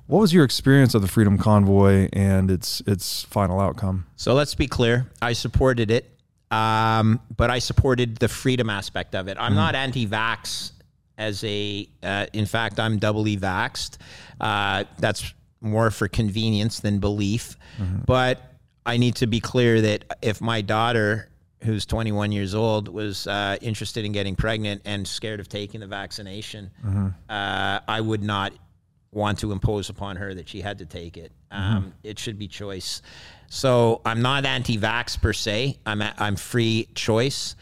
what 0.06 0.20
was 0.20 0.32
your 0.32 0.44
experience 0.44 0.94
of 0.94 1.02
the 1.02 1.08
freedom 1.08 1.38
convoy 1.38 2.08
and 2.12 2.50
its 2.50 2.82
its 2.86 3.24
final 3.24 3.60
outcome 3.60 4.06
so 4.16 4.34
let's 4.34 4.54
be 4.54 4.66
clear 4.66 5.06
i 5.20 5.32
supported 5.32 5.90
it 5.90 6.12
um, 6.52 7.18
but 7.34 7.50
I 7.50 7.58
supported 7.58 8.16
the 8.18 8.28
freedom 8.28 8.68
aspect 8.68 9.14
of 9.14 9.26
it. 9.26 9.38
I'm 9.40 9.52
mm 9.52 9.56
not 9.56 9.74
anti-vax 9.74 10.72
as 11.16 11.42
a. 11.44 11.88
Uh, 12.02 12.26
in 12.32 12.46
fact, 12.46 12.78
I'm 12.78 12.98
doubly 12.98 13.36
vaxed. 13.36 13.96
Uh, 14.40 14.84
that's 14.98 15.32
more 15.60 15.90
for 15.90 16.08
convenience 16.08 16.80
than 16.80 16.98
belief. 16.98 17.56
Mm-hmm. 17.78 18.00
But 18.06 18.42
I 18.84 18.98
need 18.98 19.16
to 19.16 19.26
be 19.26 19.40
clear 19.40 19.80
that 19.80 20.04
if 20.20 20.40
my 20.40 20.60
daughter, 20.60 21.30
who's 21.62 21.86
21 21.86 22.32
years 22.32 22.54
old, 22.54 22.88
was 22.88 23.26
uh, 23.26 23.56
interested 23.62 24.04
in 24.04 24.12
getting 24.12 24.36
pregnant 24.36 24.82
and 24.84 25.06
scared 25.06 25.40
of 25.40 25.48
taking 25.48 25.80
the 25.80 25.86
vaccination, 25.86 26.70
mm-hmm. 26.84 27.08
Uh, 27.30 27.80
I 27.88 28.00
would 28.00 28.22
not 28.22 28.52
want 29.12 29.38
to 29.38 29.52
impose 29.52 29.90
upon 29.90 30.16
her 30.16 30.34
that 30.34 30.48
she 30.48 30.60
had 30.60 30.78
to 30.78 30.86
take 30.86 31.16
it. 31.16 31.32
Mm-hmm. 31.52 31.76
Um, 31.76 31.94
it 32.02 32.18
should 32.18 32.38
be 32.38 32.48
choice. 32.48 33.02
So 33.48 34.00
I'm 34.04 34.22
not 34.22 34.46
anti-vax 34.46 35.20
per 35.20 35.34
se. 35.34 35.78
I'm 35.84 36.00
a, 36.00 36.14
I'm 36.16 36.36
free 36.36 36.88
choice, 36.94 37.54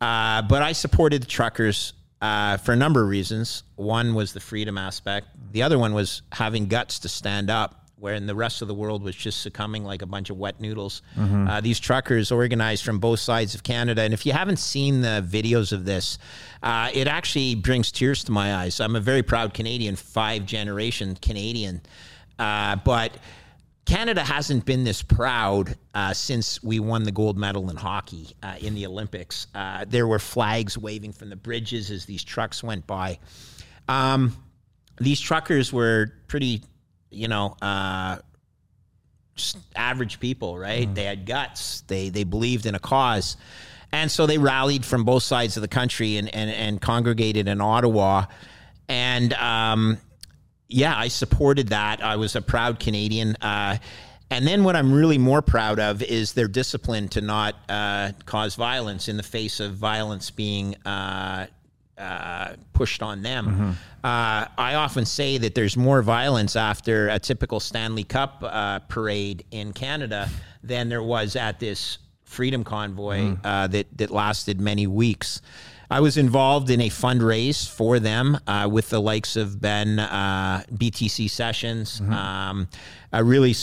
uh, 0.00 0.42
but 0.42 0.62
I 0.62 0.72
supported 0.72 1.22
the 1.22 1.26
truckers 1.26 1.92
uh, 2.22 2.56
for 2.56 2.72
a 2.72 2.76
number 2.76 3.02
of 3.02 3.08
reasons. 3.08 3.64
One 3.76 4.14
was 4.14 4.32
the 4.32 4.40
freedom 4.40 4.78
aspect. 4.78 5.28
The 5.52 5.62
other 5.62 5.78
one 5.78 5.92
was 5.92 6.22
having 6.32 6.66
guts 6.66 7.00
to 7.00 7.08
stand 7.10 7.50
up, 7.50 7.83
wherein 8.04 8.26
the 8.26 8.34
rest 8.34 8.60
of 8.60 8.68
the 8.68 8.74
world 8.74 9.02
was 9.02 9.16
just 9.16 9.40
succumbing 9.40 9.82
like 9.82 10.02
a 10.02 10.06
bunch 10.06 10.28
of 10.28 10.36
wet 10.36 10.60
noodles. 10.60 11.00
Mm-hmm. 11.16 11.48
Uh, 11.48 11.60
these 11.62 11.80
truckers 11.80 12.30
organized 12.30 12.84
from 12.84 12.98
both 12.98 13.18
sides 13.18 13.54
of 13.54 13.62
Canada, 13.62 14.02
and 14.02 14.12
if 14.12 14.26
you 14.26 14.32
haven't 14.34 14.58
seen 14.58 15.00
the 15.00 15.26
videos 15.26 15.72
of 15.72 15.86
this, 15.86 16.18
uh, 16.62 16.90
it 16.92 17.08
actually 17.08 17.54
brings 17.54 17.90
tears 17.90 18.22
to 18.24 18.30
my 18.30 18.56
eyes. 18.56 18.78
I'm 18.78 18.94
a 18.94 19.00
very 19.00 19.22
proud 19.22 19.54
Canadian, 19.54 19.96
five 19.96 20.44
generation 20.44 21.16
Canadian, 21.16 21.80
uh, 22.38 22.76
but 22.76 23.16
Canada 23.86 24.22
hasn't 24.22 24.66
been 24.66 24.84
this 24.84 25.00
proud 25.00 25.74
uh, 25.94 26.12
since 26.12 26.62
we 26.62 26.80
won 26.80 27.04
the 27.04 27.12
gold 27.12 27.38
medal 27.38 27.70
in 27.70 27.76
hockey 27.76 28.36
uh, 28.42 28.56
in 28.60 28.74
the 28.74 28.84
Olympics. 28.84 29.46
Uh, 29.54 29.86
there 29.88 30.06
were 30.06 30.18
flags 30.18 30.76
waving 30.76 31.12
from 31.12 31.30
the 31.30 31.36
bridges 31.36 31.90
as 31.90 32.04
these 32.04 32.22
trucks 32.22 32.62
went 32.62 32.86
by. 32.86 33.18
Um, 33.88 34.36
these 35.00 35.20
truckers 35.20 35.72
were 35.72 36.12
pretty, 36.28 36.62
you 37.14 37.28
know, 37.28 37.56
uh, 37.62 38.18
average 39.74 40.20
people, 40.20 40.58
right? 40.58 40.88
Mm. 40.88 40.94
They 40.94 41.04
had 41.04 41.26
guts. 41.26 41.82
They 41.82 42.08
they 42.08 42.24
believed 42.24 42.66
in 42.66 42.74
a 42.74 42.78
cause, 42.78 43.36
and 43.92 44.10
so 44.10 44.26
they 44.26 44.38
rallied 44.38 44.84
from 44.84 45.04
both 45.04 45.22
sides 45.22 45.56
of 45.56 45.60
the 45.60 45.68
country 45.68 46.16
and 46.16 46.34
and, 46.34 46.50
and 46.50 46.80
congregated 46.80 47.48
in 47.48 47.60
Ottawa, 47.60 48.26
and. 48.88 49.32
Um, 49.34 49.98
yeah, 50.66 50.96
I 50.96 51.08
supported 51.08 51.68
that. 51.68 52.02
I 52.02 52.16
was 52.16 52.34
a 52.34 52.42
proud 52.42 52.80
Canadian. 52.80 53.36
Uh, 53.36 53.76
and 54.30 54.46
then 54.46 54.64
what 54.64 54.74
I'm 54.74 54.92
really 54.92 55.18
more 55.18 55.42
proud 55.42 55.78
of 55.78 56.02
is 56.02 56.32
their 56.32 56.48
discipline 56.48 57.08
to 57.10 57.20
not 57.20 57.54
uh, 57.68 58.12
cause 58.24 58.56
violence 58.56 59.08
in 59.08 59.16
the 59.16 59.22
face 59.22 59.60
of 59.60 59.74
violence 59.74 60.30
being 60.30 60.74
uh, 60.84 61.46
uh, 61.98 62.54
pushed 62.72 63.02
on 63.02 63.22
them. 63.22 63.46
Mm-hmm. 63.46 63.70
Uh, 64.02 64.46
I 64.58 64.74
often 64.74 65.04
say 65.06 65.38
that 65.38 65.54
there's 65.54 65.76
more 65.76 66.02
violence 66.02 66.56
after 66.56 67.08
a 67.08 67.18
typical 67.18 67.60
Stanley 67.60 68.04
Cup 68.04 68.42
uh, 68.42 68.80
parade 68.80 69.44
in 69.50 69.72
Canada 69.72 70.28
than 70.62 70.88
there 70.88 71.02
was 71.02 71.36
at 71.36 71.60
this 71.60 71.98
freedom 72.24 72.64
convoy 72.64 73.18
mm. 73.36 73.70
that 73.70 73.86
that 73.96 74.10
lasted 74.10 74.60
many 74.60 74.86
weeks. 74.86 75.40
I 75.90 76.00
was 76.00 76.16
involved 76.16 76.70
in 76.70 76.80
a 76.80 76.88
fundraise 76.88 77.68
for 77.68 77.98
them 77.98 78.38
uh, 78.46 78.68
with 78.70 78.90
the 78.90 79.00
likes 79.00 79.36
of 79.36 79.60
Ben 79.60 79.98
uh, 79.98 80.64
BTC 80.72 81.30
Sessions. 81.30 82.00
Mm-hmm. 82.00 82.12
Um, 82.12 82.68
a 83.12 83.22
really 83.22 83.54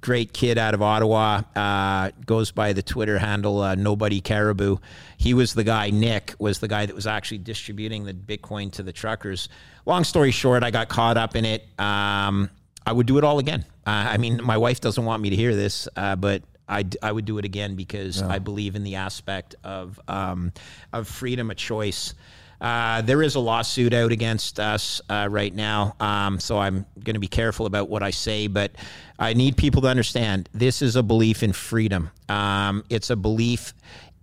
great 0.00 0.32
kid 0.32 0.58
out 0.58 0.74
of 0.74 0.82
Ottawa 0.82 1.42
uh, 1.56 2.10
goes 2.26 2.50
by 2.50 2.72
the 2.72 2.82
Twitter 2.82 3.18
handle 3.18 3.62
uh, 3.62 3.74
Nobody 3.74 4.20
Caribou. 4.20 4.76
He 5.16 5.34
was 5.34 5.54
the 5.54 5.64
guy. 5.64 5.90
Nick 5.90 6.34
was 6.38 6.58
the 6.58 6.68
guy 6.68 6.84
that 6.86 6.94
was 6.94 7.06
actually 7.06 7.38
distributing 7.38 8.04
the 8.04 8.12
Bitcoin 8.12 8.70
to 8.72 8.82
the 8.82 8.92
truckers. 8.92 9.48
Long 9.86 10.04
story 10.04 10.30
short, 10.30 10.62
I 10.62 10.70
got 10.70 10.88
caught 10.88 11.16
up 11.16 11.36
in 11.36 11.44
it. 11.44 11.62
Um, 11.78 12.50
I 12.84 12.92
would 12.92 13.06
do 13.06 13.18
it 13.18 13.24
all 13.24 13.38
again. 13.38 13.64
Uh, 13.86 14.12
I 14.12 14.18
mean, 14.18 14.42
my 14.42 14.56
wife 14.56 14.80
doesn't 14.80 15.04
want 15.04 15.22
me 15.22 15.30
to 15.30 15.36
hear 15.36 15.54
this, 15.54 15.88
uh, 15.96 16.16
but 16.16 16.42
I, 16.68 16.84
I 17.02 17.12
would 17.12 17.24
do 17.24 17.38
it 17.38 17.44
again 17.44 17.74
because 17.74 18.20
yeah. 18.20 18.28
I 18.28 18.38
believe 18.38 18.76
in 18.76 18.84
the 18.84 18.96
aspect 18.96 19.54
of 19.64 19.98
um, 20.08 20.52
of 20.92 21.08
freedom 21.08 21.50
of 21.50 21.56
choice. 21.56 22.14
Uh, 22.60 23.02
there 23.02 23.22
is 23.22 23.36
a 23.36 23.40
lawsuit 23.40 23.94
out 23.94 24.10
against 24.10 24.58
us 24.58 25.00
uh, 25.08 25.28
right 25.30 25.54
now, 25.54 25.94
um, 26.00 26.40
so 26.40 26.58
I'm 26.58 26.86
going 27.04 27.14
to 27.14 27.20
be 27.20 27.28
careful 27.28 27.66
about 27.66 27.88
what 27.88 28.02
I 28.02 28.10
say. 28.10 28.48
But 28.48 28.72
I 29.18 29.34
need 29.34 29.56
people 29.56 29.82
to 29.82 29.88
understand 29.88 30.48
this 30.52 30.82
is 30.82 30.96
a 30.96 31.02
belief 31.02 31.44
in 31.44 31.52
freedom. 31.52 32.10
Um, 32.28 32.84
it's 32.90 33.10
a 33.10 33.16
belief 33.16 33.74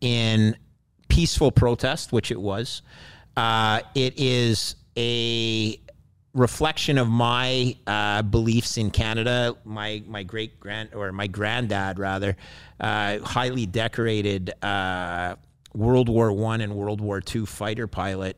in 0.01 0.57
peaceful 1.07 1.51
protest, 1.51 2.11
which 2.11 2.29
it 2.29 2.39
was. 2.39 2.81
Uh, 3.37 3.81
it 3.95 4.19
is 4.19 4.75
a 4.97 5.79
reflection 6.35 6.97
of 6.97 7.07
my 7.07 7.75
uh, 7.87 8.21
beliefs 8.21 8.77
in 8.77 8.91
Canada. 8.91 9.55
My 9.63 10.03
my 10.05 10.21
great 10.21 10.59
grand 10.59 10.93
or 10.93 11.11
my 11.11 11.25
granddad 11.25 11.97
rather, 11.97 12.37
uh, 12.79 13.19
highly 13.19 13.65
decorated 13.65 14.53
uh, 14.63 15.37
World 15.73 16.09
War 16.09 16.31
One 16.31 16.61
and 16.61 16.75
World 16.75 17.01
War 17.01 17.21
Two 17.21 17.47
fighter 17.47 17.87
pilot. 17.87 18.37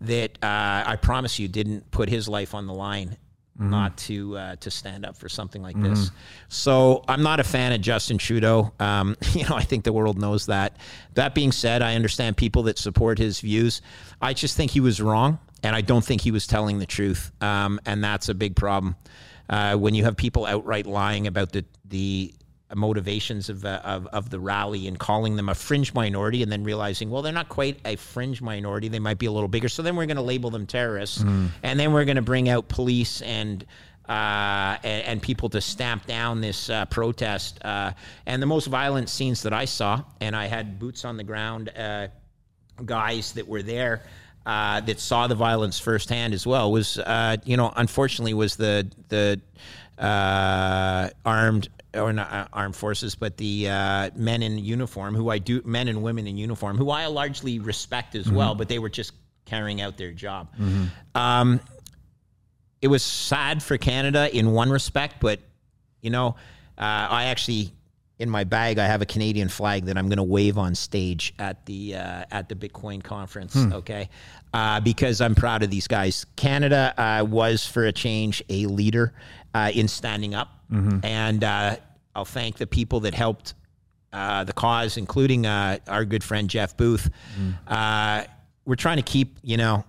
That 0.00 0.38
uh, 0.42 0.84
I 0.86 0.96
promise 1.00 1.38
you 1.38 1.48
didn't 1.48 1.90
put 1.90 2.08
his 2.08 2.28
life 2.28 2.54
on 2.54 2.66
the 2.66 2.74
line. 2.74 3.18
Mm-hmm. 3.58 3.70
Not 3.70 3.98
to 3.98 4.36
uh, 4.38 4.56
to 4.56 4.70
stand 4.70 5.04
up 5.04 5.14
for 5.14 5.28
something 5.28 5.60
like 5.60 5.76
mm-hmm. 5.76 5.90
this, 5.90 6.10
so 6.48 7.04
I'm 7.06 7.22
not 7.22 7.38
a 7.38 7.44
fan 7.44 7.72
of 7.72 7.82
Justin 7.82 8.16
Trudeau. 8.16 8.72
Um, 8.80 9.14
you 9.34 9.46
know, 9.46 9.54
I 9.54 9.62
think 9.62 9.84
the 9.84 9.92
world 9.92 10.18
knows 10.18 10.46
that. 10.46 10.78
That 11.14 11.34
being 11.34 11.52
said, 11.52 11.82
I 11.82 11.94
understand 11.94 12.38
people 12.38 12.62
that 12.62 12.78
support 12.78 13.18
his 13.18 13.40
views. 13.40 13.82
I 14.22 14.32
just 14.32 14.56
think 14.56 14.70
he 14.70 14.80
was 14.80 15.02
wrong 15.02 15.38
and 15.62 15.76
I 15.76 15.80
don't 15.80 16.04
think 16.04 16.20
he 16.20 16.30
was 16.30 16.46
telling 16.46 16.78
the 16.78 16.86
truth, 16.86 17.30
um, 17.40 17.80
and 17.86 18.02
that's 18.02 18.28
a 18.28 18.34
big 18.34 18.56
problem. 18.56 18.96
Uh, 19.48 19.76
when 19.76 19.94
you 19.94 20.04
have 20.04 20.16
people 20.16 20.46
outright 20.46 20.86
lying 20.86 21.26
about 21.26 21.52
the 21.52 21.64
the 21.84 22.34
motivations 22.74 23.50
of, 23.50 23.64
uh, 23.64 23.80
of 23.84 24.06
of 24.08 24.30
the 24.30 24.40
rally 24.40 24.88
and 24.88 24.98
calling 24.98 25.36
them 25.36 25.48
a 25.48 25.54
fringe 25.54 25.94
minority, 25.94 26.42
and 26.42 26.50
then 26.50 26.64
realizing, 26.64 27.10
well, 27.10 27.22
they're 27.22 27.32
not 27.32 27.48
quite 27.48 27.78
a 27.84 27.96
fringe 27.96 28.42
minority; 28.42 28.88
they 28.88 28.98
might 28.98 29.18
be 29.18 29.26
a 29.26 29.32
little 29.32 29.48
bigger. 29.48 29.68
So 29.68 29.82
then 29.82 29.96
we're 29.96 30.06
going 30.06 30.16
to 30.16 30.22
label 30.22 30.50
them 30.50 30.66
terrorists, 30.66 31.22
mm. 31.22 31.48
and 31.62 31.78
then 31.78 31.92
we're 31.92 32.04
going 32.04 32.16
to 32.16 32.22
bring 32.22 32.48
out 32.48 32.68
police 32.68 33.22
and. 33.22 33.64
Uh, 34.08 34.76
and, 34.82 35.06
and, 35.06 35.22
people 35.22 35.48
to 35.48 35.60
stamp 35.60 36.04
down 36.06 36.40
this 36.40 36.68
uh, 36.68 36.84
protest. 36.86 37.64
Uh, 37.64 37.92
and 38.26 38.42
the 38.42 38.46
most 38.46 38.66
violent 38.66 39.08
scenes 39.08 39.44
that 39.44 39.52
I 39.52 39.64
saw, 39.64 40.02
and 40.20 40.34
I 40.34 40.46
had 40.46 40.80
boots 40.80 41.04
on 41.04 41.16
the 41.16 41.22
ground 41.22 41.70
uh, 41.70 42.08
guys 42.84 43.32
that 43.34 43.46
were 43.46 43.62
there 43.62 44.02
uh, 44.46 44.80
that 44.80 44.98
saw 45.00 45.26
the 45.26 45.34
violence 45.34 45.78
firsthand 45.78 46.34
as 46.34 46.46
well 46.46 46.72
was, 46.72 46.98
uh, 46.98 47.36
you 47.44 47.56
know, 47.56 47.72
unfortunately, 47.76 48.34
was 48.34 48.56
the 48.56 48.90
the 49.08 49.40
uh, 49.98 51.10
armed 51.24 51.68
or 51.94 52.12
not 52.12 52.32
uh, 52.32 52.46
armed 52.52 52.74
forces, 52.76 53.14
but 53.14 53.36
the 53.36 53.68
uh, 53.68 54.10
men 54.16 54.42
in 54.42 54.58
uniform 54.58 55.14
who 55.14 55.30
I 55.30 55.38
do, 55.38 55.62
men 55.64 55.88
and 55.88 56.02
women 56.02 56.26
in 56.26 56.36
uniform 56.36 56.76
who 56.76 56.90
I 56.90 57.06
largely 57.06 57.58
respect 57.58 58.14
as 58.14 58.26
mm-hmm. 58.26 58.36
well, 58.36 58.54
but 58.54 58.68
they 58.68 58.78
were 58.78 58.88
just 58.88 59.12
carrying 59.44 59.80
out 59.80 59.96
their 59.96 60.12
job. 60.12 60.48
Mm-hmm. 60.58 60.84
Um, 61.14 61.60
it 62.80 62.88
was 62.88 63.02
sad 63.02 63.62
for 63.62 63.76
Canada 63.78 64.34
in 64.34 64.52
one 64.52 64.70
respect, 64.70 65.16
but 65.20 65.38
you 66.00 66.10
know, 66.10 66.28
uh, 66.78 67.06
I 67.10 67.24
actually 67.26 67.72
in 68.22 68.30
my 68.30 68.44
bag, 68.44 68.78
I 68.78 68.86
have 68.86 69.02
a 69.02 69.06
Canadian 69.06 69.48
flag 69.48 69.86
that 69.86 69.98
I'm 69.98 70.06
going 70.06 70.18
to 70.18 70.22
wave 70.22 70.56
on 70.56 70.76
stage 70.76 71.34
at 71.40 71.66
the 71.66 71.96
uh, 71.96 72.24
at 72.30 72.48
the 72.48 72.54
Bitcoin 72.54 73.02
conference. 73.02 73.54
Hmm. 73.54 73.72
Okay, 73.72 74.08
uh, 74.54 74.78
because 74.78 75.20
I'm 75.20 75.34
proud 75.34 75.64
of 75.64 75.70
these 75.70 75.88
guys. 75.88 76.24
Canada 76.36 76.94
uh, 76.96 77.24
was, 77.24 77.66
for 77.66 77.84
a 77.86 77.92
change, 77.92 78.40
a 78.48 78.66
leader 78.66 79.12
uh, 79.54 79.72
in 79.74 79.88
standing 79.88 80.36
up, 80.36 80.60
mm-hmm. 80.70 81.04
and 81.04 81.42
uh, 81.42 81.76
I'll 82.14 82.24
thank 82.24 82.58
the 82.58 82.66
people 82.66 83.00
that 83.00 83.12
helped 83.12 83.54
uh, 84.12 84.44
the 84.44 84.52
cause, 84.52 84.96
including 84.96 85.44
our 85.44 86.04
good 86.04 86.22
friend 86.22 86.48
Jeff 86.48 86.76
Booth. 86.76 87.10
Mm. 87.68 88.28
we're 88.64 88.76
trying 88.76 88.98
to 88.98 89.02
keep, 89.02 89.36
you 89.42 89.56
know, 89.56 89.84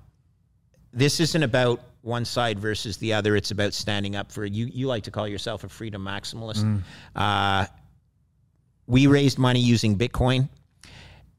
this 0.92 1.20
isn't 1.20 1.44
about 1.44 1.82
one 2.02 2.26
side 2.26 2.58
versus 2.58 2.98
the 2.98 3.14
other. 3.14 3.36
It's 3.36 3.52
about 3.52 3.74
standing 3.74 4.16
up 4.16 4.32
for 4.32 4.44
you. 4.44 4.66
You 4.66 4.88
like 4.88 5.04
to 5.04 5.12
call 5.12 5.28
yourself 5.28 5.64
a 5.64 5.70
freedom 5.70 6.04
maximalist. 6.04 6.64
Mm. 7.16 7.70
Uh, 8.84 8.92
we 8.92 9.08
raised 9.08 9.38
money 9.38 9.60
using 9.60 9.98
Bitcoin. 9.98 10.50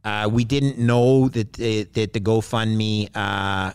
Uh, 0.04 0.28
we 0.30 0.44
didn't 0.44 0.78
know 0.78 1.28
that 1.28 1.54
the, 1.54 1.84
that 1.84 2.12
the 2.12 2.20
GoFundMe 2.20 3.08
uh, 3.14 3.72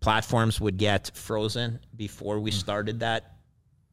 platforms 0.00 0.60
would 0.60 0.76
get 0.76 1.10
frozen 1.14 1.80
before 1.96 2.38
we 2.38 2.50
started 2.50 3.00
that 3.00 3.34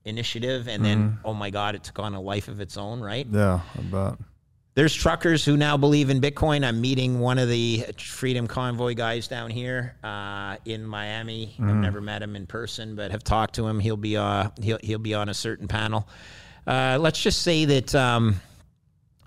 initiative, 0.06 0.68
and 0.68 0.84
then 0.84 1.20
oh 1.26 1.34
my 1.34 1.50
god, 1.50 1.76
it 1.76 1.84
took 1.84 2.00
on 2.00 2.14
a 2.14 2.22
life 2.22 2.48
of 2.48 2.60
its 2.60 2.78
own, 2.78 3.02
right? 3.02 3.26
Yeah, 3.32 3.62
I 3.78 3.82
bet. 3.82 4.20
There's 4.74 4.94
truckers 4.94 5.44
who 5.44 5.58
now 5.58 5.76
believe 5.76 6.10
in 6.10 6.22
Bitcoin. 6.22 6.64
I'm 6.66 6.80
meeting 6.80 7.20
one 7.20 7.38
of 7.38 7.50
the 7.50 7.86
Freedom 7.98 8.48
Convoy 8.48 8.94
guys 8.94 9.28
down 9.28 9.50
here 9.50 9.96
uh, 10.04 10.58
in 10.66 10.86
Miami. 10.86 11.56
I've 11.60 11.76
never 11.76 12.00
met 12.00 12.22
him 12.22 12.38
in 12.38 12.48
person, 12.48 12.96
but 12.96 13.12
have 13.12 13.24
talked 13.24 13.56
to 13.56 13.68
him. 13.68 13.80
He'll 13.80 13.98
be 13.98 14.16
uh, 14.16 14.50
he'll 14.62 14.80
he'll 14.82 15.00
be 15.00 15.14
on 15.14 15.30
a 15.30 15.34
certain 15.34 15.68
panel. 15.68 16.08
Uh, 16.66 16.98
let's 17.02 17.22
just 17.22 17.42
say 17.42 17.66
that 17.66 17.94
um, 17.96 18.40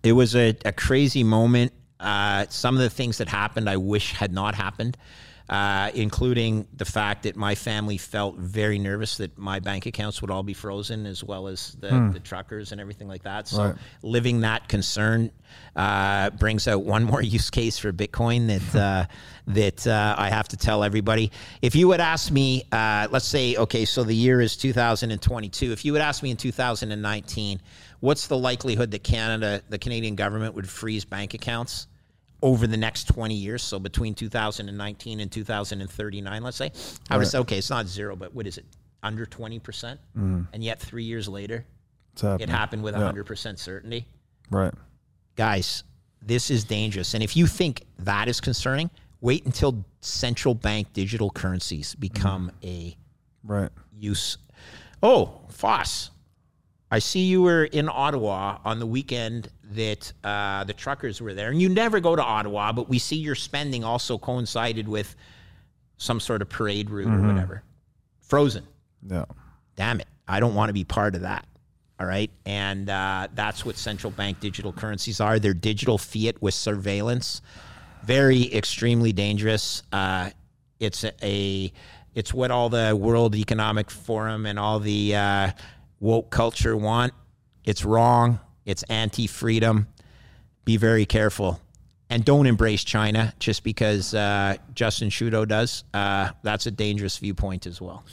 it 0.05 0.13
was 0.13 0.37
a, 0.37 0.55
a 0.65 0.73
crazy 0.73 1.25
moment. 1.25 1.73
Uh, 1.99 2.45
some 2.51 2.75
of 2.77 2.83
the 2.83 2.91
things 2.91 3.19
that 3.19 3.29
happened, 3.29 3.69
I 3.69 3.77
wish 3.79 4.13
had 4.13 4.33
not 4.33 4.55
happened, 4.55 4.97
uh, 5.49 5.91
including 5.95 6.67
the 6.77 6.85
fact 6.85 7.23
that 7.23 7.37
my 7.37 7.55
family 7.55 7.97
felt 7.99 8.37
very 8.37 8.79
nervous 8.79 9.17
that 9.19 9.37
my 9.39 9.61
bank 9.61 9.87
accounts 9.87 10.21
would 10.21 10.31
all 10.31 10.43
be 10.43 10.55
frozen, 10.55 11.07
as 11.07 11.23
well 11.25 11.47
as 11.47 11.77
the, 11.81 12.11
the 12.13 12.21
truckers 12.21 12.73
and 12.73 12.81
everything 12.81 13.09
like 13.09 13.23
that. 13.23 13.49
So, 13.49 13.65
Right. 13.65 13.75
living 14.03 14.41
that 14.41 14.69
concern 14.69 15.31
uh, 15.77 16.31
brings 16.31 16.67
out 16.69 16.83
one 16.83 17.05
more 17.05 17.23
use 17.37 17.49
case 17.51 17.79
for 17.79 17.93
Bitcoin 17.93 18.49
that 18.49 18.79
uh, 18.79 19.07
that 19.47 19.87
uh, 19.87 20.15
I 20.19 20.31
have 20.31 20.49
to 20.49 20.57
tell 20.57 20.83
everybody. 20.83 21.31
If 21.63 21.75
you 21.75 21.89
would 21.89 22.01
ask 22.01 22.31
me, 22.31 22.65
uh, 22.73 23.09
let's 23.11 23.27
say, 23.29 23.57
okay, 23.57 23.85
so 23.85 24.03
the 24.03 24.15
year 24.15 24.41
is 24.41 24.57
2022. 24.57 25.73
If 25.73 25.85
you 25.85 25.93
would 25.93 26.01
ask 26.03 26.23
me 26.23 26.31
in 26.31 26.37
2019, 26.37 27.61
what's 28.01 28.27
the 28.27 28.37
likelihood 28.37 28.91
that 28.93 29.03
Canada, 29.05 29.63
the 29.69 29.79
Canadian 29.79 30.15
government, 30.15 30.55
would 30.55 30.69
freeze 30.69 31.05
bank 31.05 31.35
accounts? 31.35 31.87
Over 32.43 32.67
the 32.67 32.77
next 32.77 33.05
20 33.09 33.35
years, 33.35 33.63
so 33.63 33.79
between 33.79 34.15
2019 34.15 35.21
and 35.21 35.33
2039, 35.33 36.43
let's 36.43 36.57
say, 36.59 36.73
I 37.09 37.17
would 37.17 37.27
say, 37.27 37.39
okay, 37.39 37.57
it's 37.57 37.71
not 37.71 37.87
zero, 37.87 38.17
but 38.17 38.35
what 38.35 38.47
is 38.47 38.59
it? 38.59 38.67
Under 39.03 39.25
20%? 39.25 39.97
Mm. 40.15 40.47
And 40.53 40.63
yet, 40.63 40.79
three 40.79 41.05
years 41.05 41.27
later, 41.27 41.65
it 42.23 42.49
happened 42.51 42.83
with 42.83 42.95
100% 42.95 43.59
certainty 43.59 44.07
Right. 44.51 44.75
guys, 45.37 45.85
this 46.21 46.51
is 46.51 46.65
dangerous. 46.65 47.15
And 47.15 47.23
if 47.23 47.35
you 47.35 47.47
think 47.47 47.85
that 48.01 48.29
is 48.29 48.43
concerning, 48.43 48.91
wait 49.23 49.47
until 49.47 49.83
central 50.03 50.55
bank 50.55 50.93
digital 50.93 51.31
currencies 51.31 51.95
become 51.95 52.53
mm. 52.63 52.69
a 52.69 52.97
Right. 53.43 53.71
use. 53.99 54.37
Oh, 55.03 55.41
Foss, 55.49 56.11
I 56.95 57.01
see 57.01 57.25
you 57.25 57.43
were 57.43 57.65
in 57.65 57.89
Ottawa 57.89 58.59
on 58.65 58.79
the 58.79 58.87
weekend 58.87 59.49
that 59.73 60.13
uh, 60.23 60.63
the 60.63 60.73
truckers 60.73 61.21
were 61.21 61.35
there. 61.35 61.51
And 61.51 61.61
you 61.61 61.69
never 61.69 61.99
go 61.99 62.15
to 62.15 62.23
Ottawa, 62.23 62.71
but 62.71 62.89
we 62.89 63.01
see 63.01 63.17
your 63.17 63.35
spending 63.35 63.83
also 63.83 64.17
coincided 64.17 64.87
with 64.87 65.17
some 65.97 66.21
sort 66.21 66.41
of 66.41 66.49
parade 66.49 66.91
route 66.91 67.09
or 67.09 67.21
whatever. 67.27 67.65
Frozen 68.21 68.65
Yeah. 69.11 69.25
damn 69.75 69.99
it, 69.99 70.07
I 70.29 70.39
don't 70.39 70.55
want 70.55 70.69
to 70.69 70.73
be 70.73 70.85
part 70.85 71.17
of 71.17 71.23
that. 71.23 71.45
All 71.99 72.07
right. 72.07 72.31
And 72.47 72.89
uh, 72.89 73.27
that's 73.35 73.65
what 73.67 73.77
central 73.77 74.13
bank 74.13 74.39
digital 74.39 74.73
currencies 74.73 75.21
are. 75.21 75.41
They're 75.41 75.53
digital 75.53 75.99
fiat 75.99 76.41
with 76.41 76.55
surveillance. 76.55 77.43
Very 78.05 78.55
extremely 78.55 79.13
dangerous. 79.13 79.83
Uh, 79.93 80.31
it's 80.79 81.03
a, 81.03 81.13
a 81.25 81.73
it's 82.15 82.33
what 82.33 82.53
all 82.53 82.69
the 82.69 82.95
World 82.95 83.35
Economic 83.35 83.91
Forum 83.91 84.47
and 84.47 84.61
all 84.61 84.79
the 84.79 85.17
uh, 85.17 85.51
woke 86.05 86.29
culture 86.31 86.77
want. 86.77 87.15
It's 87.65 87.83
wrong. 87.85 88.39
It's 88.67 88.83
anti-freedom. 88.85 89.89
Be 90.67 90.77
very 90.77 91.07
careful. 91.07 91.61
And 92.11 92.23
don't 92.25 92.47
embrace 92.47 92.85
China 92.85 93.33
just 93.39 93.65
because 93.65 94.13
uh, 94.15 94.57
Justin 94.75 95.09
Trudeau 95.09 95.47
does. 95.47 95.85
Uh, 95.95 96.29
that's 96.43 96.67
a 96.67 96.71
dangerous 96.71 97.17
viewpoint 97.17 97.67
as 97.67 97.81
well. 97.81 98.05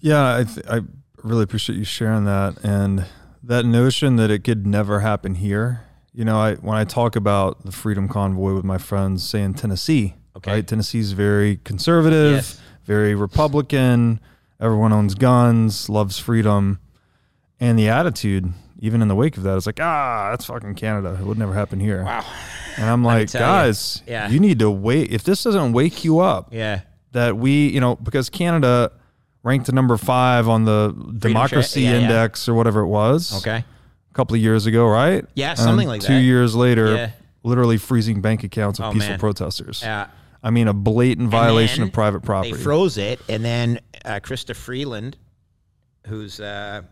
Yeah, 0.00 0.36
I, 0.38 0.44
th- 0.44 0.66
I 0.68 0.80
really 1.22 1.42
appreciate 1.44 1.76
you 1.78 1.84
sharing 1.84 2.24
that 2.24 2.56
and 2.64 3.04
that 3.42 3.66
notion 3.66 4.16
that 4.16 4.30
it 4.30 4.42
could 4.42 4.66
never 4.66 5.00
happen 5.00 5.34
here. 5.34 5.84
You 6.14 6.24
know, 6.24 6.38
I 6.40 6.54
when 6.56 6.76
I 6.78 6.84
talk 6.84 7.14
about 7.14 7.64
the 7.64 7.72
Freedom 7.72 8.08
Convoy 8.08 8.54
with 8.54 8.64
my 8.64 8.78
friends, 8.78 9.22
say 9.28 9.42
in 9.42 9.52
Tennessee, 9.54 10.14
Okay. 10.36 10.50
right? 10.52 10.66
Tennessee's 10.66 11.12
very 11.12 11.58
conservative, 11.58 12.32
Yes. 12.32 12.60
very 12.84 13.14
Republican. 13.14 14.18
Everyone 14.60 14.92
owns 14.92 15.14
guns, 15.14 15.88
loves 15.88 16.18
freedom, 16.18 16.78
and 17.62 17.78
the 17.78 17.88
attitude, 17.88 18.52
even 18.80 19.00
in 19.02 19.08
the 19.08 19.14
wake 19.14 19.36
of 19.36 19.44
that, 19.44 19.56
is 19.56 19.66
like, 19.66 19.78
ah, 19.80 20.28
that's 20.30 20.44
fucking 20.46 20.74
Canada. 20.74 21.16
It 21.20 21.24
would 21.24 21.38
never 21.38 21.54
happen 21.54 21.78
here. 21.78 22.02
Wow. 22.04 22.24
And 22.76 22.86
I'm 22.86 23.04
like, 23.04 23.28
tell 23.28 23.40
you. 23.40 23.46
guys, 23.46 24.02
Yeah. 24.06 24.28
you 24.28 24.40
need 24.40 24.58
to 24.58 24.70
wait. 24.70 25.12
If 25.12 25.22
this 25.24 25.42
doesn't 25.44 25.72
wake 25.72 26.04
you 26.04 26.18
up, 26.18 26.48
Yeah. 26.52 26.80
that 27.12 27.36
we, 27.36 27.68
you 27.68 27.80
know, 27.80 27.94
because 27.96 28.28
Canada 28.30 28.90
ranked 29.44 29.72
number 29.72 29.96
five 29.96 30.48
on 30.48 30.64
the 30.64 30.94
democracy 31.18 31.82
yeah, 31.82 31.98
index 32.00 32.48
or 32.48 32.54
whatever 32.54 32.80
it 32.80 32.88
was 32.88 33.34
Okay. 33.38 33.58
a 33.58 34.14
couple 34.14 34.34
of 34.34 34.40
years 34.42 34.66
ago, 34.66 34.86
right? 34.86 35.24
Yeah, 35.34 35.54
something 35.54 35.80
And 35.80 35.88
like 35.88 36.00
two 36.00 36.14
that. 36.14 36.20
years 36.22 36.54
later, 36.56 36.94
Yeah. 36.94 37.10
literally 37.44 37.76
freezing 37.76 38.20
bank 38.20 38.42
accounts 38.44 38.78
of 38.80 38.86
Oh, 38.86 38.92
peaceful 38.92 39.10
man. 39.12 39.18
protesters. 39.20 39.80
Yeah. 39.82 40.06
I 40.42 40.50
mean, 40.50 40.66
a 40.66 40.72
blatant 40.72 41.28
violation 41.28 41.84
of 41.84 41.92
private 41.92 42.22
property. 42.22 42.52
They 42.52 42.58
froze 42.58 42.98
it, 42.98 43.20
and 43.28 43.44
then 43.44 43.78
uh, 44.04 44.18
Chrystia 44.20 44.56
Freeland, 44.56 45.16
who's 46.08 46.40
uh, 46.40 46.82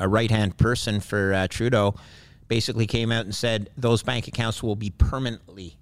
a 0.00 0.08
right 0.08 0.30
hand 0.30 0.56
person 0.56 0.98
for 1.00 1.32
uh, 1.32 1.46
Trudeau, 1.48 1.94
basically 2.48 2.86
came 2.86 3.12
out 3.12 3.24
and 3.24 3.34
said 3.34 3.70
those 3.76 4.02
bank 4.02 4.26
accounts 4.26 4.62
will 4.62 4.74
be 4.76 4.90
permanently 4.90 5.76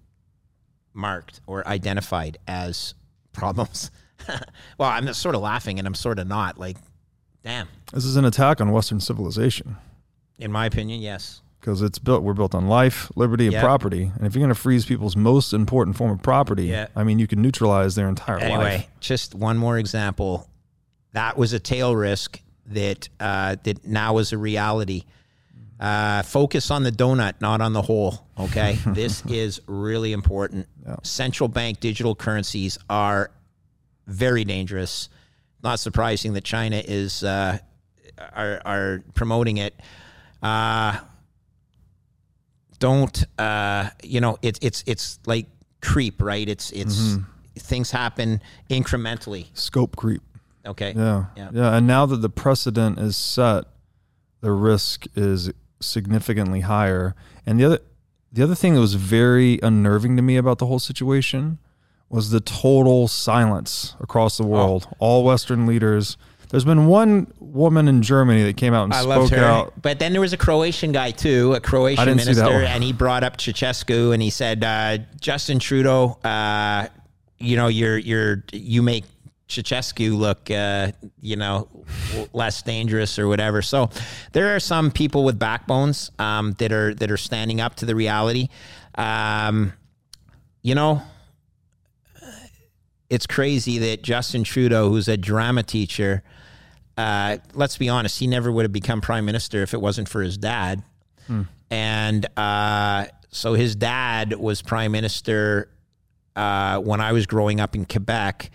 marked 0.92 1.40
or 1.46 1.66
identified 1.66 2.38
as 2.46 2.94
problems. 3.32 3.90
well, 4.78 4.90
I'm 4.90 5.12
sort 5.14 5.34
of 5.34 5.40
laughing, 5.40 5.78
and 5.78 5.86
I'm 5.86 5.94
sort 5.94 6.18
of 6.18 6.26
not. 6.26 6.58
Like, 6.58 6.76
damn. 7.44 7.68
this 7.92 8.04
is 8.04 8.16
an 8.16 8.24
attack 8.24 8.60
on 8.60 8.70
Western 8.72 9.00
civilization 9.00 9.76
In 10.38 10.50
my 10.52 10.66
opinion, 10.66 11.00
yes. 11.00 11.40
because 11.60 11.82
it's 11.82 11.98
built. 11.98 12.22
We're 12.22 12.34
built 12.34 12.54
on 12.54 12.66
life, 12.66 13.10
liberty, 13.16 13.46
and 13.46 13.52
Yeah. 13.54 13.62
property. 13.62 14.10
And 14.16 14.26
if 14.26 14.34
you're 14.34 14.40
going 14.40 14.48
to 14.54 14.60
freeze 14.60 14.84
people's 14.84 15.16
most 15.16 15.52
important 15.52 15.96
form 15.96 16.10
of 16.10 16.22
property, 16.22 16.66
Yeah. 16.66 16.88
I 16.96 17.04
mean, 17.04 17.18
you 17.18 17.26
can 17.26 17.40
neutralize 17.40 17.94
their 17.94 18.08
entire 18.08 18.38
Anyway, 18.40 18.64
life. 18.78 18.88
just 19.00 19.34
one 19.34 19.56
more 19.56 19.78
example. 19.78 20.48
That 21.12 21.38
was 21.38 21.52
a 21.52 21.60
tail 21.60 21.94
risk 21.96 22.40
that 22.68 23.08
uh, 23.20 23.56
that 23.64 23.86
now 23.86 24.18
is 24.18 24.32
a 24.32 24.38
reality. 24.38 25.04
Uh, 25.80 26.22
focus 26.22 26.72
on 26.72 26.82
the 26.82 26.90
donut, 26.90 27.34
not 27.40 27.60
on 27.60 27.72
the 27.72 27.82
hole. 27.82 28.26
Okay, 28.38 28.78
this 28.86 29.24
is 29.26 29.60
really 29.66 30.12
important. 30.12 30.66
Central 31.02 31.48
bank 31.48 31.80
digital 31.80 32.14
currencies 32.14 32.78
are 32.90 33.30
very 34.06 34.44
dangerous. 34.44 35.08
Not 35.62 35.78
surprising 35.78 36.32
that 36.34 36.44
China 36.44 36.82
is 36.84 37.22
uh, 37.22 37.58
are 38.34 38.60
are 38.64 39.04
promoting 39.14 39.58
it. 39.58 39.78
Uh, 40.42 40.98
don't 42.78 43.24
uh, 43.38 43.90
you 44.02 44.20
know? 44.20 44.38
It's 44.42 44.58
it's 44.62 44.84
it's 44.86 45.18
like 45.26 45.46
creep, 45.80 46.22
right? 46.22 46.48
It's 46.48 46.70
it's 46.70 47.16
things 47.56 47.90
happen 47.90 48.40
incrementally. 48.70 49.46
Scope 49.54 49.96
creep. 49.96 50.22
Okay. 50.66 50.92
Yeah. 50.96 51.26
Yeah. 51.36 51.50
yeah. 51.52 51.76
And 51.76 51.86
now 51.86 52.06
that 52.06 52.18
the 52.18 52.28
precedent 52.28 52.98
is 52.98 53.16
set, 53.16 53.64
the 54.40 54.52
risk 54.52 55.06
is 55.14 55.50
significantly 55.80 56.60
higher. 56.60 57.14
And 57.46 57.58
the 57.58 57.64
other 57.64 57.78
the 58.32 58.42
other 58.42 58.54
thing 58.54 58.74
that 58.74 58.80
was 58.80 58.94
very 58.94 59.58
unnerving 59.62 60.16
to 60.16 60.22
me 60.22 60.36
about 60.36 60.58
the 60.58 60.66
whole 60.66 60.78
situation 60.78 61.58
was 62.10 62.30
the 62.30 62.40
total 62.40 63.08
silence 63.08 63.94
across 64.00 64.36
the 64.36 64.46
world. 64.46 64.86
Oh. 64.92 64.96
All 64.98 65.24
Western 65.24 65.66
leaders. 65.66 66.16
There's 66.50 66.64
been 66.64 66.86
one 66.86 67.30
woman 67.40 67.88
in 67.88 68.00
Germany 68.00 68.42
that 68.44 68.56
came 68.56 68.72
out 68.72 68.84
and 68.84 68.94
I 68.94 69.02
spoke 69.02 69.16
loved 69.16 69.34
her. 69.34 69.44
out. 69.44 69.82
But 69.82 69.98
then 69.98 70.12
there 70.12 70.20
was 70.20 70.32
a 70.32 70.38
Croatian 70.38 70.92
guy 70.92 71.10
too, 71.10 71.52
a 71.52 71.60
Croatian 71.60 72.06
didn't 72.06 72.20
see 72.20 72.32
that 72.34 72.44
minister, 72.44 72.66
and 72.66 72.82
he 72.82 72.94
brought 72.94 73.22
up 73.22 73.36
Ceausescu 73.36 74.14
and 74.14 74.22
he 74.22 74.30
said, 74.30 74.64
uh, 74.64 74.98
"Justin 75.20 75.58
Trudeau, 75.58 76.18
uh, 76.24 76.88
you 77.38 77.56
know, 77.56 77.68
you're 77.68 77.98
you're 77.98 78.44
you 78.52 78.82
make 78.82 79.04
Ceausescu 79.48 80.16
look, 80.16 80.50
uh, 80.50 80.92
you 81.20 81.36
know, 81.36 81.68
less 82.32 82.62
dangerous 82.62 83.18
or 83.18 83.28
whatever." 83.28 83.62
So 83.62 83.90
there 84.32 84.54
are 84.54 84.60
some 84.60 84.90
people 84.90 85.24
with 85.24 85.38
backbones 85.38 86.10
um, 86.18 86.52
that 86.58 86.72
are 86.72 86.94
that 86.94 87.10
are 87.10 87.16
standing 87.16 87.60
up 87.60 87.76
to 87.76 87.86
the 87.86 87.94
reality. 87.94 88.48
Um, 88.94 89.72
you 90.62 90.74
know, 90.74 91.02
it's 93.08 93.26
crazy 93.26 93.78
that 93.78 94.02
Justin 94.02 94.44
Trudeau, 94.44 94.90
who's 94.90 95.08
a 95.08 95.16
drama 95.16 95.62
teacher, 95.62 96.22
uh, 96.96 97.38
let's 97.54 97.78
be 97.78 97.88
honest, 97.88 98.18
he 98.18 98.26
never 98.26 98.50
would 98.52 98.64
have 98.64 98.72
become 98.72 99.00
prime 99.00 99.24
minister 99.24 99.62
if 99.62 99.72
it 99.72 99.80
wasn't 99.80 100.08
for 100.08 100.20
his 100.20 100.36
dad. 100.36 100.82
And 101.70 102.26
uh, 102.36 103.06
so 103.30 103.54
his 103.54 103.76
dad 103.76 104.32
was 104.34 104.62
prime 104.62 104.92
minister 104.92 105.70
uh, 106.34 106.78
when 106.80 107.00
I 107.00 107.12
was 107.12 107.26
growing 107.26 107.60
up 107.60 107.74
in 107.74 107.84
Quebec. 107.84 108.50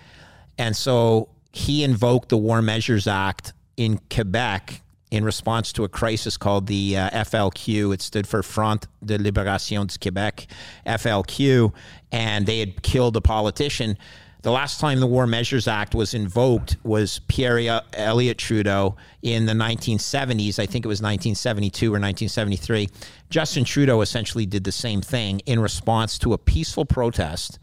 And 0.57 0.75
so 0.75 1.30
he 1.51 1.84
invoked 1.84 2.30
the 2.30 2.38
War 2.38 2.61
Measures 2.61 3.07
Act 3.07 3.53
in 3.77 3.99
Quebec 4.09 4.81
in 5.11 5.23
response 5.23 5.71
to 5.73 5.84
a 5.84 5.88
crisis 5.89 6.38
called 6.38 6.65
the 6.65 6.97
uh, 6.97 7.09
FLQ. 7.11 7.93
It 7.93 8.01
stood 8.01 8.27
for 8.27 8.41
Front 8.41 8.88
de 9.05 9.17
Libération 9.19 9.85
du 9.85 9.97
Québec, 9.99 10.47
FLQ. 10.88 11.71
And 12.11 12.47
they 12.47 12.59
had 12.59 12.81
killed 12.81 13.15
a 13.15 13.21
politician. 13.21 13.97
The 14.41 14.51
last 14.51 14.80
time 14.80 14.99
the 14.99 15.07
War 15.07 15.27
Measures 15.27 15.67
Act 15.67 15.95
was 15.95 16.13
invoked 16.13 16.75
was 16.84 17.19
Pierre 17.27 17.81
Elliott 17.93 18.38
Trudeau 18.38 18.97
in 19.21 19.45
the 19.45 19.53
1970s. 19.53 20.59
I 20.59 20.65
think 20.65 20.84
it 20.84 20.89
was 20.89 20.99
1972 20.99 21.85
or 21.85 22.01
1973. 22.01 22.89
Justin 23.30 23.63
Trudeau 23.63 24.01
essentially 24.01 24.45
did 24.45 24.63
the 24.63 24.71
same 24.71 25.01
thing 25.01 25.39
in 25.45 25.59
response 25.59 26.17
to 26.17 26.34
a 26.34 26.38
peaceful 26.38 26.85
protest 26.85 27.59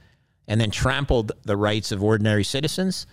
and 0.51 0.61
then 0.61 0.71
trampled 0.71 1.31
the 1.45 1.57
rights 1.57 1.93
of 1.93 2.03
ordinary 2.03 2.43
citizens. 2.43 3.07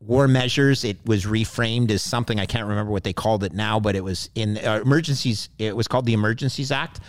War 0.00 0.26
measures, 0.26 0.82
it 0.82 0.96
was 1.04 1.26
reframed 1.26 1.90
as 1.90 2.00
something 2.00 2.40
I 2.40 2.46
can't 2.46 2.66
remember 2.66 2.90
what 2.90 3.04
they 3.04 3.12
called 3.12 3.44
it 3.44 3.52
now, 3.52 3.78
but 3.78 3.94
it 3.94 4.02
was 4.02 4.30
in 4.34 4.56
uh, 4.56 4.80
emergencies, 4.82 5.50
it 5.58 5.76
was 5.76 5.86
called 5.86 6.06
the 6.06 6.14
Emergencies 6.14 6.72
Act. 6.72 7.00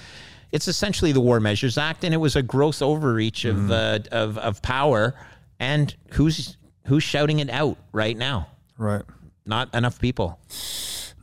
It's 0.52 0.68
essentially 0.68 1.14
the 1.14 1.22
War 1.22 1.40
Measures 1.40 1.78
Act, 1.78 2.03
and 2.03 2.14
it 2.14 2.18
was 2.18 2.36
a 2.36 2.41
gross 2.41 2.82
overreach 2.82 3.45
of, 3.45 3.56
mm. 3.56 3.72
uh, 3.72 3.99
of, 4.11 4.38
of 4.40 4.61
power 4.61 5.16
and 5.57 5.95
who's 6.11 6.57
who's 6.88 7.03
shouting 7.03 7.40
it 7.40 7.49
out 7.49 7.78
right 7.94 8.18
now? 8.18 8.48
Right. 8.78 9.03
Not 9.45 9.74
enough 9.74 9.99
people. 9.99 10.38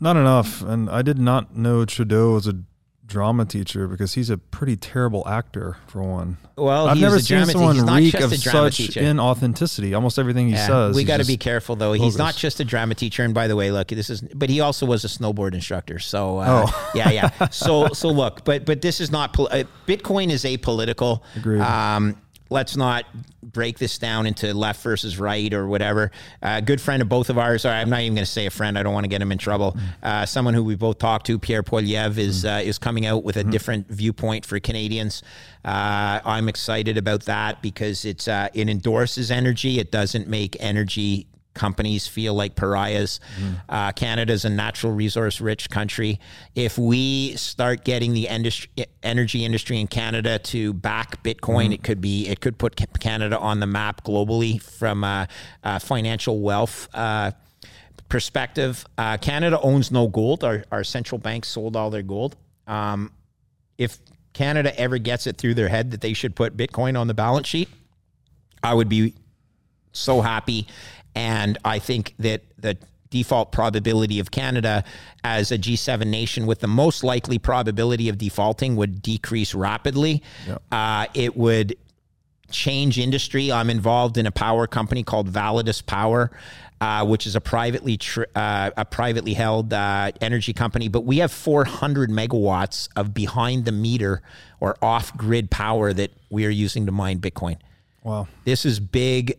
Not 0.00 0.16
enough. 0.16 0.62
And 0.62 0.88
I 0.88 1.02
did 1.02 1.18
not 1.18 1.54
know 1.54 1.84
Trudeau 1.84 2.32
was 2.32 2.46
a 2.46 2.56
drama 3.06 3.44
teacher 3.44 3.86
because 3.86 4.14
he's 4.14 4.30
a 4.30 4.36
pretty 4.36 4.76
terrible 4.76 5.26
actor 5.28 5.76
for 5.86 6.02
one. 6.02 6.36
Well, 6.56 6.88
I've 6.88 6.98
never 6.98 7.18
seen 7.18 7.44
someone 7.46 7.86
reek 7.86 8.14
of 8.14 8.34
such 8.34 8.78
teacher. 8.78 9.00
inauthenticity. 9.00 9.94
Almost 9.94 10.18
everything 10.18 10.46
he 10.48 10.54
yeah, 10.54 10.66
says. 10.66 10.96
We 10.96 11.04
got 11.04 11.20
to 11.20 11.26
be 11.26 11.36
careful 11.36 11.76
though. 11.76 11.92
Bogus. 11.92 12.04
He's 12.04 12.18
not 12.18 12.34
just 12.34 12.60
a 12.60 12.64
drama 12.64 12.94
teacher. 12.94 13.22
And 13.22 13.34
by 13.34 13.46
the 13.46 13.56
way, 13.56 13.70
look, 13.70 13.88
this 13.88 14.10
is, 14.10 14.22
but 14.22 14.50
he 14.50 14.60
also 14.60 14.86
was 14.86 15.04
a 15.04 15.08
snowboard 15.08 15.54
instructor. 15.54 15.98
So 15.98 16.38
uh, 16.38 16.66
oh. 16.68 16.90
yeah, 16.94 17.10
yeah. 17.10 17.48
So 17.48 17.88
so 17.88 18.08
look, 18.08 18.44
but 18.44 18.64
but 18.64 18.82
this 18.82 19.00
is 19.00 19.10
not 19.10 19.38
uh, 19.38 19.64
Bitcoin 19.86 20.30
is 20.30 20.44
apolitical. 20.44 21.22
Agreed. 21.36 21.60
Um, 21.60 22.16
let's 22.50 22.76
not 22.76 23.04
break 23.42 23.78
this 23.78 23.98
down 23.98 24.26
into 24.26 24.52
left 24.54 24.82
versus 24.82 25.18
right 25.18 25.52
or 25.52 25.66
whatever. 25.66 26.10
A 26.42 26.48
uh, 26.48 26.60
good 26.60 26.80
friend 26.80 27.02
of 27.02 27.08
both 27.08 27.30
of 27.30 27.38
ours, 27.38 27.64
I'm 27.64 27.90
not 27.90 28.00
even 28.00 28.14
going 28.14 28.24
to 28.24 28.30
say 28.30 28.46
a 28.46 28.50
friend. 28.50 28.78
I 28.78 28.82
don't 28.82 28.94
want 28.94 29.04
to 29.04 29.08
get 29.08 29.22
him 29.22 29.32
in 29.32 29.38
trouble. 29.38 29.72
Mm. 29.72 29.80
Uh, 30.02 30.26
someone 30.26 30.54
who 30.54 30.64
we 30.64 30.74
both 30.74 30.98
talked 30.98 31.26
to, 31.26 31.38
Pierre 31.38 31.62
Poilievre, 31.62 32.18
is 32.18 32.44
mm. 32.44 32.56
uh, 32.56 32.62
is 32.62 32.78
coming 32.78 33.06
out 33.06 33.24
with 33.24 33.36
a 33.36 33.44
mm. 33.44 33.50
different 33.50 33.88
viewpoint 33.88 34.44
for 34.44 34.58
Canadians. 34.60 35.22
Uh, 35.64 36.20
I'm 36.24 36.48
excited 36.48 36.96
about 36.96 37.24
that 37.24 37.62
because 37.62 38.04
it's 38.04 38.28
uh, 38.28 38.48
it 38.54 38.68
endorses 38.68 39.30
energy. 39.30 39.78
It 39.78 39.90
doesn't 39.90 40.28
make 40.28 40.56
energy 40.60 41.26
companies 41.56 42.06
feel 42.06 42.34
like 42.34 42.54
pariahs. 42.54 43.18
Mm. 43.40 43.60
Uh, 43.68 43.92
Canada's 43.92 44.44
a 44.44 44.50
natural 44.50 44.92
resource 44.92 45.40
rich 45.40 45.68
country. 45.68 46.20
If 46.54 46.78
we 46.78 47.34
start 47.36 47.84
getting 47.84 48.12
the 48.12 48.28
industry, 48.28 48.70
energy 49.02 49.44
industry 49.44 49.80
in 49.80 49.88
Canada 49.88 50.38
to 50.38 50.72
back 50.72 51.22
Bitcoin, 51.24 51.70
mm. 51.70 51.74
it 51.74 51.82
could 51.82 52.00
be 52.00 52.28
it 52.28 52.40
could 52.40 52.58
put 52.58 52.76
Canada 53.00 53.38
on 53.38 53.58
the 53.58 53.66
map 53.66 54.04
globally 54.04 54.62
from 54.62 55.02
a, 55.02 55.26
a 55.64 55.80
financial 55.80 56.40
wealth. 56.40 56.88
Uh, 56.94 57.32
perspective, 58.08 58.84
uh, 58.98 59.16
Canada 59.16 59.58
owns 59.60 59.90
no 59.90 60.06
gold. 60.06 60.44
Our, 60.44 60.64
our 60.70 60.84
central 60.84 61.18
bank 61.18 61.44
sold 61.44 61.76
all 61.76 61.90
their 61.90 62.02
gold. 62.02 62.36
Um, 62.66 63.12
if 63.78 63.98
Canada 64.32 64.78
ever 64.78 64.98
gets 64.98 65.26
it 65.26 65.38
through 65.38 65.54
their 65.54 65.68
head 65.68 65.90
that 65.90 66.00
they 66.00 66.12
should 66.12 66.36
put 66.36 66.56
Bitcoin 66.56 66.98
on 66.98 67.06
the 67.06 67.14
balance 67.14 67.48
sheet, 67.48 67.68
I 68.62 68.74
would 68.74 68.88
be 68.88 69.14
so 69.92 70.20
happy 70.20 70.66
and 71.16 71.58
I 71.64 71.80
think 71.80 72.14
that 72.18 72.42
the 72.58 72.76
default 73.10 73.50
probability 73.50 74.20
of 74.20 74.30
Canada 74.30 74.84
as 75.24 75.50
a 75.50 75.58
G7 75.58 76.06
nation 76.06 76.46
with 76.46 76.60
the 76.60 76.68
most 76.68 77.02
likely 77.02 77.38
probability 77.38 78.08
of 78.08 78.18
defaulting 78.18 78.76
would 78.76 79.00
decrease 79.00 79.54
rapidly. 79.54 80.22
Yep. 80.46 80.62
Uh, 80.70 81.06
it 81.14 81.36
would 81.36 81.76
change 82.50 82.98
industry. 82.98 83.50
I'm 83.50 83.70
involved 83.70 84.18
in 84.18 84.26
a 84.26 84.30
power 84.30 84.66
company 84.66 85.02
called 85.02 85.28
Validus 85.28 85.84
Power. 85.84 86.30
Uh, 86.78 87.02
which 87.06 87.26
is 87.26 87.34
a 87.34 87.40
privately 87.40 87.96
tr- 87.96 88.24
uh, 88.34 88.70
a 88.76 88.84
privately 88.84 89.32
held 89.32 89.72
uh, 89.72 90.12
energy 90.20 90.52
company, 90.52 90.88
but 90.88 91.06
we 91.06 91.16
have 91.16 91.32
400 91.32 92.10
megawatts 92.10 92.90
of 92.94 93.14
behind 93.14 93.64
the 93.64 93.72
meter 93.72 94.20
or 94.60 94.76
off 94.82 95.16
grid 95.16 95.50
power 95.50 95.94
that 95.94 96.12
we 96.28 96.44
are 96.44 96.50
using 96.50 96.84
to 96.84 96.92
mine 96.92 97.18
Bitcoin. 97.18 97.56
Wow, 98.02 98.28
this 98.44 98.66
is 98.66 98.78
big 98.78 99.38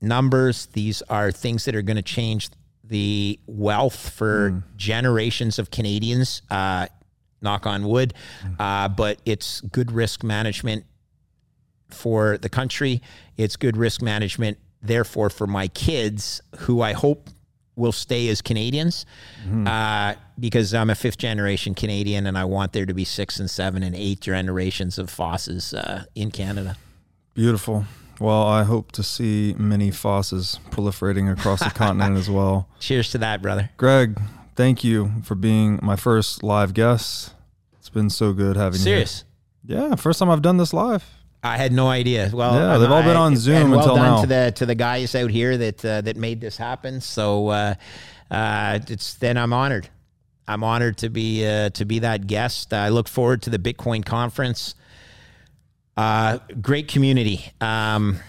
numbers. 0.00 0.66
These 0.66 1.02
are 1.02 1.30
things 1.30 1.64
that 1.64 1.74
are 1.74 1.82
going 1.82 1.96
to 1.96 2.02
change 2.02 2.50
the 2.84 3.38
wealth 3.46 4.10
for 4.10 4.50
mm. 4.50 4.62
generations 4.76 5.58
of 5.58 5.70
Canadians. 5.70 6.42
Uh, 6.50 6.86
knock 7.40 7.66
on 7.66 7.86
wood, 7.86 8.14
mm. 8.42 8.56
uh, 8.58 8.88
but 8.88 9.20
it's 9.24 9.60
good 9.60 9.92
risk 9.92 10.22
management 10.22 10.84
for 11.88 12.38
the 12.38 12.48
country. 12.48 13.00
It's 13.36 13.56
good 13.56 13.76
risk 13.76 14.02
management, 14.02 14.58
therefore, 14.82 15.30
for 15.30 15.46
my 15.46 15.68
kids, 15.68 16.40
who 16.58 16.82
I 16.82 16.92
hope 16.92 17.30
will 17.76 17.92
stay 17.92 18.28
as 18.28 18.42
Canadians, 18.42 19.06
mm. 19.48 19.66
uh, 19.66 20.18
because 20.38 20.74
I'm 20.74 20.90
a 20.90 20.94
fifth 20.94 21.18
generation 21.18 21.74
Canadian, 21.74 22.26
and 22.26 22.36
I 22.36 22.44
want 22.44 22.72
there 22.72 22.86
to 22.86 22.94
be 22.94 23.04
six 23.04 23.38
and 23.38 23.48
seven 23.48 23.82
and 23.82 23.94
eight 23.94 24.20
generations 24.20 24.98
of 24.98 25.08
Fosses 25.08 25.74
uh, 25.74 26.04
in 26.14 26.30
Canada. 26.30 26.76
Beautiful. 27.34 27.84
Well, 28.20 28.42
I 28.42 28.64
hope 28.64 28.92
to 28.92 29.02
see 29.02 29.54
many 29.58 29.90
fosses 29.90 30.58
proliferating 30.70 31.32
across 31.32 31.60
the 31.60 31.70
continent 31.70 32.16
as 32.16 32.28
well. 32.28 32.68
Cheers 32.80 33.10
to 33.12 33.18
that, 33.18 33.40
brother. 33.40 33.70
Greg, 33.76 34.20
thank 34.56 34.82
you 34.82 35.12
for 35.22 35.34
being 35.34 35.78
my 35.82 35.94
first 35.94 36.42
live 36.42 36.74
guest. 36.74 37.34
It's 37.78 37.88
been 37.88 38.10
so 38.10 38.32
good 38.32 38.56
having 38.56 38.80
Serious? 38.80 39.24
you. 39.64 39.74
Serious? 39.74 39.90
Yeah, 39.90 39.96
first 39.96 40.18
time 40.18 40.30
I've 40.30 40.42
done 40.42 40.56
this 40.56 40.72
live. 40.72 41.04
I 41.42 41.56
had 41.56 41.72
no 41.72 41.88
idea. 41.88 42.30
Well, 42.32 42.54
yeah, 42.54 42.78
they've 42.78 42.90
all 42.90 43.02
been 43.02 43.16
on 43.16 43.36
Zoom 43.36 43.70
well 43.70 43.80
until 43.80 43.96
done 43.96 44.04
now. 44.04 44.20
to 44.22 44.26
the 44.26 44.52
to 44.56 44.66
the 44.66 44.74
guys 44.74 45.14
out 45.14 45.30
here 45.30 45.56
that 45.56 45.84
uh, 45.84 46.00
that 46.00 46.16
made 46.16 46.40
this 46.40 46.56
happen. 46.56 47.00
So 47.00 47.48
uh, 47.48 47.74
uh, 48.30 48.80
it's 48.88 49.14
then 49.14 49.36
I'm 49.36 49.52
honored. 49.52 49.88
I'm 50.48 50.64
honored 50.64 50.98
to 50.98 51.10
be 51.10 51.46
uh, 51.46 51.70
to 51.70 51.84
be 51.84 52.00
that 52.00 52.26
guest. 52.26 52.72
I 52.72 52.88
look 52.88 53.06
forward 53.06 53.42
to 53.42 53.50
the 53.50 53.58
Bitcoin 53.58 54.04
conference. 54.04 54.74
Uh, 55.98 56.38
great 56.62 56.86
community. 56.86 57.52
Um, 57.60 58.20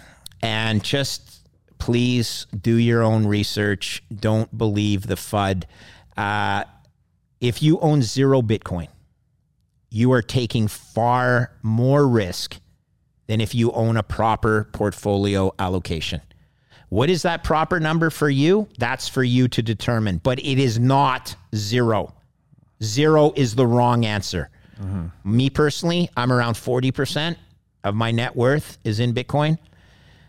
and 0.41 0.83
just 0.83 1.47
please 1.77 2.47
do 2.59 2.75
your 2.75 3.03
own 3.03 3.27
research. 3.27 4.03
Don't 4.13 4.57
believe 4.57 5.05
the 5.05 5.13
FUD. 5.13 5.65
Uh, 6.17 6.63
if 7.39 7.61
you 7.61 7.79
own 7.79 8.01
zero 8.01 8.41
Bitcoin, 8.41 8.87
you 9.91 10.11
are 10.13 10.23
taking 10.23 10.67
far 10.67 11.51
more 11.61 12.07
risk 12.07 12.59
than 13.27 13.39
if 13.39 13.53
you 13.53 13.71
own 13.73 13.97
a 13.97 14.03
proper 14.03 14.63
portfolio 14.73 15.53
allocation. 15.59 16.21
What 16.89 17.11
is 17.11 17.21
that 17.21 17.43
proper 17.43 17.79
number 17.79 18.09
for 18.09 18.31
you? 18.31 18.67
That's 18.79 19.07
for 19.07 19.23
you 19.23 19.47
to 19.47 19.61
determine, 19.61 20.21
but 20.23 20.39
it 20.39 20.57
is 20.57 20.79
not 20.79 21.35
zero. 21.53 22.15
Zero 22.81 23.31
is 23.35 23.53
the 23.53 23.67
wrong 23.67 24.07
answer. 24.07 24.49
Mm-hmm. 24.81 25.35
Me 25.35 25.51
personally, 25.51 26.09
I'm 26.17 26.31
around 26.31 26.55
40% 26.55 27.35
of 27.83 27.95
my 27.95 28.11
net 28.11 28.35
worth 28.35 28.77
is 28.83 28.99
in 28.99 29.13
Bitcoin. 29.13 29.57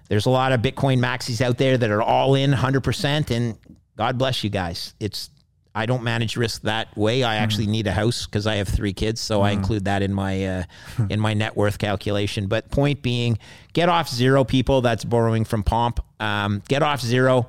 There's 0.08 0.26
a 0.26 0.30
lot 0.30 0.52
of 0.52 0.60
Bitcoin 0.60 0.98
maxis 0.98 1.40
out 1.40 1.58
there 1.58 1.78
that 1.78 1.90
are 1.90 2.02
all 2.02 2.34
in 2.34 2.50
100%, 2.50 3.30
and 3.30 3.56
God 3.96 4.18
bless 4.18 4.42
you 4.42 4.50
guys. 4.50 4.94
It's 4.98 5.30
I 5.72 5.86
don't 5.86 6.02
manage 6.02 6.36
risk 6.36 6.62
that 6.62 6.96
way. 6.96 7.22
I 7.22 7.36
actually 7.36 7.66
mm. 7.66 7.70
need 7.70 7.86
a 7.86 7.92
house 7.92 8.26
because 8.26 8.46
I 8.46 8.56
have 8.56 8.68
three 8.68 8.92
kids, 8.92 9.20
so 9.20 9.40
mm. 9.40 9.44
I 9.44 9.50
include 9.52 9.84
that 9.84 10.02
in 10.02 10.12
my 10.12 10.44
uh, 10.44 10.62
in 11.10 11.20
my 11.20 11.34
net 11.34 11.56
worth 11.56 11.78
calculation. 11.78 12.48
But 12.48 12.70
point 12.70 13.02
being, 13.02 13.38
get 13.72 13.88
off 13.88 14.08
zero, 14.08 14.42
people. 14.42 14.80
That's 14.80 15.04
borrowing 15.04 15.44
from 15.44 15.62
Pomp. 15.62 16.00
Um, 16.18 16.62
get 16.68 16.82
off 16.82 17.00
zero. 17.00 17.46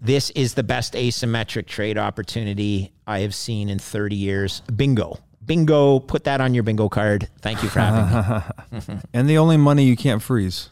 This 0.00 0.30
is 0.30 0.54
the 0.54 0.62
best 0.62 0.94
asymmetric 0.94 1.66
trade 1.66 1.98
opportunity 1.98 2.92
I 3.06 3.20
have 3.20 3.34
seen 3.34 3.68
in 3.68 3.78
30 3.78 4.14
years. 4.14 4.60
Bingo 4.74 5.18
bingo, 5.46 6.00
put 6.00 6.24
that 6.24 6.40
on 6.40 6.54
your 6.54 6.62
bingo 6.62 6.88
card. 6.88 7.28
Thank 7.40 7.62
you 7.62 7.68
for 7.68 7.80
having 7.80 8.80
me. 8.96 9.00
and 9.12 9.28
the 9.28 9.38
only 9.38 9.56
money 9.56 9.84
you 9.84 9.96
can't 9.96 10.22
freeze, 10.22 10.70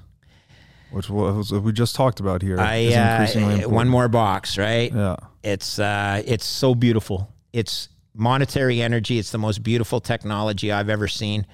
which 0.91 1.09
was 1.09 1.53
we 1.53 1.73
just 1.73 1.95
talked 1.95 2.21
about 2.21 2.43
here. 2.43 2.59
I, 2.59 2.87
uh, 2.93 3.69
one 3.69 3.89
more 3.89 4.09
box, 4.09 4.59
right? 4.59 4.93
Yeah. 4.93 5.17
It's 5.43 5.79
uh, 5.79 6.23
it's 6.27 6.45
so 6.45 6.75
beautiful. 6.75 7.33
It's 7.53 7.89
monetary 8.15 8.81
energy. 8.81 9.19
It's 9.19 9.31
the 9.31 9.39
most 9.39 9.63
beautiful 9.63 10.01
technology 10.01 10.73
I've 10.73 10.89
ever 10.89 11.09
seen. 11.09 11.47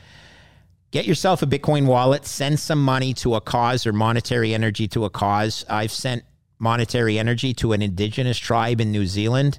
Get 0.91 1.07
yourself 1.07 1.43
a 1.43 1.47
Bitcoin 1.47 1.87
wallet. 1.87 2.27
Send 2.27 2.59
some 2.59 2.83
money 2.83 3.15
to 3.15 3.37
a 3.37 3.41
cause 3.41 3.87
or 3.87 3.93
monetary 3.93 4.55
energy 4.55 4.89
to 4.89 5.05
a 5.05 5.11
cause. 5.11 5.65
I've 5.69 5.93
sent 5.93 6.25
monetary 6.59 7.19
energy 7.19 7.55
to 7.55 7.73
an 7.73 7.83
indigenous 7.83 8.39
tribe 8.39 8.81
in 8.81 8.91
New 8.93 9.07
Zealand. 9.07 9.59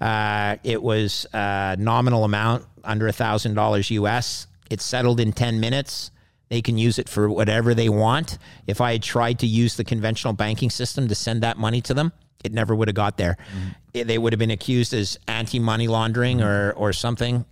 Uh, 0.00 0.56
it 0.62 0.82
was 0.82 1.26
a 1.32 1.76
nominal 1.78 2.24
amount 2.24 2.64
under 2.84 3.08
a 3.08 3.12
thousand 3.12 3.54
dollars 3.54 3.90
US. 3.90 4.46
It's 4.70 4.84
settled 4.84 5.20
in 5.20 5.32
10 5.32 5.60
minutes. 5.60 6.10
They 6.48 6.62
can 6.62 6.78
use 6.78 6.98
it 6.98 7.08
for 7.08 7.28
whatever 7.28 7.74
they 7.74 7.88
want. 7.88 8.38
If 8.66 8.80
I 8.80 8.92
had 8.92 9.02
tried 9.02 9.40
to 9.40 9.46
use 9.46 9.76
the 9.76 9.84
conventional 9.84 10.32
banking 10.32 10.70
system 10.70 11.08
to 11.08 11.14
send 11.14 11.42
that 11.42 11.58
money 11.58 11.80
to 11.82 11.94
them, 11.94 12.12
it 12.44 12.52
never 12.52 12.74
would 12.74 12.88
have 12.88 12.94
got 12.94 13.16
there. 13.16 13.36
Mm-hmm. 13.52 14.06
They 14.06 14.18
would 14.18 14.32
have 14.32 14.38
been 14.38 14.50
accused 14.50 14.94
as 14.94 15.18
anti 15.26 15.58
money 15.58 15.88
laundering 15.88 16.38
mm-hmm. 16.38 16.46
or, 16.46 16.72
or 16.72 16.92
something. 16.92 17.44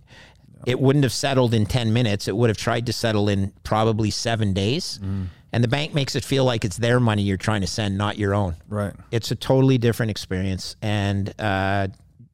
it 0.65 0.79
wouldn't 0.79 1.03
have 1.03 1.13
settled 1.13 1.53
in 1.53 1.65
10 1.65 1.93
minutes. 1.93 2.27
It 2.27 2.35
would 2.35 2.49
have 2.49 2.57
tried 2.57 2.85
to 2.87 2.93
settle 2.93 3.29
in 3.29 3.51
probably 3.63 4.09
seven 4.09 4.53
days. 4.53 4.99
Mm. 5.03 5.27
And 5.53 5.63
the 5.63 5.67
bank 5.67 5.93
makes 5.93 6.15
it 6.15 6.25
feel 6.25 6.43
like 6.43 6.65
it's 6.65 6.77
their 6.77 6.99
money 6.99 7.21
you're 7.21 7.37
trying 7.37 7.61
to 7.61 7.67
send, 7.67 7.97
not 7.97 8.17
your 8.17 8.33
own. 8.33 8.55
Right. 8.67 8.93
It's 9.11 9.31
a 9.31 9.35
totally 9.35 9.77
different 9.77 10.09
experience. 10.09 10.75
And 10.81 11.33
uh, 11.39 11.87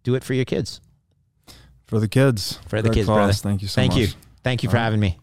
do 0.04 0.16
it 0.16 0.24
for 0.24 0.34
your 0.34 0.46
kids. 0.46 0.82
For 1.86 2.00
the 2.00 2.08
kids. 2.08 2.60
For 2.68 2.82
the 2.82 2.90
Greg 2.90 2.96
kids, 2.96 3.08
Foss, 3.08 3.16
brother. 3.16 3.34
Thank 3.34 3.62
you 3.62 3.68
so 3.68 3.82
much. 3.82 3.90
Thank 3.90 4.00
much. 4.00 4.16
you. 4.16 4.22
Thank 4.44 4.64
you 4.64 4.70
for 4.70 4.78
having 4.78 5.00
me. 5.00 5.18